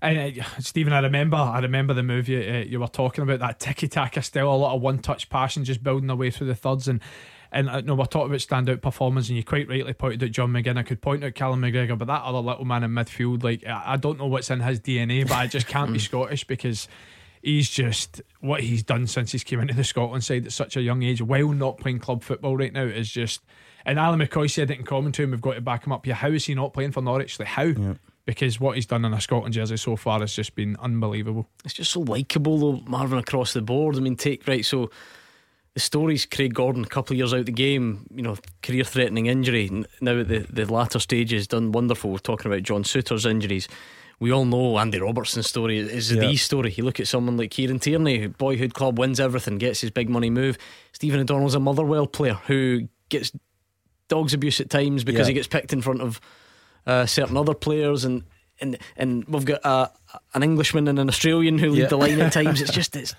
And 0.00 0.40
uh, 0.40 0.44
Stephen, 0.58 0.92
I 0.92 0.98
remember, 0.98 1.36
I 1.36 1.60
remember 1.60 1.94
the 1.94 2.02
move 2.02 2.28
you, 2.28 2.40
uh, 2.40 2.64
you 2.68 2.80
were 2.80 2.88
talking 2.88 3.22
about 3.22 3.38
that 3.38 3.60
tiki 3.60 3.86
taka 3.88 4.22
Still, 4.22 4.52
a 4.52 4.56
lot 4.56 4.74
of 4.74 4.82
one 4.82 4.98
touch 4.98 5.30
passing, 5.30 5.64
just 5.64 5.82
building 5.82 6.08
their 6.08 6.16
way 6.16 6.30
through 6.30 6.48
the 6.48 6.54
thirds, 6.54 6.88
and 6.88 7.00
and 7.52 7.68
uh, 7.68 7.80
no, 7.82 7.94
we're 7.94 8.06
talking 8.06 8.28
about 8.28 8.40
standout 8.40 8.82
performance, 8.82 9.28
and 9.28 9.36
you 9.36 9.44
quite 9.44 9.68
rightly 9.68 9.92
pointed 9.92 10.24
out 10.24 10.30
John 10.30 10.50
McGinn. 10.50 10.78
I 10.78 10.82
could 10.82 11.00
point 11.00 11.22
out 11.22 11.34
Callum 11.34 11.60
McGregor, 11.60 11.96
but 11.96 12.08
that 12.08 12.22
other 12.22 12.38
little 12.38 12.64
man 12.64 12.82
in 12.82 12.90
midfield, 12.90 13.44
like 13.44 13.64
I 13.64 13.92
I 13.92 13.96
don't 13.96 14.18
know 14.18 14.26
what's 14.26 14.50
in 14.50 14.60
his 14.60 14.80
DNA, 14.80 15.22
but 15.28 15.36
I 15.36 15.46
just 15.46 15.68
can't 15.68 15.92
be 15.92 15.98
Scottish 15.98 16.44
because 16.44 16.88
he's 17.42 17.68
just 17.68 18.22
what 18.40 18.60
he's 18.60 18.82
done 18.82 19.06
since 19.06 19.32
he's 19.32 19.44
came 19.44 19.60
into 19.60 19.74
the 19.74 19.84
Scotland 19.84 20.24
side 20.24 20.46
at 20.46 20.52
such 20.52 20.76
a 20.76 20.82
young 20.82 21.02
age, 21.02 21.20
while 21.20 21.48
not 21.48 21.78
playing 21.78 21.98
club 21.98 22.22
football 22.22 22.56
right 22.56 22.72
now, 22.72 22.84
is 22.84 23.10
just. 23.10 23.42
And 23.84 23.98
Alan 23.98 24.20
McCoy 24.20 24.48
said 24.48 24.70
it 24.70 24.78
in 24.78 24.84
commentary, 24.84 25.24
and 25.24 25.32
we've 25.32 25.40
got 25.40 25.54
to 25.54 25.60
back 25.60 25.84
him 25.84 25.92
up. 25.92 26.06
Yeah, 26.06 26.14
how 26.14 26.28
is 26.28 26.46
he 26.46 26.54
not 26.54 26.72
playing 26.72 26.92
for 26.92 27.02
Norwich? 27.02 27.38
Like 27.40 27.48
how? 27.48 27.72
Because 28.24 28.60
what 28.60 28.76
he's 28.76 28.86
done 28.86 29.04
in 29.04 29.12
a 29.12 29.20
Scotland 29.20 29.54
jersey 29.54 29.76
so 29.76 29.96
far 29.96 30.20
has 30.20 30.32
just 30.32 30.54
been 30.54 30.76
unbelievable. 30.76 31.48
It's 31.64 31.74
just 31.74 31.90
so 31.90 32.00
likeable 32.00 32.58
though, 32.58 32.80
Marvin 32.86 33.18
across 33.18 33.52
the 33.52 33.62
board. 33.62 33.96
I 33.96 33.98
mean, 34.00 34.14
take 34.14 34.46
right 34.46 34.64
so 34.64 34.90
the 35.74 35.80
stories 35.80 36.26
Craig 36.26 36.54
Gordon 36.54 36.84
a 36.84 36.88
couple 36.88 37.14
of 37.14 37.18
years 37.18 37.34
out 37.34 37.46
the 37.46 37.52
game, 37.52 38.06
you 38.14 38.22
know, 38.22 38.36
career 38.62 38.84
threatening 38.84 39.26
injury. 39.26 39.68
Now 40.00 40.20
at 40.20 40.28
the, 40.28 40.46
the 40.50 40.72
latter 40.72 40.98
stages 40.98 41.48
done 41.48 41.72
wonderful. 41.72 42.10
We're 42.10 42.18
talking 42.18 42.50
about 42.50 42.62
John 42.62 42.84
Souttar's 42.84 43.26
injuries. 43.26 43.68
We 44.22 44.30
all 44.32 44.44
know 44.44 44.78
Andy 44.78 45.00
Robertson's 45.00 45.48
story 45.48 45.78
is 45.78 46.12
Yeah. 46.12 46.20
the 46.20 46.36
story. 46.36 46.72
You 46.76 46.84
look 46.84 47.00
at 47.00 47.08
someone 47.08 47.36
like 47.36 47.50
Kieran 47.50 47.80
Tierney, 47.80 48.28
boyhood 48.28 48.72
club 48.72 48.96
wins 48.96 49.18
everything, 49.18 49.58
gets 49.58 49.80
his 49.80 49.90
big 49.90 50.08
money 50.08 50.30
move. 50.30 50.56
Stephen 50.92 51.18
O'Donnell's 51.18 51.56
a 51.56 51.60
Motherwell 51.60 52.06
player 52.06 52.34
who 52.46 52.86
gets 53.08 53.32
dog's 54.06 54.32
abuse 54.32 54.60
at 54.60 54.70
times 54.70 55.02
because 55.02 55.26
Yeah. 55.26 55.32
he 55.32 55.34
gets 55.34 55.48
picked 55.48 55.72
in 55.72 55.82
front 55.82 56.02
of 56.02 56.20
uh, 56.86 57.04
certain 57.06 57.36
other 57.36 57.54
players 57.54 58.04
and. 58.04 58.22
And, 58.60 58.78
and 58.96 59.24
we've 59.24 59.46
got 59.46 59.64
uh, 59.66 59.88
an 60.34 60.44
Englishman 60.44 60.86
and 60.86 60.96
an 61.00 61.08
Australian 61.08 61.58
who 61.58 61.70
lead 61.70 61.80
Yeah. 61.80 61.86
the 61.88 61.96
line 61.96 62.20
at 62.20 62.32
times. 62.32 62.60
It's 62.60 62.70
just 62.80 62.94
it's 62.94 63.12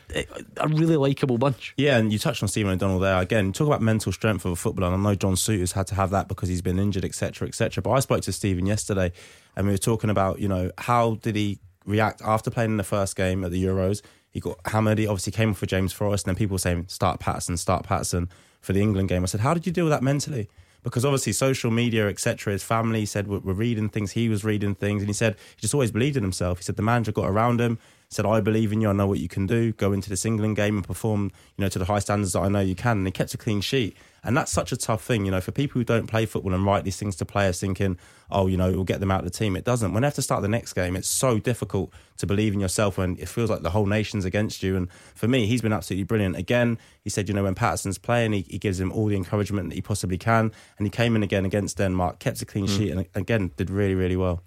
a 0.55 0.67
really 0.69 0.95
likable 0.95 1.37
bunch. 1.37 1.73
Yeah, 1.75 1.97
and 1.97 2.13
you 2.13 2.19
touched 2.19 2.41
on 2.43 2.47
Stephen 2.47 2.71
O'Donnell 2.71 2.99
there. 2.99 3.17
Again, 3.17 3.51
talk 3.51 3.67
about 3.67 3.81
mental 3.81 4.13
strength 4.13 4.45
of 4.45 4.51
a 4.51 4.55
footballer. 4.55 4.93
And 4.93 5.05
I 5.05 5.09
know 5.09 5.15
John 5.15 5.33
Souttar's 5.35 5.73
had 5.73 5.87
to 5.87 5.95
have 5.95 6.11
that 6.11 6.29
because 6.29 6.47
he's 6.47 6.61
been 6.61 6.79
injured, 6.79 7.03
etc., 7.03 7.45
etc. 7.49 7.81
But 7.81 7.91
I 7.91 7.99
spoke 7.99 8.21
to 8.21 8.31
Stephen 8.31 8.65
yesterday, 8.65 9.11
and 9.55 9.67
we 9.67 9.73
were 9.73 9.77
talking 9.77 10.09
about, 10.09 10.39
you 10.39 10.47
know, 10.47 10.71
how 10.77 11.15
did 11.15 11.35
he 11.35 11.59
react 11.85 12.21
after 12.23 12.49
playing 12.49 12.71
in 12.71 12.77
the 12.77 12.83
first 12.83 13.15
game 13.15 13.43
at 13.43 13.51
the 13.51 13.63
Euros? 13.63 14.01
He 14.29 14.39
got 14.39 14.57
hammered. 14.65 14.97
He 14.97 15.07
obviously 15.07 15.31
came 15.31 15.51
off 15.51 15.57
for 15.57 15.65
James 15.67 15.93
Forrest, 15.93 16.25
and 16.25 16.35
then 16.35 16.39
people 16.39 16.55
were 16.55 16.59
saying 16.59 16.85
start 16.87 17.19
Patterson, 17.19 17.55
start 17.57 17.83
Patterson 17.83 18.29
for 18.61 18.73
the 18.73 18.81
England 18.81 19.09
game. 19.09 19.23
I 19.23 19.27
said, 19.27 19.41
how 19.41 19.53
did 19.53 19.65
you 19.65 19.71
deal 19.71 19.85
with 19.85 19.91
that 19.91 20.03
mentally? 20.03 20.49
Because 20.81 21.05
obviously 21.05 21.33
social 21.33 21.71
media, 21.71 22.09
etc. 22.09 22.51
His 22.51 22.63
family 22.63 23.05
said 23.05 23.27
we're, 23.27 23.39
we're 23.39 23.53
reading 23.53 23.89
things. 23.89 24.13
He 24.13 24.27
was 24.27 24.43
reading 24.43 24.75
things, 24.75 25.01
and 25.01 25.09
he 25.09 25.13
said 25.13 25.35
he 25.55 25.61
just 25.61 25.73
always 25.73 25.91
believed 25.91 26.17
in 26.17 26.23
himself. 26.23 26.57
He 26.57 26.63
said 26.63 26.75
the 26.75 26.81
manager 26.81 27.11
got 27.11 27.29
around 27.29 27.61
him, 27.61 27.77
said 28.13 28.25
I 28.25 28.41
believe 28.41 28.71
in 28.71 28.81
you. 28.81 28.89
I 28.89 28.93
know 28.93 29.07
what 29.07 29.19
you 29.19 29.27
can 29.27 29.45
do. 29.45 29.71
Go 29.73 29.93
into 29.93 30.09
this 30.09 30.25
England 30.25 30.55
game 30.55 30.77
and 30.77 30.85
perform, 30.85 31.31
you 31.57 31.63
know, 31.63 31.69
to 31.69 31.79
the 31.79 31.85
high 31.85 31.99
standards 31.99 32.33
that 32.33 32.39
I 32.39 32.49
know 32.49 32.59
you 32.59 32.75
can. 32.75 32.99
And 32.99 33.07
he 33.07 33.11
kept 33.11 33.33
a 33.33 33.37
clean 33.37 33.61
sheet, 33.61 33.95
and 34.23 34.37
that's 34.37 34.51
such 34.51 34.71
a 34.71 34.77
tough 34.77 35.03
thing, 35.03 35.25
you 35.25 35.31
know, 35.31 35.41
for 35.41 35.51
people 35.51 35.79
who 35.79 35.83
don't 35.83 36.07
play 36.07 36.25
football 36.25 36.53
and 36.53 36.65
write 36.65 36.85
these 36.85 36.97
things 36.97 37.15
to 37.17 37.25
players, 37.25 37.59
thinking, 37.59 37.97
oh, 38.31 38.47
you 38.47 38.55
know, 38.55 38.69
it 38.69 38.75
will 38.75 38.85
get 38.85 39.01
them 39.01 39.11
out 39.11 39.19
of 39.19 39.25
the 39.25 39.37
team. 39.37 39.55
It 39.57 39.65
doesn't. 39.65 39.93
When 39.93 40.01
they 40.01 40.07
have 40.07 40.13
to 40.15 40.21
start 40.21 40.41
the 40.41 40.47
next 40.47 40.73
game, 40.73 40.95
it's 40.95 41.09
so 41.09 41.39
difficult 41.39 41.91
to 42.17 42.25
believe 42.25 42.53
in 42.53 42.61
yourself 42.61 42.97
when 42.97 43.17
it 43.19 43.27
feels 43.27 43.49
like 43.49 43.63
the 43.63 43.71
whole 43.71 43.85
nation's 43.85 44.23
against 44.23 44.63
you. 44.63 44.77
And 44.77 44.89
for 45.13 45.27
me, 45.27 45.45
he's 45.45 45.61
been 45.61 45.73
absolutely 45.73 46.05
brilliant. 46.05 46.37
Again, 46.37 46.77
he 47.01 47.09
said, 47.09 47.27
you 47.27 47.35
know, 47.35 47.43
when 47.43 47.55
Patterson's 47.55 47.97
playing, 47.97 48.31
he, 48.31 48.45
he 48.49 48.57
gives 48.57 48.79
him 48.79 48.93
all 48.93 49.07
the 49.07 49.15
encouragement 49.17 49.69
that 49.69 49.75
he 49.75 49.81
possibly 49.81 50.17
can. 50.17 50.53
And 50.77 50.87
he 50.87 50.89
came 50.89 51.17
in 51.17 51.23
again 51.23 51.43
against 51.43 51.77
Denmark, 51.77 52.19
kept 52.19 52.41
a 52.41 52.45
clean 52.45 52.67
hmm. 52.67 52.77
sheet, 52.77 52.91
and 52.91 53.05
again, 53.15 53.51
did 53.57 53.69
really, 53.69 53.95
really 53.95 54.15
well. 54.15 54.41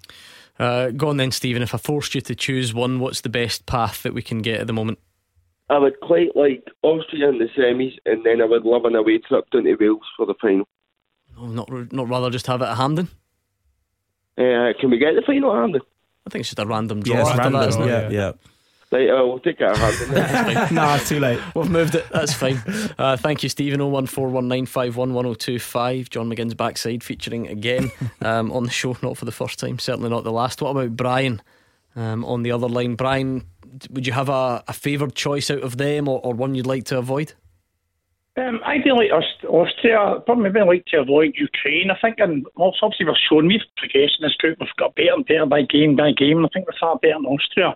Uh, 0.59 0.89
go 0.91 1.09
on 1.09 1.17
then, 1.17 1.31
Stephen. 1.31 1.61
If 1.61 1.73
I 1.75 1.77
forced 1.77 2.15
you 2.15 2.21
to 2.21 2.35
choose 2.35 2.73
one, 2.73 2.99
what's 2.99 3.21
the 3.21 3.29
best 3.29 3.65
path 3.65 4.03
that 4.03 4.13
we 4.13 4.21
can 4.21 4.41
get 4.41 4.59
at 4.59 4.67
the 4.67 4.73
moment? 4.73 4.99
I 5.69 5.77
would 5.77 5.99
quite 5.99 6.35
like 6.35 6.63
Austria 6.81 7.29
in 7.29 7.37
the 7.39 7.47
semis, 7.57 7.93
and 8.05 8.25
then 8.25 8.41
I 8.41 8.45
would 8.45 8.63
love 8.63 8.85
an 8.85 8.95
away 8.95 9.17
trip 9.19 9.49
down 9.51 9.63
to 9.65 9.75
Wales 9.75 10.01
for 10.15 10.25
the 10.25 10.33
final. 10.41 10.67
Oh, 11.37 11.47
not 11.47 11.69
not 11.91 12.07
rather 12.09 12.29
just 12.29 12.47
have 12.47 12.61
it 12.61 12.65
at 12.65 12.77
Hampden. 12.77 13.09
Uh, 14.37 14.71
can 14.79 14.89
we 14.89 14.97
get 14.97 15.13
the 15.15 15.21
final 15.25 15.53
at 15.53 15.59
Hampden? 15.61 15.81
I 16.25 16.29
think 16.29 16.41
it's 16.41 16.49
just 16.49 16.59
a 16.59 16.65
random 16.65 17.01
draw 17.01 17.15
Yeah, 17.15 17.21
it's 17.21 17.29
after 17.31 17.41
random, 17.41 17.61
that, 17.61 17.69
isn't 17.69 17.83
it? 17.83 17.87
yeah, 17.87 18.09
yeah. 18.09 18.31
Right, 18.89 19.09
uh, 19.09 19.25
we'll 19.25 19.39
take 19.39 19.59
it 19.59 19.63
at 19.63 19.75
Hampden. 19.77 20.75
nah, 20.75 20.95
it's 20.95 21.09
too 21.09 21.19
late. 21.19 21.41
We've 21.53 21.69
moved 21.69 21.95
it. 21.95 22.05
That's 22.09 22.33
fine. 22.33 22.57
Uh, 22.97 23.17
thank 23.17 23.43
you, 23.43 23.49
Stephen. 23.49 23.81
01419511025. 23.81 26.09
John 26.09 26.29
McGinn's 26.29 26.53
backside 26.53 27.03
featuring 27.03 27.47
again 27.47 27.91
um, 28.21 28.49
on 28.51 28.63
the 28.63 28.69
show, 28.69 28.95
not 29.01 29.17
for 29.17 29.25
the 29.25 29.33
first 29.33 29.59
time, 29.59 29.77
certainly 29.77 30.09
not 30.09 30.23
the 30.23 30.31
last. 30.31 30.61
What 30.61 30.69
about 30.69 30.95
Brian 30.95 31.41
um, 31.97 32.23
on 32.23 32.43
the 32.43 32.51
other 32.51 32.69
line? 32.69 32.95
Brian, 32.95 33.45
would 33.89 34.07
you 34.07 34.13
have 34.13 34.29
a, 34.29 34.63
a 34.69 34.73
favoured 34.73 35.15
choice 35.15 35.51
out 35.51 35.63
of 35.63 35.75
them 35.75 36.07
or, 36.07 36.21
or 36.23 36.33
one 36.33 36.55
you'd 36.55 36.65
like 36.65 36.85
to 36.85 36.97
avoid? 36.97 37.33
Um, 38.37 38.61
ideally, 38.65 39.11
Aust- 39.11 39.43
Austria. 39.49 40.23
But 40.25 40.35
maybe 40.35 40.61
I'd 40.61 40.67
like 40.67 40.85
to 40.87 40.99
avoid 40.99 41.33
Ukraine. 41.35 41.91
I 41.91 41.97
think, 41.99 42.19
and 42.19 42.45
obviously 42.55 43.05
we've 43.05 43.15
shown 43.29 43.47
we've 43.47 43.59
progressed 43.75 44.19
in 44.21 44.27
this 44.27 44.35
group. 44.35 44.59
We've 44.61 44.69
got 44.77 44.95
better 44.95 45.11
and 45.13 45.25
better 45.25 45.45
by 45.45 45.63
game 45.63 45.97
by 45.97 46.11
game. 46.11 46.45
I 46.45 46.49
think 46.53 46.67
we're 46.67 46.77
far 46.79 46.97
better 46.99 47.15
than 47.15 47.25
Austria. 47.25 47.75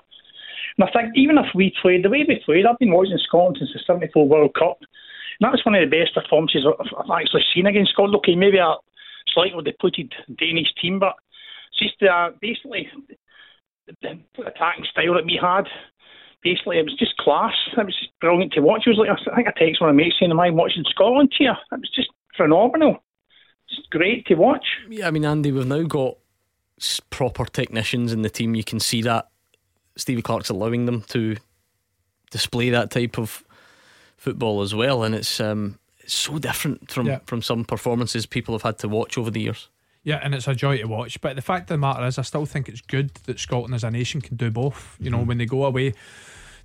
And 0.77 0.87
I 0.87 0.91
think 0.91 1.13
even 1.15 1.37
if 1.37 1.47
we 1.53 1.73
played 1.81 2.03
the 2.03 2.09
way 2.09 2.25
we 2.27 2.41
played, 2.45 2.65
I've 2.65 2.79
been 2.79 2.91
watching 2.91 3.17
Scotland 3.17 3.57
since 3.59 3.71
the 3.73 3.79
'74 3.85 4.27
World 4.27 4.53
Cup. 4.53 4.77
And 4.79 5.47
that 5.47 5.51
was 5.51 5.65
one 5.65 5.75
of 5.75 5.81
the 5.81 5.97
best 5.97 6.13
performances 6.13 6.65
I've 6.65 7.21
actually 7.21 7.43
seen 7.53 7.65
against 7.65 7.91
Scotland. 7.91 8.15
Okay, 8.17 8.35
maybe 8.35 8.57
a 8.57 8.75
slightly 9.33 9.63
depleted 9.63 10.13
Danish 10.37 10.73
team, 10.81 10.99
but 10.99 11.15
it's 11.71 11.91
just 11.91 12.03
uh, 12.03 12.31
basically 12.41 12.89
the 14.01 14.19
attacking 14.45 14.85
style 14.89 15.15
that 15.15 15.25
we 15.25 15.39
had 15.41 15.65
basically 16.43 16.79
it 16.79 16.85
was 16.85 16.95
just 16.97 17.17
class. 17.17 17.53
It 17.77 17.85
was 17.85 17.97
just 17.97 18.11
brilliant 18.19 18.53
to 18.53 18.61
watch. 18.61 18.83
It 18.85 18.91
was 18.91 18.97
like 18.97 19.09
I 19.09 19.35
think 19.35 19.47
I 19.47 19.51
text 19.51 19.81
one 19.81 19.89
of 19.89 19.95
my 19.95 20.03
mates 20.03 20.15
saying, 20.19 20.31
"Am 20.31 20.39
I 20.39 20.49
watching 20.49 20.83
Scotland 20.89 21.33
here?" 21.37 21.57
It 21.71 21.79
was 21.79 21.91
just 21.95 22.09
phenomenal. 22.35 23.03
It's 23.69 23.87
great 23.89 24.25
to 24.27 24.35
watch. 24.35 24.65
Yeah, 24.89 25.07
I 25.07 25.11
mean, 25.11 25.25
Andy, 25.25 25.51
we've 25.51 25.65
now 25.65 25.83
got 25.83 26.17
proper 27.09 27.45
technicians 27.45 28.11
in 28.11 28.21
the 28.21 28.29
team. 28.29 28.55
You 28.55 28.63
can 28.63 28.79
see 28.79 29.01
that 29.03 29.29
Stevie 29.95 30.21
Clarke's 30.21 30.49
allowing 30.49 30.85
them 30.85 31.01
to 31.09 31.37
display 32.31 32.69
that 32.69 32.91
type 32.91 33.17
of 33.17 33.43
football 34.17 34.61
as 34.61 34.73
well, 34.73 35.03
and 35.03 35.13
it's 35.15 35.39
um, 35.39 35.77
it's 35.99 36.13
so 36.13 36.37
different 36.39 36.91
from 36.91 37.07
Yeah. 37.07 37.19
from 37.25 37.41
some 37.41 37.65
performances 37.65 38.25
people 38.25 38.53
have 38.53 38.61
had 38.63 38.77
to 38.79 38.87
watch 38.87 39.17
over 39.17 39.31
the 39.31 39.41
years. 39.41 39.67
Yeah, 40.03 40.19
and 40.23 40.33
it's 40.33 40.47
a 40.47 40.55
joy 40.55 40.77
to 40.79 40.85
watch. 40.85 41.21
But 41.21 41.35
the 41.35 41.43
fact 41.43 41.63
of 41.63 41.75
the 41.75 41.77
matter 41.77 42.05
is, 42.07 42.17
I 42.17 42.23
still 42.23 42.47
think 42.47 42.67
it's 42.67 42.81
good 42.81 43.13
that 43.25 43.39
Scotland 43.39 43.75
as 43.75 43.83
a 43.83 43.91
nation 43.91 44.19
can 44.21 44.35
do 44.35 44.49
both. 44.49 44.97
You 44.99 45.11
know, 45.11 45.17
Mm-hmm. 45.19 45.27
when 45.27 45.37
they 45.37 45.45
go 45.45 45.63
away 45.65 45.93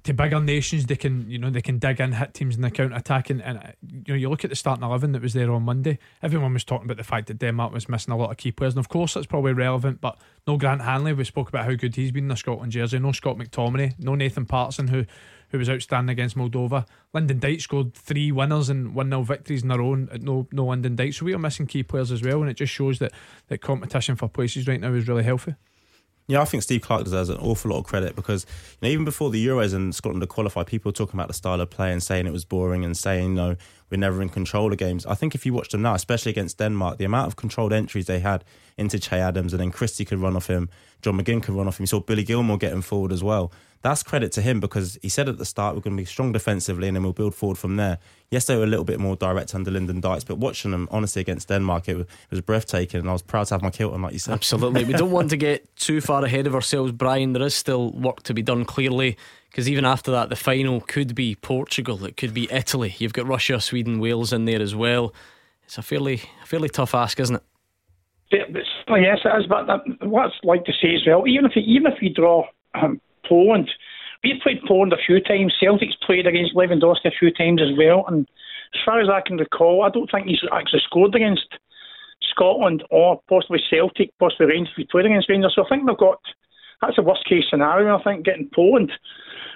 to 0.07 0.15
bigger 0.15 0.41
nations, 0.41 0.87
they 0.87 0.97
can, 0.97 1.31
you 1.31 1.39
know, 1.39 1.51
they 1.51 1.61
can 1.61 1.79
dig 1.79 2.01
in, 2.01 2.13
hit 2.13 2.35
teams 2.35 2.57
in 2.57 2.63
the 2.63 2.71
counter 2.71 2.97
attacking. 2.97 3.41
And, 3.41 3.59
uh, 3.59 3.73
you 3.83 4.15
know, 4.15 4.15
you 4.15 4.29
look 4.29 4.45
at 4.45 4.51
the 4.51 4.57
starting 4.57 4.85
11 4.85 5.13
that 5.13 5.23
was 5.23 5.35
there 5.35 5.53
on 5.53 5.63
Monday, 5.63 5.99
everyone 6.23 6.53
was 6.53 6.65
talking 6.65 6.87
about 6.87 6.97
the 6.97 7.05
fact 7.05 7.29
that 7.29 7.39
Denmark 7.39 7.73
was 7.73 7.89
missing 7.89 8.13
a 8.13 8.17
lot 8.17 8.31
of 8.31 8.37
key 8.37 8.53
players. 8.53 8.75
And 8.75 8.81
of 8.81 8.89
course, 8.89 9.15
that's 9.15 9.27
probably 9.27 9.53
relevant, 9.53 10.01
but 10.01 10.19
no 10.47 10.57
Grant 10.57 10.83
Hanley. 10.83 11.13
We 11.13 11.25
spoke 11.25 11.49
about 11.49 11.65
how 11.65 11.75
good 11.75 11.95
he's 11.95 12.13
been 12.13 12.25
in 12.25 12.29
the 12.29 12.37
Scotland 12.37 12.73
jersey. 12.73 12.99
No 12.99 13.13
Scott 13.13 13.37
McTominay. 13.37 13.95
No 13.99 14.15
Nathan 14.15 14.47
Patterson, 14.47 14.89
who 14.89 15.05
who 15.51 15.59
was 15.59 15.71
outstanding 15.71 16.13
against 16.13 16.37
Moldova. 16.37 16.87
Lyndon 17.13 17.39
Dykes 17.39 17.65
scored 17.65 17.95
three 17.95 18.33
winners 18.33 18.69
and 18.69 18.95
1 18.95 19.11
0 19.11 19.23
victories 19.23 19.63
in 19.63 19.69
their 19.69 19.81
own 19.81 20.09
and 20.11 20.23
No, 20.23 20.47
no 20.51 20.67
Lyndon 20.67 20.97
Dykes. 20.97 21.19
So 21.19 21.27
we 21.27 21.35
are 21.35 21.39
missing 21.39 21.67
key 21.67 21.83
players 21.83 22.11
as 22.11 22.23
well. 22.23 22.41
And 22.41 22.51
it 22.51 22.55
just 22.55 22.73
shows 22.73 22.99
that, 22.99 23.13
that 23.49 23.61
competition 23.61 24.17
for 24.17 24.29
places 24.29 24.67
right 24.67 24.81
now 24.81 24.93
is 24.93 25.09
really 25.09 25.23
healthy. 25.23 25.55
Yeah, 26.29 26.41
I 26.41 26.45
think 26.45 26.65
Steve 26.65 26.83
Clarke 26.83 27.05
deserves 27.05 27.29
an 27.29 27.37
awful 27.39 27.71
lot 27.71 27.79
of 27.79 27.85
credit 27.85 28.17
because 28.17 28.47
you 28.81 28.89
know 28.89 28.93
even 28.93 29.05
before 29.05 29.31
the 29.31 29.45
Euros 29.45 29.73
and 29.73 29.95
Scotland 29.95 30.23
had 30.23 30.29
qualified, 30.29 30.67
people 30.67 30.89
were 30.89 30.95
talking 30.95 31.15
about 31.15 31.29
the 31.29 31.35
style 31.35 31.61
of 31.61 31.71
play 31.71 31.93
and 31.93 32.03
saying 32.03 32.27
it 32.27 32.33
was 32.33 32.45
boring 32.45 32.85
and 32.85 32.97
saying 32.97 33.35
no, 33.35 33.55
we're 33.91 33.99
never 33.99 34.21
in 34.21 34.29
control 34.29 34.73
of 34.73 34.79
games. 34.79 35.07
I 35.07 35.15
think 35.15 35.37
if 35.37 35.47
you 35.47 35.53
watch 35.53 35.69
them 35.69 35.83
now, 35.83 35.95
especially 35.95 36.31
against 36.31 36.59
Denmark, 36.59 36.99
the 36.99 37.05
amount 37.05 37.29
of 37.29 37.37
controlled 37.37 37.73
entries 37.73 38.07
they 38.07 38.19
had 38.19 38.43
into 38.77 38.99
Che 38.99 39.21
Adams 39.21 39.53
and 39.53 39.61
then 39.61 39.71
Christie 39.71 40.05
could 40.05 40.19
run 40.19 40.35
off 40.35 40.49
him, 40.49 40.69
John 41.01 41.17
McGinn 41.17 41.43
could 41.43 41.55
run 41.55 41.69
off 41.69 41.79
him. 41.79 41.85
You 41.85 41.89
saw 41.89 42.01
Billy 42.01 42.25
Gilmour 42.25 42.59
getting 42.59 42.83
forward 42.83 43.13
as 43.13 43.23
well. 43.23 43.53
That's 43.83 44.03
credit 44.03 44.33
to 44.33 44.43
him 44.43 44.61
because 44.61 44.99
he 45.03 45.09
said 45.09 45.29
at 45.29 45.39
the 45.39 45.45
start 45.45 45.75
we're 45.75 45.83
going 45.83 45.97
to 45.97 46.01
be 46.01 46.07
strong 46.07 46.33
defensively 46.33 46.89
and 46.89 46.97
then 46.97 47.03
we'll 47.03 47.13
build 47.13 47.35
forward 47.35 47.59
from 47.59 47.77
there. 47.77 47.99
Yes, 48.31 48.47
they 48.47 48.57
were 48.57 48.65
a 48.65 48.67
little 48.67 48.85
bit 48.85 48.99
more 48.99 49.15
direct 49.15 49.55
under 49.55 49.71
Lyndon 49.71 50.01
Dykes, 50.01 50.25
but 50.25 50.39
watching 50.39 50.73
them 50.73 50.89
honestly 50.91 51.21
against 51.21 51.49
Denmark, 51.49 51.89
it 51.89 51.97
was, 51.97 52.07
it 52.07 52.31
was 52.31 52.41
breathtaking, 52.41 53.01
and 53.01 53.09
I 53.09 53.13
was 53.13 53.23
proud 53.23 53.47
to 53.49 53.55
have 53.55 53.63
my 53.63 53.71
kilt 53.71 53.95
on, 53.95 54.03
like 54.03 54.13
you 54.13 54.19
said. 54.19 54.35
Absolutely. 54.35 54.85
we 54.85 54.95
don't 54.95 55.13
want 55.13 55.31
to 55.31 55.37
get 55.49 55.75
too 55.77 56.01
far 56.01 56.25
ahead 56.25 56.47
of 56.47 56.55
ourselves, 56.55 56.91
Brian. 56.91 57.33
There 57.33 57.43
is 57.43 57.55
still 57.55 57.93
work 57.93 58.25
to 58.25 58.35
be 58.35 58.43
done, 58.43 58.65
clearly, 58.65 59.17
because 59.51 59.69
even 59.69 59.85
after 59.85 60.11
that, 60.11 60.29
the 60.29 60.37
final 60.37 60.81
could 60.81 61.15
be 61.15 61.37
Portugal, 61.37 62.05
it 62.05 62.17
could 62.17 62.35
be 62.35 62.49
Italy. 62.51 62.97
You've 62.99 63.13
got 63.13 63.27
Russia, 63.27 63.61
Sweden, 63.61 64.01
Wales 64.01 64.33
in 64.33 64.47
there 64.47 64.61
as 64.61 64.75
well. 64.75 65.15
It's 65.65 65.79
a 65.79 65.83
fairly, 65.83 66.23
fairly 66.45 66.69
tough 66.69 66.95
ask, 66.95 67.21
isn't 67.21 67.37
it? 67.37 67.43
Yeah, 68.33 68.45
yes, 68.51 69.19
it 69.25 69.41
is. 69.41 69.47
But 69.49 69.67
that, 69.67 69.81
what 70.01 70.27
I'd 70.27 70.47
like 70.47 70.65
to 70.65 70.73
say 70.73 70.95
as 70.97 71.03
well, 71.07 71.27
even 71.29 71.45
if 71.45 71.55
you, 71.55 71.63
even 71.63 71.93
if 71.93 71.99
we 72.01 72.09
draw 72.09 72.45
um, 72.75 73.01
Poland, 73.29 73.71
we've 74.23 74.41
played 74.43 74.63
Poland 74.67 74.93
a 74.93 75.05
few 75.07 75.21
times. 75.21 75.55
Celtic's 75.59 75.97
played 76.05 76.27
against 76.27 76.55
Lewandowski 76.55 77.07
a 77.07 77.19
few 77.19 77.33
times 77.33 77.61
as 77.63 77.77
well. 77.77 78.05
And 78.09 78.27
as 78.75 78.81
far 78.85 79.01
as 79.01 79.09
I 79.09 79.21
can 79.21 79.37
recall, 79.37 79.83
I 79.83 79.91
don't 79.91 80.11
think 80.11 80.27
he's 80.27 80.43
actually 80.53 80.83
scored 80.85 81.15
against 81.15 81.47
Scotland 82.31 82.85
or 82.91 83.21
possibly 83.29 83.61
Celtic, 83.71 84.11
possibly 84.19 84.47
Rangers. 84.47 84.75
We 84.77 84.87
played 84.91 85.07
against 85.07 85.29
Rangers, 85.29 85.53
so 85.55 85.65
I 85.65 85.69
think 85.69 85.87
they've 85.87 85.97
got 85.97 86.21
that's 86.83 86.99
a 86.99 87.03
worst 87.03 87.25
case 87.25 87.45
scenario. 87.49 87.97
I 87.97 88.03
think 88.03 88.25
getting 88.25 88.51
Poland. 88.55 88.93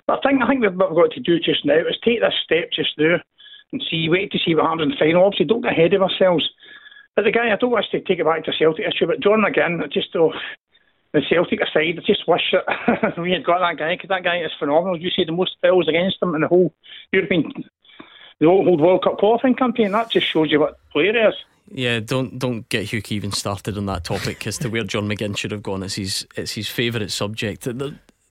But 0.07 0.19
I 0.19 0.29
think 0.31 0.43
I 0.43 0.47
think 0.49 0.63
what 0.63 0.91
we've 0.91 1.05
got 1.05 1.13
to 1.13 1.21
do 1.21 1.39
just 1.39 1.65
now 1.65 1.79
is 1.79 1.99
take 2.03 2.21
this 2.21 2.35
step 2.43 2.71
just 2.73 2.97
now 2.99 3.19
and 3.73 3.83
see, 3.89 4.09
wait 4.09 4.33
to 4.33 4.39
see 4.39 4.55
what 4.55 4.67
happens 4.67 4.83
in 4.83 4.89
the 4.91 4.97
final. 4.97 5.25
Obviously, 5.25 5.47
don't 5.47 5.63
get 5.63 5.73
ahead 5.73 5.95
of 5.95 6.03
ourselves. 6.03 6.49
But 7.15 7.25
the 7.25 7.33
guy, 7.33 7.53
I 7.53 7.57
don't 7.57 7.71
want 7.71 7.87
to 7.91 8.01
take 8.01 8.19
it 8.19 8.25
back 8.25 8.45
to 8.45 8.53
Celtic 8.57 8.87
issue, 8.87 9.07
but 9.07 9.21
John 9.21 9.45
I 9.45 9.87
just 9.93 10.15
oh, 10.17 10.33
the 11.13 11.23
Celtic 11.29 11.61
aside, 11.61 11.99
I 11.99 12.03
just 12.07 12.27
wish 12.29 12.53
that 12.53 13.19
we 13.19 13.33
had 13.33 13.45
got 13.45 13.61
that 13.61 13.79
guy 13.79 13.95
because 13.95 14.09
that 14.09 14.25
guy 14.25 14.39
is 14.43 14.53
phenomenal. 14.59 15.01
You 15.01 15.11
see 15.11 15.25
the 15.25 15.33
most 15.33 15.53
spells 15.53 15.89
against 15.89 16.23
him 16.23 16.35
in 16.35 16.43
the 16.43 16.49
whole 16.49 16.73
European, 17.13 17.53
the 18.39 18.47
whole 18.47 18.77
World 18.77 19.03
Cup 19.03 19.19
qualifying 19.19 19.55
campaign. 19.55 19.93
That 19.93 20.11
just 20.11 20.27
shows 20.27 20.51
you 20.51 20.61
what 20.61 20.79
player 20.91 21.29
is. 21.29 21.35
Yeah, 21.73 22.01
don't 22.01 22.39
don't 22.39 22.69
get 22.69 22.93
Hugh 22.93 23.03
even 23.11 23.33
started 23.33 23.79
on 23.79 23.87
that 23.87 24.05
topic 24.05 24.47
as 24.47 24.59
to 24.59 24.69
where 24.69 24.85
John 24.85 25.09
McGinn 25.09 25.37
should 25.37 25.53
have 25.53 25.63
gone. 25.63 25.83
It's 25.83 25.95
his 25.95 26.27
it's 26.37 26.53
his 26.53 26.69
favourite 26.69 27.11
subject. 27.11 27.69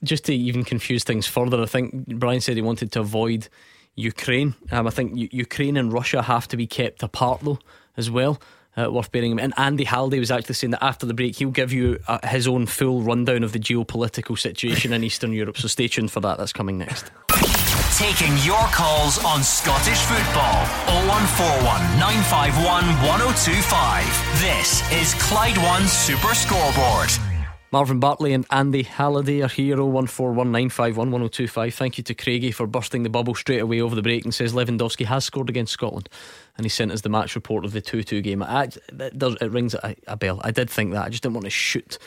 Just 0.03 0.25
to 0.25 0.33
even 0.33 0.63
confuse 0.63 1.03
things 1.03 1.27
further, 1.27 1.61
I 1.61 1.65
think 1.65 2.07
Brian 2.07 2.39
said 2.39 2.55
he 2.55 2.61
wanted 2.61 2.91
to 2.93 3.01
avoid 3.01 3.49
Ukraine. 3.95 4.55
Um, 4.71 4.87
I 4.87 4.89
think 4.91 5.15
U- 5.15 5.29
Ukraine 5.31 5.75
and 5.75 5.91
Russia 5.91 6.21
have 6.21 6.47
to 6.49 6.57
be 6.57 6.67
kept 6.67 7.03
apart 7.03 7.41
though 7.41 7.59
as 7.97 8.09
well. 8.09 8.39
Uh, 8.79 8.89
worth 8.89 9.11
bearing 9.11 9.31
in 9.31 9.37
mind. 9.37 9.53
And 9.57 9.65
Andy 9.65 9.83
Halliday 9.83 10.19
was 10.19 10.31
actually 10.31 10.55
saying 10.55 10.71
that 10.71 10.83
after 10.83 11.05
the 11.05 11.13
break 11.13 11.35
he'll 11.35 11.51
give 11.51 11.73
you 11.73 11.99
uh, 12.07 12.25
his 12.25 12.47
own 12.47 12.65
full 12.65 13.01
rundown 13.01 13.43
of 13.43 13.51
the 13.51 13.59
geopolitical 13.59 14.39
situation 14.39 14.93
in 14.93 15.03
Eastern 15.03 15.33
Europe. 15.33 15.57
So 15.57 15.67
stay 15.67 15.89
tuned 15.89 16.11
for 16.11 16.21
that. 16.21 16.37
That's 16.37 16.53
coming 16.53 16.77
next. 16.77 17.11
Taking 17.97 18.37
your 18.45 18.63
calls 18.71 19.21
on 19.25 19.43
Scottish 19.43 19.99
football. 19.99 20.63
0141 21.11 21.99
951 21.99 22.85
1025. 23.03 24.39
This 24.39 24.89
is 24.93 25.13
Clyde 25.15 25.57
One 25.57 25.85
Super 25.85 26.33
Scoreboard. 26.33 27.28
Marvin 27.71 27.99
Bartley 27.99 28.33
and 28.33 28.47
Andy 28.49 28.81
Halliday 28.81 29.43
are 29.43 29.47
here. 29.47 29.77
01419511025. 29.77 31.71
Thank 31.71 31.99
you 31.99 32.03
to 32.05 32.15
Craigie 32.15 32.51
for 32.51 32.65
bursting 32.65 33.03
the 33.03 33.11
bubble 33.11 33.35
straight 33.35 33.59
away 33.59 33.79
over 33.79 33.93
the 33.93 34.01
break 34.01 34.23
and 34.23 34.33
says 34.33 34.53
Lewandowski 34.53 35.05
has 35.05 35.23
scored 35.23 35.49
against 35.49 35.73
Scotland. 35.73 36.09
And 36.57 36.65
he 36.65 36.69
sent 36.69 36.91
us 36.91 37.01
the 37.01 37.09
match 37.09 37.35
report 37.35 37.65
of 37.65 37.71
the 37.71 37.81
2 37.81 38.01
2 38.01 38.21
game. 38.21 38.41
I, 38.41 38.63
it, 38.63 39.19
does, 39.19 39.35
it 39.39 39.51
rings 39.51 39.75
a, 39.75 39.95
a 40.07 40.17
bell. 40.17 40.41
I 40.43 40.49
did 40.49 40.67
think 40.67 40.93
that. 40.93 41.05
I 41.05 41.09
just 41.09 41.21
didn't 41.21 41.35
want 41.35 41.45
to 41.45 41.51
shoot 41.51 41.99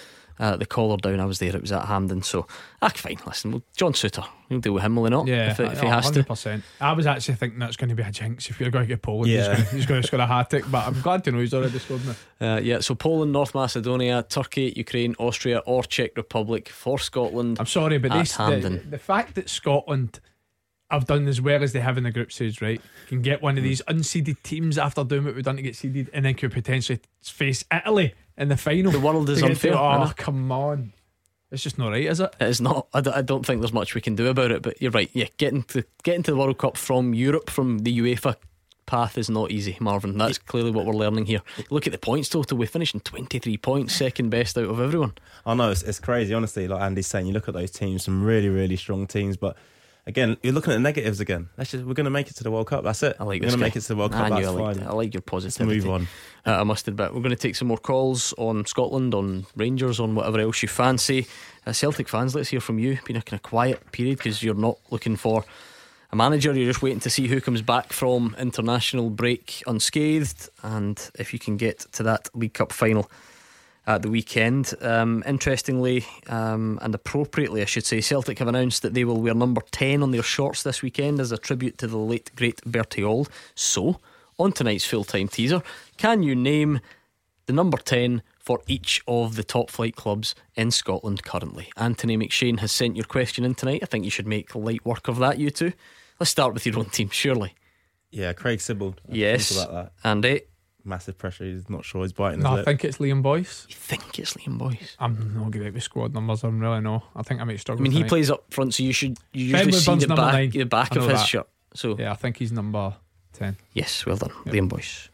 uh, 0.42 0.56
the 0.56 0.66
collar 0.66 0.96
down. 0.96 1.20
I 1.20 1.24
was 1.24 1.38
there. 1.38 1.54
It 1.54 1.62
was 1.62 1.72
at 1.72 1.86
Hampden. 1.86 2.22
So, 2.22 2.46
ah, 2.82 2.88
fine. 2.94 3.18
Listen, 3.26 3.52
well, 3.52 3.62
John 3.76 3.92
Souttar, 3.92 4.26
he'll 4.48 4.58
deal 4.58 4.72
with 4.74 4.82
him, 4.82 4.96
will 4.96 5.04
he 5.04 5.10
not? 5.10 5.26
Yeah, 5.28 5.52
if, 5.52 5.60
if 5.60 5.80
he 5.80 5.86
has 5.86 6.10
to. 6.10 6.22
100%. 6.24 6.62
I 6.80 6.92
was 6.92 7.06
actually 7.06 7.36
thinking 7.36 7.58
that's 7.60 7.76
going 7.76 7.90
to 7.90 7.94
be 7.94 8.02
a 8.02 8.10
jinx 8.10 8.50
if 8.50 8.58
you're 8.60 8.70
going 8.70 8.84
to 8.84 8.88
get 8.88 9.02
Poland. 9.02 9.30
He's 9.30 9.38
Yeah. 9.38 9.54
going 9.54 9.66
to- 9.66 9.76
He's 9.76 9.86
going 9.86 10.02
to 10.02 10.06
score 10.06 10.20
a 10.20 10.26
hat 10.26 10.50
trick, 10.50 10.64
but 10.70 10.86
I'm 10.86 11.00
glad 11.00 11.22
to 11.24 11.32
know 11.32 11.38
he's 11.38 11.54
already 11.54 11.78
scored 11.78 12.04
now. 12.06 12.14
Uh, 12.42 12.58
yeah, 12.60 12.80
so 12.80 12.92
Poland, 12.96 13.30
North 13.32 13.54
Macedonia, 13.54 14.24
Turkey, 14.28 14.72
Ukraine, 14.76 15.14
Austria, 15.20 15.58
or 15.64 15.84
Czech 15.84 16.10
Republic 16.16 16.68
for 16.68 16.98
Scotland. 16.98 17.56
I'm 17.60 17.66
Sorry, 17.66 17.98
but 17.98 18.10
this, 18.10 18.36
the, 18.36 18.42
Hampden. 18.42 18.90
the 18.90 18.98
fact 18.98 19.36
that 19.36 19.48
Scotland 19.48 20.18
have 20.90 21.06
done 21.06 21.28
as 21.28 21.40
well 21.40 21.62
as 21.62 21.72
they 21.72 21.78
have 21.80 21.96
in 21.96 22.02
the 22.04 22.10
group 22.10 22.32
stage, 22.32 22.60
right, 22.60 22.80
can 23.06 23.22
get 23.22 23.40
one 23.40 23.56
of 23.56 23.62
these 23.62 23.80
unseeded 23.88 24.42
teams 24.42 24.76
after 24.76 25.04
doing 25.04 25.24
what 25.24 25.36
we've 25.36 25.44
done 25.44 25.54
to 25.56 25.62
get 25.62 25.76
seeded, 25.76 26.10
and 26.12 26.24
then 26.24 26.34
could 26.34 26.50
potentially 26.50 26.98
face 27.22 27.64
Italy 27.72 28.12
in 28.42 28.48
the 28.48 28.56
final. 28.56 28.92
The 28.92 29.00
world 29.00 29.28
is 29.30 29.42
unfair, 29.42 29.76
oh, 29.76 30.04
know. 30.04 30.12
come 30.16 30.52
on. 30.52 30.92
It's 31.50 31.62
just 31.62 31.76
not 31.76 31.90
right, 31.90 32.04
is 32.04 32.18
it? 32.18 32.34
It 32.40 32.48
is 32.48 32.60
not. 32.60 32.88
I 32.94 33.02
don't, 33.02 33.26
don't 33.26 33.46
think 33.46 33.60
there's 33.60 33.74
much 33.74 33.94
we 33.94 34.00
can 34.00 34.16
do 34.16 34.28
about 34.28 34.50
it. 34.50 34.62
But 34.62 34.80
you're 34.80 34.90
right. 34.90 35.10
Yeah, 35.12 35.26
getting 35.36 35.62
to 35.64 35.84
getting 36.02 36.22
to 36.24 36.30
the 36.30 36.36
World 36.36 36.56
Cup 36.56 36.78
from 36.78 37.12
Europe, 37.12 37.50
from 37.50 37.80
the 37.80 37.98
UEFA 37.98 38.36
path, 38.86 39.18
is 39.18 39.28
not 39.28 39.50
easy, 39.50 39.76
Marvin. 39.78 40.16
That's 40.16 40.38
clearly 40.38 40.70
what 40.70 40.86
we're 40.86 40.94
learning 40.94 41.26
here. 41.26 41.42
Look 41.68 41.86
at 41.86 41.92
the 41.92 41.98
points 41.98 42.30
total. 42.30 42.56
We 42.56 42.66
finished 42.66 42.94
in 42.94 43.00
23 43.00 43.58
points, 43.58 43.94
second 43.94 44.30
best 44.30 44.56
out 44.56 44.64
of 44.64 44.80
everyone. 44.80 45.12
I 45.44 45.52
know 45.52 45.70
it's, 45.70 45.82
it's 45.82 46.00
crazy, 46.00 46.32
honestly. 46.32 46.66
Like 46.66 46.80
Andy's 46.80 47.06
saying, 47.06 47.26
you 47.26 47.34
look 47.34 47.48
at 47.48 47.54
those 47.54 47.70
teams, 47.70 48.04
some 48.04 48.24
really, 48.24 48.48
really 48.48 48.76
strong 48.76 49.06
teams, 49.06 49.36
but 49.36 49.54
again, 50.06 50.36
you're 50.42 50.52
looking 50.52 50.72
at 50.72 50.76
the 50.76 50.80
negatives 50.80 51.20
again. 51.20 51.48
Let's 51.56 51.70
just 51.70 51.84
we're 51.84 51.94
going 51.94 52.04
to 52.04 52.10
make 52.10 52.28
it 52.28 52.36
to 52.36 52.44
the 52.44 52.50
World 52.50 52.66
Cup. 52.66 52.84
That's 52.84 53.02
it. 53.02 53.16
I 53.18 53.24
like 53.24 53.40
we're 53.40 53.46
this 53.46 53.54
going 53.54 53.60
to 53.60 53.66
make 53.66 53.76
it 53.76 53.80
to 53.82 53.88
the 53.88 53.96
World 53.96 54.12
Cup. 54.12 54.32
I 54.32 54.42
fine. 54.42 54.78
it. 54.78 54.86
I 54.86 54.92
like 54.92 55.14
your 55.14 55.20
positivity. 55.20 55.76
Let's 55.76 55.84
move 55.84 55.94
on. 55.94 56.08
Uh, 56.46 56.60
I 56.60 56.64
must 56.64 56.88
admit, 56.88 57.14
we're 57.14 57.20
going 57.20 57.30
to 57.30 57.36
take 57.36 57.56
some 57.56 57.68
more 57.68 57.78
calls 57.78 58.34
on 58.36 58.66
Scotland, 58.66 59.14
on 59.14 59.46
Rangers, 59.56 60.00
on 60.00 60.14
whatever 60.14 60.40
else 60.40 60.62
you 60.62 60.68
fancy. 60.68 61.26
Uh, 61.66 61.72
Celtic 61.72 62.08
fans, 62.08 62.34
let's 62.34 62.48
hear 62.48 62.60
from 62.60 62.78
you. 62.78 62.98
Been 63.04 63.16
a 63.16 63.22
kind 63.22 63.38
of 63.38 63.42
quiet 63.42 63.92
period 63.92 64.18
because 64.18 64.42
you're 64.42 64.54
not 64.54 64.78
looking 64.90 65.16
for 65.16 65.44
a 66.10 66.16
manager. 66.16 66.52
You're 66.52 66.70
just 66.70 66.82
waiting 66.82 67.00
to 67.00 67.10
see 67.10 67.28
who 67.28 67.40
comes 67.40 67.62
back 67.62 67.92
from 67.92 68.34
international 68.38 69.10
break 69.10 69.62
unscathed, 69.66 70.48
and 70.62 71.10
if 71.18 71.32
you 71.32 71.38
can 71.38 71.56
get 71.56 71.80
to 71.92 72.02
that 72.02 72.28
League 72.34 72.54
Cup 72.54 72.72
final 72.72 73.10
at 73.86 74.02
the 74.02 74.10
weekend. 74.10 74.74
Um, 74.80 75.22
interestingly, 75.26 76.04
um, 76.28 76.78
and 76.82 76.94
appropriately, 76.94 77.62
I 77.62 77.66
should 77.66 77.86
say, 77.86 78.00
Celtic 78.00 78.38
have 78.38 78.48
announced 78.48 78.82
that 78.82 78.94
they 78.94 79.04
will 79.04 79.20
wear 79.20 79.34
number 79.34 79.62
10 79.72 80.02
on 80.02 80.10
their 80.12 80.22
shorts 80.22 80.62
this 80.62 80.82
weekend 80.82 81.20
as 81.20 81.32
a 81.32 81.38
tribute 81.38 81.78
to 81.78 81.86
the 81.86 81.96
late, 81.98 82.30
great 82.36 82.62
Bertie 82.64 83.02
Auld. 83.02 83.28
So, 83.54 84.00
on 84.38 84.52
tonight's 84.52 84.86
full 84.86 85.04
time 85.04 85.28
teaser, 85.28 85.62
can 85.96 86.22
you 86.22 86.34
name 86.34 86.80
the 87.46 87.52
number 87.52 87.76
10 87.78 88.22
for 88.38 88.60
each 88.66 89.02
of 89.06 89.36
the 89.36 89.44
top 89.44 89.70
flight 89.70 89.96
clubs 89.96 90.34
in 90.54 90.70
Scotland 90.70 91.24
currently? 91.24 91.70
Anthony 91.76 92.16
McShane 92.16 92.60
has 92.60 92.72
sent 92.72 92.96
your 92.96 93.06
question 93.06 93.44
in 93.44 93.54
tonight. 93.54 93.80
I 93.82 93.86
think 93.86 94.04
you 94.04 94.10
should 94.10 94.26
make 94.26 94.54
light 94.54 94.84
work 94.84 95.08
of 95.08 95.18
that, 95.18 95.38
you 95.38 95.50
two. 95.50 95.72
Let's 96.20 96.30
start 96.30 96.54
with 96.54 96.66
your 96.66 96.78
own 96.78 96.86
team, 96.86 97.10
surely. 97.10 97.54
Yeah, 98.12 98.32
Craig. 98.32 98.60
I 98.68 98.74
Yes. 99.08 99.50
about 99.50 99.72
that. 99.72 99.92
Andy. 100.04 100.42
Massive 100.84 101.16
pressure. 101.18 101.44
He's 101.44 101.68
not 101.70 101.84
sure. 101.84 102.02
He's 102.02 102.12
biting 102.12 102.38
his 102.38 102.44
No, 102.44 102.50
I 102.50 102.54
lip. 102.56 102.64
think 102.64 102.84
it's 102.84 102.98
Liam 102.98 103.22
Boyce. 103.22 103.66
You 103.68 103.76
think 103.76 104.18
it's 104.18 104.34
Liam 104.34 104.58
Boyce? 104.58 104.96
I'm 104.98 105.34
not 105.34 105.50
great 105.50 105.74
with 105.74 105.82
squad 105.82 106.12
numbers. 106.14 106.44
I'm 106.44 106.58
really 106.60 106.80
no. 106.80 107.02
I 107.16 107.22
think 107.22 107.40
I 107.40 107.44
might 107.44 107.58
struggle. 107.60 107.82
I 107.82 107.82
struggle. 107.82 107.82
mean, 107.84 107.92
he 107.92 107.98
tonight. 107.98 108.08
plays 108.08 108.30
up 108.30 108.44
front, 108.50 108.74
so 108.74 108.82
you 108.82 108.92
should 108.92 109.18
you 109.32 109.52
Ben 109.52 109.66
usually 109.66 109.98
see 110.00 110.06
the 110.06 110.14
back 110.14 110.32
nine. 110.34 110.50
the 110.50 110.64
back 110.64 110.94
of 110.96 111.02
his 111.08 111.20
that. 111.20 111.26
shirt. 111.26 111.48
So 111.74 111.96
Yeah, 111.98 112.12
I 112.12 112.14
think 112.16 112.36
he's 112.38 112.52
number 112.52 112.94
ten. 113.32 113.56
yes, 113.72 114.04
well 114.06 114.16
done, 114.16 114.30
Liam 114.46 114.68
Boyce. 114.68 115.08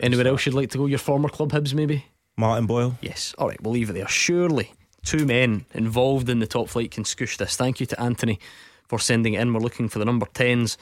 Anywhere 0.00 0.26
else 0.28 0.46
you'd 0.46 0.54
like 0.54 0.70
to 0.70 0.78
go? 0.78 0.86
Your 0.86 0.98
former 0.98 1.28
club, 1.28 1.50
Hibs, 1.52 1.74
maybe? 1.74 2.06
Martin 2.36 2.66
Boyle. 2.66 2.96
Yes. 3.02 3.34
All 3.38 3.48
right, 3.48 3.60
we'll 3.62 3.72
leave 3.74 3.90
it 3.90 3.92
there. 3.92 4.08
Surely, 4.08 4.72
two 5.04 5.26
men 5.26 5.64
involved 5.74 6.28
in 6.28 6.38
the 6.40 6.46
top 6.46 6.68
flight 6.68 6.90
can 6.90 7.04
scoosh 7.04 7.36
this. 7.36 7.56
Thank 7.56 7.78
you 7.78 7.86
to 7.86 8.00
Anthony 8.00 8.40
for 8.88 8.98
sending 8.98 9.34
it 9.34 9.40
in. 9.40 9.52
We're 9.52 9.60
looking 9.60 9.88
for 9.88 9.98
the 9.98 10.04
number 10.04 10.26
10s 10.26 10.76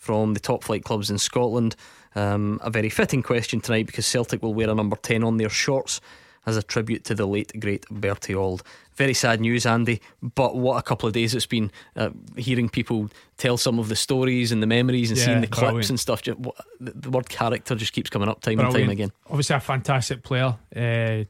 from 0.00 0.32
the 0.34 0.40
top 0.40 0.64
flight 0.64 0.82
clubs 0.82 1.10
in 1.10 1.18
Scotland. 1.18 1.76
Um, 2.16 2.58
a 2.62 2.70
very 2.70 2.88
fitting 2.88 3.22
question 3.22 3.60
tonight 3.60 3.86
because 3.86 4.06
Celtic 4.06 4.42
will 4.42 4.54
wear 4.54 4.68
a 4.68 4.74
number 4.74 4.96
10 4.96 5.22
on 5.22 5.36
their 5.36 5.50
shorts 5.50 6.00
as 6.46 6.56
a 6.56 6.62
tribute 6.62 7.04
to 7.04 7.14
the 7.14 7.26
late, 7.26 7.52
great 7.60 7.84
Bertie 7.90 8.34
Auld. 8.34 8.62
Very 8.94 9.12
sad 9.12 9.40
news, 9.42 9.66
Andy, 9.66 10.00
but 10.22 10.56
what 10.56 10.78
a 10.78 10.82
couple 10.82 11.06
of 11.06 11.12
days 11.12 11.34
it's 11.34 11.46
been 11.46 11.70
uh, 11.96 12.08
hearing 12.36 12.68
people 12.70 13.10
tell 13.36 13.58
some 13.58 13.78
of 13.78 13.88
the 13.90 13.94
stories 13.96 14.50
and 14.50 14.62
the 14.62 14.66
memories 14.66 15.10
and 15.10 15.18
Yeah, 15.18 15.26
seeing 15.26 15.40
the 15.42 15.46
clips 15.46 15.60
brilliant. 15.70 15.90
and 15.90 16.00
stuff. 16.00 16.22
Just, 16.22 16.38
what, 16.38 16.56
the, 16.80 16.92
the 16.92 17.10
word 17.10 17.28
character 17.28 17.74
just 17.74 17.92
keeps 17.92 18.08
coming 18.10 18.28
up 18.28 18.40
time 18.40 18.58
and 18.58 18.74
time 18.74 18.88
again. 18.88 19.12
Obviously, 19.28 19.54
a 19.54 19.60
fantastic 19.60 20.22
player. 20.22 20.56
Uh, 20.74 21.24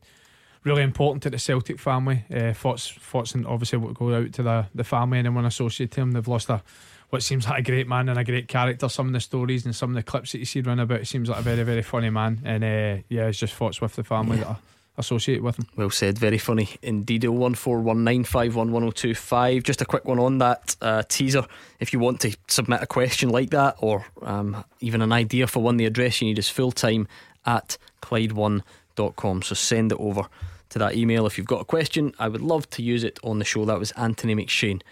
really 0.64 0.83
important 0.83 1.23
to 1.25 1.31
the 1.31 1.39
Celtic 1.39 1.81
family. 1.81 2.25
Uh, 2.33 2.53
thoughts, 2.53 2.89
thoughts, 2.89 3.35
and 3.35 3.47
obviously 3.47 3.79
what 3.79 3.95
go 3.95 4.14
out 4.14 4.33
to 4.35 4.43
the 4.45 4.66
the 4.75 4.85
family 4.85 5.18
and 5.18 5.27
anyone 5.27 5.45
associated 5.45 5.93
to 5.95 6.01
him. 6.03 6.12
They've 6.12 6.27
lost 6.29 6.49
a 6.51 6.62
what 7.11 7.23
seems 7.23 7.47
like 7.47 7.61
a 7.61 7.63
great 7.63 7.87
man 7.89 8.09
and 8.09 8.19
a 8.19 8.25
great 8.25 8.49
character. 8.49 8.89
Some 8.89 9.09
of 9.09 9.13
the 9.13 9.21
stories 9.21 9.67
and 9.67 9.77
some 9.77 9.91
of 9.91 9.97
the 9.97 10.03
clips 10.03 10.33
that 10.33 10.39
you 10.39 10.45
see 10.45 10.63
run 10.63 10.81
about, 10.81 11.01
it 11.01 11.09
seems 11.09 11.29
like 11.29 11.41
a 11.41 11.43
very, 11.43 11.65
very 11.65 11.83
funny 11.83 12.09
man. 12.11 12.41
And 12.45 12.65
uh, 12.65 13.03
yeah, 13.09 13.27
it's 13.27 13.39
just 13.39 13.55
thoughts 13.55 13.81
with 13.81 13.97
the 13.97 14.05
family 14.05 14.37
that 14.39 14.47
are 14.47 14.59
associated 14.97 15.43
with 15.43 15.59
him. 15.59 15.67
Well 15.77 15.91
said, 15.91 16.17
very 16.19 16.39
funny 16.39 16.71
indeed. 16.83 17.23
01419511025. 17.23 19.65
Just 19.65 19.83
a 19.83 19.85
quick 19.85 20.05
one 20.05 20.21
on 20.21 20.39
that 20.39 20.77
uh, 20.81 21.03
teaser. 21.09 21.45
If 21.81 21.93
you 21.93 21.99
want 21.99 22.21
to 22.21 22.37
submit 22.49 22.81
a 22.83 22.87
question 22.87 23.31
like 23.31 23.51
that 23.51 23.75
or 23.79 24.07
um, 24.23 24.65
even 24.81 25.03
an 25.03 25.13
idea 25.13 25.49
for 25.49 25.61
one, 25.61 25.77
the 25.77 25.87
address 25.87 26.23
you 26.23 26.29
need 26.29 26.39
is 26.39 26.47
fulltime 26.47 27.09
at 27.45 27.77
Clyde1.com. 28.03 29.43
So 29.43 29.57
send 29.57 29.93
it 29.93 29.99
over 29.99 30.23
to 30.69 30.79
that 30.79 30.95
email 30.95 31.27
if 31.27 31.37
you've 31.37 31.49
got 31.49 31.61
a 31.61 31.65
question. 31.65 32.15
I 32.21 32.29
would 32.29 32.43
love 32.43 32.71
to 32.71 32.83
use 32.83 33.03
it 33.03 33.19
on 33.25 33.41
the 33.41 33.45
show. 33.45 33.65
That 33.65 33.81
was 33.81 33.91
Anthony 33.93 34.37
McShane 34.37 34.83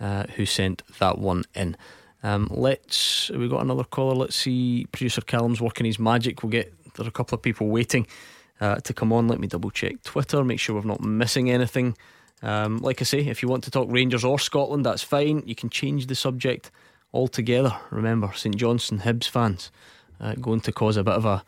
uh, 0.00 0.24
who 0.36 0.46
sent 0.46 0.82
that 0.98 1.18
one 1.18 1.44
in. 1.54 1.76
Um, 2.22 2.48
let's. 2.50 3.30
We 3.30 3.48
got 3.48 3.62
another 3.62 3.84
caller. 3.84 4.14
Let's 4.14 4.36
see. 4.36 4.86
Producer 4.92 5.20
Callum's 5.20 5.60
working 5.60 5.86
his 5.86 5.98
magic. 5.98 6.42
We'll 6.42 6.50
get. 6.50 6.72
There 6.94 7.06
are 7.06 7.08
a 7.08 7.12
couple 7.12 7.36
of 7.36 7.42
people 7.42 7.68
waiting 7.68 8.06
uh, 8.60 8.76
to 8.76 8.92
come 8.92 9.12
on. 9.12 9.28
Let 9.28 9.40
me 9.40 9.46
double 9.46 9.70
check 9.70 10.02
Twitter. 10.02 10.44
Make 10.44 10.60
sure 10.60 10.76
we're 10.76 10.86
not 10.86 11.00
missing 11.00 11.50
anything. 11.50 11.96
Um, 12.42 12.78
like 12.78 13.00
I 13.00 13.04
say, 13.04 13.20
if 13.20 13.42
you 13.42 13.48
want 13.48 13.64
to 13.64 13.70
talk 13.70 13.88
Rangers 13.90 14.24
or 14.24 14.38
Scotland, 14.38 14.84
that's 14.86 15.02
fine. 15.02 15.42
You 15.46 15.54
can 15.54 15.70
change 15.70 16.06
the 16.06 16.14
subject 16.14 16.70
altogether. 17.12 17.76
Remember, 17.90 18.32
St 18.34 18.56
Johnstone 18.56 19.00
Hibs 19.00 19.28
fans 19.28 19.70
uh, 20.20 20.34
going 20.34 20.60
to 20.62 20.72
cause 20.72 20.96
a 20.96 21.04
bit 21.04 21.14
of 21.14 21.24
a, 21.24 21.44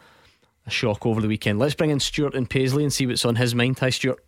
a 0.67 0.71
shock 0.71 1.07
over 1.07 1.21
the 1.21 1.29
weekend. 1.29 1.59
Let's 1.59 1.75
bring 1.75 1.91
in 1.91 2.01
Stuart 2.01 2.35
and 2.35 2.49
Paisley 2.49 2.83
and 2.83 2.93
see 2.93 3.07
what's 3.07 3.25
on 3.25 3.37
his 3.37 3.55
mind. 3.55 3.79
Hi, 3.79 3.91
Stuart. 3.91 4.23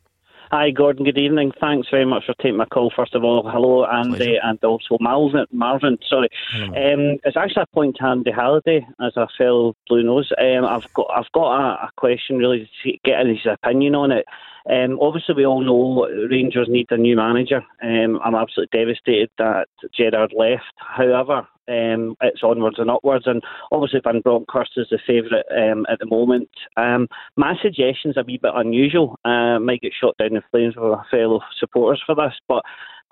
Hi, 0.57 0.71
Gordon. 0.71 1.05
Good 1.05 1.19
evening. 1.19 1.51
Thanks 1.61 1.89
very 1.91 2.05
much 2.05 2.27
for 2.27 2.35
taking 2.35 2.59
my 2.59 2.65
call. 2.65 2.93
First 2.95 3.17
of 3.17 3.25
all, 3.25 3.43
hello, 3.45 3.87
Andy, 3.87 4.39
and 4.41 4.63
also 4.63 4.97
Marvin. 5.01 5.47
Marvin, 5.51 5.99
sorry. 6.09 6.29
Um, 6.55 7.19
it's 7.25 7.37
actually 7.37 7.65
a 7.65 7.75
point 7.75 7.97
to 7.97 8.05
Andy 8.07 8.31
Halliday 8.31 8.87
as 9.05 9.17
a 9.17 9.27
fellow 9.37 9.75
Blue 9.89 10.05
Nose. 10.05 10.31
Um, 10.39 10.65
I've 10.65 10.87
got 10.95 11.09
I've 11.13 11.33
got 11.33 11.57
a, 11.59 11.87
a 11.87 11.91
question 11.97 12.39
really 12.39 12.71
to 12.85 12.93
get 13.05 13.27
his 13.27 13.45
opinion 13.45 13.97
on 13.97 14.13
it. 14.13 14.27
Um, 14.71 15.01
obviously, 15.01 15.35
we 15.35 15.45
all 15.45 15.61
know 15.61 16.07
Rangers 16.31 16.69
need 16.71 16.87
a 16.91 16.99
new 16.99 17.17
manager. 17.17 17.65
Um, 17.83 18.21
I'm 18.25 18.37
absolutely 18.37 18.79
devastated 18.79 19.31
that 19.39 19.67
Gerrard 19.93 20.33
left. 20.39 20.63
However, 20.77 21.49
um, 21.69 22.17
it's 22.21 22.43
onwards 22.43 22.79
and 22.79 22.91
upwards, 22.91 23.27
and 23.27 23.43
obviously 23.73 24.01
Van 24.03 24.21
Bronckhorst 24.21 24.73
is 24.77 24.87
the 24.91 24.99
favourite 25.07 25.45
um, 25.51 25.87
at 25.91 25.99
the 25.99 26.07
moment. 26.07 26.49
Um, 26.77 27.09
my 27.37 27.55
suggestion's 27.63 28.17
a 28.17 28.25
wee 28.27 28.39
bit 28.41 28.53
unusual. 28.55 29.19
Uh, 29.25 29.59
might 29.59 29.81
get 29.81 29.93
shot 29.99 30.17
down 30.19 30.37
in 30.37 30.43
flames 30.51 30.75
with 30.77 30.99
fellow 31.11 31.41
supporters 31.59 32.03
for 32.05 32.15
this, 32.15 32.35
but 32.49 32.63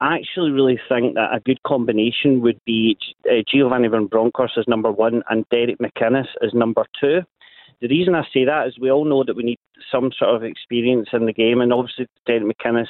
I 0.00 0.16
actually 0.16 0.50
really 0.50 0.80
think 0.88 1.14
that 1.14 1.34
a 1.34 1.40
good 1.40 1.62
combination 1.62 2.40
would 2.40 2.58
be 2.66 2.98
uh, 3.30 3.42
Giovanni 3.48 3.88
Van 3.88 4.06
Bronckhorst 4.06 4.58
as 4.58 4.66
number 4.66 4.90
one 4.90 5.22
and 5.30 5.44
Derek 5.50 5.78
McInnes 5.78 6.26
as 6.44 6.52
number 6.52 6.84
two. 7.00 7.20
The 7.80 7.88
reason 7.88 8.14
I 8.14 8.22
say 8.32 8.44
that 8.44 8.68
is 8.68 8.78
we 8.80 8.90
all 8.90 9.04
know 9.04 9.24
that 9.24 9.36
we 9.36 9.42
need 9.42 9.58
some 9.90 10.10
sort 10.16 10.34
of 10.34 10.44
experience 10.44 11.08
in 11.12 11.26
the 11.26 11.32
game, 11.32 11.60
and 11.60 11.72
obviously 11.72 12.06
Derek 12.26 12.44
McInnes 12.44 12.86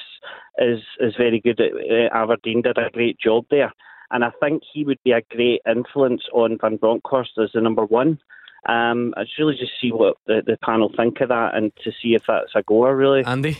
is 0.59 0.81
is 0.99 1.15
very 1.17 1.39
good 1.39 1.59
at 1.59 1.71
uh, 1.73 2.15
Aberdeen, 2.15 2.61
did 2.61 2.77
a 2.77 2.89
great 2.91 3.19
job 3.19 3.45
there, 3.49 3.71
and 4.13 4.23
I 4.23 4.29
think 4.39 4.63
he 4.71 4.85
would 4.85 4.99
be 5.03 5.11
a 5.11 5.21
great 5.29 5.61
influence 5.67 6.21
on 6.31 6.59
Van 6.61 6.77
Bronckhorst 6.77 7.31
as 7.39 7.49
the 7.53 7.61
number 7.61 7.83
one. 7.83 8.19
Um, 8.69 9.13
I 9.17 9.23
just 9.23 9.37
really 9.37 9.55
just 9.55 9.73
see 9.81 9.91
what 9.91 10.17
the, 10.27 10.41
the 10.45 10.55
panel 10.63 10.91
think 10.95 11.19
of 11.19 11.29
that, 11.29 11.55
and 11.55 11.73
to 11.83 11.91
see 12.01 12.13
if 12.13 12.21
that's 12.27 12.51
a 12.55 12.61
goer 12.63 12.95
really. 12.95 13.25
Andy. 13.25 13.57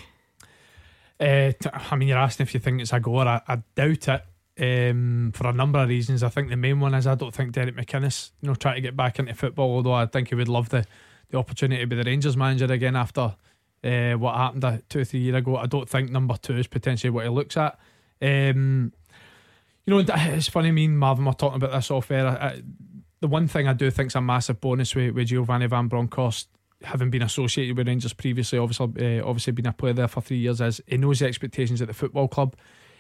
Uh, 1.20 1.52
t- 1.52 1.70
I 1.74 1.96
mean, 1.96 2.08
you're 2.08 2.18
asking 2.18 2.46
if 2.46 2.54
you 2.54 2.60
think 2.60 2.82
it's 2.82 2.94
a 2.94 3.00
goer. 3.00 3.28
I, 3.28 3.42
I 3.48 3.56
doubt 3.76 4.08
it. 4.08 4.24
Um, 4.56 5.32
for 5.34 5.48
a 5.48 5.54
number 5.54 5.80
of 5.80 5.90
reasons, 5.90 6.22
I 6.22 6.30
think 6.30 6.50
the 6.50 6.56
main 6.56 6.80
one 6.80 6.94
is 6.94 7.08
I 7.08 7.16
don't 7.16 7.34
think 7.34 7.54
Derek 7.54 7.76
McInnes, 7.76 8.32
you 8.42 8.50
know, 8.50 8.56
trying 8.56 8.76
to 8.76 8.82
get 8.82 8.96
back 8.96 9.18
into 9.18 9.34
football. 9.34 9.76
Although 9.76 9.94
I 9.94 10.06
think 10.06 10.30
he 10.30 10.36
would 10.36 10.48
love 10.48 10.70
the, 10.70 10.86
the 11.30 11.40
opportunity 11.40 11.82
to 11.82 11.88
be 11.88 11.96
the 11.96 12.04
Rangers 12.04 12.38
manager 12.38 12.72
again 12.72 12.96
after 12.96 13.36
uh, 13.84 14.14
what 14.14 14.36
happened 14.36 14.64
uh, 14.64 14.78
two 14.88 15.00
or 15.00 15.06
three 15.06 15.22
years 15.22 15.38
ago. 15.38 15.58
I 15.58 15.66
don't 15.66 15.90
think 15.90 16.12
number 16.12 16.38
two 16.38 16.58
is 16.58 16.68
potentially 16.68 17.10
what 17.10 17.24
he 17.24 17.30
looks 17.30 17.58
at. 17.58 17.80
Um, 18.22 18.94
you 19.86 19.94
know, 19.94 20.04
it's 20.08 20.48
funny. 20.48 20.72
Me 20.72 20.86
and 20.86 20.98
Marvin 20.98 21.26
were 21.26 21.34
talking 21.34 21.58
about 21.58 21.72
this 21.72 21.92
off 21.92 22.12
air. 22.12 22.28
I, 22.28 22.32
I, 22.32 22.62
the 23.20 23.28
one 23.28 23.48
thing 23.48 23.68
I 23.68 23.74
do 23.74 23.90
think 23.90 24.08
is 24.08 24.16
a 24.16 24.22
massive 24.22 24.60
bonus 24.60 24.96
with, 24.96 25.16
with 25.16 25.28
Giovanni 25.28 25.68
Van 25.68 25.88
Bronckhorst 25.88 26.48
having 26.84 27.10
been 27.10 27.22
associated 27.22 27.78
with 27.78 27.88
Rangers 27.88 28.14
previously, 28.14 28.60
obviously, 28.60 29.20
uh, 29.20 29.26
obviously 29.26 29.54
been 29.54 29.68
a 29.68 29.74
player 29.74 29.94
there 29.94 30.08
for 30.08 30.22
three 30.22 30.38
years, 30.38 30.62
is 30.62 30.82
he 30.88 30.98
knows 30.98 31.20
the 31.20 31.28
expectations 31.28 31.82
at 31.82 31.88
the 31.88 31.94
football 31.94 32.28
club. 32.28 32.56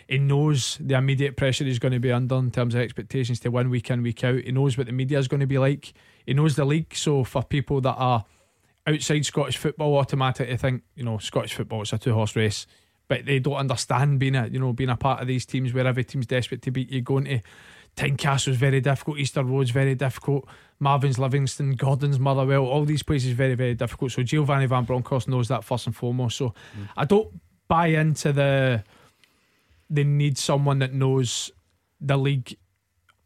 He 0.07 0.17
knows 0.17 0.77
the 0.81 0.95
immediate 0.95 1.37
pressure 1.37 1.63
he's 1.63 1.79
going 1.79 1.93
to 1.93 1.99
be 1.99 2.11
under 2.11 2.35
in 2.35 2.51
terms 2.51 2.75
of 2.75 2.81
expectations 2.81 3.39
to 3.41 3.49
win 3.49 3.69
week 3.69 3.89
in, 3.89 4.01
week 4.01 4.23
out. 4.23 4.43
He 4.43 4.51
knows 4.51 4.77
what 4.77 4.87
the 4.87 4.93
media 4.93 5.19
is 5.19 5.27
going 5.27 5.39
to 5.39 5.47
be 5.47 5.57
like. 5.57 5.93
He 6.25 6.33
knows 6.33 6.55
the 6.55 6.65
league. 6.65 6.93
So 6.95 7.23
for 7.23 7.43
people 7.43 7.79
that 7.81 7.95
are 7.95 8.25
outside 8.85 9.25
Scottish 9.25 9.57
football, 9.57 9.97
automatically 9.97 10.57
think, 10.57 10.83
you 10.95 11.03
know, 11.03 11.17
Scottish 11.19 11.53
football 11.53 11.81
is 11.83 11.93
a 11.93 11.97
two 11.97 12.13
horse 12.13 12.35
race. 12.35 12.67
But 13.07 13.25
they 13.25 13.39
don't 13.39 13.55
understand 13.55 14.19
being 14.19 14.35
a 14.35 14.47
you 14.47 14.59
know 14.59 14.73
being 14.73 14.89
a 14.89 14.97
part 14.97 15.21
of 15.21 15.27
these 15.27 15.45
teams 15.45 15.73
where 15.73 15.85
every 15.85 16.03
team's 16.03 16.25
desperate 16.25 16.61
to 16.63 16.71
beat 16.71 16.89
you. 16.89 17.01
Going 17.01 17.25
to 17.25 17.39
Tynecastle's 17.95 18.57
very 18.57 18.81
difficult, 18.81 19.19
Easter 19.19 19.43
Road's 19.43 19.69
very 19.69 19.93
difficult, 19.93 20.47
Marvin's 20.79 21.19
Livingston, 21.19 21.73
Gordon's 21.73 22.19
Motherwell, 22.19 22.65
all 22.65 22.85
these 22.85 23.03
places 23.03 23.33
very 23.33 23.55
very 23.55 23.75
difficult. 23.75 24.11
So 24.11 24.23
Giovanni 24.23 24.65
Van 24.65 24.85
Bronckhorst 24.85 25.27
knows 25.27 25.47
that 25.49 25.63
first 25.63 25.85
and 25.85 25.95
foremost. 25.95 26.37
So 26.37 26.49
mm. 26.49 26.89
I 26.97 27.05
don't 27.05 27.39
buy 27.67 27.87
into 27.87 28.33
the 28.33 28.83
they 29.89 30.03
need 30.03 30.37
someone 30.37 30.79
that 30.79 30.93
knows 30.93 31.51
the 32.01 32.17
league 32.17 32.57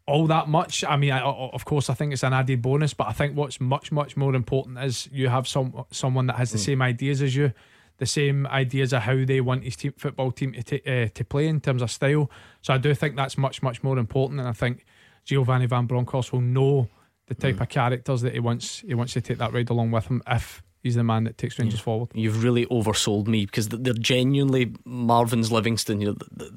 all 0.07 0.25
that 0.27 0.47
much. 0.47 0.83
I 0.85 0.95
mean, 0.95 1.11
I, 1.11 1.19
of 1.19 1.65
course, 1.65 1.89
I 1.89 1.93
think 1.93 2.13
it's 2.13 2.23
an 2.23 2.33
added 2.33 2.61
bonus, 2.61 2.93
but 2.93 3.07
I 3.07 3.11
think 3.11 3.35
what's 3.35 3.59
much, 3.59 3.91
much 3.91 4.15
more 4.15 4.33
important 4.35 4.79
is 4.79 5.09
you 5.11 5.27
have 5.27 5.47
some 5.47 5.85
someone 5.91 6.27
that 6.27 6.37
has 6.37 6.51
the 6.51 6.57
mm. 6.57 6.65
same 6.65 6.81
ideas 6.81 7.21
as 7.21 7.35
you, 7.35 7.51
the 7.97 8.05
same 8.05 8.45
ideas 8.47 8.93
of 8.93 9.01
how 9.03 9.25
they 9.25 9.41
want 9.41 9.63
his 9.63 9.75
team, 9.75 9.93
football 9.97 10.31
team 10.31 10.53
to 10.53 10.63
ta- 10.63 10.91
uh, 10.91 11.07
to 11.13 11.25
play 11.25 11.47
in 11.47 11.59
terms 11.61 11.81
of 11.81 11.89
style. 11.91 12.29
So 12.61 12.73
I 12.73 12.77
do 12.77 12.93
think 12.93 13.15
that's 13.15 13.37
much, 13.37 13.61
much 13.61 13.83
more 13.83 13.97
important, 13.97 14.39
and 14.39 14.47
I 14.49 14.53
think 14.53 14.85
Giovanni 15.25 15.65
Van 15.65 15.85
Bronckhorst 15.87 16.31
will 16.31 16.41
know 16.41 16.89
the 17.27 17.35
type 17.35 17.59
of 17.59 17.67
characters 17.69 18.21
that 18.21 18.33
he 18.33 18.39
wants. 18.39 18.79
He 18.81 18.93
wants 18.93 19.13
to 19.13 19.21
take 19.21 19.37
that 19.39 19.51
ride 19.53 19.69
along 19.69 19.91
with 19.91 20.05
him 20.07 20.21
if 20.27 20.63
he's 20.83 20.95
the 20.95 21.03
man 21.03 21.25
that 21.25 21.37
takes 21.37 21.59
Rangers 21.59 21.79
forward. 21.81 22.09
You've 22.13 22.43
really 22.43 22.65
oversold 22.67 23.27
me 23.27 23.45
because 23.45 23.67
they're 23.67 23.93
genuinely 23.93 24.73
Marvin's 24.85 25.51
Livingston. 25.51 25.99
You 25.99 26.15
know, 26.39 26.47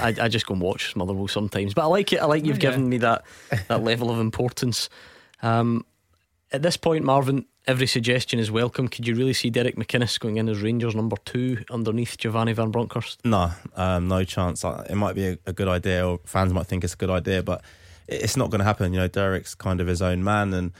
I, 0.00 0.14
I 0.20 0.28
just 0.28 0.46
go 0.46 0.52
and 0.54 0.62
watch 0.62 0.94
Motherwell 0.94 1.26
sometimes, 1.26 1.74
but 1.74 1.82
I 1.82 1.86
like 1.86 2.12
it. 2.12 2.18
I 2.20 2.26
like 2.26 2.44
you've 2.44 2.62
Yeah. 2.62 2.70
given 2.70 2.88
me 2.88 2.98
that 2.98 3.24
that 3.68 3.82
level 3.82 4.10
of 4.10 4.20
importance. 4.20 4.88
Um, 5.42 5.84
at 6.52 6.62
this 6.62 6.76
point, 6.76 7.04
Marvin, 7.04 7.46
every 7.66 7.86
suggestion 7.86 8.38
is 8.38 8.50
welcome. 8.50 8.88
Could 8.88 9.06
you 9.06 9.14
really 9.14 9.32
see 9.32 9.50
Derek 9.50 9.76
McInnes 9.76 10.18
going 10.18 10.36
in 10.36 10.48
as 10.48 10.60
Rangers 10.60 10.94
number 10.94 11.16
two 11.24 11.64
underneath 11.70 12.18
Giovanni 12.18 12.52
Van 12.52 12.70
Bronckhorst? 12.70 13.24
No, 13.24 13.52
um, 13.76 14.08
no 14.08 14.24
chance. 14.24 14.64
Uh, 14.64 14.84
It 14.88 14.96
might 14.96 15.14
be 15.14 15.26
a, 15.26 15.38
a 15.46 15.52
good 15.52 15.68
idea, 15.68 16.06
or 16.06 16.20
fans 16.24 16.52
might 16.52 16.66
think 16.66 16.84
it's 16.84 16.94
a 16.94 16.96
good 16.96 17.10
idea, 17.10 17.42
but 17.42 17.62
it's 18.08 18.36
not 18.36 18.50
going 18.50 18.58
to 18.58 18.64
happen. 18.64 18.92
You 18.92 19.00
know, 19.00 19.08
Derek's 19.08 19.54
kind 19.54 19.80
of 19.80 19.86
his 19.86 20.02
own 20.02 20.24
man, 20.24 20.52
and 20.52 20.72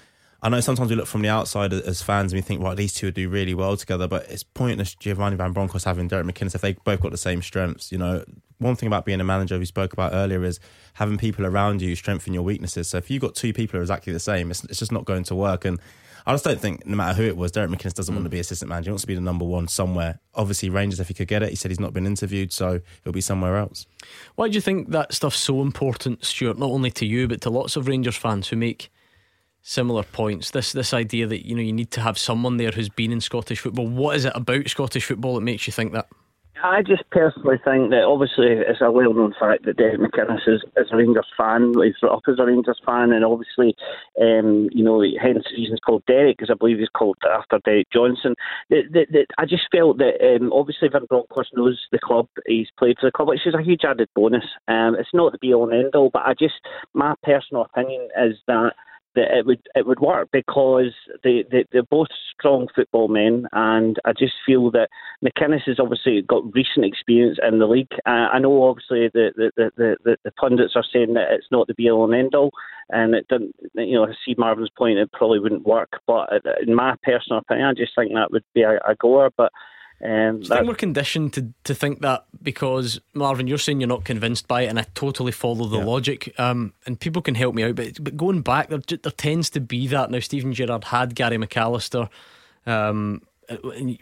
I 0.43 0.49
know 0.49 0.61
sometimes 0.61 0.91
we 0.91 0.97
look 0.97 1.07
from 1.07 1.23
the 1.23 1.29
outside 1.29 1.73
as 1.73 2.03
fans 2.03 2.33
and 2.33 2.39
we 2.39 2.43
think, 2.43 2.63
well, 2.63 2.75
these 2.75 2.95
two 2.95 3.09
would 3.09 3.15
do 3.15 3.29
really 3.29 3.55
well 3.55 3.77
together, 3.77 4.09
but 4.09 4.29
it's 4.31 4.43
pointless 4.43 4.95
Giovanni 4.95 5.37
Van 5.37 5.53
Bronckhorst 5.53 5.85
having 5.85 6.09
Derek 6.09 6.27
McInnes 6.27 6.55
if 6.55 6.63
they 6.63 6.73
both 6.73 7.01
got 7.01 7.13
the 7.13 7.19
same 7.19 7.43
strengths. 7.43 7.93
You 7.93 7.99
know, 7.99 8.25
one 8.61 8.77
thing 8.77 8.87
about 8.87 9.05
being 9.05 9.21
a 9.21 9.25
manager 9.25 9.59
we 9.59 9.65
spoke 9.65 9.93
about 9.93 10.13
earlier 10.13 10.45
is 10.45 10.61
having 10.95 11.19
people 11.19 11.47
around 11.47 11.83
you 11.83 11.97
strengthen 11.97 12.33
your 12.35 12.43
weaknesses. 12.43 12.89
So 12.89 12.99
if 12.99 13.11
you've 13.11 13.23
got 13.23 13.35
two 13.35 13.53
people 13.53 13.73
who 13.73 13.79
are 13.79 13.83
exactly 13.83 14.13
the 14.13 14.21
same, 14.21 14.51
it's, 14.51 14.63
it's 14.65 14.79
just 14.79 14.93
not 14.93 15.05
going 15.05 15.25
to 15.25 15.35
work. 15.35 15.65
And 15.65 15.81
I 16.27 16.33
just 16.33 16.45
don't 16.45 16.61
think, 16.61 16.87
no 16.87 16.97
matter 16.97 17.15
who 17.15 17.25
it 17.25 17.37
was, 17.37 17.51
Derek 17.51 17.71
McInnes 17.71 17.95
doesn't 17.95 18.15
want 18.15 18.25
to 18.25 18.29
mm. 18.29 18.33
be 18.33 18.39
assistant 18.39 18.69
manager. 18.69 18.91
He 18.91 18.93
wants 18.93 19.03
to 19.03 19.07
be 19.07 19.15
the 19.15 19.23
number 19.23 19.45
one 19.45 19.67
somewhere. 19.67 20.21
Obviously, 20.35 20.69
Rangers, 20.69 21.01
if 21.01 21.09
he 21.09 21.15
could 21.15 21.29
get 21.29 21.43
it, 21.43 21.49
he 21.49 21.57
said 21.57 21.71
he's 21.71 21.81
not 21.81 21.95
been 21.95 22.07
interviewed, 22.07 22.53
so 22.53 22.81
he'll 23.03 23.13
be 23.13 23.23
somewhere 23.23 23.57
else. 23.57 23.87
Why 24.35 24.49
do 24.49 24.55
you 24.55 24.61
think 24.61 24.91
that 24.91 25.15
stuff's 25.15 25.39
so 25.39 25.63
important, 25.63 26.25
Stuart? 26.25 26.59
Not 26.59 26.71
only 26.71 26.91
to 26.93 27.07
you, 27.07 27.29
but 27.29 27.41
to 27.41 27.51
lots 27.51 27.77
of 27.77 27.89
Rangers 27.89 28.17
fans 28.17 28.49
who 28.49 28.57
make 28.57 28.91
similar 29.63 30.03
points. 30.03 30.51
This 30.51 30.73
this 30.73 30.93
idea 30.93 31.27
that 31.27 31.47
you 31.47 31.55
know 31.55 31.63
you 31.63 31.73
need 31.73 31.91
to 31.93 32.01
have 32.01 32.19
someone 32.19 32.59
there 32.59 32.71
who's 32.71 32.89
been 32.89 33.13
in 33.13 33.21
Scottish 33.21 33.61
football. 33.61 33.87
What 33.87 34.17
is 34.17 34.25
it 34.25 34.33
about 34.35 34.69
Scottish 34.69 35.07
football 35.07 35.35
that 35.37 35.43
makes 35.43 35.67
you 35.67 35.73
think 35.73 35.93
that? 35.93 36.09
I 36.63 36.83
just 36.83 37.09
personally 37.11 37.57
think 37.65 37.91
that 37.91 38.05
obviously 38.05 38.47
it's 38.49 38.81
a 38.81 38.91
well 38.91 39.15
known 39.15 39.35
fact 39.39 39.65
that 39.65 39.77
Derek 39.77 40.01
McInnes 40.01 40.47
is, 40.47 40.63
is 40.77 40.89
a 40.93 40.97
Rangers 40.97 41.27
fan. 41.37 41.73
He's 41.83 41.95
up 42.03 42.23
as 42.29 42.39
a 42.39 42.45
Rangers 42.45 42.81
fan, 42.85 43.13
and 43.13 43.25
obviously, 43.25 43.75
um, 44.21 44.69
you 44.73 44.85
know, 44.85 45.03
hence 45.21 45.45
the 45.45 45.57
reason 45.57 45.75
it's 45.75 45.85
called 45.85 46.05
Derek, 46.07 46.39
because 46.39 46.51
I 46.51 46.59
believe 46.59 46.79
he's 46.79 46.89
called 46.89 47.17
after 47.25 47.59
Derek 47.65 47.89
Johnstone. 47.93 48.35
That, 48.71 48.85
that, 48.93 49.07
that 49.13 49.27
I 49.39 49.47
just 49.47 49.69
felt 49.73 49.99
that 49.99 50.21
um, 50.23 50.53
obviously 50.53 50.89
Van 50.89 51.07
Bronckhorst 51.07 51.51
knows 51.55 51.81
the 51.93 51.99
club, 52.03 52.27
he's 52.47 52.69
played 52.79 52.97
for 53.01 53.07
the 53.07 53.13
club, 53.13 53.29
which 53.29 53.47
is 53.47 53.55
a 53.55 53.63
huge 53.63 53.85
added 53.85 54.09
bonus. 54.15 54.45
Um, 54.69 54.97
it's 54.99 55.15
not 55.15 55.33
the 55.33 55.39
be 55.39 55.55
all 55.55 55.71
and 55.71 55.85
end 55.85 55.95
all, 55.95 56.11
but 56.13 56.23
I 56.27 56.35
just, 56.39 56.61
my 56.95 57.15
personal 57.23 57.65
opinion 57.65 58.09
is 58.23 58.37
that 58.47 58.73
that 59.15 59.37
it 59.37 59.47
would 59.47 59.61
it 59.75 59.87
would 59.87 60.01
work 60.01 60.29
because 60.33 60.93
they, 61.25 61.45
they 61.51 61.65
they're 61.73 61.83
both 61.83 62.09
strong 62.39 62.69
football 62.75 63.09
men, 63.09 63.47
and 63.53 63.99
I 64.05 64.13
just 64.13 64.35
feel 64.47 64.71
that 64.71 64.89
McInnes 65.25 65.67
has 65.67 65.79
obviously 65.79 66.23
got 66.23 66.55
recent 66.55 66.85
experience 66.85 67.39
in 67.47 67.59
the 67.59 67.67
league. 67.67 67.93
Uh, 68.07 68.29
I 68.33 68.39
know 68.39 68.65
obviously 68.65 69.11
the 69.13 69.33
the, 69.37 69.71
the, 69.77 69.97
the 70.05 70.17
the 70.25 70.33
pundits 70.33 70.75
are 70.77 70.85
saying 70.93 71.15
that 71.15 71.33
it's 71.33 71.49
not 71.51 71.67
the 71.67 71.75
be 71.75 71.91
all 71.91 72.05
and 72.05 72.15
end 72.15 72.35
all, 72.35 72.51
and 72.91 73.15
it 73.15 73.27
doesn't. 73.29 73.55
You 73.75 73.95
know, 73.95 74.05
I 74.05 74.13
see 74.25 74.35
Marvin's 74.39 74.71
point; 74.77 74.99
it 74.99 75.13
probably 75.13 75.41
wouldn't 75.41 75.67
work. 75.67 76.01
But 76.07 76.31
in 76.67 76.75
my 76.75 76.95
personal 77.03 77.41
opinion, 77.41 77.69
I 77.69 77.75
just 77.75 77.93
think 77.97 78.13
that 78.15 78.31
would 78.31 78.45
be 78.55 78.63
a, 78.63 78.77
a 78.89 78.95
goer. 78.99 79.31
But 79.37 79.53
um, 80.03 80.41
Do 80.41 80.49
you 80.49 80.55
think 80.55 80.69
we're 80.69 80.75
conditioned 80.75 81.35
to, 81.35 81.53
to 81.65 81.75
think 81.75 82.01
that 82.01 82.25
because 82.43 83.01
Marvin, 83.13 83.47
you're 83.47 83.59
saying 83.59 83.81
you're 83.81 83.89
not 83.89 84.05
convinced 84.05 84.49
by 84.49 84.63
it, 84.63 84.69
and 84.69 84.79
I 84.79 84.87
totally 84.95 85.33
follow 85.33 85.67
the 85.67 85.79
yeah. 85.79 85.85
logic. 85.85 86.35
Um, 86.39 86.73
and 86.87 86.99
people 86.99 87.21
can 87.21 87.35
help 87.35 87.55
me 87.55 87.65
out, 87.65 87.75
but 87.75 88.03
but 88.03 88.17
going 88.17 88.43
back, 88.43 88.69
there 88.69 88.79
there 88.79 89.13
tends 89.13 89.51
to 89.51 89.61
be 89.61 89.87
that 89.89 90.11
now. 90.11 90.21
Steven 90.21 90.55
Gerrard 90.55 90.85
had 90.85 91.15
Gary 91.15 91.37
McAllister. 91.37 92.09
Um, 92.67 93.23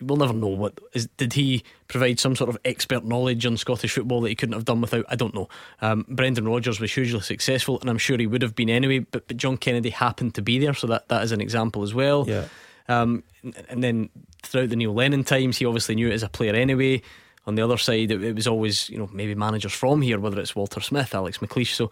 we'll 0.01 0.17
never 0.17 0.33
know 0.33 0.49
what 0.49 0.79
is. 0.93 1.09
Did 1.17 1.33
he 1.33 1.65
provide 1.89 2.21
some 2.21 2.37
sort 2.37 2.51
of 2.51 2.59
expert 2.65 3.05
knowledge 3.05 3.47
on 3.47 3.57
Scottish 3.57 3.93
football 3.93 4.21
that 4.21 4.29
he 4.29 4.35
couldn't 4.35 4.55
have 4.55 4.65
done 4.65 4.81
without? 4.81 5.05
I 5.09 5.17
don't 5.17 5.35
know. 5.35 5.49
Um, 5.81 6.05
Brendan 6.09 6.49
Rodgers 6.49 6.81
was 6.81 6.93
hugely 6.93 7.21
successful, 7.21 7.81
and 7.81 7.91
I'm 7.91 7.99
sure 7.99 8.19
he 8.19 8.27
would 8.27 8.43
have 8.43 8.55
been 8.55 8.71
anyway. 8.71 9.01
But 9.01 9.27
but 9.27 9.37
John 9.37 9.57
Kennedy 9.57 9.91
happened 9.91 10.35
to 10.35 10.43
be 10.43 10.59
there, 10.59 10.75
so 10.75 10.87
that 10.89 11.09
that 11.09 11.25
is 11.25 11.33
an 11.33 11.41
example 11.41 11.83
as 11.83 11.95
well. 11.95 12.25
Yeah. 12.29 12.45
Um, 12.89 13.23
and 13.69 13.83
then 13.85 14.09
throughout 14.43 14.71
the 14.71 14.77
Neil 14.77 14.95
Lennon 14.95 15.25
times, 15.25 15.59
he 15.59 15.67
obviously 15.67 15.95
knew 15.95 16.09
it 16.09 16.15
as 16.15 16.23
a 16.23 16.29
player 16.29 16.55
anyway. 16.55 17.03
On 17.47 17.55
the 17.55 17.63
other 17.63 17.79
side, 17.79 18.11
it, 18.11 18.23
it 18.23 18.35
was 18.35 18.47
always, 18.47 18.89
you 18.91 18.99
know, 18.99 19.09
maybe 19.13 19.35
managers 19.35 19.73
from 19.73 20.03
here, 20.03 20.19
whether 20.19 20.41
it's 20.41 20.57
Walter 20.57 20.81
Smith, 20.81 21.15
Alex 21.15 21.39
McLeish. 21.39 21.75
So 21.75 21.91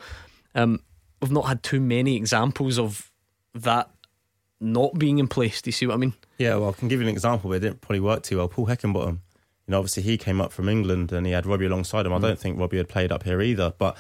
um, 0.55 0.81
we've 1.21 1.31
not 1.31 1.47
had 1.47 1.63
too 1.63 1.81
many 1.81 2.17
examples 2.17 2.79
of 2.79 3.11
that 3.55 3.91
not 4.61 4.99
being 4.99 5.19
in 5.19 5.29
place. 5.29 5.63
Do 5.63 5.69
you 5.69 5.73
see 5.73 5.87
what 5.87 5.95
I 5.95 5.99
mean? 5.99 6.15
Yeah, 6.39 6.57
well, 6.57 6.71
I 6.71 6.73
can 6.73 6.89
give 6.89 7.01
you 7.01 7.07
an 7.07 7.13
example, 7.13 7.51
but 7.51 7.57
it 7.57 7.61
didn't 7.61 7.81
probably 7.81 8.01
work 8.01 8.23
too 8.23 8.39
well. 8.39 8.49
Paul 8.49 8.67
Heckingbottom, 8.67 9.13
you 9.13 9.19
know, 9.69 9.79
obviously 9.79 10.03
he 10.03 10.19
came 10.19 10.41
up 10.41 10.53
from 10.53 10.69
England 10.69 11.13
and 11.13 11.27
he 11.27 11.33
had 11.33 11.47
Robbie 11.47 11.67
alongside 11.67 12.07
him. 12.07 12.13
I 12.13 12.19
mm. 12.19 12.23
don't 12.23 12.39
think 12.39 12.59
Robbie 12.59 12.79
had 12.79 12.89
played 12.89 13.13
up 13.13 13.23
here 13.23 13.41
either, 13.41 13.73
but 13.79 13.97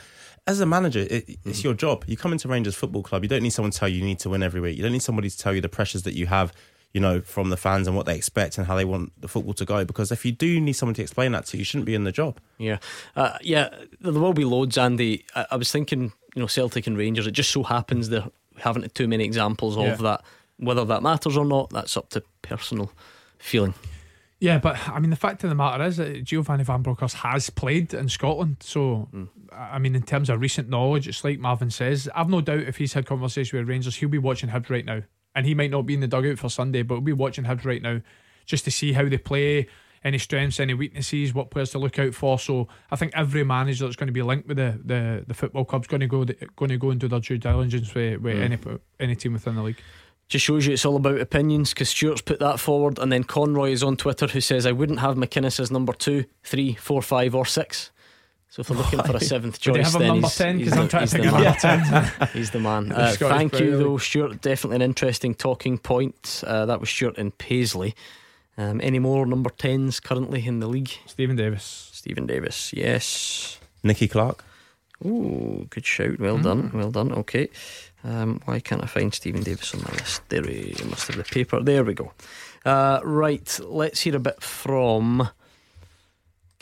as 0.46 0.60
a 0.60 0.66
manager, 0.66 1.00
it, 1.00 1.38
it's 1.44 1.60
mm. 1.60 1.64
your 1.64 1.74
job. 1.74 2.04
You 2.06 2.16
come 2.16 2.32
into 2.32 2.48
Rangers 2.48 2.74
Football 2.74 3.02
Club. 3.02 3.22
You 3.22 3.28
don't 3.28 3.42
need 3.42 3.50
someone 3.50 3.72
to 3.72 3.78
tell 3.78 3.88
you 3.88 3.98
you 3.98 4.04
need 4.04 4.20
to 4.20 4.30
win 4.30 4.42
every 4.42 4.60
week. 4.60 4.76
You 4.76 4.82
don't 4.82 4.92
need 4.92 5.02
somebody 5.02 5.28
to 5.28 5.38
tell 5.38 5.54
you 5.54 5.60
the 5.60 5.68
pressures 5.68 6.02
that 6.04 6.14
you 6.14 6.26
have 6.26 6.52
you 6.92 7.00
know, 7.00 7.20
from 7.20 7.50
the 7.50 7.56
fans 7.56 7.86
and 7.86 7.94
what 7.96 8.06
they 8.06 8.16
expect 8.16 8.56
and 8.56 8.66
how 8.66 8.74
they 8.74 8.84
want 8.84 9.12
the 9.20 9.28
football 9.28 9.54
to 9.54 9.64
go. 9.64 9.84
Because 9.84 10.10
if 10.10 10.24
you 10.24 10.32
do 10.32 10.60
need 10.60 10.72
someone 10.72 10.94
to 10.94 11.02
explain 11.02 11.32
that 11.32 11.46
to 11.46 11.56
you, 11.56 11.60
you 11.60 11.64
shouldn't 11.64 11.86
be 11.86 11.94
in 11.94 12.04
the 12.04 12.12
job. 12.12 12.38
Yeah, 12.58 12.78
uh, 13.14 13.36
yeah, 13.42 13.68
there 14.00 14.12
will 14.12 14.32
be 14.32 14.44
loads, 14.44 14.78
Andy. 14.78 15.24
I, 15.34 15.46
I, 15.52 15.56
was 15.56 15.70
thinking, 15.70 16.12
you 16.34 16.40
know, 16.40 16.46
Celtic 16.46 16.86
and 16.86 16.96
Rangers. 16.96 17.26
It 17.26 17.32
just 17.32 17.50
so 17.50 17.62
happens 17.62 18.08
there 18.08 18.24
haven't 18.58 18.94
too 18.94 19.08
many 19.08 19.24
examples 19.24 19.76
yeah. 19.76 19.92
of 19.92 19.98
that. 19.98 20.22
Whether 20.58 20.84
that 20.86 21.02
matters 21.02 21.36
or 21.36 21.44
not, 21.44 21.68
that's 21.70 21.96
up 21.96 22.08
to 22.10 22.22
personal 22.40 22.90
feeling. 23.38 23.74
Yeah, 24.40 24.58
but 24.58 24.88
I 24.88 25.00
mean, 25.00 25.10
the 25.10 25.16
fact 25.16 25.44
of 25.44 25.50
the 25.50 25.56
matter 25.56 25.82
is 25.84 25.96
that 25.96 26.24
Giovanni 26.24 26.64
Van 26.64 26.82
Bronckhorst 26.82 27.16
has 27.16 27.48
played 27.50 27.94
in 27.94 28.08
Scotland. 28.08 28.58
So, 28.60 29.08
mm. 29.12 29.28
I 29.52 29.78
mean, 29.78 29.94
in 29.94 30.02
terms 30.02 30.28
of 30.28 30.40
recent 30.40 30.68
knowledge, 30.68 31.08
it's 31.08 31.24
like 31.24 31.38
Marvin 31.38 31.70
says. 31.70 32.08
I've 32.14 32.28
no 32.28 32.42
doubt 32.42 32.60
if 32.60 32.76
he's 32.76 32.92
had 32.92 33.06
conversation 33.06 33.58
with 33.58 33.68
Rangers, 33.68 33.96
he'll 33.96 34.08
be 34.08 34.18
watching 34.18 34.50
Hibs 34.50 34.70
right 34.70 34.84
now 34.84 35.02
and 35.36 35.46
he 35.46 35.54
might 35.54 35.70
not 35.70 35.82
be 35.82 35.94
in 35.94 36.00
the 36.00 36.08
dugout 36.08 36.38
for 36.38 36.48
Sunday, 36.48 36.82
but 36.82 36.94
we'll 36.94 37.02
be 37.02 37.12
watching 37.12 37.44
Hibs 37.44 37.66
right 37.66 37.82
now 37.82 38.00
just 38.46 38.64
to 38.64 38.70
see 38.70 38.94
how 38.94 39.06
they 39.06 39.18
play, 39.18 39.68
any 40.02 40.18
strengths, 40.18 40.58
any 40.58 40.72
weaknesses, 40.72 41.34
what 41.34 41.50
players 41.50 41.70
to 41.70 41.78
look 41.78 41.98
out 41.98 42.14
for. 42.14 42.38
So 42.38 42.68
I 42.90 42.96
think 42.96 43.12
every 43.14 43.44
manager 43.44 43.84
that's 43.84 43.96
going 43.96 44.06
to 44.08 44.12
be 44.12 44.22
linked 44.22 44.48
with 44.48 44.56
the, 44.56 44.80
the, 44.82 45.24
the 45.26 45.34
football 45.34 45.66
club's 45.66 45.88
going 45.88 46.00
to 46.00 46.06
go 46.06 46.24
going 46.56 46.70
to 46.70 46.78
go 46.78 46.90
and 46.90 46.98
do 46.98 47.06
their 47.06 47.20
due 47.20 47.36
diligence 47.36 47.94
with, 47.94 48.20
with 48.22 48.36
mm. 48.36 48.40
any 48.40 48.58
any 48.98 49.14
team 49.14 49.34
within 49.34 49.56
the 49.56 49.62
league. 49.62 49.80
Just 50.28 50.44
shows 50.44 50.66
you 50.66 50.72
it's 50.72 50.86
all 50.86 50.96
about 50.96 51.20
opinions 51.20 51.70
because 51.70 51.90
Stuart's 51.90 52.22
put 52.22 52.40
that 52.40 52.58
forward, 52.58 52.98
and 52.98 53.12
then 53.12 53.22
Conroy 53.22 53.70
is 53.70 53.84
on 53.84 53.96
Twitter 53.96 54.26
who 54.26 54.40
says, 54.40 54.66
I 54.66 54.72
wouldn't 54.72 54.98
have 54.98 55.14
McInnes 55.16 55.60
as 55.60 55.70
number 55.70 55.92
two, 55.92 56.24
three, 56.42 56.74
four, 56.74 57.00
five, 57.02 57.34
or 57.34 57.46
six. 57.46 57.92
So 58.56 58.62
if 58.62 58.68
they're 58.68 58.76
looking 58.78 59.02
for 59.02 59.14
a 59.14 59.20
seventh 59.20 59.60
choice, 59.60 59.74
Do 59.74 59.78
they 59.78 59.84
have 59.84 59.94
a 59.96 59.98
then 59.98 60.08
number 60.08 60.28
he's, 60.28 60.36
10 60.36 60.58
he's, 60.60 60.70
the, 60.70 60.80
I'm 60.80 60.88
trying 60.88 61.02
he's 61.02 61.10
to 61.10 61.18
the 61.18 61.30
man. 61.30 62.28
he's 62.32 62.50
the 62.52 62.58
man. 62.58 62.92
Uh, 62.96 63.12
thank 63.12 63.60
you, 63.60 63.76
though, 63.76 63.98
Stuart. 63.98 64.40
Definitely 64.40 64.76
an 64.76 64.82
interesting 64.82 65.34
talking 65.34 65.76
point. 65.76 66.42
Uh, 66.46 66.64
that 66.64 66.80
was 66.80 66.88
Stuart 66.88 67.18
in 67.18 67.32
Paisley. 67.32 67.94
Um, 68.56 68.80
any 68.82 68.98
more 68.98 69.26
number 69.26 69.50
10s 69.50 70.02
currently 70.02 70.46
in 70.46 70.60
the 70.60 70.68
league? 70.68 70.90
Steven 71.04 71.36
Davis. 71.36 71.90
Steven 71.92 72.26
Davis, 72.26 72.72
yes. 72.72 73.60
Nicky 73.82 74.08
Clark. 74.08 74.42
Oh, 75.04 75.66
good 75.68 75.84
shout. 75.84 76.18
Well 76.18 76.38
mm. 76.38 76.44
done. 76.44 76.70
Well 76.72 76.90
done. 76.90 77.12
Okay. 77.12 77.50
Um, 78.04 78.40
why 78.46 78.60
can't 78.60 78.82
I 78.82 78.86
find 78.86 79.12
Steven 79.12 79.42
Davis 79.42 79.74
on 79.74 79.82
my 79.82 79.92
list? 79.92 80.26
There 80.30 80.40
we 80.40 80.74
must 80.88 81.08
have 81.08 81.18
the 81.18 81.24
paper. 81.24 81.60
There 81.60 81.84
we 81.84 81.92
go. 81.92 82.12
Uh, 82.64 83.00
right, 83.04 83.60
let's 83.62 84.00
hear 84.00 84.16
a 84.16 84.18
bit 84.18 84.42
from 84.42 85.28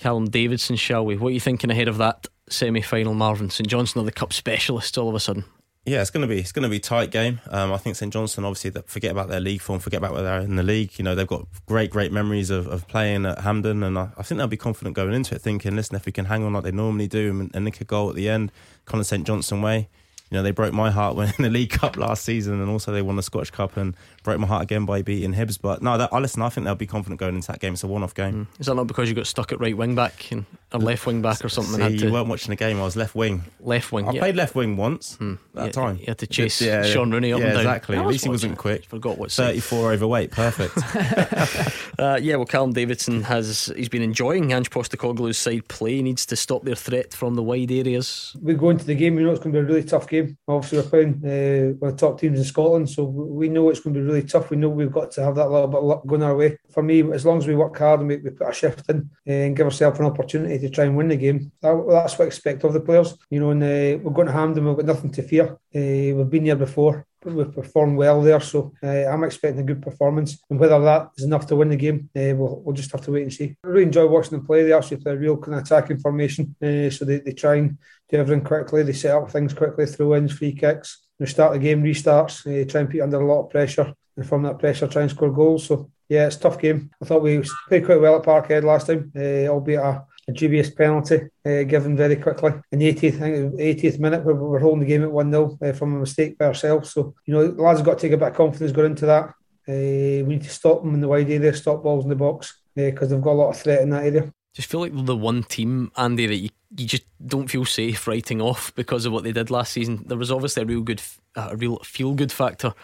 Callum 0.05 0.29
Davidson, 0.29 0.77
shall 0.77 1.07
we? 1.07 1.17
What 1.17 1.29
are 1.29 1.31
you 1.31 1.41
thinking 1.41 1.71
ahead 1.71 1.89
of 1.89 1.97
that 1.97 2.27
semi 2.51 2.83
final, 2.83 3.15
Marvin? 3.15 3.49
St 3.49 3.67
Johnstone 3.67 4.03
are 4.03 4.05
the 4.05 4.13
cup 4.13 4.35
specialists 4.35 4.99
all 4.99 5.09
of 5.09 5.15
a 5.15 5.19
sudden. 5.19 5.45
Yeah, 5.87 6.03
it's 6.03 6.11
going 6.11 6.21
to 6.21 6.27
be 6.27 6.41
it's 6.41 6.53
going 6.53 6.65
to 6.65 6.69
be 6.69 6.79
tight 6.79 7.11
game. 7.11 7.41
Um, 7.49 7.73
I 7.73 7.79
think 7.79 7.97
St 7.97 8.13
Johnstone 8.13 8.45
obviously 8.45 8.83
forget 8.85 9.13
about 9.13 9.31
their 9.31 9.41
league 9.41 9.63
form, 9.63 9.81
forget 9.81 9.97
about 9.97 10.13
where 10.13 10.23
they're 10.23 10.41
in 10.43 10.57
the 10.57 10.63
league. 10.63 10.99
You 10.99 11.05
know 11.05 11.15
they've 11.15 11.27
got 11.27 11.47
great 11.65 11.89
great 11.89 12.13
memories 12.13 12.51
of, 12.51 12.67
of 12.67 12.87
playing 12.87 13.25
at 13.25 13.39
Hampden, 13.39 13.83
and 13.83 13.99
I, 13.99 14.11
I, 14.19 14.23
think 14.23 14.37
they'll 14.37 14.47
be 14.47 14.59
confident 14.59 14.95
going 14.95 15.15
into 15.15 15.37
it, 15.37 15.41
thinking, 15.41 15.75
listen, 15.75 15.97
if 15.97 16.05
we 16.05 16.13
can 16.13 16.27
hang 16.27 16.45
on 16.45 16.53
like 16.53 16.65
they 16.65 16.71
normally 16.71 17.09
do 17.09 17.31
and, 17.31 17.51
and 17.55 17.65
nick 17.65 17.81
a 17.81 17.85
goal 17.85 18.11
at 18.11 18.15
the 18.15 18.29
end, 18.29 18.53
kind 18.85 19.01
of 19.01 19.07
St 19.07 19.27
Johnstone 19.27 19.63
way, 19.63 19.89
you 20.31 20.39
know, 20.39 20.43
they 20.43 20.51
broke 20.51 20.73
my 20.73 20.91
heart 20.91 21.17
when 21.17 21.33
in 21.39 21.45
the 21.45 21.51
League 21.51 21.71
Cup 21.71 21.97
last 21.97 22.25
season, 22.25 22.61
and 22.61 22.71
also 22.71 22.93
they 22.93 23.03
won 23.03 23.17
the 23.17 23.23
Scottish 23.23 23.51
Cup 23.51 23.77
and 23.77 23.95
broke 24.23 24.41
my 24.41 24.47
heart 24.47 24.63
again 24.63 24.87
by 24.87 25.03
beating 25.03 25.35
Hibs. 25.35 25.59
But 25.61 25.83
no, 25.83 25.99
that, 25.99 26.13
I 26.13 26.19
listen. 26.19 26.43
I 26.43 26.49
think 26.49 26.65
they'll 26.65 26.75
be 26.75 26.87
confident 26.87 27.21
going 27.21 27.37
into 27.37 27.49
that 27.49 27.61
game. 27.61 27.75
It's 27.75 27.85
a 27.85 27.87
one-off 27.87 28.15
game. 28.15 28.49
Mm. 28.53 28.61
Is 28.61 28.67
that 28.67 28.75
not 28.75 28.87
because 28.87 29.09
you 29.09 29.15
got 29.15 29.27
stuck 29.27 29.53
at 29.53 29.61
right 29.61 29.77
wing 29.77 29.95
back 29.95 30.33
and 30.33 30.47
a 30.73 30.79
left 30.79 31.07
wing 31.07 31.23
back 31.23 31.45
or 31.45 31.49
something? 31.49 31.81
See, 31.99 32.05
you 32.05 32.13
weren't 32.13 32.29
watching 32.29 32.51
the 32.51 32.57
game. 32.57 32.81
I 32.81 32.85
was 32.85 32.97
left 32.97 33.15
wing. 33.15 33.45
Left 33.61 33.93
wing. 33.93 34.09
I 34.09 34.13
yeah. 34.13 34.21
played 34.21 34.37
left 34.37 34.55
wing 34.55 34.77
once 34.77 35.19
mm. 35.19 35.39
that 35.55 35.67
yeah, 35.67 35.73
time. 35.73 35.99
You 35.99 36.07
had 36.09 36.19
to 36.19 36.27
chase 36.27 36.61
yeah, 36.61 36.83
Shaun 36.83 37.11
Rooney 37.11 37.33
up 37.33 37.41
yeah, 37.41 37.47
and 37.47 37.55
down. 37.55 37.67
Exactly. 37.67 37.97
At 37.99 38.07
least 38.07 38.25
he 38.25 38.31
wasn't 38.31 38.59
quick. 38.59 38.87
Forgot 38.87 39.19
what. 39.19 39.31
Thirty-four 39.31 39.93
overweight. 39.93 40.31
Perfect. 40.31 40.77
uh, 41.99 42.19
yeah. 42.21 42.37
Well, 42.37 42.47
Callum 42.47 42.73
Davidson 42.73 43.23
has 43.23 43.73
he's 43.77 43.89
been 43.89 44.03
enjoying 44.03 44.53
Ange 44.53 44.71
Postecoglou's 44.71 45.39
side 45.39 45.69
play. 45.69 45.97
He 45.97 46.03
needs 46.03 46.27
to 46.27 46.37
stop 46.37 46.65
their 46.65 46.75
threat 46.75 47.13
from 47.13 47.35
the 47.35 47.43
wide 47.43 47.71
areas. 47.71 48.35
We 48.41 48.55
go 48.55 48.71
into 48.71 48.85
the 48.85 48.95
game. 48.95 49.15
We 49.15 49.23
know 49.23 49.31
it's 49.31 49.41
going 49.41 49.53
to 49.53 49.61
be 49.61 49.65
a 49.65 49.67
really 49.67 49.85
tough 49.85 50.09
game. 50.09 50.14
Obviously, 50.49 50.79
we're 50.79 50.89
playing. 50.89 51.15
Uh, 51.25 51.75
one 51.79 51.91
of 51.91 51.97
the 51.97 52.07
top 52.07 52.21
teams 52.21 52.39
in 52.39 52.45
Scotland. 52.45 52.89
So 52.89 53.05
we 53.05 53.49
know 53.49 53.69
it's 53.69 53.81
going 53.81 53.95
to 53.95 54.01
be 54.01 54.07
really 54.07 54.23
tough. 54.23 54.51
We 54.51 54.57
know 54.57 54.69
we've 54.69 54.93
got 54.93 55.11
to 55.13 55.25
have 55.25 55.35
that 55.37 55.51
little 55.51 55.69
bit 55.69 55.79
of 55.79 55.85
luck 55.85 56.07
going 56.07 56.23
our 56.23 56.37
way. 56.37 56.59
For 56.71 56.83
me, 56.83 57.03
as 57.13 57.25
long 57.25 57.39
as 57.39 57.47
we 57.47 57.55
work 57.55 57.79
hard 57.79 58.01
and 58.01 58.09
we, 58.09 58.17
we 58.17 58.31
put 58.31 58.49
a 58.49 58.53
shift 58.53 58.89
in 58.89 59.11
eh, 59.27 59.47
and 59.47 59.57
give 59.57 59.67
ourselves 59.67 59.99
an 59.99 60.07
opportunity 60.07 60.59
to 60.59 60.71
try 60.71 60.85
and 60.85 60.97
win 60.97 61.09
the 61.09 61.17
game, 61.17 61.53
that, 61.61 61.87
that's 61.89 62.19
what 62.19 62.25
I 62.25 62.27
expect 62.27 62.65
of 62.65 62.73
the 62.73 62.81
players. 62.81 63.17
You 63.31 63.41
know, 63.41 63.51
and 63.51 63.63
uh, 63.63 64.03
we're 64.03 64.13
going 64.13 64.27
to 64.27 64.33
Hampden, 64.33 64.65
we've 64.65 64.77
got 64.77 64.87
nothing 64.87 65.13
to 65.13 65.23
fear. 65.23 65.59
Uh, 65.75 66.17
we've 66.17 66.31
been 66.31 66.45
here 66.45 66.57
before 66.57 67.07
we've 67.25 67.55
performed 67.55 67.97
well 67.97 68.21
there. 68.21 68.41
So 68.41 68.73
uh, 68.83 69.07
I'm 69.07 69.25
expecting 69.25 69.61
a 69.61 69.65
good 69.65 69.83
performance. 69.83 70.43
And 70.51 70.59
whether 70.59 70.81
that 70.81 71.11
is 71.17 71.25
enough 71.25 71.47
to 71.49 71.57
win 71.57 71.71
the 71.71 71.77
game, 71.77 72.11
uh, 72.17 72.35
we'll, 72.37 72.61
we'll 72.63 72.75
just 72.75 72.93
have 72.93 73.03
to 73.03 73.13
wait 73.13 73.23
and 73.23 73.33
see. 73.33 73.57
I 73.65 73.69
really 73.69 73.85
enjoy 73.85 74.07
watching 74.07 74.39
them 74.39 74.47
play. 74.47 74.63
They 74.63 74.73
actually 74.73 74.99
play 74.99 75.13
a 75.13 75.17
real 75.17 75.37
kind 75.37 75.57
of 75.57 75.65
attacking 75.65 75.99
formation. 75.99 76.55
Uh, 76.63 76.91
so 76.91 77.05
they, 77.05 77.21
they 77.21 77.33
try 77.33 77.57
and 77.57 77.79
do 78.11 78.19
everything 78.19 78.45
quickly. 78.45 78.83
They 78.83 78.93
set 78.93 79.17
up 79.17 79.31
things 79.31 79.55
quickly, 79.55 79.87
throw 79.87 80.15
ins, 80.17 80.33
free 80.33 80.53
kicks 80.53 81.07
They 81.19 81.27
start 81.27 81.53
the 81.53 81.59
game, 81.59 81.83
restarts, 81.83 82.47
uh, 82.47 82.69
try 82.71 82.83
and 82.83 82.91
put 82.91 83.01
under 83.01 83.21
a 83.21 83.27
lot 83.27 83.45
of 83.45 83.51
pressure, 83.51 83.95
and 84.17 84.27
from 84.27 84.43
that 84.43 84.59
pressure, 84.59 84.87
try 84.87 85.03
and 85.03 85.11
score 85.11 85.33
goals. 85.33 85.67
So 85.67 85.91
yeah, 86.09 86.27
it's 86.27 86.37
tough 86.37 86.59
game. 86.59 86.91
I 87.01 87.07
thought 87.07 87.23
we 87.23 87.43
played 87.69 87.87
quite 87.87 88.01
well 88.01 88.17
at 88.17 88.25
Parkhead 88.25 88.63
last 88.63 88.87
time, 88.87 89.11
albeit 89.17 89.81
a, 89.81 90.05
a 90.29 90.33
dubious 90.33 90.71
penalty 90.71 91.21
uh, 91.45 91.63
given 91.65 91.97
very 91.97 92.17
quickly 92.17 92.53
in 92.73 92.79
the 92.79 92.93
80th, 92.93 93.17
I 93.17 93.19
think 93.19 93.61
it 93.61 93.79
80th 93.79 93.99
minute 93.99 94.25
where 94.25 94.35
we 94.35 94.49
were 94.49 94.59
holding 94.59 94.81
the 94.81 94.87
game 94.87 95.03
at 95.03 95.13
1 95.13 95.31
0 95.31 95.59
uh, 95.61 95.73
from 95.73 95.95
a 95.95 96.01
mistake 96.01 96.39
by 96.39 96.47
ourselves. 96.47 96.93
So, 96.93 97.15
you 97.27 97.35
know, 97.35 97.47
lads 97.63 97.81
have 97.81 97.87
got 97.87 97.99
to 97.99 98.07
take 98.07 98.13
a 98.13 98.17
bit 98.17 98.29
of 98.29 98.35
confidence 98.35 98.73
going 98.73 98.93
into 98.93 99.07
that. 99.07 99.35
Uh, 99.67 100.25
we 100.25 100.35
need 100.35 100.43
to 100.43 100.51
stop 100.51 100.83
them 100.83 100.95
in 100.95 101.01
the 101.01 101.09
wide 101.09 101.31
area, 101.31 101.55
stop 101.55 101.83
balls 101.83 102.05
in 102.05 102.11
the 102.11 102.17
box 102.17 102.61
because 102.75 103.11
they've 103.11 103.21
got 103.21 103.33
a 103.33 103.41
lot 103.41 103.51
of 103.51 103.57
threat 103.57 103.83
in 103.83 103.91
that 103.91 104.05
area. 104.05 104.33
Just 104.53 104.71
feel 104.71 104.81
like 104.81 104.95
they're 104.95 105.03
the 105.03 105.17
one 105.17 105.43
team, 105.43 105.91
Andy, 105.97 106.27
that 106.27 106.37
you, 106.37 106.51
you 106.77 106.87
just 106.87 107.05
don't 107.27 107.49
feel 107.49 107.65
safe 107.65 108.07
writing 108.07 108.41
off 108.41 108.75
because 108.75 109.05
of 109.05 109.13
what 109.13 109.25
they 109.25 109.33
did 109.33 109.51
last 109.51 109.73
season. 109.73 110.05
There 110.07 110.19
was 110.19 110.31
obviously 110.31 110.63
a 110.63 110.67
real 110.67 110.83
good, 110.83 111.03
a 111.35 111.57
real 111.57 111.79
feel 111.79 112.15
good 112.15 112.31
factor 112.31 112.75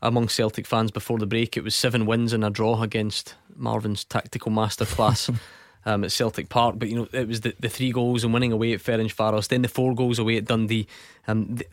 among 0.00 0.28
Celtic 0.28 0.66
fans 0.66 0.90
before 0.90 1.18
the 1.18 1.26
break. 1.26 1.56
It 1.56 1.64
was 1.64 1.74
seven 1.74 2.06
wins 2.06 2.32
and 2.32 2.44
a 2.44 2.50
draw 2.50 2.82
against 2.82 3.34
Marvin's 3.56 4.04
tactical 4.04 4.52
masterclass. 4.52 5.36
Um, 5.88 6.04
at 6.04 6.12
Celtic 6.12 6.50
Park, 6.50 6.78
but 6.78 6.88
you 6.90 6.96
know 6.96 7.08
it 7.12 7.26
was 7.26 7.40
the, 7.40 7.54
the 7.58 7.70
three 7.70 7.92
goals 7.92 8.22
and 8.22 8.34
winning 8.34 8.52
away 8.52 8.74
at 8.74 8.80
Ferencvaros, 8.80 9.48
then 9.48 9.62
the 9.62 9.68
four 9.68 9.94
goals 9.94 10.18
away 10.18 10.36
at 10.36 10.44
Dundee. 10.44 10.86
Um, 11.26 11.56
the, 11.56 11.66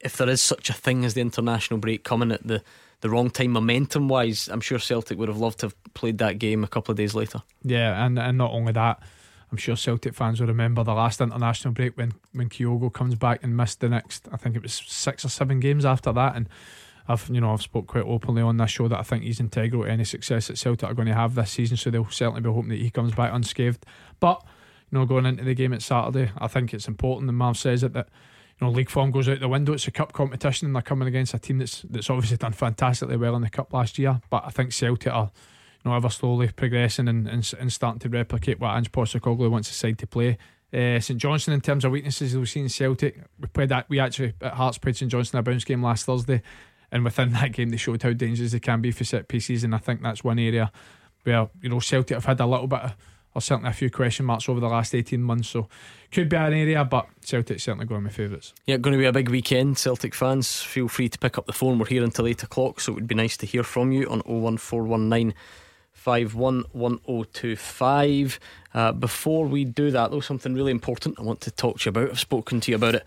if 0.00 0.16
there 0.16 0.30
is 0.30 0.40
such 0.40 0.70
a 0.70 0.72
thing 0.72 1.04
as 1.04 1.12
the 1.12 1.20
international 1.20 1.78
break 1.78 2.04
coming 2.04 2.32
at 2.32 2.46
the 2.46 2.62
the 3.00 3.10
wrong 3.10 3.28
time, 3.28 3.50
momentum 3.50 4.08
wise, 4.08 4.48
I'm 4.48 4.62
sure 4.62 4.78
Celtic 4.78 5.18
would 5.18 5.28
have 5.28 5.36
loved 5.36 5.58
to 5.60 5.66
have 5.66 5.76
played 5.92 6.16
that 6.18 6.38
game 6.38 6.64
a 6.64 6.66
couple 6.68 6.92
of 6.92 6.96
days 6.96 7.14
later. 7.14 7.42
Yeah, 7.62 8.02
and, 8.06 8.18
and 8.18 8.38
not 8.38 8.52
only 8.52 8.72
that, 8.72 9.02
I'm 9.52 9.58
sure 9.58 9.76
Celtic 9.76 10.14
fans 10.14 10.40
will 10.40 10.48
remember 10.48 10.82
the 10.82 10.94
last 10.94 11.20
international 11.20 11.74
break 11.74 11.98
when, 11.98 12.14
when 12.32 12.48
Kyogo 12.48 12.90
comes 12.90 13.14
back 13.14 13.44
and 13.44 13.54
missed 13.54 13.80
the 13.80 13.90
next, 13.90 14.26
I 14.32 14.38
think 14.38 14.56
it 14.56 14.62
was 14.62 14.72
six 14.72 15.22
or 15.22 15.28
seven 15.28 15.60
games 15.60 15.84
after 15.84 16.12
that. 16.12 16.34
And 16.34 16.48
I've 17.06 17.28
you 17.30 17.40
know 17.40 17.52
I've 17.52 17.62
spoke 17.62 17.86
quite 17.86 18.04
openly 18.04 18.42
on 18.42 18.56
this 18.56 18.70
show 18.70 18.88
that 18.88 18.98
I 18.98 19.02
think 19.02 19.24
he's 19.24 19.40
integral 19.40 19.84
to 19.84 19.90
any 19.90 20.04
success 20.04 20.48
that 20.48 20.58
Celtic 20.58 20.88
are 20.88 20.94
going 20.94 21.08
to 21.08 21.14
have 21.14 21.34
this 21.34 21.50
season. 21.50 21.76
So 21.76 21.90
they'll 21.90 22.08
certainly 22.10 22.40
be 22.40 22.48
hoping 22.48 22.70
that 22.70 22.80
he 22.80 22.90
comes 22.90 23.14
back 23.14 23.32
unscathed. 23.32 23.84
But 24.20 24.42
you 24.90 24.98
know, 24.98 25.06
going 25.06 25.26
into 25.26 25.44
the 25.44 25.54
game 25.54 25.72
at 25.72 25.82
Saturday, 25.82 26.30
I 26.38 26.46
think 26.46 26.72
it's 26.72 26.88
important. 26.88 27.28
And 27.28 27.38
Marv 27.38 27.56
says 27.56 27.82
it 27.82 27.92
that 27.94 28.08
you 28.60 28.66
know, 28.66 28.72
league 28.72 28.90
form 28.90 29.10
goes 29.10 29.28
out 29.28 29.40
the 29.40 29.48
window. 29.48 29.72
It's 29.72 29.88
a 29.88 29.90
cup 29.90 30.12
competition, 30.12 30.66
and 30.66 30.74
they're 30.74 30.82
coming 30.82 31.08
against 31.08 31.34
a 31.34 31.38
team 31.38 31.58
that's 31.58 31.82
that's 31.82 32.10
obviously 32.10 32.36
done 32.36 32.52
fantastically 32.52 33.16
well 33.16 33.36
in 33.36 33.42
the 33.42 33.50
cup 33.50 33.72
last 33.72 33.98
year. 33.98 34.20
But 34.30 34.44
I 34.46 34.50
think 34.50 34.72
Celtic 34.72 35.12
are, 35.12 35.30
you 35.84 35.90
know, 35.90 35.96
ever 35.96 36.08
slowly 36.08 36.48
progressing 36.48 37.08
and, 37.08 37.26
and, 37.26 37.52
and 37.58 37.72
starting 37.72 37.98
to 38.00 38.08
replicate 38.08 38.60
what 38.60 38.76
Ange 38.76 38.92
Postecoglou 38.92 39.50
wants 39.50 39.68
the 39.68 39.74
side 39.74 39.98
to 39.98 40.06
play. 40.06 40.38
Uh, 40.72 40.98
St 40.98 41.20
Johnstone, 41.20 41.54
in 41.54 41.60
terms 41.60 41.84
of 41.84 41.92
weaknesses, 41.92 42.36
we've 42.36 42.48
seen 42.48 42.68
Celtic. 42.68 43.20
We 43.38 43.48
played 43.48 43.68
that. 43.68 43.88
We 43.88 44.00
actually 44.00 44.34
at 44.40 44.54
Hearts 44.54 44.78
played 44.78 44.96
St 44.96 45.10
Johnstone 45.10 45.40
a 45.40 45.42
bounce 45.42 45.64
game 45.64 45.82
last 45.82 46.06
Thursday, 46.06 46.42
and 46.94 47.04
within 47.04 47.32
that 47.32 47.52
game 47.52 47.68
they 47.70 47.76
showed 47.76 48.02
how 48.02 48.12
dangerous 48.12 48.52
they 48.52 48.60
can 48.60 48.80
be 48.80 48.92
for 48.92 49.04
set 49.04 49.28
pieces. 49.28 49.64
And 49.64 49.74
I 49.74 49.78
think 49.78 50.00
that's 50.00 50.24
one 50.24 50.38
area 50.38 50.70
where 51.24 51.50
you 51.60 51.68
know 51.68 51.80
Celtic 51.80 52.14
have 52.14 52.24
had 52.24 52.40
a 52.40 52.46
little 52.46 52.68
bit 52.68 52.80
of 52.80 52.96
or 53.34 53.40
certainly 53.40 53.70
a 53.70 53.72
few 53.72 53.90
question 53.90 54.26
marks 54.26 54.48
over 54.48 54.60
the 54.60 54.68
last 54.68 54.94
18 54.94 55.20
months. 55.20 55.48
So 55.48 55.66
could 56.12 56.28
be 56.28 56.36
an 56.36 56.52
area, 56.52 56.84
but 56.84 57.08
Celtic's 57.20 57.64
certainly 57.64 57.86
going 57.86 58.04
my 58.04 58.10
favourites. 58.10 58.54
Yeah, 58.64 58.76
going 58.76 58.92
to 58.92 58.98
be 58.98 59.06
a 59.06 59.12
big 59.12 59.28
weekend. 59.28 59.76
Celtic 59.76 60.14
fans, 60.14 60.62
feel 60.62 60.86
free 60.86 61.08
to 61.08 61.18
pick 61.18 61.36
up 61.36 61.46
the 61.46 61.52
phone. 61.52 61.80
We're 61.80 61.86
here 61.86 62.04
until 62.04 62.28
8 62.28 62.44
o'clock, 62.44 62.78
so 62.78 62.92
it 62.92 62.94
would 62.94 63.08
be 63.08 63.16
nice 63.16 63.36
to 63.38 63.46
hear 63.46 63.64
from 63.64 63.90
you 63.90 64.08
on 64.08 64.20
01419 64.20 65.34
511025. 65.92 68.38
Uh, 68.72 68.92
before 68.92 69.46
we 69.46 69.64
do 69.64 69.90
that, 69.90 70.12
though, 70.12 70.20
something 70.20 70.54
really 70.54 70.70
important 70.70 71.18
I 71.18 71.22
want 71.22 71.40
to 71.40 71.50
talk 71.50 71.80
to 71.80 71.86
you 71.86 71.90
about. 71.90 72.10
I've 72.10 72.20
spoken 72.20 72.60
to 72.60 72.70
you 72.70 72.76
about 72.76 72.94
it 72.94 73.04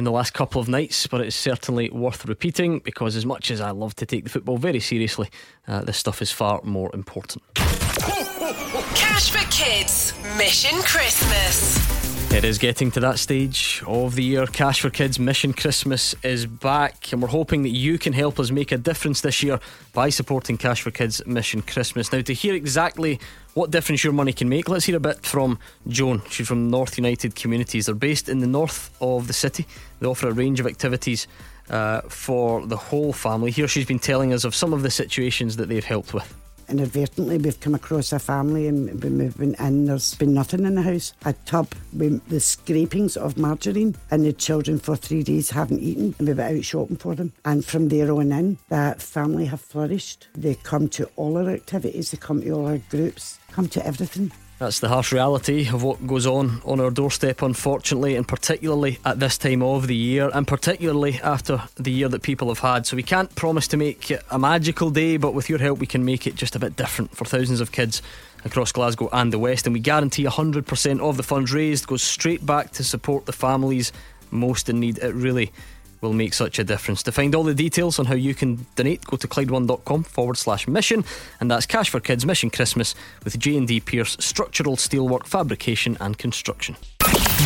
in 0.00 0.04
the 0.04 0.10
last 0.10 0.32
couple 0.32 0.62
of 0.62 0.66
nights, 0.66 1.06
but 1.06 1.20
it's 1.20 1.36
certainly 1.36 1.90
worth 1.90 2.24
repeating 2.24 2.78
because, 2.78 3.16
as 3.16 3.26
much 3.26 3.50
as 3.50 3.60
I 3.60 3.70
love 3.70 3.94
to 3.96 4.06
take 4.06 4.24
the 4.24 4.30
football 4.30 4.56
very 4.56 4.80
seriously, 4.80 5.28
uh, 5.68 5.82
this 5.82 5.98
stuff 5.98 6.22
is 6.22 6.32
far 6.32 6.62
more 6.64 6.90
important. 6.94 7.42
Cash 7.54 9.30
for 9.30 9.46
Kids 9.50 10.14
Mission 10.38 10.80
Christmas. 10.82 12.00
It 12.32 12.44
is 12.44 12.58
getting 12.58 12.92
to 12.92 13.00
that 13.00 13.18
stage 13.18 13.82
of 13.86 14.14
the 14.14 14.22
year. 14.22 14.46
Cash 14.46 14.80
for 14.80 14.88
Kids 14.88 15.18
Mission 15.18 15.52
Christmas 15.52 16.14
is 16.22 16.46
back, 16.46 17.12
and 17.12 17.20
we're 17.20 17.28
hoping 17.28 17.64
that 17.64 17.70
you 17.70 17.98
can 17.98 18.12
help 18.12 18.40
us 18.40 18.50
make 18.50 18.72
a 18.72 18.78
difference 18.78 19.20
this 19.20 19.42
year 19.42 19.60
by 19.92 20.08
supporting 20.08 20.56
Cash 20.56 20.80
for 20.80 20.92
Kids 20.92 21.20
Mission 21.26 21.60
Christmas. 21.60 22.10
Now, 22.10 22.22
to 22.22 22.32
hear 22.32 22.54
exactly 22.54 23.18
what 23.54 23.72
difference 23.72 24.04
your 24.04 24.12
money 24.12 24.32
can 24.32 24.48
make, 24.48 24.68
let's 24.68 24.84
hear 24.84 24.96
a 24.96 25.00
bit 25.00 25.26
from 25.26 25.58
Joan. 25.88 26.22
She's 26.30 26.46
from 26.46 26.70
North 26.70 26.96
United 26.96 27.34
Communities. 27.34 27.86
They're 27.86 27.96
based 27.96 28.28
in 28.28 28.38
the 28.38 28.46
north 28.46 28.96
of 29.00 29.26
the 29.26 29.32
city. 29.32 29.66
They 30.00 30.06
offer 30.06 30.28
a 30.28 30.32
range 30.32 30.60
of 30.60 30.66
activities 30.66 31.26
uh, 31.68 32.00
for 32.02 32.66
the 32.66 32.76
whole 32.76 33.12
family. 33.12 33.50
Here, 33.50 33.68
she's 33.68 33.86
been 33.86 33.98
telling 33.98 34.32
us 34.32 34.44
of 34.44 34.54
some 34.54 34.72
of 34.72 34.82
the 34.82 34.90
situations 34.90 35.56
that 35.56 35.68
they've 35.68 35.84
helped 35.84 36.12
with. 36.12 36.34
Inadvertently 36.70 37.36
we've 37.38 37.58
come 37.58 37.74
across 37.74 38.12
a 38.12 38.20
family 38.20 38.68
and 38.68 39.02
when 39.02 39.18
we've 39.18 39.36
been 39.36 39.56
in 39.56 39.86
there's 39.86 40.14
been 40.14 40.34
nothing 40.34 40.64
in 40.64 40.76
the 40.76 40.82
house. 40.82 41.12
A 41.24 41.32
tub 41.44 41.66
with 41.92 42.24
the 42.28 42.38
scrapings 42.38 43.16
of 43.16 43.36
margarine 43.36 43.96
and 44.12 44.24
the 44.24 44.32
children 44.32 44.78
for 44.78 44.94
three 44.94 45.24
days 45.24 45.50
haven't 45.50 45.80
eaten 45.80 46.14
and 46.18 46.28
we've 46.28 46.36
been 46.36 46.58
out 46.58 46.64
shopping 46.64 46.96
for 46.96 47.16
them. 47.16 47.32
And 47.44 47.64
from 47.64 47.88
there 47.88 48.12
on 48.12 48.30
in 48.30 48.56
that 48.68 49.02
family 49.02 49.46
have 49.46 49.60
flourished. 49.60 50.28
They 50.34 50.54
come 50.54 50.88
to 50.90 51.10
all 51.16 51.36
our 51.38 51.50
activities 51.50 52.12
they 52.12 52.18
come 52.18 52.40
to 52.42 52.52
all 52.52 52.66
our 52.66 52.78
groups 52.78 53.40
come 53.50 53.66
to 53.68 53.84
everything 53.84 54.30
that's 54.60 54.80
the 54.80 54.90
harsh 54.90 55.10
reality 55.10 55.66
of 55.68 55.82
what 55.82 56.06
goes 56.06 56.26
on 56.26 56.60
on 56.66 56.80
our 56.80 56.90
doorstep, 56.90 57.40
unfortunately, 57.40 58.14
and 58.14 58.28
particularly 58.28 58.98
at 59.06 59.18
this 59.18 59.38
time 59.38 59.62
of 59.62 59.86
the 59.86 59.96
year, 59.96 60.30
and 60.34 60.46
particularly 60.46 61.18
after 61.22 61.62
the 61.76 61.90
year 61.90 62.10
that 62.10 62.20
people 62.20 62.48
have 62.48 62.58
had. 62.58 62.86
So, 62.86 62.94
we 62.94 63.02
can't 63.02 63.34
promise 63.34 63.66
to 63.68 63.78
make 63.78 64.10
it 64.10 64.22
a 64.30 64.38
magical 64.38 64.90
day, 64.90 65.16
but 65.16 65.32
with 65.32 65.48
your 65.48 65.58
help, 65.58 65.78
we 65.78 65.86
can 65.86 66.04
make 66.04 66.26
it 66.26 66.34
just 66.34 66.54
a 66.56 66.58
bit 66.58 66.76
different 66.76 67.16
for 67.16 67.24
thousands 67.24 67.62
of 67.62 67.72
kids 67.72 68.02
across 68.44 68.70
Glasgow 68.70 69.08
and 69.14 69.32
the 69.32 69.38
West. 69.38 69.66
And 69.66 69.72
we 69.72 69.80
guarantee 69.80 70.24
100% 70.24 71.00
of 71.00 71.16
the 71.16 71.22
funds 71.22 71.54
raised 71.54 71.86
goes 71.86 72.02
straight 72.02 72.44
back 72.44 72.72
to 72.72 72.84
support 72.84 73.24
the 73.24 73.32
families 73.32 73.92
most 74.30 74.68
in 74.68 74.78
need. 74.78 74.98
It 74.98 75.14
really 75.14 75.52
will 76.00 76.12
make 76.12 76.34
such 76.34 76.58
a 76.58 76.64
difference. 76.64 77.02
To 77.04 77.12
find 77.12 77.34
all 77.34 77.44
the 77.44 77.54
details 77.54 77.98
on 77.98 78.06
how 78.06 78.14
you 78.14 78.34
can 78.34 78.66
donate, 78.76 79.04
go 79.04 79.16
to 79.16 79.28
Clyde1.com 79.28 80.04
forward 80.04 80.36
slash 80.36 80.66
mission, 80.66 81.04
and 81.40 81.50
that's 81.50 81.66
Cash 81.66 81.90
for 81.90 82.00
Kids 82.00 82.24
Mission 82.24 82.50
Christmas 82.50 82.94
with 83.24 83.38
J&D 83.38 83.80
Pierce 83.80 84.16
Structural 84.20 84.76
Steelwork 84.76 85.26
Fabrication 85.26 85.96
and 86.00 86.16
Construction. 86.18 86.76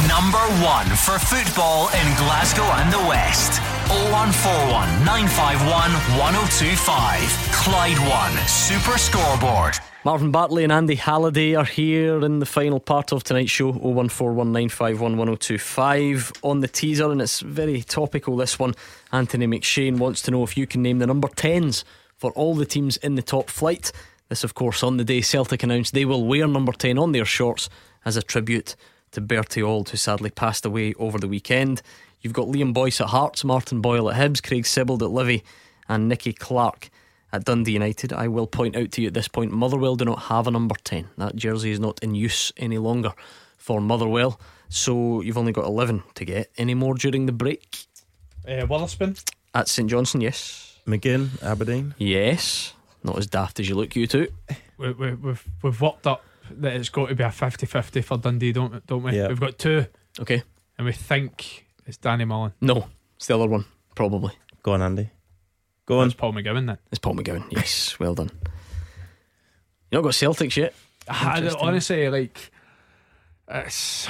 Number 0.08 0.38
one 0.62 0.86
for 0.96 1.18
football 1.18 1.88
in 1.88 2.14
Glasgow 2.16 2.62
and 2.62 2.90
the 2.92 2.98
West. 3.08 3.60
0141 3.88 5.04
951 5.04 5.90
1025. 6.18 7.50
Clyde 7.52 7.98
One 8.08 8.32
Super 8.46 8.96
Scoreboard. 8.98 9.74
Marvin 10.04 10.30
Bartley 10.30 10.62
and 10.64 10.72
Andy 10.72 10.96
Halliday 10.96 11.54
are 11.54 11.64
here 11.64 12.22
in 12.22 12.38
the 12.38 12.46
final 12.46 12.78
part 12.78 13.10
of 13.10 13.24
tonight's 13.24 13.50
show 13.50 13.72
01419511025 13.72 16.36
on 16.42 16.60
the 16.60 16.68
teaser 16.68 17.10
and 17.10 17.22
it's 17.22 17.40
very 17.40 17.80
topical 17.80 18.36
this 18.36 18.58
one 18.58 18.74
Anthony 19.12 19.46
McShane 19.46 19.96
wants 19.96 20.20
to 20.22 20.30
know 20.30 20.42
if 20.42 20.58
you 20.58 20.66
can 20.66 20.82
name 20.82 20.98
the 20.98 21.06
number 21.06 21.28
10s 21.28 21.84
for 22.18 22.32
all 22.32 22.54
the 22.54 22.66
teams 22.66 22.98
in 22.98 23.14
the 23.14 23.22
top 23.22 23.48
flight 23.48 23.92
this 24.28 24.44
of 24.44 24.52
course 24.52 24.82
on 24.82 24.98
the 24.98 25.04
day 25.04 25.22
Celtic 25.22 25.62
announced 25.62 25.94
they 25.94 26.04
will 26.04 26.26
wear 26.26 26.46
number 26.46 26.72
10 26.72 26.98
on 26.98 27.12
their 27.12 27.24
shorts 27.24 27.70
as 28.04 28.18
a 28.18 28.22
tribute 28.22 28.76
to 29.14 29.20
Bertie 29.20 29.62
Auld 29.62 29.88
who 29.88 29.96
sadly 29.96 30.30
passed 30.30 30.64
away 30.64 30.94
over 30.94 31.18
the 31.18 31.28
weekend 31.28 31.82
you've 32.20 32.32
got 32.32 32.48
Liam 32.48 32.72
Boyce 32.72 33.00
at 33.00 33.08
Hearts 33.08 33.44
Martin 33.44 33.80
Boyle 33.80 34.10
at 34.10 34.16
Hibs 34.16 34.42
Craig 34.42 34.64
Sibbald 34.64 35.02
at 35.02 35.10
Livy 35.10 35.42
and 35.88 36.08
Nicky 36.08 36.32
Clark 36.32 36.90
at 37.32 37.44
Dundee 37.44 37.72
United. 37.72 38.12
I 38.12 38.28
will 38.28 38.46
point 38.46 38.76
out 38.76 38.92
to 38.92 39.02
you 39.02 39.08
at 39.08 39.14
this 39.14 39.28
point 39.28 39.50
Motherwell 39.50 39.96
do 39.96 40.04
not 40.04 40.24
have 40.24 40.46
a 40.46 40.50
number 40.50 40.76
10. 40.84 41.08
That 41.18 41.36
jersey 41.36 41.72
is 41.72 41.80
not 41.80 42.02
in 42.02 42.14
use 42.14 42.52
any 42.56 42.78
longer 42.78 43.12
for 43.58 43.80
Motherwell. 43.80 44.40
So 44.68 45.20
you've 45.20 45.38
only 45.38 45.52
got 45.52 45.64
11 45.64 46.02
to 46.14 46.24
get. 46.24 46.50
Any 46.56 46.74
more 46.74 46.94
during 46.94 47.26
the 47.26 47.32
break? 47.32 47.86
Uh, 48.46 48.66
Wotherspoon. 48.66 49.16
At 49.54 49.68
St 49.68 49.88
Johnstone, 49.88 50.20
yes. 50.20 50.78
McGinn, 50.86 51.42
Aberdeen. 51.42 51.94
Yes. 51.98 52.72
Not 53.02 53.18
as 53.18 53.26
daft 53.26 53.60
as 53.60 53.68
you 53.68 53.74
look, 53.74 53.94
you 53.96 54.06
two. 54.06 54.28
We, 54.76 54.92
we, 54.92 55.14
we've, 55.14 55.44
we've 55.62 55.80
worked 55.80 56.06
up 56.06 56.24
that 56.50 56.74
it's 56.76 56.88
got 56.88 57.08
to 57.08 57.14
be 57.14 57.24
a 57.24 57.30
50 57.30 57.66
50 57.66 58.00
for 58.02 58.18
Dundee, 58.18 58.52
don't, 58.52 58.84
don't 58.86 59.02
we? 59.02 59.12
Yeah. 59.16 59.28
We've 59.28 59.40
got 59.40 59.58
two. 59.58 59.86
Okay. 60.20 60.42
And 60.78 60.86
we 60.86 60.92
think 60.92 61.66
it's 61.86 61.96
Danny 61.96 62.24
Mullen. 62.24 62.52
No, 62.60 62.86
it's 63.16 63.26
the 63.26 63.34
other 63.36 63.46
one, 63.48 63.64
probably. 63.94 64.32
Go 64.62 64.72
on, 64.72 64.82
Andy. 64.82 65.10
Go 65.86 66.00
on. 66.00 66.06
It's 66.06 66.14
Paul 66.14 66.32
McGowan 66.32 66.66
then. 66.66 66.78
It's 66.90 66.98
Paul 66.98 67.14
McGowan. 67.16 67.44
Yes, 67.50 67.96
well 68.00 68.14
done. 68.14 68.30
You 69.90 69.98
not 69.98 70.02
got 70.02 70.12
Celtics 70.14 70.56
yet? 70.56 70.74
I, 71.08 71.46
honestly, 71.60 72.08
like, 72.08 72.50
it's. 73.48 74.08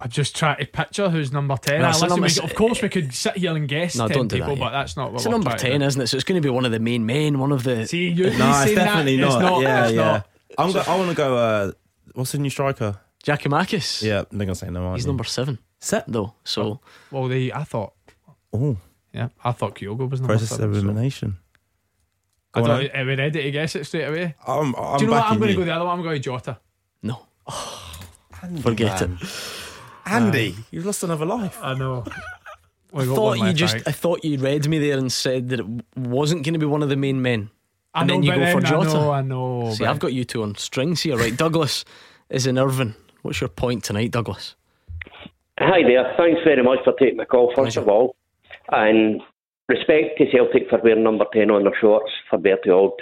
I'm 0.00 0.10
just 0.10 0.36
trying 0.36 0.58
to 0.58 0.64
picture 0.66 1.10
who's 1.10 1.32
number 1.32 1.56
10. 1.56 1.80
No, 1.82 1.88
Ah, 1.88 1.90
so 1.92 2.06
listen, 2.06 2.08
number- 2.22 2.42
we- 2.46 2.50
of 2.50 2.56
course, 2.56 2.80
we 2.82 2.88
could 2.88 3.12
sit 3.12 3.36
here 3.36 3.54
and 3.56 3.66
guess 3.68 3.96
No, 3.96 4.06
10 4.06 4.16
don't 4.16 4.28
do 4.28 4.36
people, 4.36 4.54
that. 4.54 4.60
but 4.60 4.70
that's 4.70 4.96
not 4.96 5.10
what 5.12 5.16
It's 5.16 5.26
a 5.26 5.28
we're 5.28 5.34
number 5.34 5.50
trying 5.50 5.58
to 5.58 5.68
10, 5.70 5.80
do. 5.80 5.86
isn't 5.86 6.02
it? 6.02 6.06
So 6.06 6.16
it's 6.16 6.24
going 6.24 6.40
to 6.40 6.46
be 6.46 6.50
one 6.52 6.64
of 6.64 6.70
the 6.70 6.78
main 6.78 7.04
men, 7.04 7.38
one 7.40 7.50
of 7.52 7.64
the. 7.64 7.84
See, 7.86 8.08
you, 8.08 8.30
No, 8.38 8.62
it's 8.62 8.74
definitely 8.74 9.16
not. 9.16 9.26
It's 9.32 9.42
not. 9.42 9.60
Yeah, 9.62 9.84
it's 9.86 9.94
yeah. 9.94 10.02
not. 10.02 10.28
I'm 10.58 10.72
go- 10.72 10.82
I 10.86 10.96
want 10.96 11.10
to 11.10 11.14
go. 11.16 11.36
Uh, 11.36 11.72
what's 12.14 12.32
the 12.32 12.38
new 12.38 12.50
striker? 12.50 12.98
Giakoumakis. 13.24 14.02
Yeah, 14.02 14.24
they're 14.30 14.46
gonna 14.46 14.54
say 14.54 14.70
no. 14.70 14.82
aren't 14.84 14.96
He's 14.96 15.04
they? 15.04 15.08
number 15.10 15.24
seven. 15.24 15.58
Set 15.80 16.04
though. 16.08 16.34
So 16.44 16.80
Well, 17.10 17.28
they, 17.28 17.52
I 17.52 17.64
thought. 17.64 17.92
Oh, 18.52 18.76
Yeah, 19.12 19.28
I 19.44 19.52
thought 19.52 19.74
Kyogo 19.76 20.10
was 20.10 20.20
number 20.20 20.34
process 20.34 20.50
seven. 20.50 20.70
of 20.70 20.74
so- 20.76 20.80
elimination. 20.82 21.38
I 22.54 22.60
Go 22.62 22.70
on, 22.70 22.80
don't, 22.80 22.94
are 22.96 23.04
we 23.04 23.14
ready 23.14 23.42
to 23.42 23.50
guess 23.50 23.76
it 23.76 23.84
straight 23.84 24.04
away? 24.06 24.34
I'm, 24.46 24.74
I'm 24.74 24.98
Do 24.98 25.04
you 25.04 25.10
know 25.10 25.16
what? 25.18 25.26
I'm 25.30 25.38
going 25.38 25.48
to 25.48 25.52
you. 25.52 25.58
go 25.58 25.64
the 25.66 25.70
other 25.72 25.84
one. 25.84 25.98
I'm 25.98 26.02
going 26.02 26.16
to 26.16 26.20
Jota. 26.20 26.58
No. 27.02 27.20
Forget 28.62 29.00
man. 29.02 29.18
it. 29.20 29.28
Andy, 30.06 30.56
you've 30.70 30.86
lost 30.86 31.02
another 31.02 31.26
life. 31.26 31.58
I 31.62 31.74
know. 31.74 32.04
I 32.94 33.04
thought 33.04 33.38
you 33.38 33.52
just. 33.52 33.76
I 33.86 33.92
thought 33.92 34.24
you 34.24 34.38
read 34.38 34.66
me 34.66 34.78
there 34.78 34.96
and 34.96 35.12
said 35.12 35.50
that 35.50 35.60
it 35.60 35.66
wasn't 35.96 36.42
going 36.44 36.54
to 36.54 36.58
be 36.58 36.64
one 36.66 36.82
of 36.82 36.88
the 36.88 36.96
main 36.96 37.20
men. 37.20 37.50
I 37.98 38.00
and 38.02 38.08
know, 38.08 38.14
then 38.14 38.22
you 38.22 38.30
but 38.32 38.38
go 38.38 38.52
for 38.52 38.60
then 38.60 38.66
I 38.74 38.84
Jota. 38.84 38.94
know, 38.94 39.10
I 39.10 39.22
know, 39.22 39.72
See, 39.72 39.84
but- 39.84 39.90
I've 39.90 39.98
got 39.98 40.12
you 40.12 40.24
two 40.24 40.42
on 40.42 40.54
strings 40.56 41.02
here, 41.02 41.16
right? 41.16 41.36
Douglas 41.36 41.84
is 42.30 42.46
in 42.46 42.58
Irvine. 42.58 42.94
What's 43.22 43.40
your 43.40 43.48
point 43.48 43.84
tonight, 43.84 44.10
Douglas? 44.12 44.54
Hi 45.58 45.82
there. 45.82 46.14
Thanks 46.16 46.40
very 46.44 46.62
much 46.62 46.78
for 46.84 46.92
taking 46.98 47.16
the 47.18 47.26
call, 47.26 47.52
first 47.54 47.76
of 47.76 47.88
all. 47.88 48.14
And 48.70 49.20
respect 49.68 50.18
to 50.18 50.26
Celtic 50.30 50.68
for 50.70 50.78
wearing 50.82 51.02
number 51.02 51.24
10 51.32 51.50
on 51.50 51.64
their 51.64 51.72
shorts 51.80 52.10
for 52.30 52.38
Bertie 52.38 52.70
Auld. 52.70 52.92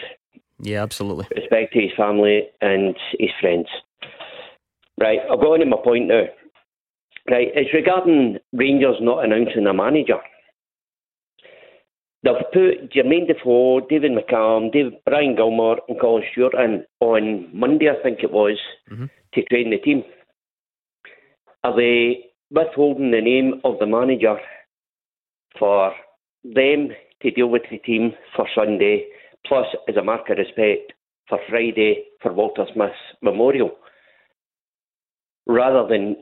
Yeah, 0.61 0.83
absolutely. 0.83 1.27
Respect 1.37 1.75
to 1.75 1.81
his 1.83 1.91
family 1.97 2.49
and 2.63 2.97
his 3.19 3.29
friends. 3.41 3.67
Right, 4.99 5.19
I'll 5.29 5.37
go 5.37 5.53
on 5.53 5.61
to 5.61 5.67
my 5.67 5.77
point 5.85 6.07
now. 6.09 6.23
Right, 7.31 7.49
it's 7.55 7.75
regarding 7.75 8.39
Rangers 8.55 8.97
not 9.01 9.25
announcing 9.25 9.67
a 9.67 9.75
manager. 9.75 10.19
They've 12.23 12.35
put 12.53 12.93
Jermain 12.93 13.29
Defoe, 13.29 13.87
David 13.89 14.13
McCallum, 14.13 14.73
David, 14.73 14.95
Brian 15.05 15.37
Gilmour, 15.37 15.77
and 15.89 16.01
Colin 16.01 16.25
Stewart 16.33 16.55
in 16.55 16.85
on 17.01 17.49
Monday, 17.53 17.89
I 17.89 18.03
think 18.03 18.21
it 18.23 18.33
was, 18.33 18.59
mm-hmm. 18.91 19.05
to 19.35 19.43
train 19.45 19.71
the 19.71 19.79
team. 19.79 20.03
Are 21.63 21.77
they 21.77 22.25
withholding 22.51 23.11
the 23.11 23.21
name 23.21 23.61
of 23.65 23.79
the 23.79 23.87
manager 23.87 24.39
for 25.59 25.93
them 26.45 26.89
to 27.23 27.31
deal 27.31 27.49
with 27.49 27.63
the 27.71 27.79
team 27.79 28.13
for 28.35 28.47
Sunday, 28.55 29.07
plus 29.47 29.67
as 29.89 29.97
a 29.97 30.03
mark 30.03 30.29
of 30.31 30.39
respect 30.39 30.93
for 31.29 31.39
Friday 31.49 32.05
for 32.23 32.33
Walter 32.33 32.67
Smith's 32.73 32.95
memorial? 33.23 33.73
Rather 35.47 35.87
than 35.89 36.17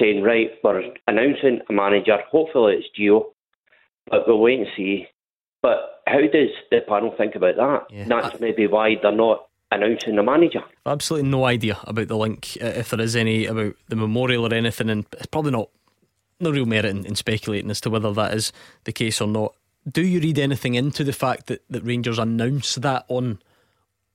saying, 0.00 0.22
right, 0.22 0.50
we're 0.62 0.82
announcing 1.06 1.60
a 1.68 1.72
manager, 1.72 2.18
hopefully 2.30 2.74
it's 2.74 2.88
Gio, 2.98 3.26
but 4.08 4.26
we'll 4.26 4.40
wait 4.40 4.58
and 4.58 4.68
see. 4.76 5.06
But 5.64 6.02
how 6.06 6.20
does 6.20 6.50
the 6.70 6.82
panel 6.86 7.14
think 7.16 7.36
about 7.36 7.56
that? 7.56 8.06
That's 8.06 8.38
maybe 8.38 8.66
why 8.66 8.96
they're 9.00 9.10
not 9.10 9.46
announcing 9.72 10.14
the 10.14 10.22
manager. 10.22 10.62
Absolutely 10.84 11.30
no 11.30 11.46
idea 11.46 11.78
about 11.84 12.08
the 12.08 12.18
link, 12.18 12.58
uh, 12.60 12.66
if 12.66 12.90
there 12.90 13.00
is 13.00 13.16
any, 13.16 13.46
about 13.46 13.74
the 13.88 13.96
memorial 13.96 14.44
or 14.46 14.52
anything, 14.52 14.90
and 14.90 15.06
it's 15.12 15.24
probably 15.24 15.52
not 15.52 15.70
no 16.38 16.50
real 16.50 16.66
merit 16.66 16.84
in, 16.84 17.06
in 17.06 17.14
speculating 17.14 17.70
as 17.70 17.80
to 17.80 17.88
whether 17.88 18.12
that 18.12 18.34
is 18.34 18.52
the 18.84 18.92
case 18.92 19.22
or 19.22 19.26
not. 19.26 19.54
Do 19.90 20.02
you 20.02 20.20
read 20.20 20.38
anything 20.38 20.74
into 20.74 21.02
the 21.02 21.14
fact 21.14 21.46
that, 21.46 21.64
that 21.70 21.82
Rangers 21.82 22.18
announced 22.18 22.82
that 22.82 23.06
on 23.08 23.40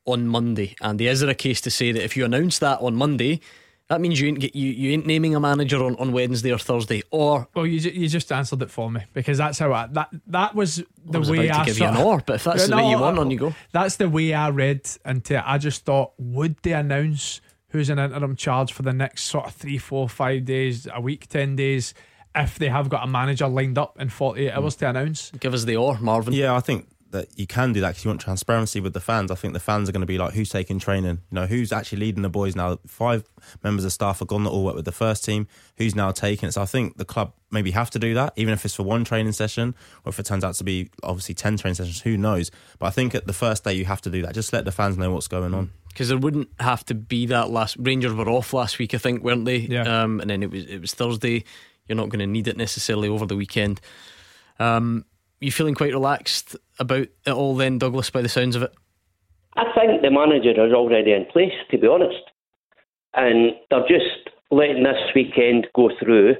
on 0.06 0.28
Monday? 0.28 0.76
Andy, 0.82 1.08
is 1.08 1.22
there 1.22 1.32
a 1.32 1.36
case 1.36 1.62
to 1.62 1.72
say 1.72 1.92
that 1.92 2.04
if 2.04 2.16
you 2.16 2.26
announce 2.26 2.60
that 2.60 2.80
on 2.80 2.96
Monday, 2.96 3.42
that 3.90 4.00
means 4.02 4.20
you 4.22 4.28
ain't 4.28 4.40
get, 4.40 4.56
you, 4.56 4.72
you 4.72 4.92
ain't 4.92 5.06
naming 5.06 5.36
a 5.36 5.40
manager 5.40 5.84
on, 5.84 5.96
on 5.98 6.12
Wednesday 6.12 6.52
or 6.52 6.58
Thursday, 6.60 7.02
or 7.12 7.48
Well, 7.56 7.66
you 7.66 7.80
ju- 7.80 7.90
you 7.90 8.08
just 8.08 8.32
answered 8.32 8.62
it 8.62 8.70
for 8.72 8.90
me 8.90 9.02
because 9.14 9.38
that's 9.40 9.60
how 9.60 9.74
I, 9.74 9.88
that 9.94 10.10
that 10.28 10.56
was 10.56 10.84
the 11.06 11.20
was 11.20 11.30
way 11.32 11.48
about 11.48 11.56
to 11.56 11.60
I 11.62 11.66
give 11.66 11.78
you 11.80 11.86
sort 11.86 11.92
an 11.96 11.98
of- 11.98 12.06
or, 12.06 12.24
but 12.26 12.36
if 12.36 12.44
that's 12.44 12.68
the 12.68 12.76
way 12.78 12.90
you 12.90 13.00
want, 13.00 13.20
on 13.20 13.32
you 13.32 13.38
go. 13.40 13.54
That's 13.72 13.96
the 13.98 14.08
way 14.10 14.34
I 14.34 14.50
read 14.50 14.88
into 15.06 15.36
it. 15.38 15.44
I 15.46 15.58
just 15.58 15.86
thought, 15.86 16.14
would 16.18 16.58
they 16.62 16.74
announce 16.74 17.42
who's 17.70 17.90
an 17.90 18.00
interim 18.00 18.36
charge 18.36 18.74
for 18.74 18.84
the 18.84 18.94
next 18.94 19.26
sort 19.26 19.46
of 19.46 19.54
three, 19.54 19.78
four, 19.78 20.08
five 20.10 20.46
days, 20.46 20.88
a 20.94 21.00
week, 21.02 21.28
ten 21.28 21.56
days, 21.56 21.94
if 22.36 22.58
they 22.60 22.68
have 22.70 22.90
got 22.90 23.04
a 23.04 23.08
manager 23.08 23.48
lined 23.48 23.78
up 23.78 24.00
in 24.00 24.10
forty 24.10 24.48
eight 24.48 24.52
hours 24.54 24.76
to 24.78 24.90
announce? 24.90 25.32
Give 25.40 25.54
us 25.54 25.64
the 25.66 25.76
or, 25.76 25.98
Marvin. 26.00 26.34
Yeah, 26.34 26.56
I 26.56 26.60
think 26.60 26.88
that 27.12 27.28
you 27.36 27.48
can 27.48 27.74
do 27.74 27.82
that 27.82 27.90
because 27.90 28.06
you 28.06 28.10
want 28.10 28.22
transparency 28.22 28.80
with 28.80 28.94
the 28.94 29.00
fans. 29.00 29.32
I 29.32 29.36
think 29.36 29.54
the 29.54 29.60
fans 29.60 29.90
are 29.90 29.92
going 29.92 30.02
to 30.02 30.08
be 30.08 30.18
like, 30.18 30.34
who's 30.34 30.50
taking 30.50 30.78
training? 30.78 31.20
You 31.32 31.36
know, 31.36 31.46
who's 31.48 31.72
actually 31.72 32.00
leading 32.00 32.22
the 32.22 32.30
boys 32.30 32.56
now? 32.56 32.78
Five 32.86 33.24
members 33.64 33.84
of 33.86 33.92
staff 33.92 34.20
have 34.20 34.28
gone 34.28 34.44
that 34.44 34.52
all 34.52 34.64
work 34.64 34.76
with 34.76 34.86
the 34.86 34.92
first 34.92 35.26
team. 35.26 35.48
Who's 35.78 35.96
now 35.96 36.12
taking 36.12 36.50
it? 36.50 36.52
So 36.54 36.62
I 36.62 36.66
think 36.66 36.98
the 36.98 37.06
club 37.06 37.34
maybe 37.52 37.72
have 37.72 37.90
to 37.92 38.00
do 38.00 38.14
that, 38.14 38.34
even 38.36 38.54
if 38.54 38.64
it's 38.64 38.76
for 38.76 38.84
one 38.84 39.04
training 39.04 39.32
session 39.32 39.74
or 40.06 40.10
if 40.10 40.20
it 40.20 40.26
turns 40.26 40.44
out 40.44 40.54
to 40.56 40.64
be 40.64 40.90
obviously 41.02 41.34
10 41.34 41.58
training 41.58 41.76
sessions, 41.76 42.02
who 42.02 42.16
knows? 42.16 42.52
But 42.78 42.88
I 42.88 42.90
think 42.92 43.16
at 43.16 43.26
the 43.26 43.34
first 43.34 43.64
day 43.64 43.74
you 43.74 43.86
have 43.86 44.02
to 44.02 44.10
do 44.10 44.22
that. 44.22 44.36
Just 44.36 44.54
let 44.54 44.66
the 44.66 44.72
fans 44.72 44.98
know 44.98 45.12
what's 45.12 45.28
going 45.28 45.54
on. 45.54 45.72
because 45.88 46.10
there 46.10 46.18
wouldn't 46.18 46.50
have 46.60 46.86
to 46.86 46.94
be 46.94 47.26
that 47.26 47.50
last 47.50 47.76
Rangers 47.80 48.14
were 48.14 48.30
off 48.30 48.54
last 48.54 48.78
week, 48.78 48.94
I 48.94 49.00
think, 49.00 49.24
weren't 49.24 49.46
they? 49.46 49.58
Yeah. 49.58 50.04
Um, 50.04 50.20
and 50.20 50.30
then 50.30 50.44
it 50.44 50.52
was 50.52 50.66
it 50.66 50.80
was 50.80 50.94
Thursday. 50.94 51.44
You're 51.88 51.96
not 51.96 52.10
going 52.10 52.20
to 52.20 52.28
need 52.28 52.48
it 52.48 52.56
necessarily 52.56 53.10
over 53.10 53.26
the 53.26 53.36
weekend. 53.36 53.82
Um, 54.60 55.06
you 55.40 55.52
feeling 55.52 55.76
quite 55.76 55.94
relaxed 55.94 56.56
about 56.80 57.08
it 57.26 57.32
all, 57.32 57.56
then, 57.56 57.78
Douglas, 57.78 58.10
by 58.10 58.22
the 58.22 58.30
sounds 58.30 58.56
of 58.56 58.64
it? 58.64 58.74
I 59.56 59.66
think 59.74 60.02
the 60.02 60.12
manager 60.12 60.52
is 60.52 60.74
already 60.74 61.12
in 61.12 61.26
place, 61.26 61.54
to 61.72 61.78
be 61.78 61.88
honest. 61.88 62.24
And 63.14 63.54
they're 63.70 63.88
just 63.88 64.30
letting 64.52 64.84
this 64.84 64.98
weekend 65.16 65.68
go 65.76 65.90
through 66.00 66.36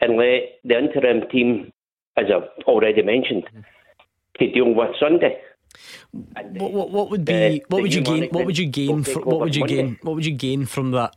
and 0.00 0.16
let 0.16 0.42
the 0.64 0.78
interim 0.78 1.28
team, 1.30 1.72
as 2.16 2.26
I've 2.34 2.64
already 2.64 3.02
mentioned, 3.02 3.44
to 4.38 4.50
deal 4.50 4.74
with 4.74 4.90
Sunday. 4.98 5.40
What, 6.12 6.72
what, 6.72 6.90
what 6.90 7.10
would 7.10 7.24
be 7.24 7.32
uh, 7.32 7.48
The- 7.48 7.64
what 7.68 7.82
would 7.82 7.94
you 7.94 8.00
gain? 8.00 8.28
What 8.30 8.46
would 8.46 8.58
you 8.58 8.66
gain? 8.66 9.04
take 9.04 9.24
what 9.24 9.40
would 9.40 9.54
you 9.56 9.66
gain? 9.66 9.98
What 10.02 10.14
would 10.16 10.26
you 10.26 10.34
gain 10.34 10.66
from 10.66 10.90
that? 10.92 11.16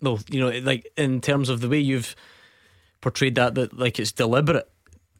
Though 0.00 0.18
you 0.28 0.40
know, 0.40 0.50
like 0.58 0.92
in 0.96 1.20
terms 1.20 1.48
of 1.48 1.60
the 1.60 1.68
way 1.68 1.78
you've 1.78 2.14
portrayed 3.00 3.36
that, 3.36 3.54
that 3.54 3.78
like 3.78 3.98
it's 3.98 4.12
deliberate. 4.12 4.68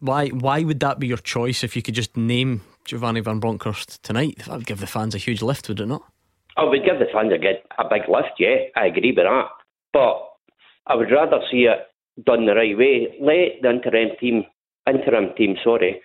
Why? 0.05 0.28
Why 0.28 0.62
would 0.64 0.81
that 0.81 0.98
be 0.98 1.06
your 1.06 1.16
choice 1.16 1.64
if 1.64 1.74
you 1.74 1.81
could 1.81 1.94
just 1.94 2.14
name 2.14 2.60
Giovanni 2.85 3.20
Van 3.20 3.40
Bronckhorst 3.40 4.02
tonight? 4.02 4.36
That 4.47 4.51
would 4.51 4.66
give 4.66 4.81
the 4.81 4.86
fans 4.86 5.14
a 5.14 5.18
huge 5.18 5.40
lift, 5.40 5.66
would 5.68 5.81
it 5.81 5.86
not? 5.86 6.02
Oh, 6.59 6.66
I 6.66 6.68
would 6.68 6.85
give 6.85 6.98
the 6.98 7.06
fans 7.10 7.32
a, 7.32 7.39
good, 7.39 7.62
a 7.78 7.85
big 7.89 8.02
lift, 8.06 8.35
yeah, 8.39 8.56
I 8.76 8.86
agree 8.86 9.12
with 9.16 9.24
that. 9.24 9.48
But 9.94 10.28
I 10.86 10.94
would 10.94 11.10
rather 11.10 11.40
see 11.51 11.66
it 11.72 11.89
done 12.26 12.44
the 12.44 12.55
right 12.55 12.76
way. 12.76 13.16
Let 13.18 13.62
the 13.62 13.70
interim 13.70 14.10
team, 14.20 14.44
interim 14.86 15.35
team, 15.39 15.56
sorry, 15.64 16.02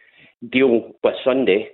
deal 0.49 0.93
with 1.03 1.15
Sunday, 1.26 1.67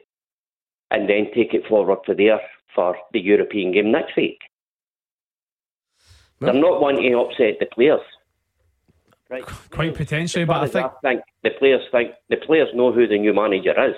and 0.90 1.08
then 1.08 1.28
take 1.36 1.54
it 1.54 1.68
forward 1.70 2.00
for 2.08 2.16
there 2.16 2.42
for 2.74 2.98
the 3.14 3.20
European 3.20 3.72
game 3.72 3.92
next 3.92 4.18
week. 4.18 4.40
They're 6.42 6.54
not 6.54 6.82
wanting 6.82 7.12
to 7.12 7.20
upset 7.20 7.60
the 7.60 7.68
players. 7.68 8.02
Right. 9.30 9.44
Quite 9.72 9.96
potentially, 9.96 10.46
but 10.46 10.62
I 10.64 10.68
think 10.68 10.92
think 11.02 11.22
the 11.44 11.50
players 11.52 11.82
think 11.92 12.12
the 12.30 12.38
players 12.38 12.70
know 12.76 12.92
who 12.92 13.08
the 13.08 13.18
new 13.18 13.34
manager 13.34 13.74
is. 13.90 13.96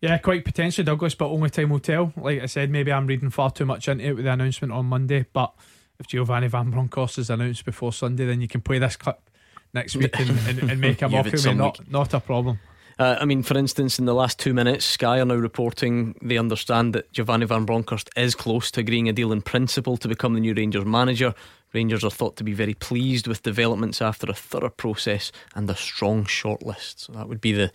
Yeah, 0.00 0.18
quite 0.18 0.44
potentially, 0.44 0.84
Douglas, 0.84 1.14
but 1.14 1.28
only 1.28 1.50
time 1.50 1.70
will 1.70 1.78
tell. 1.78 2.12
Like 2.16 2.42
I 2.42 2.46
said, 2.46 2.70
maybe 2.70 2.90
I'm 2.90 3.06
reading 3.06 3.30
far 3.30 3.50
too 3.50 3.64
much 3.64 3.86
into 3.86 4.04
it 4.04 4.14
with 4.14 4.24
the 4.24 4.32
announcement 4.32 4.72
on 4.72 4.86
Monday. 4.86 5.26
But 5.32 5.54
if 6.00 6.08
Giovanni 6.08 6.48
Van 6.48 6.70
Bronckhorst 6.70 7.18
is 7.18 7.30
announced 7.30 7.64
before 7.64 7.92
Sunday, 7.92 8.26
then 8.26 8.40
you 8.40 8.48
can 8.48 8.62
play 8.62 8.80
this 8.80 8.96
clip 8.96 9.30
next 9.72 9.94
week 9.94 10.18
and, 10.18 10.30
and, 10.48 10.70
and 10.70 10.80
make 10.80 11.02
a 11.02 11.08
Give 11.08 11.12
mock 11.12 11.26
it 11.26 11.34
of 11.34 11.34
me. 11.34 11.38
some 11.38 11.58
Not, 11.58 11.90
not 11.90 12.14
a 12.14 12.20
problem. 12.20 12.58
Uh, 12.98 13.16
I 13.20 13.24
mean, 13.24 13.42
for 13.42 13.56
instance, 13.56 13.98
in 13.98 14.04
the 14.04 14.14
last 14.14 14.38
two 14.38 14.52
minutes, 14.52 14.84
Sky 14.84 15.20
are 15.20 15.24
now 15.24 15.36
reporting 15.36 16.14
they 16.20 16.36
understand 16.36 16.94
that 16.94 17.12
Giovanni 17.12 17.46
Van 17.46 17.64
Bronckhorst 17.64 18.10
is 18.16 18.34
close 18.34 18.70
to 18.72 18.80
agreeing 18.80 19.08
a 19.08 19.12
deal 19.12 19.32
in 19.32 19.40
principle 19.40 19.96
to 19.98 20.08
become 20.08 20.34
the 20.34 20.40
new 20.40 20.54
Rangers 20.54 20.84
manager. 20.84 21.34
Rangers 21.72 22.04
are 22.04 22.10
thought 22.10 22.36
to 22.36 22.44
be 22.44 22.52
very 22.52 22.74
pleased 22.74 23.26
with 23.26 23.42
developments 23.42 24.02
after 24.02 24.30
a 24.30 24.34
thorough 24.34 24.70
process 24.70 25.32
and 25.54 25.68
a 25.70 25.74
strong 25.74 26.24
shortlist. 26.24 27.00
So 27.00 27.12
that 27.12 27.28
would 27.28 27.40
be 27.40 27.52
the 27.52 27.72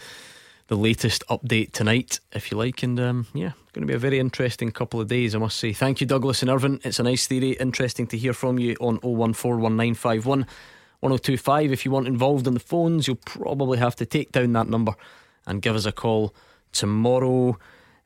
the 0.68 0.76
latest 0.76 1.24
update 1.30 1.72
tonight, 1.72 2.20
if 2.34 2.52
you 2.52 2.58
like. 2.58 2.84
And 2.84 3.00
um, 3.00 3.28
yeah, 3.34 3.54
it's 3.64 3.72
going 3.72 3.84
to 3.84 3.88
be 3.88 3.94
a 3.94 4.00
very 4.00 4.20
interesting 4.20 4.72
couple 4.72 5.00
of 5.00 5.08
days, 5.08 5.34
I 5.34 5.40
must 5.40 5.58
say. 5.58 5.74
Thank 5.74 6.02
you, 6.02 6.08
Douglas 6.08 6.42
and 6.42 6.52
Irvine. 6.52 6.80
It's 6.84 7.00
a 7.00 7.04
nice 7.04 7.26
theory. 7.26 7.52
Interesting 7.52 8.06
to 8.08 8.18
hear 8.18 8.34
from 8.34 8.60
you 8.60 8.76
on 8.80 9.00
0141951 9.00 10.46
1025. 11.00 11.72
If 11.72 11.86
you 11.86 11.92
want 11.92 12.08
involved 12.08 12.48
in 12.48 12.54
the 12.54 12.60
phones, 12.60 13.08
you'll 13.08 13.18
probably 13.18 13.78
have 13.78 13.96
to 13.98 14.06
take 14.06 14.32
down 14.32 14.54
that 14.54 14.68
number 14.68 14.94
and 15.46 15.62
give 15.62 15.76
us 15.76 15.86
a 15.86 15.92
call 15.92 16.34
tomorrow. 16.72 17.58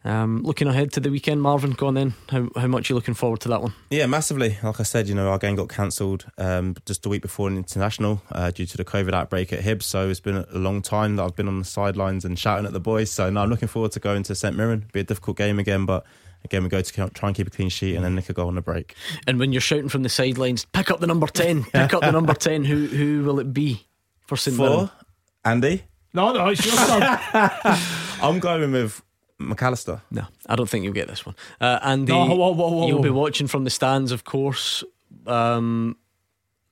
Um, 0.03 0.41
looking 0.41 0.67
ahead 0.67 0.91
to 0.93 0.99
the 0.99 1.09
weekend, 1.11 1.41
Marvin, 1.43 1.71
go 1.71 1.87
on 1.87 1.93
then. 1.93 2.13
How, 2.29 2.49
how 2.55 2.67
much 2.67 2.89
are 2.89 2.93
you 2.93 2.95
looking 2.95 3.13
forward 3.13 3.39
to 3.41 3.49
that 3.49 3.61
one? 3.61 3.73
Yeah, 3.91 4.07
massively. 4.07 4.57
Like 4.63 4.79
I 4.79 4.83
said, 4.83 5.07
you 5.07 5.13
know, 5.13 5.29
our 5.29 5.37
game 5.37 5.55
got 5.55 5.69
cancelled 5.69 6.25
um, 6.39 6.75
just 6.85 7.05
a 7.05 7.09
week 7.09 7.21
before 7.21 7.47
an 7.47 7.57
international 7.57 8.21
uh, 8.31 8.49
due 8.49 8.65
to 8.65 8.77
the 8.77 8.85
COVID 8.85 9.13
outbreak 9.13 9.53
at 9.53 9.59
Hibs. 9.59 9.83
So 9.83 10.09
it's 10.09 10.19
been 10.19 10.37
a 10.37 10.57
long 10.57 10.81
time 10.81 11.17
that 11.17 11.23
I've 11.23 11.35
been 11.35 11.47
on 11.47 11.59
the 11.59 11.65
sidelines 11.65 12.25
and 12.25 12.37
shouting 12.37 12.65
at 12.65 12.73
the 12.73 12.79
boys. 12.79 13.11
So 13.11 13.29
now 13.29 13.43
I'm 13.43 13.49
looking 13.49 13.67
forward 13.67 13.91
to 13.91 13.99
going 13.99 14.23
to 14.23 14.33
St 14.35 14.55
Mirren. 14.55 14.85
Be 14.91 15.01
a 15.01 15.03
difficult 15.03 15.37
game 15.37 15.59
again, 15.59 15.85
but 15.85 16.03
again, 16.43 16.63
we 16.63 16.69
go 16.69 16.81
to 16.81 17.09
try 17.09 17.29
and 17.29 17.35
keep 17.35 17.45
a 17.45 17.51
clean 17.51 17.69
sheet 17.69 17.95
and 17.95 18.03
then 18.03 18.15
nick 18.15 18.27
a 18.27 18.33
goal 18.33 18.47
on 18.47 18.55
the 18.55 18.61
break. 18.61 18.95
And 19.27 19.37
when 19.37 19.51
you're 19.51 19.61
shouting 19.61 19.89
from 19.89 20.01
the 20.01 20.09
sidelines, 20.09 20.65
pick 20.65 20.89
up 20.89 20.99
the 20.99 21.07
number 21.07 21.27
10, 21.27 21.65
pick 21.65 21.93
up 21.93 22.01
the 22.01 22.11
number 22.11 22.33
10, 22.35 22.63
who, 22.63 22.87
who 22.87 23.23
will 23.23 23.39
it 23.39 23.53
be 23.53 23.85
for 24.25 24.35
St 24.35 24.57
Mirren? 24.57 24.89
Andy, 25.45 25.83
No, 26.13 26.33
no, 26.33 26.47
it's 26.49 26.65
your 26.65 26.75
son. 26.75 27.19
I'm 28.23 28.39
going 28.39 28.71
with 28.71 29.01
McAllister. 29.49 30.01
No, 30.11 30.25
I 30.47 30.55
don't 30.55 30.69
think 30.69 30.83
you'll 30.83 30.93
get 30.93 31.07
this 31.07 31.25
one. 31.25 31.35
Uh, 31.59 31.79
Andy, 31.83 32.11
No, 32.13 32.25
whoa, 32.25 32.51
whoa, 32.53 32.69
whoa, 32.69 32.87
you'll 32.87 33.01
be 33.01 33.09
watching 33.09 33.47
from 33.47 33.63
the 33.63 33.69
stands, 33.69 34.11
of 34.11 34.23
course, 34.23 34.83
um, 35.27 35.97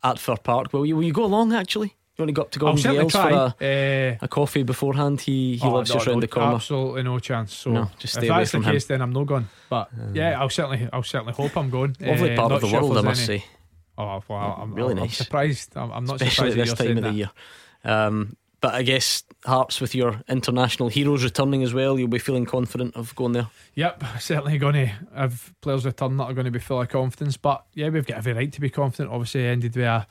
at 0.04 0.20
Fir 0.20 0.38
Park. 0.38 0.72
Will 0.74 0.86
you? 0.86 0.96
Will 0.96 1.04
you 1.04 1.14
go 1.14 1.26
along? 1.26 1.54
Actually, 1.54 1.88
you 2.18 2.24
want 2.24 2.30
to 2.30 2.34
go 2.34 2.42
up 2.44 2.52
to 2.52 2.60
I'll 2.60 2.66
Gordon 2.74 2.82
certainly 2.82 3.02
Gales 3.10 3.12
for 3.14 3.64
a, 3.64 4.16
Uh, 4.22 4.26
a 4.26 4.28
coffee 4.28 4.64
beforehand? 4.64 5.22
He 5.22 5.58
he 5.58 5.68
oh, 5.68 5.74
lives 5.76 5.90
no, 5.90 5.96
just 5.96 6.08
round 6.08 6.18
no, 6.18 6.22
the 6.22 6.28
corner. 6.28 6.56
Absolutely 6.56 7.04
no 7.04 7.20
chance. 7.20 7.54
So 7.54 7.72
No, 7.72 7.92
just 8.00 8.14
stay 8.14 8.26
if 8.28 8.30
away 8.32 8.40
that's 8.40 8.52
from 8.52 8.62
the 8.64 8.70
him. 8.70 8.76
case, 8.76 8.86
then 8.86 9.02
I'm 9.02 9.12
not 9.14 9.26
going. 9.28 9.48
But 9.70 9.90
yeah, 10.14 10.40
I'll 10.40 10.50
certainly, 10.50 10.88
I'll 10.94 11.04
certainly 11.04 11.34
hope 11.34 11.56
I'm 11.58 11.70
going. 11.70 11.96
Lovely 12.00 12.34
Uh, 12.34 12.36
part 12.36 12.52
of 12.54 12.62
the 12.62 12.68
world, 12.68 12.98
I 12.98 13.02
must 13.02 13.30
any. 13.30 13.40
say. 13.40 13.46
Oh 13.98 14.24
well, 14.30 14.58
I'm, 14.62 14.74
Really 14.74 14.92
I'm, 14.94 14.98
I'm 15.00 15.04
nice. 15.06 15.18
surprised. 15.18 15.76
I'm, 15.76 15.92
I'm 15.92 16.06
not 16.06 16.22
especially 16.22 16.52
surprised 16.52 16.72
at 16.72 16.78
this 16.78 16.88
time 16.88 16.98
of 16.98 17.04
the 17.04 17.12
year. 17.14 17.32
Um, 17.84 18.36
but 18.62 18.74
I 18.74 18.84
guess 18.84 19.24
Hearts 19.46 19.80
with 19.80 19.96
your 19.96 20.22
international 20.28 20.90
heroes 20.90 21.24
returning 21.24 21.64
as 21.64 21.74
well, 21.74 21.98
you'll 21.98 22.10
be 22.10 22.20
feeling 22.20 22.46
confident 22.46 22.96
of 22.98 23.16
going 23.16 23.32
there. 23.32 23.48
Yep, 23.76 24.04
certainly 24.20 24.58
going 24.58 24.74
to 24.74 24.86
have 25.16 25.54
players 25.62 25.86
return 25.86 26.18
that 26.18 26.26
are 26.26 26.34
going 26.34 26.44
to 26.46 26.52
be 26.52 26.60
full 26.60 26.82
of 26.82 26.90
confidence. 26.90 27.38
But 27.38 27.64
yeah, 27.74 27.88
we've 27.88 28.06
got 28.06 28.18
every 28.18 28.34
right 28.34 28.52
to 28.52 28.60
be 28.60 28.70
confident. 28.70 29.14
Obviously, 29.14 29.46
ended 29.48 29.76
with 29.78 29.86
a, 29.86 30.06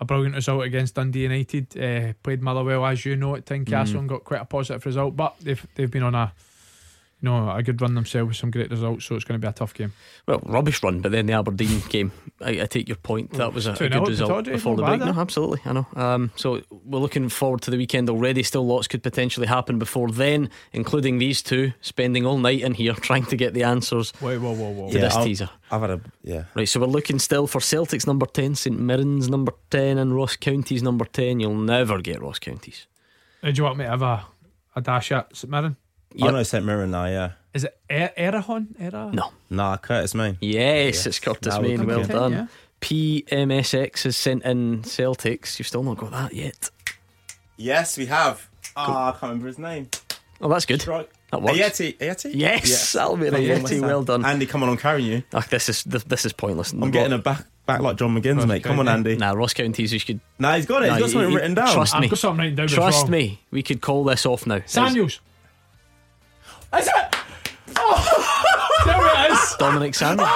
a 0.00 0.04
brilliant 0.06 0.34
result 0.36 0.64
against 0.64 0.94
Dundee 0.94 1.24
United. 1.24 1.76
Uh, 1.78 2.12
played 2.22 2.40
Motherwell, 2.40 2.86
as 2.86 3.04
you 3.04 3.14
know, 3.14 3.36
at 3.36 3.44
Tynecastle 3.44 3.92
Mm. 3.94 3.98
and 3.98 4.08
got 4.08 4.24
quite 4.24 4.40
a 4.40 4.46
positive 4.46 4.86
result. 4.86 5.14
But 5.14 5.34
they've 5.40 5.66
they've 5.74 5.90
been 5.90 6.02
on 6.02 6.14
a 6.14 6.32
you 7.22 7.30
know 7.30 7.50
a 7.50 7.62
good 7.62 7.80
run 7.80 7.94
themselves 7.94 8.28
with 8.28 8.36
some 8.36 8.50
great 8.50 8.70
results. 8.70 9.04
So 9.04 9.14
it's 9.14 9.24
going 9.24 9.40
to 9.40 9.44
be 9.44 9.48
a 9.48 9.52
tough 9.52 9.72
game. 9.72 9.92
Well, 10.26 10.42
rubbish 10.44 10.82
run, 10.82 11.00
but 11.00 11.12
then 11.12 11.26
the 11.26 11.34
Aberdeen 11.34 11.80
game, 11.88 12.10
I, 12.40 12.62
I 12.62 12.66
take 12.66 12.88
your 12.88 12.96
point. 12.96 13.32
That 13.34 13.54
was 13.54 13.66
a, 13.66 13.72
a 13.72 13.88
good 13.88 14.08
result 14.08 14.46
before 14.46 14.76
the 14.76 14.82
break. 14.82 15.00
No, 15.00 15.06
eh? 15.06 15.14
absolutely, 15.16 15.60
I 15.64 15.72
know. 15.72 15.86
Um, 15.94 16.32
so 16.34 16.60
we're 16.70 16.98
looking 16.98 17.28
forward 17.28 17.62
to 17.62 17.70
the 17.70 17.76
weekend 17.76 18.10
already. 18.10 18.42
Still, 18.42 18.66
lots 18.66 18.88
could 18.88 19.02
potentially 19.02 19.46
happen 19.46 19.78
before 19.78 20.10
then, 20.10 20.50
including 20.72 21.18
these 21.18 21.42
two 21.42 21.72
spending 21.80 22.26
all 22.26 22.38
night 22.38 22.60
in 22.60 22.74
here 22.74 22.92
trying 23.00 23.24
to 23.26 23.36
get 23.36 23.54
the 23.54 23.62
answers 23.62 24.12
Wait, 24.20 24.38
whoa, 24.38 24.52
whoa, 24.52 24.70
whoa. 24.70 24.90
to 24.90 24.98
this 24.98 25.14
I'll- 25.14 25.24
teaser. 25.24 25.48
I've 25.70 25.80
had 25.80 25.90
a 25.90 26.00
yeah. 26.22 26.44
Right, 26.54 26.68
so 26.68 26.80
we're 26.80 26.86
looking 26.86 27.18
still 27.18 27.46
for 27.46 27.60
Celtic's 27.60 28.06
number 28.06 28.26
10, 28.26 28.56
St 28.56 28.78
Mirren's 28.78 29.30
number 29.30 29.52
10, 29.70 29.96
and 29.96 30.14
Ross 30.14 30.36
County's 30.36 30.82
number 30.82 31.06
10. 31.06 31.40
You'll 31.40 31.54
never 31.54 32.02
get 32.02 32.20
Ross 32.20 32.38
County's. 32.38 32.86
Do 33.42 33.50
you 33.50 33.64
want 33.64 33.78
me 33.78 33.84
to 33.84 33.90
have 33.90 34.02
a, 34.02 34.26
a 34.76 34.80
dash 34.82 35.12
at 35.12 35.34
St 35.34 35.50
Mirren? 35.50 35.76
I 36.20 36.30
know 36.30 36.42
St 36.42 36.64
Mirren 36.64 36.90
now. 36.90 37.06
Yeah. 37.06 37.32
Is 37.54 37.64
it 37.64 37.76
er- 37.90 38.10
Erahon? 38.16 38.68
Era? 38.78 39.10
No. 39.12 39.30
Nah, 39.50 39.76
Curtis 39.76 40.14
Main. 40.14 40.38
Yes, 40.40 41.06
it's 41.06 41.18
Curtis 41.20 41.54
Now 41.54 41.60
we 41.60 41.68
Main. 41.68 41.78
can 41.78 41.86
Well 41.86 41.98
get- 42.00 42.08
done. 42.10 42.32
yeah. 42.32 42.46
PMSX 42.80 44.02
has 44.04 44.16
sent 44.16 44.42
in 44.44 44.82
Celtics. 44.82 45.58
You've 45.58 45.68
still 45.68 45.82
not 45.82 45.98
got 45.98 46.10
that 46.12 46.34
yet. 46.34 46.70
Yes, 47.56 47.96
we 47.96 48.06
have. 48.06 48.48
Ah, 48.76 49.08
I 49.08 49.10
can't 49.12 49.22
remember 49.22 49.46
his 49.48 49.58
name. 49.58 49.88
Oh, 50.40 50.48
that's 50.48 50.66
good. 50.66 50.80
Strike. 50.80 51.10
That 51.30 51.42
works. 51.42 51.56
Ajeti. 51.58 51.96
Ajeti. 51.98 52.32
Yes, 52.34 52.96
Alvin 52.96 53.30
Come 53.32 53.36
on, 53.36 53.40
Ajeti, 53.46 53.62
West 53.62 53.72
Ham. 53.74 53.80
well 53.82 54.02
done. 54.02 54.24
Andy, 54.24 54.46
come 54.46 54.62
on, 54.62 54.68
I'm 54.70 54.76
carrying 54.76 55.06
you. 55.06 55.22
Ugh, 55.32 55.44
this 55.48 55.68
is 55.68 55.84
this, 55.84 56.02
this 56.04 56.26
is 56.26 56.32
pointless. 56.32 56.72
I'm 56.72 56.90
getting 56.90 57.12
a 57.12 57.18
back 57.18 57.44
back 57.66 57.80
like 57.80 57.96
John 57.96 58.18
McGinn's, 58.20 58.46
mate. 58.46 58.64
Come 58.64 58.80
on, 58.80 58.88
Andy. 58.88 59.16
Nah, 59.16 59.32
Ross 59.32 59.54
Counties. 59.54 59.92
You 59.92 59.98
should. 59.98 60.20
Nah, 60.38 60.56
he's 60.56 60.66
got 60.66 60.82
it. 60.82 60.88
Nah, 60.88 60.94
he's 60.94 61.00
got 61.02 61.06
you- 61.06 61.12
something 61.12 61.30
you- 61.30 61.36
written 61.36 61.54
down. 61.54 61.72
Trust 61.72 61.94
me. 61.94 62.04
I've 62.04 62.10
got 62.10 62.18
something 62.18 62.40
written 62.42 62.56
down. 62.56 62.68
Trust 62.68 63.08
me. 63.08 63.40
We 63.50 63.62
could 63.62 63.80
call 63.80 64.04
this 64.04 64.26
off 64.26 64.46
now. 64.46 64.60
Samuels. 64.66 65.20
Is 66.78 66.86
it? 66.88 67.16
There 68.84 69.26
it 69.26 69.32
is. 69.32 69.56
Dominic 69.58 69.94
Samuel. 69.94 70.26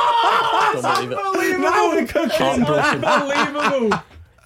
Don't 0.72 0.82
believe 1.10 1.52
it. 1.52 1.58
Now 1.60 1.90
we're 1.90 2.06
cooking. 2.06 2.30
Heartbroken. 2.30 3.04
Unbelievable. 3.04 3.98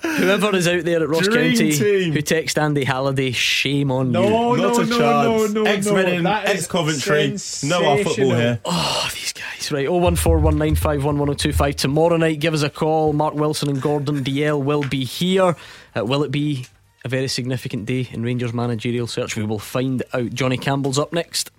Whoever 0.02 0.56
is 0.56 0.66
out 0.66 0.84
there 0.84 1.02
at 1.02 1.08
Ross 1.10 1.28
Dream 1.28 1.52
County 1.52 1.72
team. 1.72 2.12
who 2.14 2.22
text 2.22 2.58
Andy 2.58 2.84
Halliday, 2.84 3.32
shame 3.32 3.90
on 3.92 4.06
you. 4.06 4.12
No, 4.12 4.54
Not 4.54 4.56
no, 4.56 4.80
a 4.80 4.86
no, 4.86 4.98
chance. 4.98 5.52
no, 5.52 5.62
no, 5.62 5.70
Ex 5.70 5.84
no. 5.86 5.94
Reading, 5.94 6.22
That 6.22 6.44
is 6.46 6.50
ex 6.52 6.66
Coventry. 6.66 7.36
No 7.68 7.84
our 7.90 7.98
football 7.98 8.34
here. 8.34 8.60
Oh, 8.64 9.10
these 9.12 9.34
guys. 9.34 9.70
Right, 9.70 9.86
01419511025. 9.88 11.74
Tomorrow 11.74 12.16
night, 12.16 12.40
give 12.40 12.54
us 12.54 12.62
a 12.62 12.70
call. 12.70 13.12
Mark 13.12 13.34
Wilson 13.34 13.68
and 13.68 13.82
Gordon 13.82 14.24
Dalziel 14.24 14.62
will 14.64 14.82
be 14.84 15.04
here. 15.04 15.54
Uh, 15.94 16.04
will 16.06 16.24
it 16.24 16.30
be 16.30 16.64
a 17.04 17.08
very 17.10 17.28
significant 17.28 17.84
day 17.84 18.08
in 18.10 18.22
Rangers 18.22 18.54
managerial 18.54 19.06
search? 19.06 19.36
We 19.36 19.44
will 19.44 19.58
find 19.58 20.02
out. 20.14 20.30
Johnny 20.32 20.56
Campbell's 20.56 20.98
up 20.98 21.12
next. 21.12 21.50